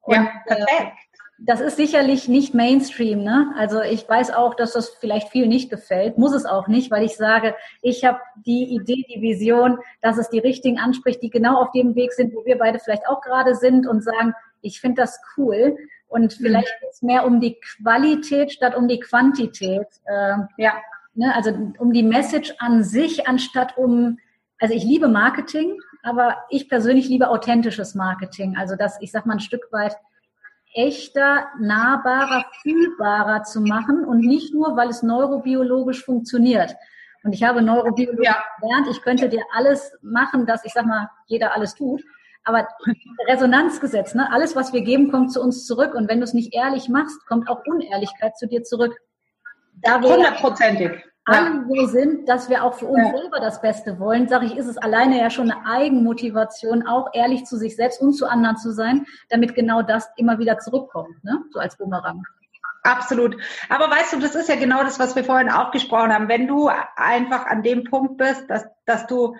Und, 0.00 0.14
ja, 0.14 0.28
perfekt. 0.46 0.96
Das 1.44 1.60
ist 1.60 1.76
sicherlich 1.76 2.28
nicht 2.28 2.54
Mainstream. 2.54 3.24
Ne? 3.24 3.52
Also 3.58 3.80
ich 3.82 4.08
weiß 4.08 4.30
auch, 4.30 4.54
dass 4.54 4.74
das 4.74 4.90
vielleicht 4.90 5.28
viel 5.30 5.48
nicht 5.48 5.70
gefällt, 5.70 6.16
muss 6.16 6.32
es 6.32 6.46
auch 6.46 6.68
nicht, 6.68 6.92
weil 6.92 7.04
ich 7.04 7.16
sage, 7.16 7.56
ich 7.80 8.04
habe 8.04 8.20
die 8.46 8.74
Idee, 8.74 9.04
die 9.12 9.20
Vision, 9.20 9.78
dass 10.02 10.18
es 10.18 10.30
die 10.30 10.38
Richtigen 10.38 10.78
anspricht, 10.78 11.20
die 11.20 11.30
genau 11.30 11.60
auf 11.60 11.72
dem 11.72 11.96
Weg 11.96 12.12
sind, 12.12 12.32
wo 12.32 12.44
wir 12.44 12.58
beide 12.58 12.78
vielleicht 12.78 13.08
auch 13.08 13.20
gerade 13.20 13.56
sind 13.56 13.88
und 13.88 14.04
sagen, 14.04 14.34
ich 14.60 14.80
finde 14.80 15.02
das 15.02 15.20
cool. 15.36 15.76
Und 16.06 16.38
mhm. 16.38 16.44
vielleicht 16.44 16.72
geht 16.80 16.90
es 16.90 17.02
mehr 17.02 17.26
um 17.26 17.40
die 17.40 17.58
Qualität 17.58 18.52
statt 18.52 18.76
um 18.76 18.86
die 18.86 19.00
Quantität. 19.00 19.88
Äh, 20.04 20.36
ja. 20.58 20.74
Ne? 21.14 21.34
Also 21.34 21.50
um 21.78 21.92
die 21.92 22.04
Message 22.04 22.54
an 22.58 22.84
sich, 22.84 23.26
anstatt 23.26 23.76
um, 23.76 24.18
also 24.60 24.74
ich 24.74 24.84
liebe 24.84 25.08
Marketing, 25.08 25.80
aber 26.04 26.36
ich 26.50 26.68
persönlich 26.68 27.08
liebe 27.08 27.28
authentisches 27.28 27.96
Marketing. 27.96 28.56
Also 28.56 28.76
dass 28.76 29.00
ich 29.00 29.10
sag 29.10 29.26
mal 29.26 29.34
ein 29.34 29.40
Stück 29.40 29.72
weit 29.72 29.96
echter, 30.74 31.46
nahbarer, 31.60 32.44
fühlbarer 32.62 33.42
zu 33.44 33.60
machen 33.60 34.04
und 34.04 34.20
nicht 34.20 34.54
nur, 34.54 34.76
weil 34.76 34.88
es 34.88 35.02
neurobiologisch 35.02 36.04
funktioniert. 36.04 36.74
Und 37.24 37.34
ich 37.34 37.42
habe 37.42 37.62
Neurobiologie 37.62 38.24
ja. 38.24 38.42
gelernt, 38.60 38.88
ich 38.90 39.02
könnte 39.02 39.28
dir 39.28 39.42
alles 39.52 39.92
machen, 40.02 40.46
dass 40.46 40.64
ich 40.64 40.72
sag 40.72 40.86
mal, 40.86 41.08
jeder 41.26 41.54
alles 41.54 41.74
tut. 41.74 42.02
Aber 42.44 42.66
Resonanzgesetz, 43.28 44.14
ne? 44.14 44.28
alles, 44.32 44.56
was 44.56 44.72
wir 44.72 44.82
geben, 44.82 45.12
kommt 45.12 45.32
zu 45.32 45.40
uns 45.40 45.64
zurück. 45.64 45.94
Und 45.94 46.08
wenn 46.08 46.18
du 46.18 46.24
es 46.24 46.34
nicht 46.34 46.52
ehrlich 46.54 46.88
machst, 46.88 47.24
kommt 47.26 47.48
auch 47.48 47.64
Unehrlichkeit 47.64 48.36
zu 48.36 48.48
dir 48.48 48.64
zurück. 48.64 48.96
Hundertprozentig 49.86 51.02
alle 51.24 51.64
so 51.68 51.86
sind, 51.86 52.28
dass 52.28 52.48
wir 52.48 52.64
auch 52.64 52.74
für 52.74 52.86
uns 52.86 53.12
ja. 53.12 53.16
selber 53.16 53.38
das 53.40 53.60
Beste 53.60 53.98
wollen, 54.00 54.28
sage 54.28 54.46
ich, 54.46 54.56
ist 54.56 54.66
es 54.66 54.76
alleine 54.76 55.18
ja 55.20 55.30
schon 55.30 55.50
eine 55.50 55.66
Eigenmotivation, 55.66 56.86
auch 56.86 57.10
ehrlich 57.12 57.44
zu 57.44 57.56
sich 57.56 57.76
selbst 57.76 58.00
und 58.00 58.12
zu 58.12 58.26
anderen 58.26 58.56
zu 58.56 58.72
sein, 58.72 59.06
damit 59.28 59.54
genau 59.54 59.82
das 59.82 60.08
immer 60.16 60.38
wieder 60.38 60.58
zurückkommt, 60.58 61.22
ne? 61.22 61.44
so 61.52 61.60
als 61.60 61.76
Bumerang. 61.76 62.22
Absolut. 62.82 63.36
Aber 63.68 63.88
weißt 63.88 64.14
du, 64.14 64.18
das 64.18 64.34
ist 64.34 64.48
ja 64.48 64.56
genau 64.56 64.82
das, 64.82 64.98
was 64.98 65.14
wir 65.14 65.22
vorhin 65.22 65.50
auch 65.50 65.70
gesprochen 65.70 66.12
haben. 66.12 66.28
Wenn 66.28 66.48
du 66.48 66.68
einfach 66.96 67.46
an 67.46 67.62
dem 67.62 67.84
Punkt 67.84 68.16
bist, 68.16 68.50
dass, 68.50 68.66
dass 68.86 69.06
du 69.06 69.36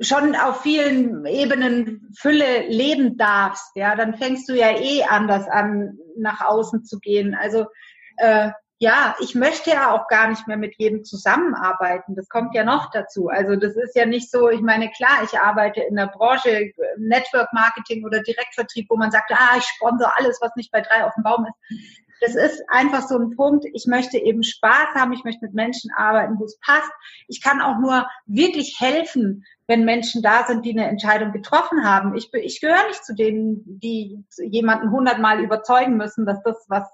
schon 0.00 0.34
auf 0.34 0.62
vielen 0.62 1.26
Ebenen 1.26 2.10
Fülle 2.18 2.66
leben 2.68 3.18
darfst, 3.18 3.76
ja, 3.76 3.94
dann 3.94 4.14
fängst 4.14 4.48
du 4.48 4.54
ja 4.54 4.70
eh 4.70 5.04
anders 5.04 5.46
an, 5.46 5.98
nach 6.16 6.40
außen 6.40 6.84
zu 6.84 6.98
gehen. 7.00 7.34
Also 7.34 7.66
äh, 8.16 8.50
ja, 8.78 9.14
ich 9.20 9.34
möchte 9.34 9.70
ja 9.70 9.92
auch 9.92 10.08
gar 10.08 10.28
nicht 10.28 10.48
mehr 10.48 10.56
mit 10.56 10.74
jedem 10.78 11.04
zusammenarbeiten. 11.04 12.16
Das 12.16 12.28
kommt 12.28 12.54
ja 12.54 12.64
noch 12.64 12.90
dazu. 12.90 13.28
Also 13.28 13.56
das 13.56 13.76
ist 13.76 13.94
ja 13.94 14.04
nicht 14.04 14.30
so, 14.30 14.48
ich 14.48 14.60
meine, 14.60 14.90
klar, 14.90 15.22
ich 15.22 15.38
arbeite 15.38 15.80
in 15.80 15.94
der 15.94 16.08
Branche 16.08 16.72
Network 16.96 17.52
Marketing 17.52 18.04
oder 18.04 18.20
Direktvertrieb, 18.22 18.86
wo 18.90 18.96
man 18.96 19.12
sagt, 19.12 19.30
ah, 19.32 19.56
ich 19.56 19.64
sponsor 19.64 20.12
alles, 20.16 20.38
was 20.40 20.54
nicht 20.56 20.72
bei 20.72 20.80
drei 20.80 21.04
auf 21.04 21.14
dem 21.14 21.22
Baum 21.22 21.46
ist. 21.46 22.03
Das 22.20 22.34
ist 22.34 22.62
einfach 22.68 23.06
so 23.06 23.18
ein 23.18 23.30
Punkt. 23.36 23.66
Ich 23.72 23.86
möchte 23.86 24.18
eben 24.18 24.42
Spaß 24.42 24.94
haben. 24.94 25.12
Ich 25.12 25.24
möchte 25.24 25.44
mit 25.44 25.54
Menschen 25.54 25.90
arbeiten, 25.96 26.38
wo 26.38 26.44
es 26.44 26.58
passt. 26.60 26.90
Ich 27.28 27.42
kann 27.42 27.60
auch 27.60 27.78
nur 27.78 28.06
wirklich 28.26 28.76
helfen, 28.78 29.44
wenn 29.66 29.84
Menschen 29.84 30.22
da 30.22 30.44
sind, 30.46 30.64
die 30.64 30.72
eine 30.72 30.88
Entscheidung 30.88 31.32
getroffen 31.32 31.84
haben. 31.84 32.14
Ich, 32.16 32.32
ich 32.34 32.60
gehöre 32.60 32.86
nicht 32.88 33.04
zu 33.04 33.14
denen, 33.14 33.62
die 33.66 34.24
jemanden 34.38 34.90
hundertmal 34.90 35.40
überzeugen 35.40 35.96
müssen, 35.96 36.26
dass 36.26 36.42
das, 36.42 36.64
was, 36.68 36.88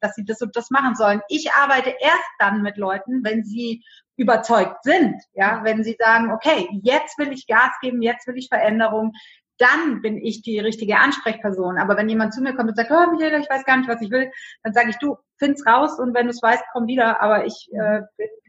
dass 0.00 0.14
sie 0.14 0.24
das 0.24 0.40
und 0.42 0.56
das 0.56 0.70
machen 0.70 0.96
sollen. 0.96 1.20
Ich 1.28 1.52
arbeite 1.52 1.90
erst 2.00 2.30
dann 2.38 2.62
mit 2.62 2.76
Leuten, 2.76 3.22
wenn 3.22 3.44
sie 3.44 3.84
überzeugt 4.16 4.82
sind, 4.82 5.14
ja, 5.34 5.60
wenn 5.62 5.84
sie 5.84 5.96
sagen, 5.96 6.32
okay, 6.32 6.68
jetzt 6.82 7.16
will 7.18 7.32
ich 7.32 7.46
Gas 7.46 7.70
geben, 7.80 8.02
jetzt 8.02 8.26
will 8.26 8.36
ich 8.36 8.48
Veränderung, 8.48 9.12
dann 9.58 10.00
bin 10.00 10.16
ich 10.18 10.42
die 10.42 10.58
richtige 10.58 10.98
Ansprechperson. 10.98 11.78
Aber 11.78 11.96
wenn 11.96 12.08
jemand 12.08 12.32
zu 12.32 12.40
mir 12.40 12.54
kommt 12.54 12.70
und 12.70 12.76
sagt, 12.76 12.90
oh 12.90 13.10
Michaela, 13.10 13.38
ich 13.38 13.50
weiß 13.50 13.64
gar 13.64 13.76
nicht, 13.76 13.88
was 13.88 14.00
ich 14.00 14.10
will, 14.10 14.30
dann 14.62 14.72
sage 14.72 14.90
ich, 14.90 14.96
du, 14.98 15.16
find's 15.36 15.66
raus 15.66 15.98
und 15.98 16.14
wenn 16.14 16.26
du 16.26 16.30
es 16.30 16.42
weißt, 16.42 16.64
komm 16.72 16.86
wieder. 16.86 17.20
Aber 17.20 17.46
ich, 17.46 17.70
äh, 17.72 18.02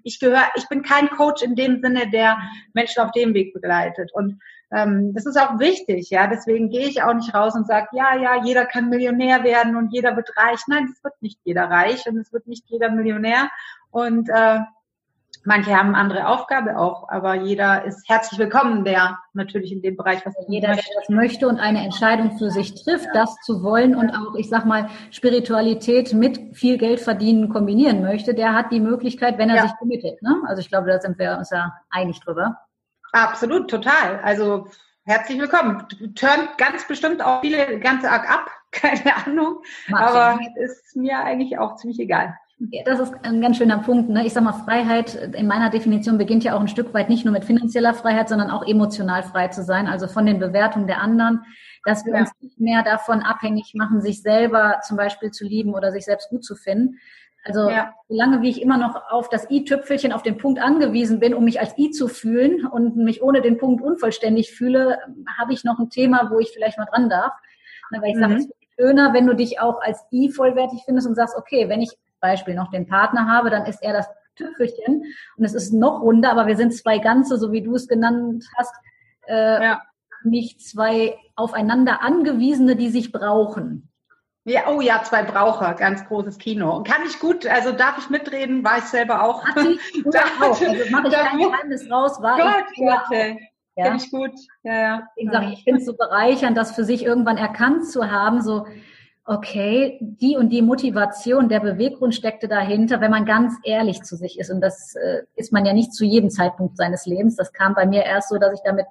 ich 0.04 0.20
gehöre, 0.20 0.48
ich 0.56 0.68
bin 0.68 0.82
kein 0.82 1.10
Coach 1.10 1.44
in 1.44 1.56
dem 1.56 1.82
Sinne, 1.82 2.10
der 2.10 2.38
Menschen 2.74 3.02
auf 3.02 3.12
dem 3.12 3.34
Weg 3.34 3.54
begleitet. 3.54 4.12
Und 4.14 4.40
ähm, 4.72 5.14
das 5.14 5.26
ist 5.26 5.40
auch 5.40 5.60
wichtig, 5.60 6.10
ja. 6.10 6.28
Deswegen 6.28 6.70
gehe 6.70 6.88
ich 6.88 7.02
auch 7.02 7.14
nicht 7.14 7.34
raus 7.34 7.56
und 7.56 7.68
sage, 7.68 7.88
ja, 7.94 8.16
ja, 8.16 8.44
jeder 8.44 8.66
kann 8.66 8.90
Millionär 8.90 9.44
werden 9.44 9.76
und 9.76 9.94
jeder 9.94 10.16
wird 10.16 10.36
reich. 10.38 10.62
Nein, 10.68 10.90
es 10.92 11.04
wird 11.04 11.22
nicht 11.22 11.40
jeder 11.44 11.66
reich 11.66 12.08
und 12.08 12.18
es 12.18 12.32
wird 12.34 12.48
nicht 12.48 12.66
jeder 12.68 12.92
Millionär. 12.92 13.50
Und 13.92 14.30
äh, 14.30 14.60
Manche 15.46 15.76
haben 15.76 15.96
andere 15.96 16.28
Aufgabe 16.28 16.78
auch, 16.78 17.08
aber 17.08 17.36
jeder 17.36 17.86
ist 17.86 18.08
herzlich 18.10 18.40
willkommen, 18.40 18.84
der 18.84 19.20
natürlich 19.34 19.72
in 19.72 19.82
dem 19.82 19.96
Bereich 19.96 20.26
was 20.26 20.36
jeder, 20.50 20.70
möchte. 20.70 20.92
das 20.96 21.10
möchte 21.10 21.48
und 21.48 21.60
eine 21.60 21.84
Entscheidung 21.84 22.38
für 22.38 22.52
sich 22.52 22.84
trifft, 22.84 23.06
ja. 23.06 23.14
das 23.14 23.36
zu 23.46 23.64
wollen 23.64 23.96
und 23.96 24.10
auch, 24.12 24.36
ich 24.36 24.50
sag 24.50 24.66
mal, 24.66 24.90
Spiritualität 25.12 26.14
mit 26.14 26.58
viel 26.58 26.78
Geld 26.78 27.00
verdienen 27.00 27.50
kombinieren 27.50 28.02
möchte, 28.02 28.34
der 28.34 28.54
hat 28.54 28.72
die 28.72 28.82
Möglichkeit, 28.82 29.38
wenn 29.38 29.50
er 29.50 29.56
ja. 29.56 29.62
sich 29.64 29.78
committet. 29.78 30.22
Ne? 30.22 30.42
Also 30.46 30.60
ich 30.60 30.70
glaube, 30.70 30.88
da 30.90 31.00
sind 31.00 31.18
wir 31.18 31.38
uns 31.38 31.52
ja 31.52 31.74
einig 31.90 32.20
drüber. 32.20 32.58
Absolut, 33.14 33.70
total. 33.70 34.20
Also 34.22 34.68
herzlich 35.06 35.40
willkommen. 35.40 35.88
Turnt 36.16 36.58
ganz 36.58 36.86
bestimmt 36.86 37.24
auch 37.24 37.42
viele 37.42 37.80
ganz 37.80 38.04
arg 38.04 38.30
ab, 38.30 38.52
keine 38.72 39.16
Ahnung, 39.26 39.64
Mach 39.88 40.02
aber 40.02 40.40
ist 40.56 40.98
mir 40.98 41.20
eigentlich 41.24 41.58
auch 41.58 41.78
ziemlich 41.78 42.00
egal. 42.00 42.36
Ja, 42.60 42.84
das 42.84 43.00
ist 43.00 43.14
ein 43.24 43.40
ganz 43.40 43.58
schöner 43.58 43.80
Punkt. 43.80 44.10
Ne? 44.10 44.26
Ich 44.26 44.34
sage 44.34 44.46
mal, 44.46 44.52
Freiheit 44.52 45.16
in 45.34 45.48
meiner 45.48 45.70
Definition 45.70 46.18
beginnt 46.18 46.44
ja 46.44 46.56
auch 46.56 46.60
ein 46.60 46.68
Stück 46.68 46.94
weit 46.94 47.10
nicht 47.10 47.24
nur 47.24 47.32
mit 47.32 47.46
finanzieller 47.46 47.94
Freiheit, 47.94 48.28
sondern 48.28 48.50
auch 48.50 48.68
emotional 48.68 49.24
frei 49.24 49.48
zu 49.48 49.64
sein, 49.64 49.88
also 49.88 50.08
von 50.08 50.26
den 50.26 50.40
Bewertungen 50.40 50.86
der 50.86 51.02
anderen, 51.02 51.46
dass 51.86 52.06
wir 52.06 52.14
ja. 52.14 52.20
uns 52.20 52.32
nicht 52.42 52.60
mehr 52.60 52.84
davon 52.84 53.22
abhängig 53.22 53.74
machen, 53.76 54.02
sich 54.02 54.22
selber 54.22 54.82
zum 54.86 54.98
Beispiel 54.98 55.32
zu 55.32 55.46
lieben 55.46 55.74
oder 55.74 55.94
sich 55.94 56.04
selbst 56.04 56.30
gut 56.30 56.44
zu 56.44 56.56
finden. 56.56 56.98
Also 57.46 57.70
ja. 57.70 57.94
solange 58.10 58.42
wie 58.42 58.50
ich 58.50 58.62
immer 58.62 58.78
noch 58.78 59.10
auf 59.10 59.30
das 59.30 59.50
i-Tüpfelchen, 59.50 60.12
auf 60.12 60.24
den 60.24 60.38
Punkt 60.38 60.62
angewiesen 60.62 61.22
bin, 61.22 61.34
um 61.34 61.46
mich 61.46 61.62
als 61.62 61.78
i 61.78 61.92
zu 61.92 62.10
fühlen 62.10 62.66
und 62.66 62.98
mich 62.98 63.24
ohne 63.24 63.42
den 63.42 63.58
Punkt 63.58 63.82
unvollständig 63.82 64.52
fühle, 64.52 64.98
habe 65.38 65.54
ich 65.54 65.64
noch 65.64 65.80
ein 65.80 65.90
Thema, 65.90 66.30
wo 66.30 66.40
ich 66.40 66.52
vielleicht 66.52 66.78
mal 66.78 66.88
dran 66.92 67.10
darf. 67.10 67.32
Weil 67.92 68.10
ich 68.10 68.16
mhm. 68.18 68.20
sage, 68.20 68.36
es 68.36 68.46
ist 68.46 68.54
schöner, 68.78 69.14
wenn 69.14 69.26
du 69.26 69.34
dich 69.34 69.62
auch 69.62 69.82
als 69.82 70.06
i 70.12 70.30
vollwertig 70.30 70.82
findest 70.84 71.08
und 71.08 71.16
sagst, 71.16 71.38
okay, 71.38 71.70
wenn 71.70 71.82
ich 71.82 71.92
Beispiel 72.20 72.56
noch 72.56 72.72
den 72.72 72.88
Partner 72.88 73.28
habe, 73.28 73.50
dann 73.50 73.66
ist 73.66 73.82
er 73.82 73.94
das 73.94 74.08
Tüpfelchen 74.36 75.04
und 75.38 75.44
es 75.44 75.54
ist 75.54 75.74
noch 75.74 76.02
runder, 76.02 76.32
aber 76.32 76.48
wir 76.48 76.56
sind 76.56 76.74
zwei 76.74 77.00
Ganze, 77.00 77.38
so 77.38 77.52
wie 77.52 77.62
du 77.62 77.76
es 77.76 77.88
genannt 77.88 78.46
hast, 78.58 78.74
äh, 79.28 79.64
ja. 79.64 79.82
nicht 80.24 80.62
zwei 80.62 81.18
aufeinander 81.36 82.02
angewiesene, 82.02 82.76
die 82.76 82.90
sich 82.90 83.12
brauchen. 83.12 83.90
Ja, 84.46 84.62
oh 84.70 84.82
ja, 84.82 85.04
zwei 85.04 85.24
Braucher, 85.24 85.74
ganz 85.74 86.06
großes 86.08 86.38
Kino. 86.38 86.78
Und 86.78 86.88
kann 86.88 87.02
ich 87.06 87.20
gut, 87.20 87.46
also 87.46 87.72
darf 87.72 87.98
ich 88.00 88.10
mitreden, 88.10 88.64
war 88.64 88.80
ich 88.80 88.86
selber 88.86 89.24
auch. 89.24 89.46
Hat 89.46 89.60
sie 89.60 89.80
da, 90.12 90.22
auch. 90.42 90.60
Also 90.60 90.92
mache 90.92 91.10
ich 91.10 91.14
kein 91.14 91.38
Geheimnis 91.38 91.92
raus, 91.92 92.22
war 92.22 92.38
Gott, 92.38 92.66
ich 92.74 92.80
Gott, 92.80 93.38
ja. 93.76 93.86
Finde 93.86 94.04
ich 94.04 94.12
gut. 94.12 94.32
Ja, 94.64 94.74
ja. 94.74 95.08
Deswegen 95.18 95.44
ich, 95.44 95.60
ich 95.60 95.64
finde 95.64 95.80
es 95.80 95.86
so 95.86 95.96
bereichernd, 95.96 96.58
das 96.58 96.74
für 96.74 96.84
sich 96.84 97.04
irgendwann 97.04 97.38
erkannt 97.38 97.86
zu 97.86 98.10
haben, 98.10 98.42
so, 98.42 98.66
okay, 99.30 100.00
die 100.02 100.38
und 100.38 100.50
die 100.50 100.64
Motivation, 100.64 101.50
der 101.50 101.60
Beweggrund 101.60 102.16
steckte 102.16 102.48
dahinter, 102.48 103.00
wenn 103.00 103.12
man 103.12 103.26
ganz 103.26 103.54
ehrlich 103.64 104.02
zu 104.02 104.16
sich 104.16 104.40
ist. 104.40 104.50
Und 104.50 104.60
das 104.60 104.96
äh, 104.96 105.22
ist 105.36 105.54
man 105.54 105.68
ja 105.68 105.74
nicht 105.74 105.94
zu 105.94 106.04
jedem 106.04 106.32
Zeitpunkt 106.32 106.78
seines 106.78 107.06
Lebens. 107.06 107.36
Das 107.36 107.54
kam 107.54 107.76
bei 107.76 107.86
mir 107.86 108.04
erst 108.04 108.30
so, 108.30 108.40
dass 108.40 108.54
ich 108.54 108.62
damit 108.66 108.88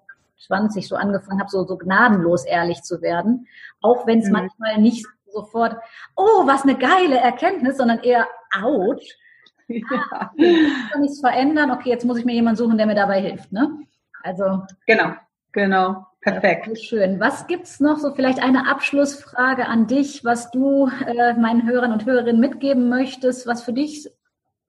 20 0.46 0.86
so 0.86 0.94
angefangen 0.94 1.40
habe, 1.40 1.50
so, 1.50 1.66
so 1.66 1.76
gnadenlos 1.76 2.44
ehrlich 2.44 2.82
zu 2.82 3.02
werden. 3.02 3.48
Auch 3.80 4.06
wenn 4.06 4.20
es 4.20 4.26
mhm. 4.26 4.32
manchmal 4.32 4.78
nicht 4.78 5.04
sofort, 5.26 5.76
oh, 6.14 6.46
was 6.46 6.62
eine 6.62 6.76
geile 6.76 7.18
Erkenntnis, 7.18 7.76
sondern 7.76 7.98
eher, 7.98 8.26
ouch. 8.62 9.02
Ja. 9.70 9.84
Ah, 10.10 10.30
kann 10.90 11.02
nichts 11.02 11.20
verändern. 11.20 11.70
Okay, 11.70 11.90
jetzt 11.90 12.06
muss 12.06 12.16
ich 12.16 12.24
mir 12.24 12.32
jemanden 12.32 12.56
suchen, 12.56 12.78
der 12.78 12.86
mir 12.86 12.94
dabei 12.94 13.20
hilft. 13.20 13.52
Ne? 13.52 13.70
Also 14.22 14.62
genau, 14.86 15.12
genau. 15.52 16.06
Perfekt. 16.32 16.66
Ja, 16.66 16.76
schön. 16.76 17.20
Was 17.20 17.46
gibt's 17.46 17.80
noch 17.80 17.98
so 17.98 18.14
vielleicht 18.14 18.42
eine 18.42 18.68
Abschlussfrage 18.68 19.66
an 19.66 19.86
dich, 19.86 20.24
was 20.24 20.50
du 20.50 20.88
äh, 21.06 21.34
meinen 21.34 21.66
Hörern 21.66 21.92
und 21.92 22.04
Hörerinnen 22.04 22.40
mitgeben 22.40 22.88
möchtest, 22.88 23.46
was 23.46 23.62
für 23.62 23.72
dich 23.72 24.08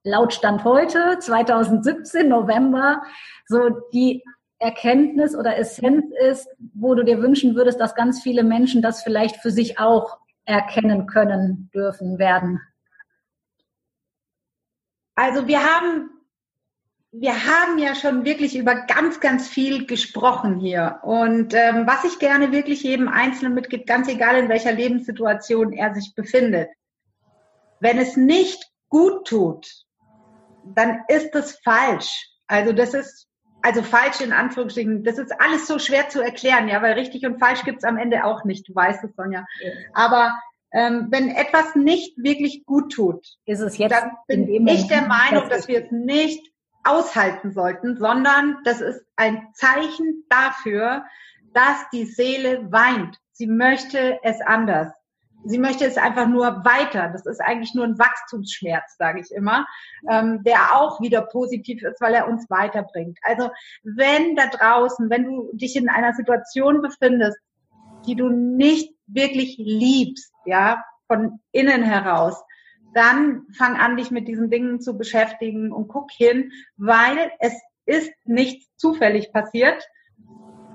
laut 0.03 0.33
Stand 0.33 0.63
heute, 0.63 1.19
2017, 1.19 2.27
November, 2.27 3.03
so 3.45 3.69
die 3.93 4.23
Erkenntnis 4.59 5.35
oder 5.35 5.57
Essenz 5.57 6.05
ist, 6.29 6.47
wo 6.73 6.95
du 6.95 7.03
dir 7.03 7.21
wünschen 7.21 7.55
würdest, 7.55 7.79
dass 7.79 7.95
ganz 7.95 8.21
viele 8.21 8.43
Menschen 8.43 8.81
das 8.81 9.03
vielleicht 9.03 9.37
für 9.37 9.51
sich 9.51 9.79
auch 9.79 10.17
erkennen 10.45 11.07
können, 11.07 11.69
dürfen, 11.73 12.17
werden? 12.17 12.61
Also 15.15 15.47
wir 15.47 15.59
haben 15.59 16.09
wir 17.11 17.45
haben 17.45 17.79
ja 17.79 17.95
schon 17.95 18.23
wirklich 18.23 18.55
über 18.55 18.75
ganz, 18.75 19.19
ganz 19.19 19.47
viel 19.47 19.87
gesprochen 19.87 20.59
hier. 20.59 20.99
Und 21.01 21.53
ähm, 21.53 21.87
was 21.87 22.03
ich 22.03 22.19
gerne 22.19 22.51
wirklich 22.51 22.83
jedem 22.83 23.07
Einzelnen 23.07 23.55
mitgibt, 23.55 23.87
ganz 23.87 24.07
egal 24.07 24.37
in 24.37 24.49
welcher 24.49 24.71
Lebenssituation 24.71 25.73
er 25.73 25.93
sich 25.95 26.13
befindet, 26.15 26.69
wenn 27.79 27.97
es 27.97 28.15
nicht 28.15 28.63
gut 28.89 29.27
tut, 29.27 29.67
dann 30.65 31.01
ist 31.07 31.33
es 31.33 31.59
falsch. 31.63 32.29
Also 32.47 32.73
das 32.73 32.93
ist, 32.93 33.27
also 33.63 33.81
falsch 33.81 34.21
in 34.21 34.33
Anführungsstrichen, 34.33 35.03
das 35.03 35.17
ist 35.17 35.31
alles 35.39 35.67
so 35.67 35.79
schwer 35.79 36.09
zu 36.09 36.21
erklären, 36.21 36.67
ja, 36.67 36.81
weil 36.81 36.93
richtig 36.93 37.25
und 37.25 37.39
falsch 37.39 37.63
gibt's 37.63 37.83
am 37.83 37.97
Ende 37.97 38.23
auch 38.23 38.43
nicht, 38.43 38.67
du 38.69 38.75
weißt 38.75 39.03
es, 39.03 39.15
Sonja. 39.15 39.45
Aber 39.93 40.37
ähm, 40.71 41.07
wenn 41.09 41.29
etwas 41.29 41.75
nicht 41.75 42.17
wirklich 42.17 42.65
gut 42.65 42.93
tut, 42.93 43.25
ist 43.45 43.61
es 43.61 43.79
jetzt 43.79 43.91
dann 43.91 44.11
bin 44.27 44.67
ich 44.67 44.87
der 44.87 45.07
Meinung, 45.07 45.49
dass 45.49 45.67
wir 45.67 45.85
es 45.85 45.91
nicht 45.91 46.51
aushalten 46.83 47.51
sollten, 47.51 47.97
sondern 47.97 48.57
das 48.63 48.81
ist 48.81 49.05
ein 49.15 49.47
Zeichen 49.53 50.25
dafür, 50.29 51.05
dass 51.53 51.89
die 51.91 52.05
Seele 52.05 52.71
weint. 52.71 53.17
Sie 53.31 53.47
möchte 53.47 54.19
es 54.23 54.39
anders. 54.41 54.93
Sie 55.45 55.57
möchte 55.57 55.85
es 55.85 55.97
einfach 55.97 56.27
nur 56.27 56.65
weiter. 56.65 57.09
Das 57.13 57.25
ist 57.25 57.39
eigentlich 57.39 57.73
nur 57.73 57.85
ein 57.85 57.97
Wachstumsschmerz, 57.97 58.97
sage 58.97 59.21
ich 59.21 59.31
immer, 59.31 59.65
ähm, 60.09 60.43
der 60.43 60.75
auch 60.75 60.99
wieder 60.99 61.21
positiv 61.21 61.81
ist, 61.83 62.01
weil 62.01 62.13
er 62.13 62.27
uns 62.27 62.49
weiterbringt. 62.49 63.17
Also 63.23 63.49
wenn 63.83 64.35
da 64.35 64.47
draußen, 64.47 65.09
wenn 65.09 65.23
du 65.23 65.49
dich 65.53 65.75
in 65.75 65.89
einer 65.89 66.13
Situation 66.13 66.81
befindest, 66.81 67.37
die 68.05 68.15
du 68.15 68.29
nicht 68.29 68.93
wirklich 69.07 69.55
liebst, 69.57 70.33
ja, 70.45 70.83
von 71.07 71.39
innen 71.51 71.83
heraus, 71.83 72.43
dann 72.93 73.45
fang 73.57 73.75
an, 73.75 73.97
dich 73.97 74.11
mit 74.11 74.27
diesen 74.27 74.49
Dingen 74.49 74.81
zu 74.81 74.97
beschäftigen 74.97 75.71
und 75.71 75.87
guck 75.87 76.11
hin, 76.11 76.51
weil 76.77 77.31
es 77.39 77.53
ist 77.85 78.11
nichts 78.25 78.67
zufällig 78.77 79.31
passiert. 79.31 79.87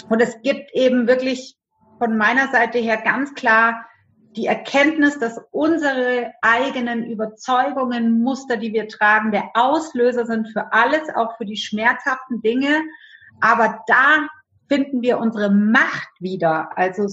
Und 0.09 0.21
es 0.21 0.41
gibt 0.43 0.73
eben 0.75 1.07
wirklich 1.07 1.57
von 1.99 2.17
meiner 2.17 2.49
Seite 2.49 2.79
her 2.79 2.99
ganz 2.99 3.35
klar 3.35 3.87
die 4.37 4.47
Erkenntnis, 4.47 5.19
dass 5.19 5.41
unsere 5.53 6.33
eigenen 6.43 7.05
Überzeugungen, 7.05 8.21
Muster, 8.21 8.57
die 8.57 8.73
wir 8.73 8.89
tragen, 8.89 9.31
der 9.31 9.51
Auslöser 9.55 10.27
sind 10.27 10.49
für 10.49 10.73
alles, 10.73 11.03
auch 11.15 11.37
für 11.37 11.45
die 11.45 11.57
schmerzhaften 11.57 12.43
Dinge. 12.43 12.83
Aber 13.41 13.85
da 13.87 14.27
finden 14.69 15.03
wir 15.03 15.19
unsere 15.19 15.51
Macht 15.51 16.09
wieder. 16.21 16.77
Also 16.77 17.07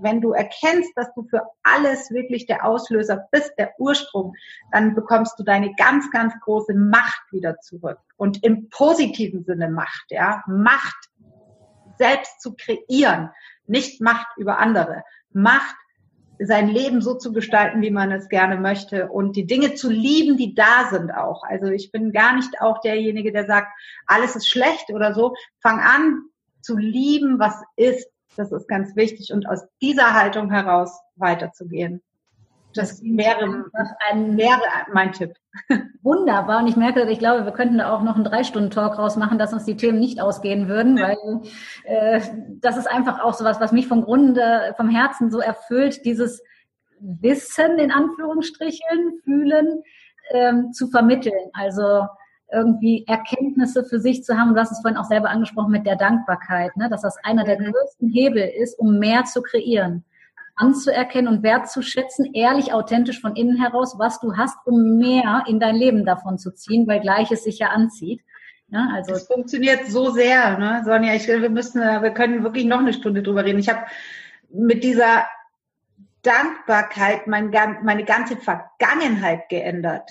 wenn 0.00 0.20
du 0.20 0.32
erkennst, 0.32 0.92
dass 0.96 1.12
du 1.14 1.24
für 1.24 1.42
alles 1.62 2.10
wirklich 2.10 2.46
der 2.46 2.64
Auslöser 2.64 3.28
bist, 3.30 3.52
der 3.58 3.72
Ursprung, 3.78 4.34
dann 4.72 4.94
bekommst 4.94 5.38
du 5.38 5.42
deine 5.42 5.74
ganz, 5.76 6.10
ganz 6.10 6.34
große 6.40 6.74
Macht 6.74 7.22
wieder 7.30 7.58
zurück. 7.60 7.98
Und 8.16 8.44
im 8.44 8.68
positiven 8.68 9.44
Sinne 9.44 9.70
Macht, 9.70 10.06
ja. 10.10 10.42
Macht 10.46 11.08
selbst 11.96 12.40
zu 12.40 12.54
kreieren, 12.54 13.30
nicht 13.66 14.00
Macht 14.00 14.26
über 14.36 14.58
andere. 14.58 15.02
Macht 15.32 15.76
sein 16.40 16.68
Leben 16.68 17.00
so 17.00 17.14
zu 17.14 17.32
gestalten, 17.32 17.82
wie 17.82 17.90
man 17.90 18.12
es 18.12 18.28
gerne 18.28 18.56
möchte 18.56 19.08
und 19.08 19.34
die 19.34 19.46
Dinge 19.46 19.74
zu 19.74 19.90
lieben, 19.90 20.36
die 20.36 20.54
da 20.54 20.88
sind 20.90 21.10
auch. 21.10 21.42
Also 21.42 21.66
ich 21.66 21.90
bin 21.90 22.12
gar 22.12 22.36
nicht 22.36 22.60
auch 22.60 22.80
derjenige, 22.80 23.32
der 23.32 23.46
sagt, 23.46 23.68
alles 24.06 24.36
ist 24.36 24.48
schlecht 24.48 24.90
oder 24.90 25.14
so. 25.14 25.34
Fang 25.60 25.80
an 25.80 26.22
zu 26.68 26.76
lieben, 26.76 27.38
was 27.38 27.54
ist 27.76 28.08
das 28.38 28.52
ist 28.52 28.68
ganz 28.68 28.94
wichtig 28.94 29.32
und 29.32 29.48
aus 29.48 29.66
dieser 29.82 30.14
Haltung 30.14 30.50
heraus 30.50 31.00
weiterzugehen. 31.16 32.02
Das 32.74 33.02
wäre, 33.02 33.64
ein, 34.08 34.36
wäre 34.36 34.60
mein 34.92 35.12
Tipp. 35.12 35.34
Wunderbar. 36.02 36.60
Und 36.60 36.68
ich 36.68 36.76
merke, 36.76 37.10
ich 37.10 37.18
glaube, 37.18 37.44
wir 37.44 37.52
könnten 37.52 37.78
da 37.78 37.92
auch 37.92 38.02
noch 38.02 38.14
einen 38.14 38.24
Drei-Stunden-Talk 38.24 38.98
rausmachen, 38.98 39.38
dass 39.38 39.52
uns 39.52 39.64
die 39.64 39.76
Themen 39.76 39.98
nicht 39.98 40.20
ausgehen 40.20 40.68
würden, 40.68 40.98
weil 40.98 41.16
äh, 41.84 42.20
das 42.60 42.76
ist 42.76 42.86
einfach 42.86 43.20
auch 43.20 43.34
sowas, 43.34 43.58
was 43.58 43.72
mich 43.72 43.88
vom 43.88 44.02
Grunde, 44.02 44.74
vom 44.76 44.90
Herzen 44.90 45.30
so 45.30 45.40
erfüllt, 45.40 46.04
dieses 46.04 46.42
Wissen 47.00 47.78
in 47.78 47.90
Anführungsstrichen, 47.90 49.20
fühlen, 49.24 49.82
ähm, 50.30 50.72
zu 50.72 50.88
vermitteln. 50.88 51.50
Also 51.54 52.06
irgendwie 52.52 53.04
Erkenntnisse 53.06 53.84
für 53.84 54.00
sich 54.00 54.24
zu 54.24 54.36
haben. 54.36 54.54
Du 54.54 54.60
hast 54.60 54.72
es 54.72 54.80
vorhin 54.80 54.98
auch 54.98 55.04
selber 55.04 55.30
angesprochen 55.30 55.70
mit 55.70 55.86
der 55.86 55.96
Dankbarkeit, 55.96 56.76
ne? 56.76 56.88
dass 56.88 57.02
das 57.02 57.16
einer 57.22 57.44
der 57.44 57.60
mhm. 57.60 57.72
größten 57.72 58.08
Hebel 58.08 58.42
ist, 58.42 58.78
um 58.78 58.98
mehr 58.98 59.24
zu 59.24 59.42
kreieren, 59.42 60.04
anzuerkennen 60.56 61.32
und 61.32 61.42
wertzuschätzen, 61.42 62.32
ehrlich, 62.34 62.72
authentisch 62.72 63.20
von 63.20 63.36
innen 63.36 63.60
heraus, 63.60 63.96
was 63.98 64.20
du 64.20 64.36
hast, 64.36 64.56
um 64.66 64.98
mehr 64.98 65.44
in 65.46 65.60
dein 65.60 65.76
Leben 65.76 66.04
davon 66.04 66.38
zu 66.38 66.52
ziehen, 66.54 66.86
weil 66.86 67.00
Gleiches 67.00 67.44
sich 67.44 67.58
ja 67.58 67.68
anzieht. 67.68 68.22
Ja, 68.70 68.88
also 68.94 69.12
das 69.12 69.26
funktioniert 69.26 69.86
so 69.86 70.10
sehr, 70.10 70.58
ne? 70.58 70.82
Sonja. 70.84 71.14
Ich, 71.14 71.26
wir 71.26 71.48
müssen, 71.48 71.80
wir 71.80 72.10
können 72.10 72.42
wirklich 72.42 72.66
noch 72.66 72.80
eine 72.80 72.92
Stunde 72.92 73.22
drüber 73.22 73.44
reden. 73.44 73.58
Ich 73.58 73.70
habe 73.70 73.80
mit 74.50 74.84
dieser 74.84 75.24
Dankbarkeit 76.22 77.26
mein, 77.26 77.50
meine 77.82 78.04
ganze 78.04 78.36
Vergangenheit 78.36 79.48
geändert 79.48 80.10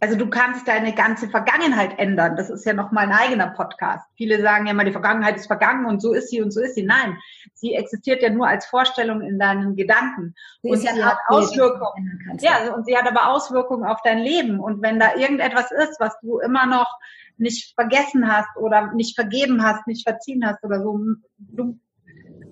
also 0.00 0.16
du 0.16 0.28
kannst 0.30 0.66
deine 0.66 0.94
ganze 0.94 1.28
Vergangenheit 1.28 1.98
ändern. 1.98 2.34
Das 2.34 2.48
ist 2.48 2.64
ja 2.64 2.72
nochmal 2.72 3.06
ein 3.06 3.12
eigener 3.12 3.48
Podcast. 3.48 4.06
Viele 4.16 4.40
sagen 4.40 4.66
ja 4.66 4.72
mal, 4.72 4.86
die 4.86 4.92
Vergangenheit 4.92 5.36
ist 5.36 5.46
vergangen 5.46 5.84
und 5.84 6.00
so 6.00 6.14
ist 6.14 6.30
sie 6.30 6.40
und 6.40 6.52
so 6.52 6.60
ist 6.60 6.74
sie. 6.74 6.82
Nein, 6.82 7.18
sie 7.52 7.74
existiert 7.74 8.22
ja 8.22 8.30
nur 8.30 8.48
als 8.48 8.64
Vorstellung 8.64 9.20
in 9.20 9.38
deinen 9.38 9.76
Gedanken. 9.76 10.34
Sie 10.62 10.70
und 10.70 10.78
sie 10.78 10.86
ja 10.86 11.04
hat 11.04 11.18
Auswirkungen. 11.28 12.38
Ja, 12.40 12.74
und 12.74 12.86
sie 12.86 12.96
hat 12.96 13.06
aber 13.06 13.28
Auswirkungen 13.28 13.84
auf 13.84 14.00
dein 14.02 14.18
Leben. 14.18 14.58
Und 14.58 14.80
wenn 14.80 14.98
da 14.98 15.14
irgendetwas 15.16 15.70
ist, 15.70 16.00
was 16.00 16.18
du 16.20 16.38
immer 16.40 16.64
noch 16.64 16.98
nicht 17.36 17.74
vergessen 17.74 18.32
hast 18.32 18.56
oder 18.56 18.92
nicht 18.92 19.14
vergeben 19.14 19.62
hast, 19.62 19.86
nicht 19.86 20.08
verziehen 20.08 20.46
hast 20.46 20.64
oder 20.64 20.82
so, 20.82 20.98
du 21.38 21.78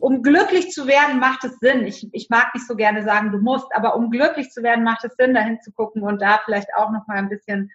um 0.00 0.22
glücklich 0.22 0.70
zu 0.70 0.86
werden, 0.86 1.18
macht 1.18 1.44
es 1.44 1.58
Sinn. 1.58 1.84
Ich, 1.86 2.08
ich 2.12 2.30
mag 2.30 2.54
nicht 2.54 2.66
so 2.66 2.76
gerne 2.76 3.02
sagen, 3.02 3.32
du 3.32 3.38
musst, 3.38 3.66
aber 3.74 3.96
um 3.96 4.10
glücklich 4.10 4.50
zu 4.50 4.62
werden, 4.62 4.84
macht 4.84 5.04
es 5.04 5.14
Sinn, 5.16 5.34
dahin 5.34 5.60
zu 5.60 5.72
gucken 5.72 6.02
und 6.02 6.20
da 6.20 6.40
vielleicht 6.44 6.68
auch 6.76 6.90
noch 6.90 7.06
mal 7.06 7.16
ein 7.16 7.28
bisschen 7.28 7.70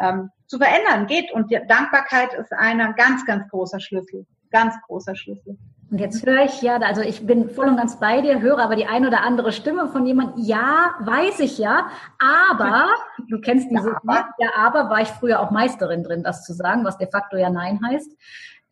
ähm, 0.00 0.30
zu 0.46 0.58
verändern 0.58 1.06
geht. 1.06 1.32
Und 1.32 1.50
die 1.50 1.60
Dankbarkeit 1.66 2.34
ist 2.34 2.52
ein 2.52 2.94
ganz, 2.96 3.24
ganz 3.26 3.48
großer 3.48 3.80
Schlüssel. 3.80 4.26
Ganz 4.50 4.74
großer 4.86 5.14
Schlüssel. 5.14 5.58
Und 5.90 6.00
jetzt 6.00 6.26
höre 6.26 6.44
ich 6.44 6.60
ja, 6.60 6.76
also 6.76 7.00
ich 7.00 7.26
bin 7.26 7.48
voll 7.48 7.66
und 7.66 7.78
ganz 7.78 7.98
bei 7.98 8.20
dir, 8.20 8.40
höre 8.40 8.58
aber 8.58 8.76
die 8.76 8.86
ein 8.86 9.06
oder 9.06 9.22
andere 9.22 9.52
Stimme 9.52 9.88
von 9.88 10.04
jemandem, 10.04 10.44
ja, 10.44 10.94
weiß 11.00 11.40
ich 11.40 11.56
ja, 11.56 11.88
aber, 12.18 12.88
du 13.28 13.40
kennst 13.40 13.70
diese, 13.70 13.88
ja, 13.92 14.00
aber, 14.02 14.28
ja, 14.38 14.48
aber 14.54 14.90
war 14.90 15.00
ich 15.00 15.08
früher 15.08 15.40
auch 15.40 15.50
Meisterin 15.50 16.04
drin, 16.04 16.22
das 16.22 16.44
zu 16.44 16.52
sagen, 16.52 16.84
was 16.84 16.98
de 16.98 17.10
facto 17.10 17.38
ja 17.38 17.48
Nein 17.48 17.80
heißt. 17.82 18.12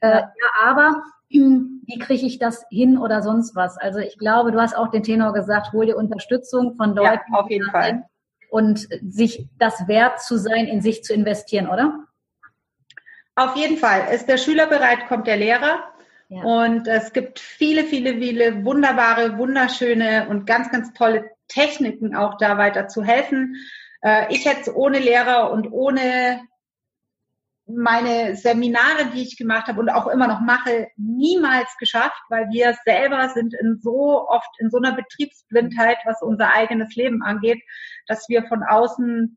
Äh, 0.00 0.18
ja, 0.18 0.28
aber 0.62 1.02
wie 1.28 1.98
kriege 1.98 2.26
ich 2.26 2.38
das 2.38 2.64
hin 2.70 2.98
oder 2.98 3.22
sonst 3.22 3.54
was? 3.54 3.76
Also 3.78 3.98
ich 3.98 4.18
glaube, 4.18 4.52
du 4.52 4.60
hast 4.60 4.76
auch 4.76 4.90
den 4.90 5.02
Tenor 5.02 5.32
gesagt, 5.32 5.72
hol 5.72 5.86
dir 5.86 5.96
Unterstützung 5.96 6.76
von 6.76 6.94
Leuten. 6.94 7.32
Ja, 7.32 7.38
auf 7.38 7.50
jeden 7.50 7.70
Fall. 7.70 8.04
Und 8.50 8.88
sich 9.08 9.48
das 9.58 9.88
wert 9.88 10.20
zu 10.20 10.38
sein, 10.38 10.66
in 10.66 10.80
sich 10.80 11.02
zu 11.02 11.12
investieren, 11.12 11.68
oder? 11.68 12.04
Auf 13.34 13.56
jeden 13.56 13.76
Fall. 13.76 14.14
Ist 14.14 14.28
der 14.28 14.38
Schüler 14.38 14.66
bereit, 14.66 15.08
kommt 15.08 15.26
der 15.26 15.36
Lehrer. 15.36 15.80
Ja. 16.28 16.42
Und 16.42 16.88
es 16.88 17.12
gibt 17.12 17.38
viele, 17.38 17.84
viele, 17.84 18.14
viele 18.14 18.64
wunderbare, 18.64 19.38
wunderschöne 19.38 20.26
und 20.28 20.46
ganz, 20.46 20.70
ganz 20.70 20.92
tolle 20.92 21.30
Techniken 21.48 22.16
auch 22.16 22.36
da 22.38 22.58
weiter 22.58 22.88
zu 22.88 23.04
helfen. 23.04 23.56
Äh, 24.00 24.32
ich 24.34 24.44
hätte 24.46 24.74
ohne 24.76 24.98
Lehrer 24.98 25.50
und 25.52 25.70
ohne 25.70 26.40
meine 27.66 28.36
Seminare, 28.36 29.06
die 29.14 29.22
ich 29.22 29.36
gemacht 29.36 29.66
habe 29.66 29.80
und 29.80 29.88
auch 29.88 30.06
immer 30.06 30.28
noch 30.28 30.40
mache, 30.40 30.88
niemals 30.96 31.76
geschafft, 31.78 32.20
weil 32.28 32.48
wir 32.50 32.76
selber 32.84 33.28
sind 33.30 33.54
in 33.54 33.78
so 33.80 34.28
oft 34.28 34.48
in 34.58 34.70
so 34.70 34.78
einer 34.78 34.94
Betriebsblindheit, 34.94 35.98
was 36.04 36.22
unser 36.22 36.54
eigenes 36.54 36.94
Leben 36.94 37.22
angeht, 37.22 37.60
dass 38.06 38.28
wir 38.28 38.46
von 38.46 38.62
außen 38.62 39.36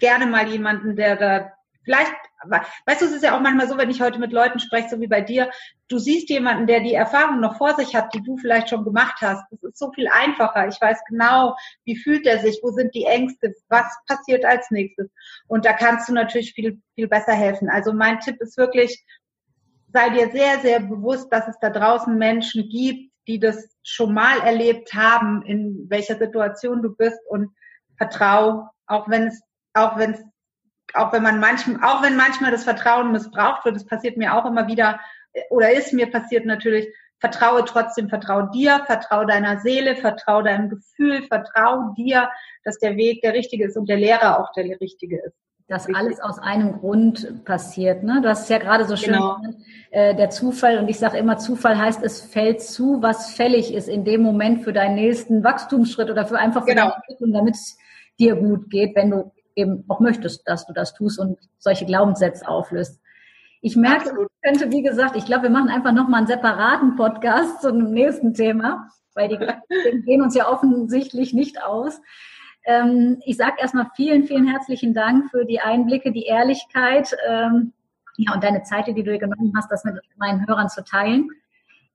gerne 0.00 0.26
mal 0.26 0.48
jemanden, 0.48 0.96
der 0.96 1.16
da 1.16 1.52
vielleicht 1.84 2.14
weißt 2.44 3.00
du, 3.00 3.06
es 3.06 3.12
ist 3.12 3.22
ja 3.22 3.36
auch 3.36 3.40
manchmal 3.40 3.68
so, 3.68 3.78
wenn 3.78 3.90
ich 3.90 4.00
heute 4.00 4.18
mit 4.18 4.32
Leuten 4.32 4.58
spreche, 4.58 4.88
so 4.90 5.00
wie 5.00 5.06
bei 5.06 5.20
dir, 5.20 5.50
du 5.88 5.98
siehst 5.98 6.28
jemanden, 6.28 6.66
der 6.66 6.80
die 6.80 6.94
Erfahrung 6.94 7.40
noch 7.40 7.56
vor 7.56 7.74
sich 7.74 7.94
hat, 7.94 8.12
die 8.14 8.22
du 8.22 8.36
vielleicht 8.36 8.68
schon 8.68 8.84
gemacht 8.84 9.16
hast. 9.20 9.44
Das 9.50 9.62
ist 9.62 9.78
so 9.78 9.90
viel 9.92 10.08
einfacher. 10.08 10.68
Ich 10.68 10.80
weiß 10.80 10.98
genau, 11.08 11.56
wie 11.84 11.96
fühlt 11.96 12.26
er 12.26 12.40
sich, 12.40 12.60
wo 12.62 12.70
sind 12.70 12.94
die 12.94 13.04
Ängste, 13.04 13.54
was 13.68 13.86
passiert 14.06 14.44
als 14.44 14.70
nächstes. 14.70 15.08
Und 15.46 15.64
da 15.64 15.72
kannst 15.72 16.08
du 16.08 16.12
natürlich 16.12 16.52
viel, 16.52 16.80
viel 16.94 17.08
besser 17.08 17.32
helfen. 17.32 17.68
Also 17.68 17.92
mein 17.92 18.20
Tipp 18.20 18.40
ist 18.40 18.56
wirklich, 18.56 19.04
sei 19.92 20.10
dir 20.10 20.30
sehr, 20.30 20.60
sehr 20.60 20.80
bewusst, 20.80 21.32
dass 21.32 21.48
es 21.48 21.56
da 21.60 21.70
draußen 21.70 22.16
Menschen 22.16 22.68
gibt, 22.68 23.12
die 23.28 23.40
das 23.40 23.76
schon 23.82 24.14
mal 24.14 24.38
erlebt 24.40 24.94
haben, 24.94 25.42
in 25.42 25.86
welcher 25.88 26.16
Situation 26.16 26.82
du 26.82 26.94
bist 26.94 27.18
und 27.28 27.50
vertrau, 27.96 28.68
auch 28.86 29.08
wenn 29.08 29.28
es, 29.28 29.42
auch 29.74 29.98
wenn 29.98 30.12
es 30.12 30.22
auch 30.96 31.12
wenn 31.12 31.22
man 31.22 31.40
manchmal, 31.40 31.78
auch 31.82 32.02
wenn 32.02 32.16
manchmal 32.16 32.50
das 32.50 32.64
Vertrauen 32.64 33.12
missbraucht 33.12 33.64
wird, 33.64 33.76
das 33.76 33.86
passiert 33.86 34.16
mir 34.16 34.34
auch 34.34 34.46
immer 34.46 34.66
wieder, 34.66 34.98
oder 35.50 35.72
ist 35.72 35.92
mir 35.92 36.10
passiert 36.10 36.46
natürlich, 36.46 36.88
vertraue 37.18 37.64
trotzdem, 37.64 38.08
vertraue 38.08 38.50
dir, 38.52 38.82
vertraue 38.86 39.26
deiner 39.26 39.60
Seele, 39.60 39.96
vertraue 39.96 40.44
deinem 40.44 40.68
Gefühl, 40.68 41.22
vertraue 41.22 41.94
dir, 41.96 42.28
dass 42.64 42.78
der 42.78 42.96
Weg 42.96 43.22
der 43.22 43.32
richtige 43.32 43.66
ist 43.66 43.76
und 43.76 43.88
der 43.88 43.96
Lehrer 43.96 44.40
auch 44.40 44.52
der 44.52 44.64
richtige 44.80 45.18
ist. 45.22 45.34
Dass 45.68 45.92
alles 45.92 46.20
aus 46.20 46.38
einem 46.38 46.78
Grund 46.78 47.44
passiert. 47.44 48.04
Ne? 48.04 48.20
Du 48.22 48.28
hast 48.28 48.42
es 48.42 48.48
ja 48.48 48.58
gerade 48.58 48.84
so 48.84 48.94
schön 48.94 49.14
genau. 49.14 49.36
genannt, 49.36 49.56
äh, 49.90 50.14
der 50.14 50.30
Zufall. 50.30 50.78
Und 50.78 50.88
ich 50.88 50.98
sage 50.98 51.18
immer, 51.18 51.38
Zufall 51.38 51.76
heißt, 51.76 52.04
es 52.04 52.20
fällt 52.20 52.62
zu, 52.62 53.02
was 53.02 53.32
fällig 53.32 53.74
ist 53.74 53.88
in 53.88 54.04
dem 54.04 54.22
Moment 54.22 54.62
für 54.62 54.72
deinen 54.72 54.94
nächsten 54.94 55.42
Wachstumsschritt 55.42 56.08
oder 56.08 56.24
für 56.24 56.38
einfach 56.38 56.60
für 56.60 56.70
genau. 56.70 56.82
deine 56.82 56.94
Entwicklung, 56.94 57.32
damit 57.32 57.56
es 57.56 57.76
dir 58.20 58.36
gut 58.36 58.70
geht, 58.70 58.94
wenn 58.94 59.10
du 59.10 59.32
eben 59.56 59.84
auch 59.88 60.00
möchtest, 60.00 60.46
dass 60.46 60.66
du 60.66 60.72
das 60.72 60.94
tust 60.94 61.18
und 61.18 61.38
solche 61.58 61.86
Glaubenssätze 61.86 62.46
auflöst. 62.46 63.00
Ich 63.62 63.74
merke, 63.74 64.10
Absolut. 64.10 64.28
ich 64.30 64.42
könnte, 64.42 64.70
wie 64.70 64.82
gesagt, 64.82 65.16
ich 65.16 65.24
glaube, 65.24 65.44
wir 65.44 65.50
machen 65.50 65.70
einfach 65.70 65.92
nochmal 65.92 66.18
einen 66.18 66.26
separaten 66.28 66.94
Podcast 66.94 67.62
zu 67.62 67.68
einem 67.68 67.90
nächsten 67.90 68.34
Thema, 68.34 68.88
weil 69.14 69.28
die 69.28 69.38
gehen 70.04 70.22
uns 70.22 70.34
ja 70.34 70.48
offensichtlich 70.48 71.32
nicht 71.32 71.62
aus. 71.62 72.00
Ähm, 72.64 73.20
ich 73.24 73.36
sage 73.36 73.56
erstmal 73.58 73.90
vielen, 73.96 74.24
vielen 74.24 74.46
herzlichen 74.46 74.92
Dank 74.92 75.30
für 75.30 75.44
die 75.44 75.60
Einblicke, 75.60 76.12
die 76.12 76.26
Ehrlichkeit 76.26 77.16
ähm, 77.26 77.72
ja, 78.18 78.34
und 78.34 78.44
deine 78.44 78.62
Zeit, 78.62 78.86
die 78.86 78.94
du 78.94 79.02
dir 79.02 79.18
genommen 79.18 79.52
hast, 79.56 79.70
das 79.70 79.84
mit 79.84 79.94
meinen 80.16 80.46
Hörern 80.46 80.68
zu 80.68 80.84
teilen. 80.84 81.30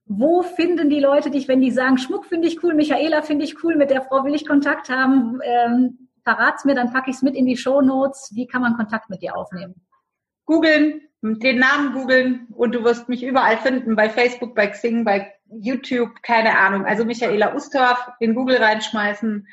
Wo 0.06 0.42
finden 0.42 0.90
die 0.90 1.00
Leute 1.00 1.30
dich, 1.30 1.48
wenn 1.48 1.62
die 1.62 1.72
sagen, 1.72 1.98
Schmuck 1.98 2.26
finde 2.26 2.48
ich 2.48 2.64
cool, 2.64 2.74
Michaela 2.74 3.22
finde 3.22 3.46
ich 3.46 3.64
cool, 3.64 3.76
mit 3.76 3.92
der 3.92 4.02
Frau 4.02 4.24
will 4.26 4.36
ich 4.36 4.48
Kontakt 4.48 4.90
haben? 4.90 5.40
Ähm, 5.44 6.10
verrat's 6.24 6.66
mir, 6.66 6.76
dann 6.76 6.92
packe 6.92 7.10
ich 7.10 7.18
es 7.18 7.22
mit 7.22 7.36
in 7.36 7.46
die 7.46 7.58
Show 7.58 7.82
Notes. 7.82 8.32
Wie 8.34 8.48
kann 8.48 8.62
man 8.62 8.76
Kontakt 8.76 9.10
mit 9.10 9.22
dir 9.22 9.36
aufnehmen? 9.36 9.76
Googeln, 10.46 11.02
den 11.22 11.60
Namen 11.60 11.94
googeln 11.94 12.48
und 12.56 12.74
du 12.74 12.84
wirst 12.84 13.10
mich 13.10 13.24
überall 13.24 13.58
finden, 13.58 13.96
bei 13.96 14.10
Facebook, 14.10 14.56
bei 14.56 14.68
Xing, 14.68 15.06
bei 15.06 15.34
YouTube, 15.50 16.24
keine 16.24 16.58
Ahnung. 16.58 16.86
Also 16.86 17.06
Michaela 17.06 17.54
Ustorf 17.56 18.10
in 18.20 18.36
Google 18.36 18.58
reinschmeißen. 18.58 19.48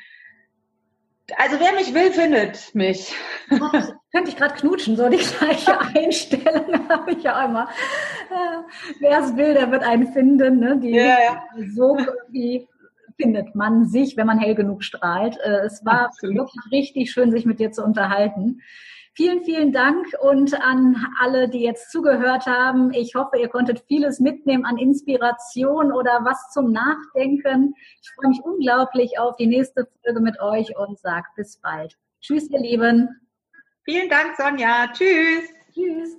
Also 1.37 1.59
wer 1.59 1.73
mich 1.73 1.93
will, 1.93 2.11
findet 2.11 2.73
mich. 2.73 3.13
Oh, 3.51 3.69
könnte 4.11 4.29
ich 4.29 4.35
gerade 4.35 4.55
knutschen, 4.55 4.97
so 4.97 5.09
die 5.09 5.17
gleiche 5.17 5.79
Einstellung 5.79 6.89
habe 6.89 7.11
ich 7.11 7.23
ja 7.23 7.45
immer. 7.45 7.69
Äh, 8.31 8.99
wer 8.99 9.19
es 9.19 9.35
will, 9.37 9.53
der 9.53 9.71
wird 9.71 9.83
einen 9.83 10.11
finden. 10.11 10.59
Ne? 10.59 10.79
Die 10.79 10.91
ja, 10.91 11.17
ja. 11.19 11.43
so 11.75 11.97
wie 12.29 12.67
findet 13.19 13.53
man 13.55 13.85
sich, 13.85 14.17
wenn 14.17 14.27
man 14.27 14.39
hell 14.39 14.55
genug 14.55 14.83
strahlt. 14.83 15.37
Äh, 15.43 15.65
es 15.65 15.85
war 15.85 16.05
Absolut. 16.07 16.35
wirklich 16.35 16.71
richtig 16.71 17.11
schön, 17.11 17.31
sich 17.31 17.45
mit 17.45 17.59
dir 17.59 17.71
zu 17.71 17.83
unterhalten. 17.83 18.61
Vielen, 19.13 19.43
vielen 19.43 19.73
Dank 19.73 20.07
und 20.21 20.53
an 20.61 21.05
alle, 21.19 21.49
die 21.49 21.59
jetzt 21.59 21.91
zugehört 21.91 22.45
haben. 22.45 22.93
Ich 22.93 23.15
hoffe, 23.15 23.37
ihr 23.37 23.49
konntet 23.49 23.83
vieles 23.87 24.19
mitnehmen 24.19 24.65
an 24.65 24.77
Inspiration 24.77 25.91
oder 25.91 26.21
was 26.23 26.51
zum 26.53 26.71
Nachdenken. 26.71 27.73
Ich 28.01 28.09
freue 28.15 28.29
mich 28.29 28.39
unglaublich 28.41 29.19
auf 29.19 29.35
die 29.35 29.47
nächste 29.47 29.87
Folge 30.03 30.21
mit 30.21 30.39
euch 30.39 30.77
und 30.77 30.97
sage 30.99 31.27
bis 31.35 31.57
bald. 31.57 31.97
Tschüss, 32.21 32.49
ihr 32.49 32.59
Lieben. 32.59 33.09
Vielen 33.83 34.09
Dank, 34.09 34.37
Sonja. 34.37 34.87
Tschüss. 34.93 35.49
Tschüss. 35.73 36.17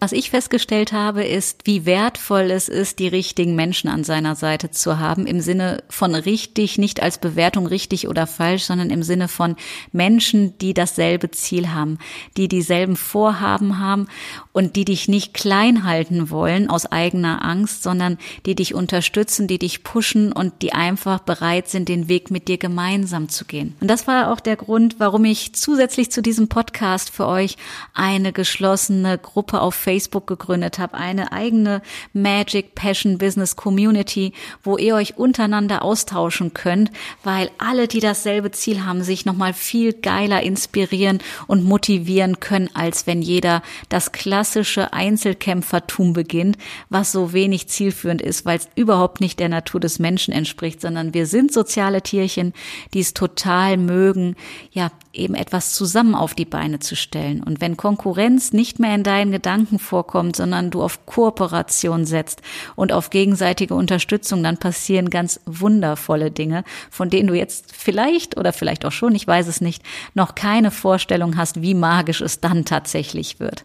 Was 0.00 0.12
ich 0.12 0.30
festgestellt 0.30 0.92
habe, 0.92 1.24
ist, 1.24 1.62
wie 1.64 1.84
wertvoll 1.84 2.52
es 2.52 2.68
ist, 2.68 3.00
die 3.00 3.08
richtigen 3.08 3.56
Menschen 3.56 3.90
an 3.90 4.04
seiner 4.04 4.36
Seite 4.36 4.70
zu 4.70 5.00
haben, 5.00 5.26
im 5.26 5.40
Sinne 5.40 5.82
von 5.88 6.14
richtig, 6.14 6.78
nicht 6.78 7.02
als 7.02 7.18
Bewertung 7.18 7.66
richtig 7.66 8.06
oder 8.06 8.28
falsch, 8.28 8.62
sondern 8.62 8.90
im 8.90 9.02
Sinne 9.02 9.26
von 9.26 9.56
Menschen, 9.90 10.56
die 10.58 10.72
dasselbe 10.72 11.32
Ziel 11.32 11.70
haben, 11.70 11.98
die 12.36 12.46
dieselben 12.46 12.94
Vorhaben 12.94 13.80
haben 13.80 14.06
und 14.52 14.76
die 14.76 14.84
dich 14.84 15.08
nicht 15.08 15.34
klein 15.34 15.82
halten 15.82 16.30
wollen 16.30 16.70
aus 16.70 16.86
eigener 16.86 17.44
Angst, 17.44 17.82
sondern 17.82 18.18
die 18.46 18.54
dich 18.54 18.74
unterstützen, 18.74 19.48
die 19.48 19.58
dich 19.58 19.82
pushen 19.82 20.30
und 20.30 20.62
die 20.62 20.72
einfach 20.72 21.18
bereit 21.18 21.68
sind, 21.68 21.88
den 21.88 22.08
Weg 22.08 22.30
mit 22.30 22.46
dir 22.46 22.58
gemeinsam 22.58 23.28
zu 23.28 23.44
gehen. 23.44 23.74
Und 23.80 23.88
das 23.88 24.06
war 24.06 24.32
auch 24.32 24.38
der 24.38 24.54
Grund, 24.54 25.00
warum 25.00 25.24
ich 25.24 25.54
zusätzlich 25.54 26.12
zu 26.12 26.22
diesem 26.22 26.46
Podcast 26.46 27.10
für 27.10 27.26
euch 27.26 27.56
eine 27.94 28.32
geschlossene 28.32 29.18
Gruppe 29.48 29.62
auf 29.62 29.74
Facebook 29.74 30.26
gegründet 30.26 30.78
habe, 30.78 30.94
eine 30.94 31.32
eigene 31.32 31.80
Magic 32.12 32.74
Passion 32.74 33.16
Business 33.16 33.56
Community, 33.56 34.34
wo 34.62 34.76
ihr 34.76 34.94
euch 34.94 35.16
untereinander 35.16 35.82
austauschen 35.82 36.52
könnt, 36.52 36.90
weil 37.24 37.50
alle, 37.56 37.88
die 37.88 38.00
dasselbe 38.00 38.50
Ziel 38.50 38.84
haben, 38.84 39.02
sich 39.02 39.24
nochmal 39.24 39.54
viel 39.54 39.94
geiler 39.94 40.42
inspirieren 40.42 41.20
und 41.46 41.64
motivieren 41.64 42.40
können, 42.40 42.68
als 42.74 43.06
wenn 43.06 43.22
jeder 43.22 43.62
das 43.88 44.12
klassische 44.12 44.92
Einzelkämpfertum 44.92 46.12
beginnt, 46.12 46.58
was 46.90 47.10
so 47.10 47.32
wenig 47.32 47.68
zielführend 47.68 48.20
ist, 48.20 48.44
weil 48.44 48.58
es 48.58 48.68
überhaupt 48.74 49.22
nicht 49.22 49.40
der 49.40 49.48
Natur 49.48 49.80
des 49.80 49.98
Menschen 49.98 50.34
entspricht, 50.34 50.82
sondern 50.82 51.14
wir 51.14 51.26
sind 51.26 51.54
soziale 51.54 52.02
Tierchen, 52.02 52.52
die 52.92 53.00
es 53.00 53.14
total 53.14 53.78
mögen, 53.78 54.36
ja, 54.72 54.90
eben 55.12 55.34
etwas 55.34 55.72
zusammen 55.72 56.14
auf 56.14 56.34
die 56.34 56.44
Beine 56.44 56.78
zu 56.78 56.96
stellen. 56.96 57.42
Und 57.42 57.60
wenn 57.60 57.76
Konkurrenz 57.76 58.52
nicht 58.52 58.78
mehr 58.78 58.94
in 58.94 59.02
deinen 59.02 59.32
Gedanken 59.32 59.78
vorkommt, 59.78 60.36
sondern 60.36 60.70
du 60.70 60.82
auf 60.82 61.06
Kooperation 61.06 62.04
setzt 62.04 62.42
und 62.76 62.92
auf 62.92 63.10
gegenseitige 63.10 63.74
Unterstützung, 63.74 64.42
dann 64.42 64.58
passieren 64.58 65.10
ganz 65.10 65.40
wundervolle 65.46 66.30
Dinge, 66.30 66.64
von 66.90 67.10
denen 67.10 67.28
du 67.28 67.34
jetzt 67.34 67.74
vielleicht 67.74 68.36
oder 68.36 68.52
vielleicht 68.52 68.84
auch 68.84 68.92
schon, 68.92 69.14
ich 69.14 69.26
weiß 69.26 69.46
es 69.48 69.60
nicht, 69.60 69.82
noch 70.14 70.34
keine 70.34 70.70
Vorstellung 70.70 71.36
hast, 71.36 71.62
wie 71.62 71.74
magisch 71.74 72.20
es 72.20 72.40
dann 72.40 72.64
tatsächlich 72.64 73.40
wird. 73.40 73.64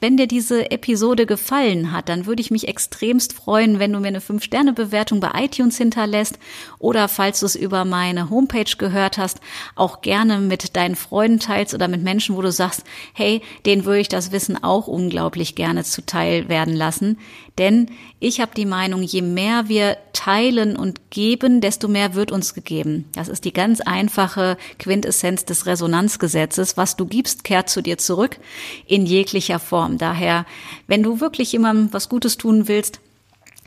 Wenn 0.00 0.16
dir 0.16 0.28
diese 0.28 0.70
Episode 0.70 1.26
gefallen 1.26 1.90
hat, 1.92 2.08
dann 2.08 2.26
würde 2.26 2.40
ich 2.40 2.52
mich 2.52 2.68
extremst 2.68 3.32
freuen, 3.32 3.80
wenn 3.80 3.92
du 3.92 3.98
mir 3.98 4.08
eine 4.08 4.20
5-Sterne-Bewertung 4.20 5.18
bei 5.18 5.30
iTunes 5.34 5.76
hinterlässt 5.76 6.38
oder 6.78 7.08
falls 7.08 7.40
du 7.40 7.46
es 7.46 7.56
über 7.56 7.84
meine 7.84 8.30
Homepage 8.30 8.76
gehört 8.78 9.18
hast, 9.18 9.40
auch 9.74 10.00
gerne 10.00 10.38
mit 10.38 10.76
deinen 10.76 10.94
Freunden 10.94 11.40
teilst 11.40 11.74
oder 11.74 11.88
mit 11.88 12.02
Menschen, 12.02 12.36
wo 12.36 12.42
du 12.42 12.52
sagst, 12.52 12.84
hey, 13.12 13.42
denen 13.66 13.84
würde 13.84 14.00
ich 14.00 14.08
das 14.08 14.30
Wissen 14.30 14.62
auch 14.62 14.86
unglaublich 14.86 15.56
gerne 15.56 15.82
zuteil 15.82 16.48
werden 16.48 16.76
lassen. 16.76 17.18
Denn 17.58 17.90
ich 18.20 18.40
habe 18.40 18.50
die 18.56 18.66
Meinung, 18.66 19.02
je 19.02 19.22
mehr 19.22 19.68
wir 19.68 19.96
teilen 20.12 20.76
und 20.76 21.10
geben, 21.10 21.60
desto 21.60 21.86
mehr 21.86 22.14
wird 22.14 22.32
uns 22.32 22.52
gegeben. 22.52 23.04
Das 23.14 23.28
ist 23.28 23.44
die 23.44 23.52
ganz 23.52 23.80
einfache 23.80 24.56
Quintessenz 24.78 25.44
des 25.44 25.66
Resonanzgesetzes. 25.66 26.76
Was 26.76 26.96
du 26.96 27.06
gibst, 27.06 27.44
kehrt 27.44 27.68
zu 27.68 27.80
dir 27.80 27.96
zurück 27.96 28.38
in 28.86 29.06
jeglicher 29.06 29.60
Form. 29.60 29.98
Daher, 29.98 30.46
wenn 30.88 31.04
du 31.04 31.20
wirklich 31.20 31.52
jemandem 31.52 31.92
was 31.92 32.08
Gutes 32.08 32.36
tun 32.36 32.66
willst, 32.66 33.00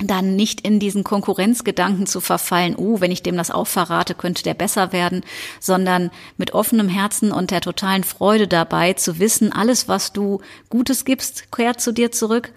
dann 0.03 0.35
nicht 0.35 0.61
in 0.61 0.79
diesen 0.79 1.03
Konkurrenzgedanken 1.03 2.07
zu 2.07 2.21
verfallen, 2.21 2.75
oh, 2.75 2.99
wenn 2.99 3.11
ich 3.11 3.23
dem 3.23 3.37
das 3.37 3.51
auch 3.51 3.67
verrate, 3.67 4.15
könnte 4.15 4.43
der 4.43 4.53
besser 4.53 4.91
werden, 4.91 5.23
sondern 5.59 6.11
mit 6.37 6.53
offenem 6.53 6.89
Herzen 6.89 7.31
und 7.31 7.51
der 7.51 7.61
totalen 7.61 8.03
Freude 8.03 8.47
dabei 8.47 8.93
zu 8.93 9.19
wissen, 9.19 9.51
alles, 9.51 9.87
was 9.87 10.11
du 10.11 10.41
Gutes 10.69 11.05
gibst, 11.05 11.51
kehrt 11.51 11.81
zu 11.81 11.91
dir 11.91 12.11
zurück, 12.11 12.51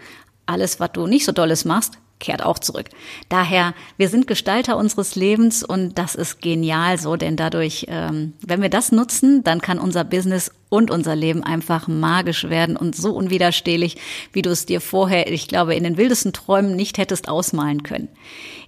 alles, 0.47 0.81
was 0.81 0.93
du 0.93 1.07
nicht 1.07 1.25
so 1.25 1.33
dolles 1.33 1.65
machst, 1.65 1.99
kehrt 2.21 2.43
auch 2.43 2.59
zurück. 2.59 2.89
Daher, 3.29 3.75
wir 3.97 4.09
sind 4.09 4.27
Gestalter 4.27 4.77
unseres 4.77 5.15
Lebens 5.15 5.63
und 5.63 5.99
das 5.99 6.15
ist 6.15 6.41
genial 6.41 6.99
so, 6.99 7.17
denn 7.17 7.37
dadurch, 7.37 7.87
ähm, 7.89 8.33
wenn 8.41 8.63
wir 8.63 8.71
das 8.71 8.93
nutzen, 8.93 9.45
dann 9.45 9.61
kann 9.61 9.79
unser 9.79 10.05
Business 10.05 10.51
und 10.69 10.91
unser 10.91 11.15
Leben 11.15 11.45
einfach 11.45 11.87
magisch 11.87 12.45
werden 12.45 12.77
und 12.77 12.97
so 12.97 13.13
unwiderstehlich, 13.15 13.97
wie 14.33 14.43
du 14.43 14.51
es 14.51 14.67
dir 14.67 14.81
vorher, 14.81 15.31
ich 15.31 15.49
glaube, 15.49 15.75
in 15.75 15.85
den 15.85 15.97
wildesten 15.97 16.33
Träumen 16.33 16.75
nicht 16.75 16.99
hättest 16.99 17.29
ausmalen 17.29 17.83
können. 17.83 18.09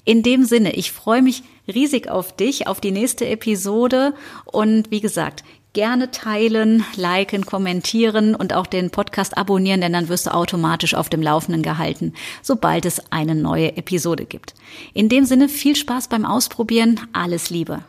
In 0.04 0.22
dem 0.22 0.44
Sinne, 0.44 0.74
ich 0.74 0.92
freue 0.92 1.22
mich 1.22 1.42
riesig 1.66 2.08
auf 2.08 2.36
dich, 2.36 2.68
auf 2.68 2.80
die 2.80 2.92
nächste 2.92 3.26
Episode 3.26 4.14
und 4.44 4.90
wie 4.90 5.00
gesagt, 5.00 5.42
gerne 5.76 6.10
teilen, 6.10 6.86
liken, 6.96 7.44
kommentieren 7.44 8.34
und 8.34 8.54
auch 8.54 8.66
den 8.66 8.88
Podcast 8.88 9.36
abonnieren, 9.36 9.82
denn 9.82 9.92
dann 9.92 10.08
wirst 10.08 10.26
du 10.26 10.32
automatisch 10.32 10.94
auf 10.94 11.10
dem 11.10 11.20
Laufenden 11.20 11.62
gehalten, 11.62 12.14
sobald 12.40 12.86
es 12.86 13.12
eine 13.12 13.34
neue 13.34 13.76
Episode 13.76 14.24
gibt. 14.24 14.54
In 14.94 15.10
dem 15.10 15.26
Sinne 15.26 15.50
viel 15.50 15.76
Spaß 15.76 16.08
beim 16.08 16.24
Ausprobieren, 16.24 16.98
alles 17.12 17.50
Liebe. 17.50 17.84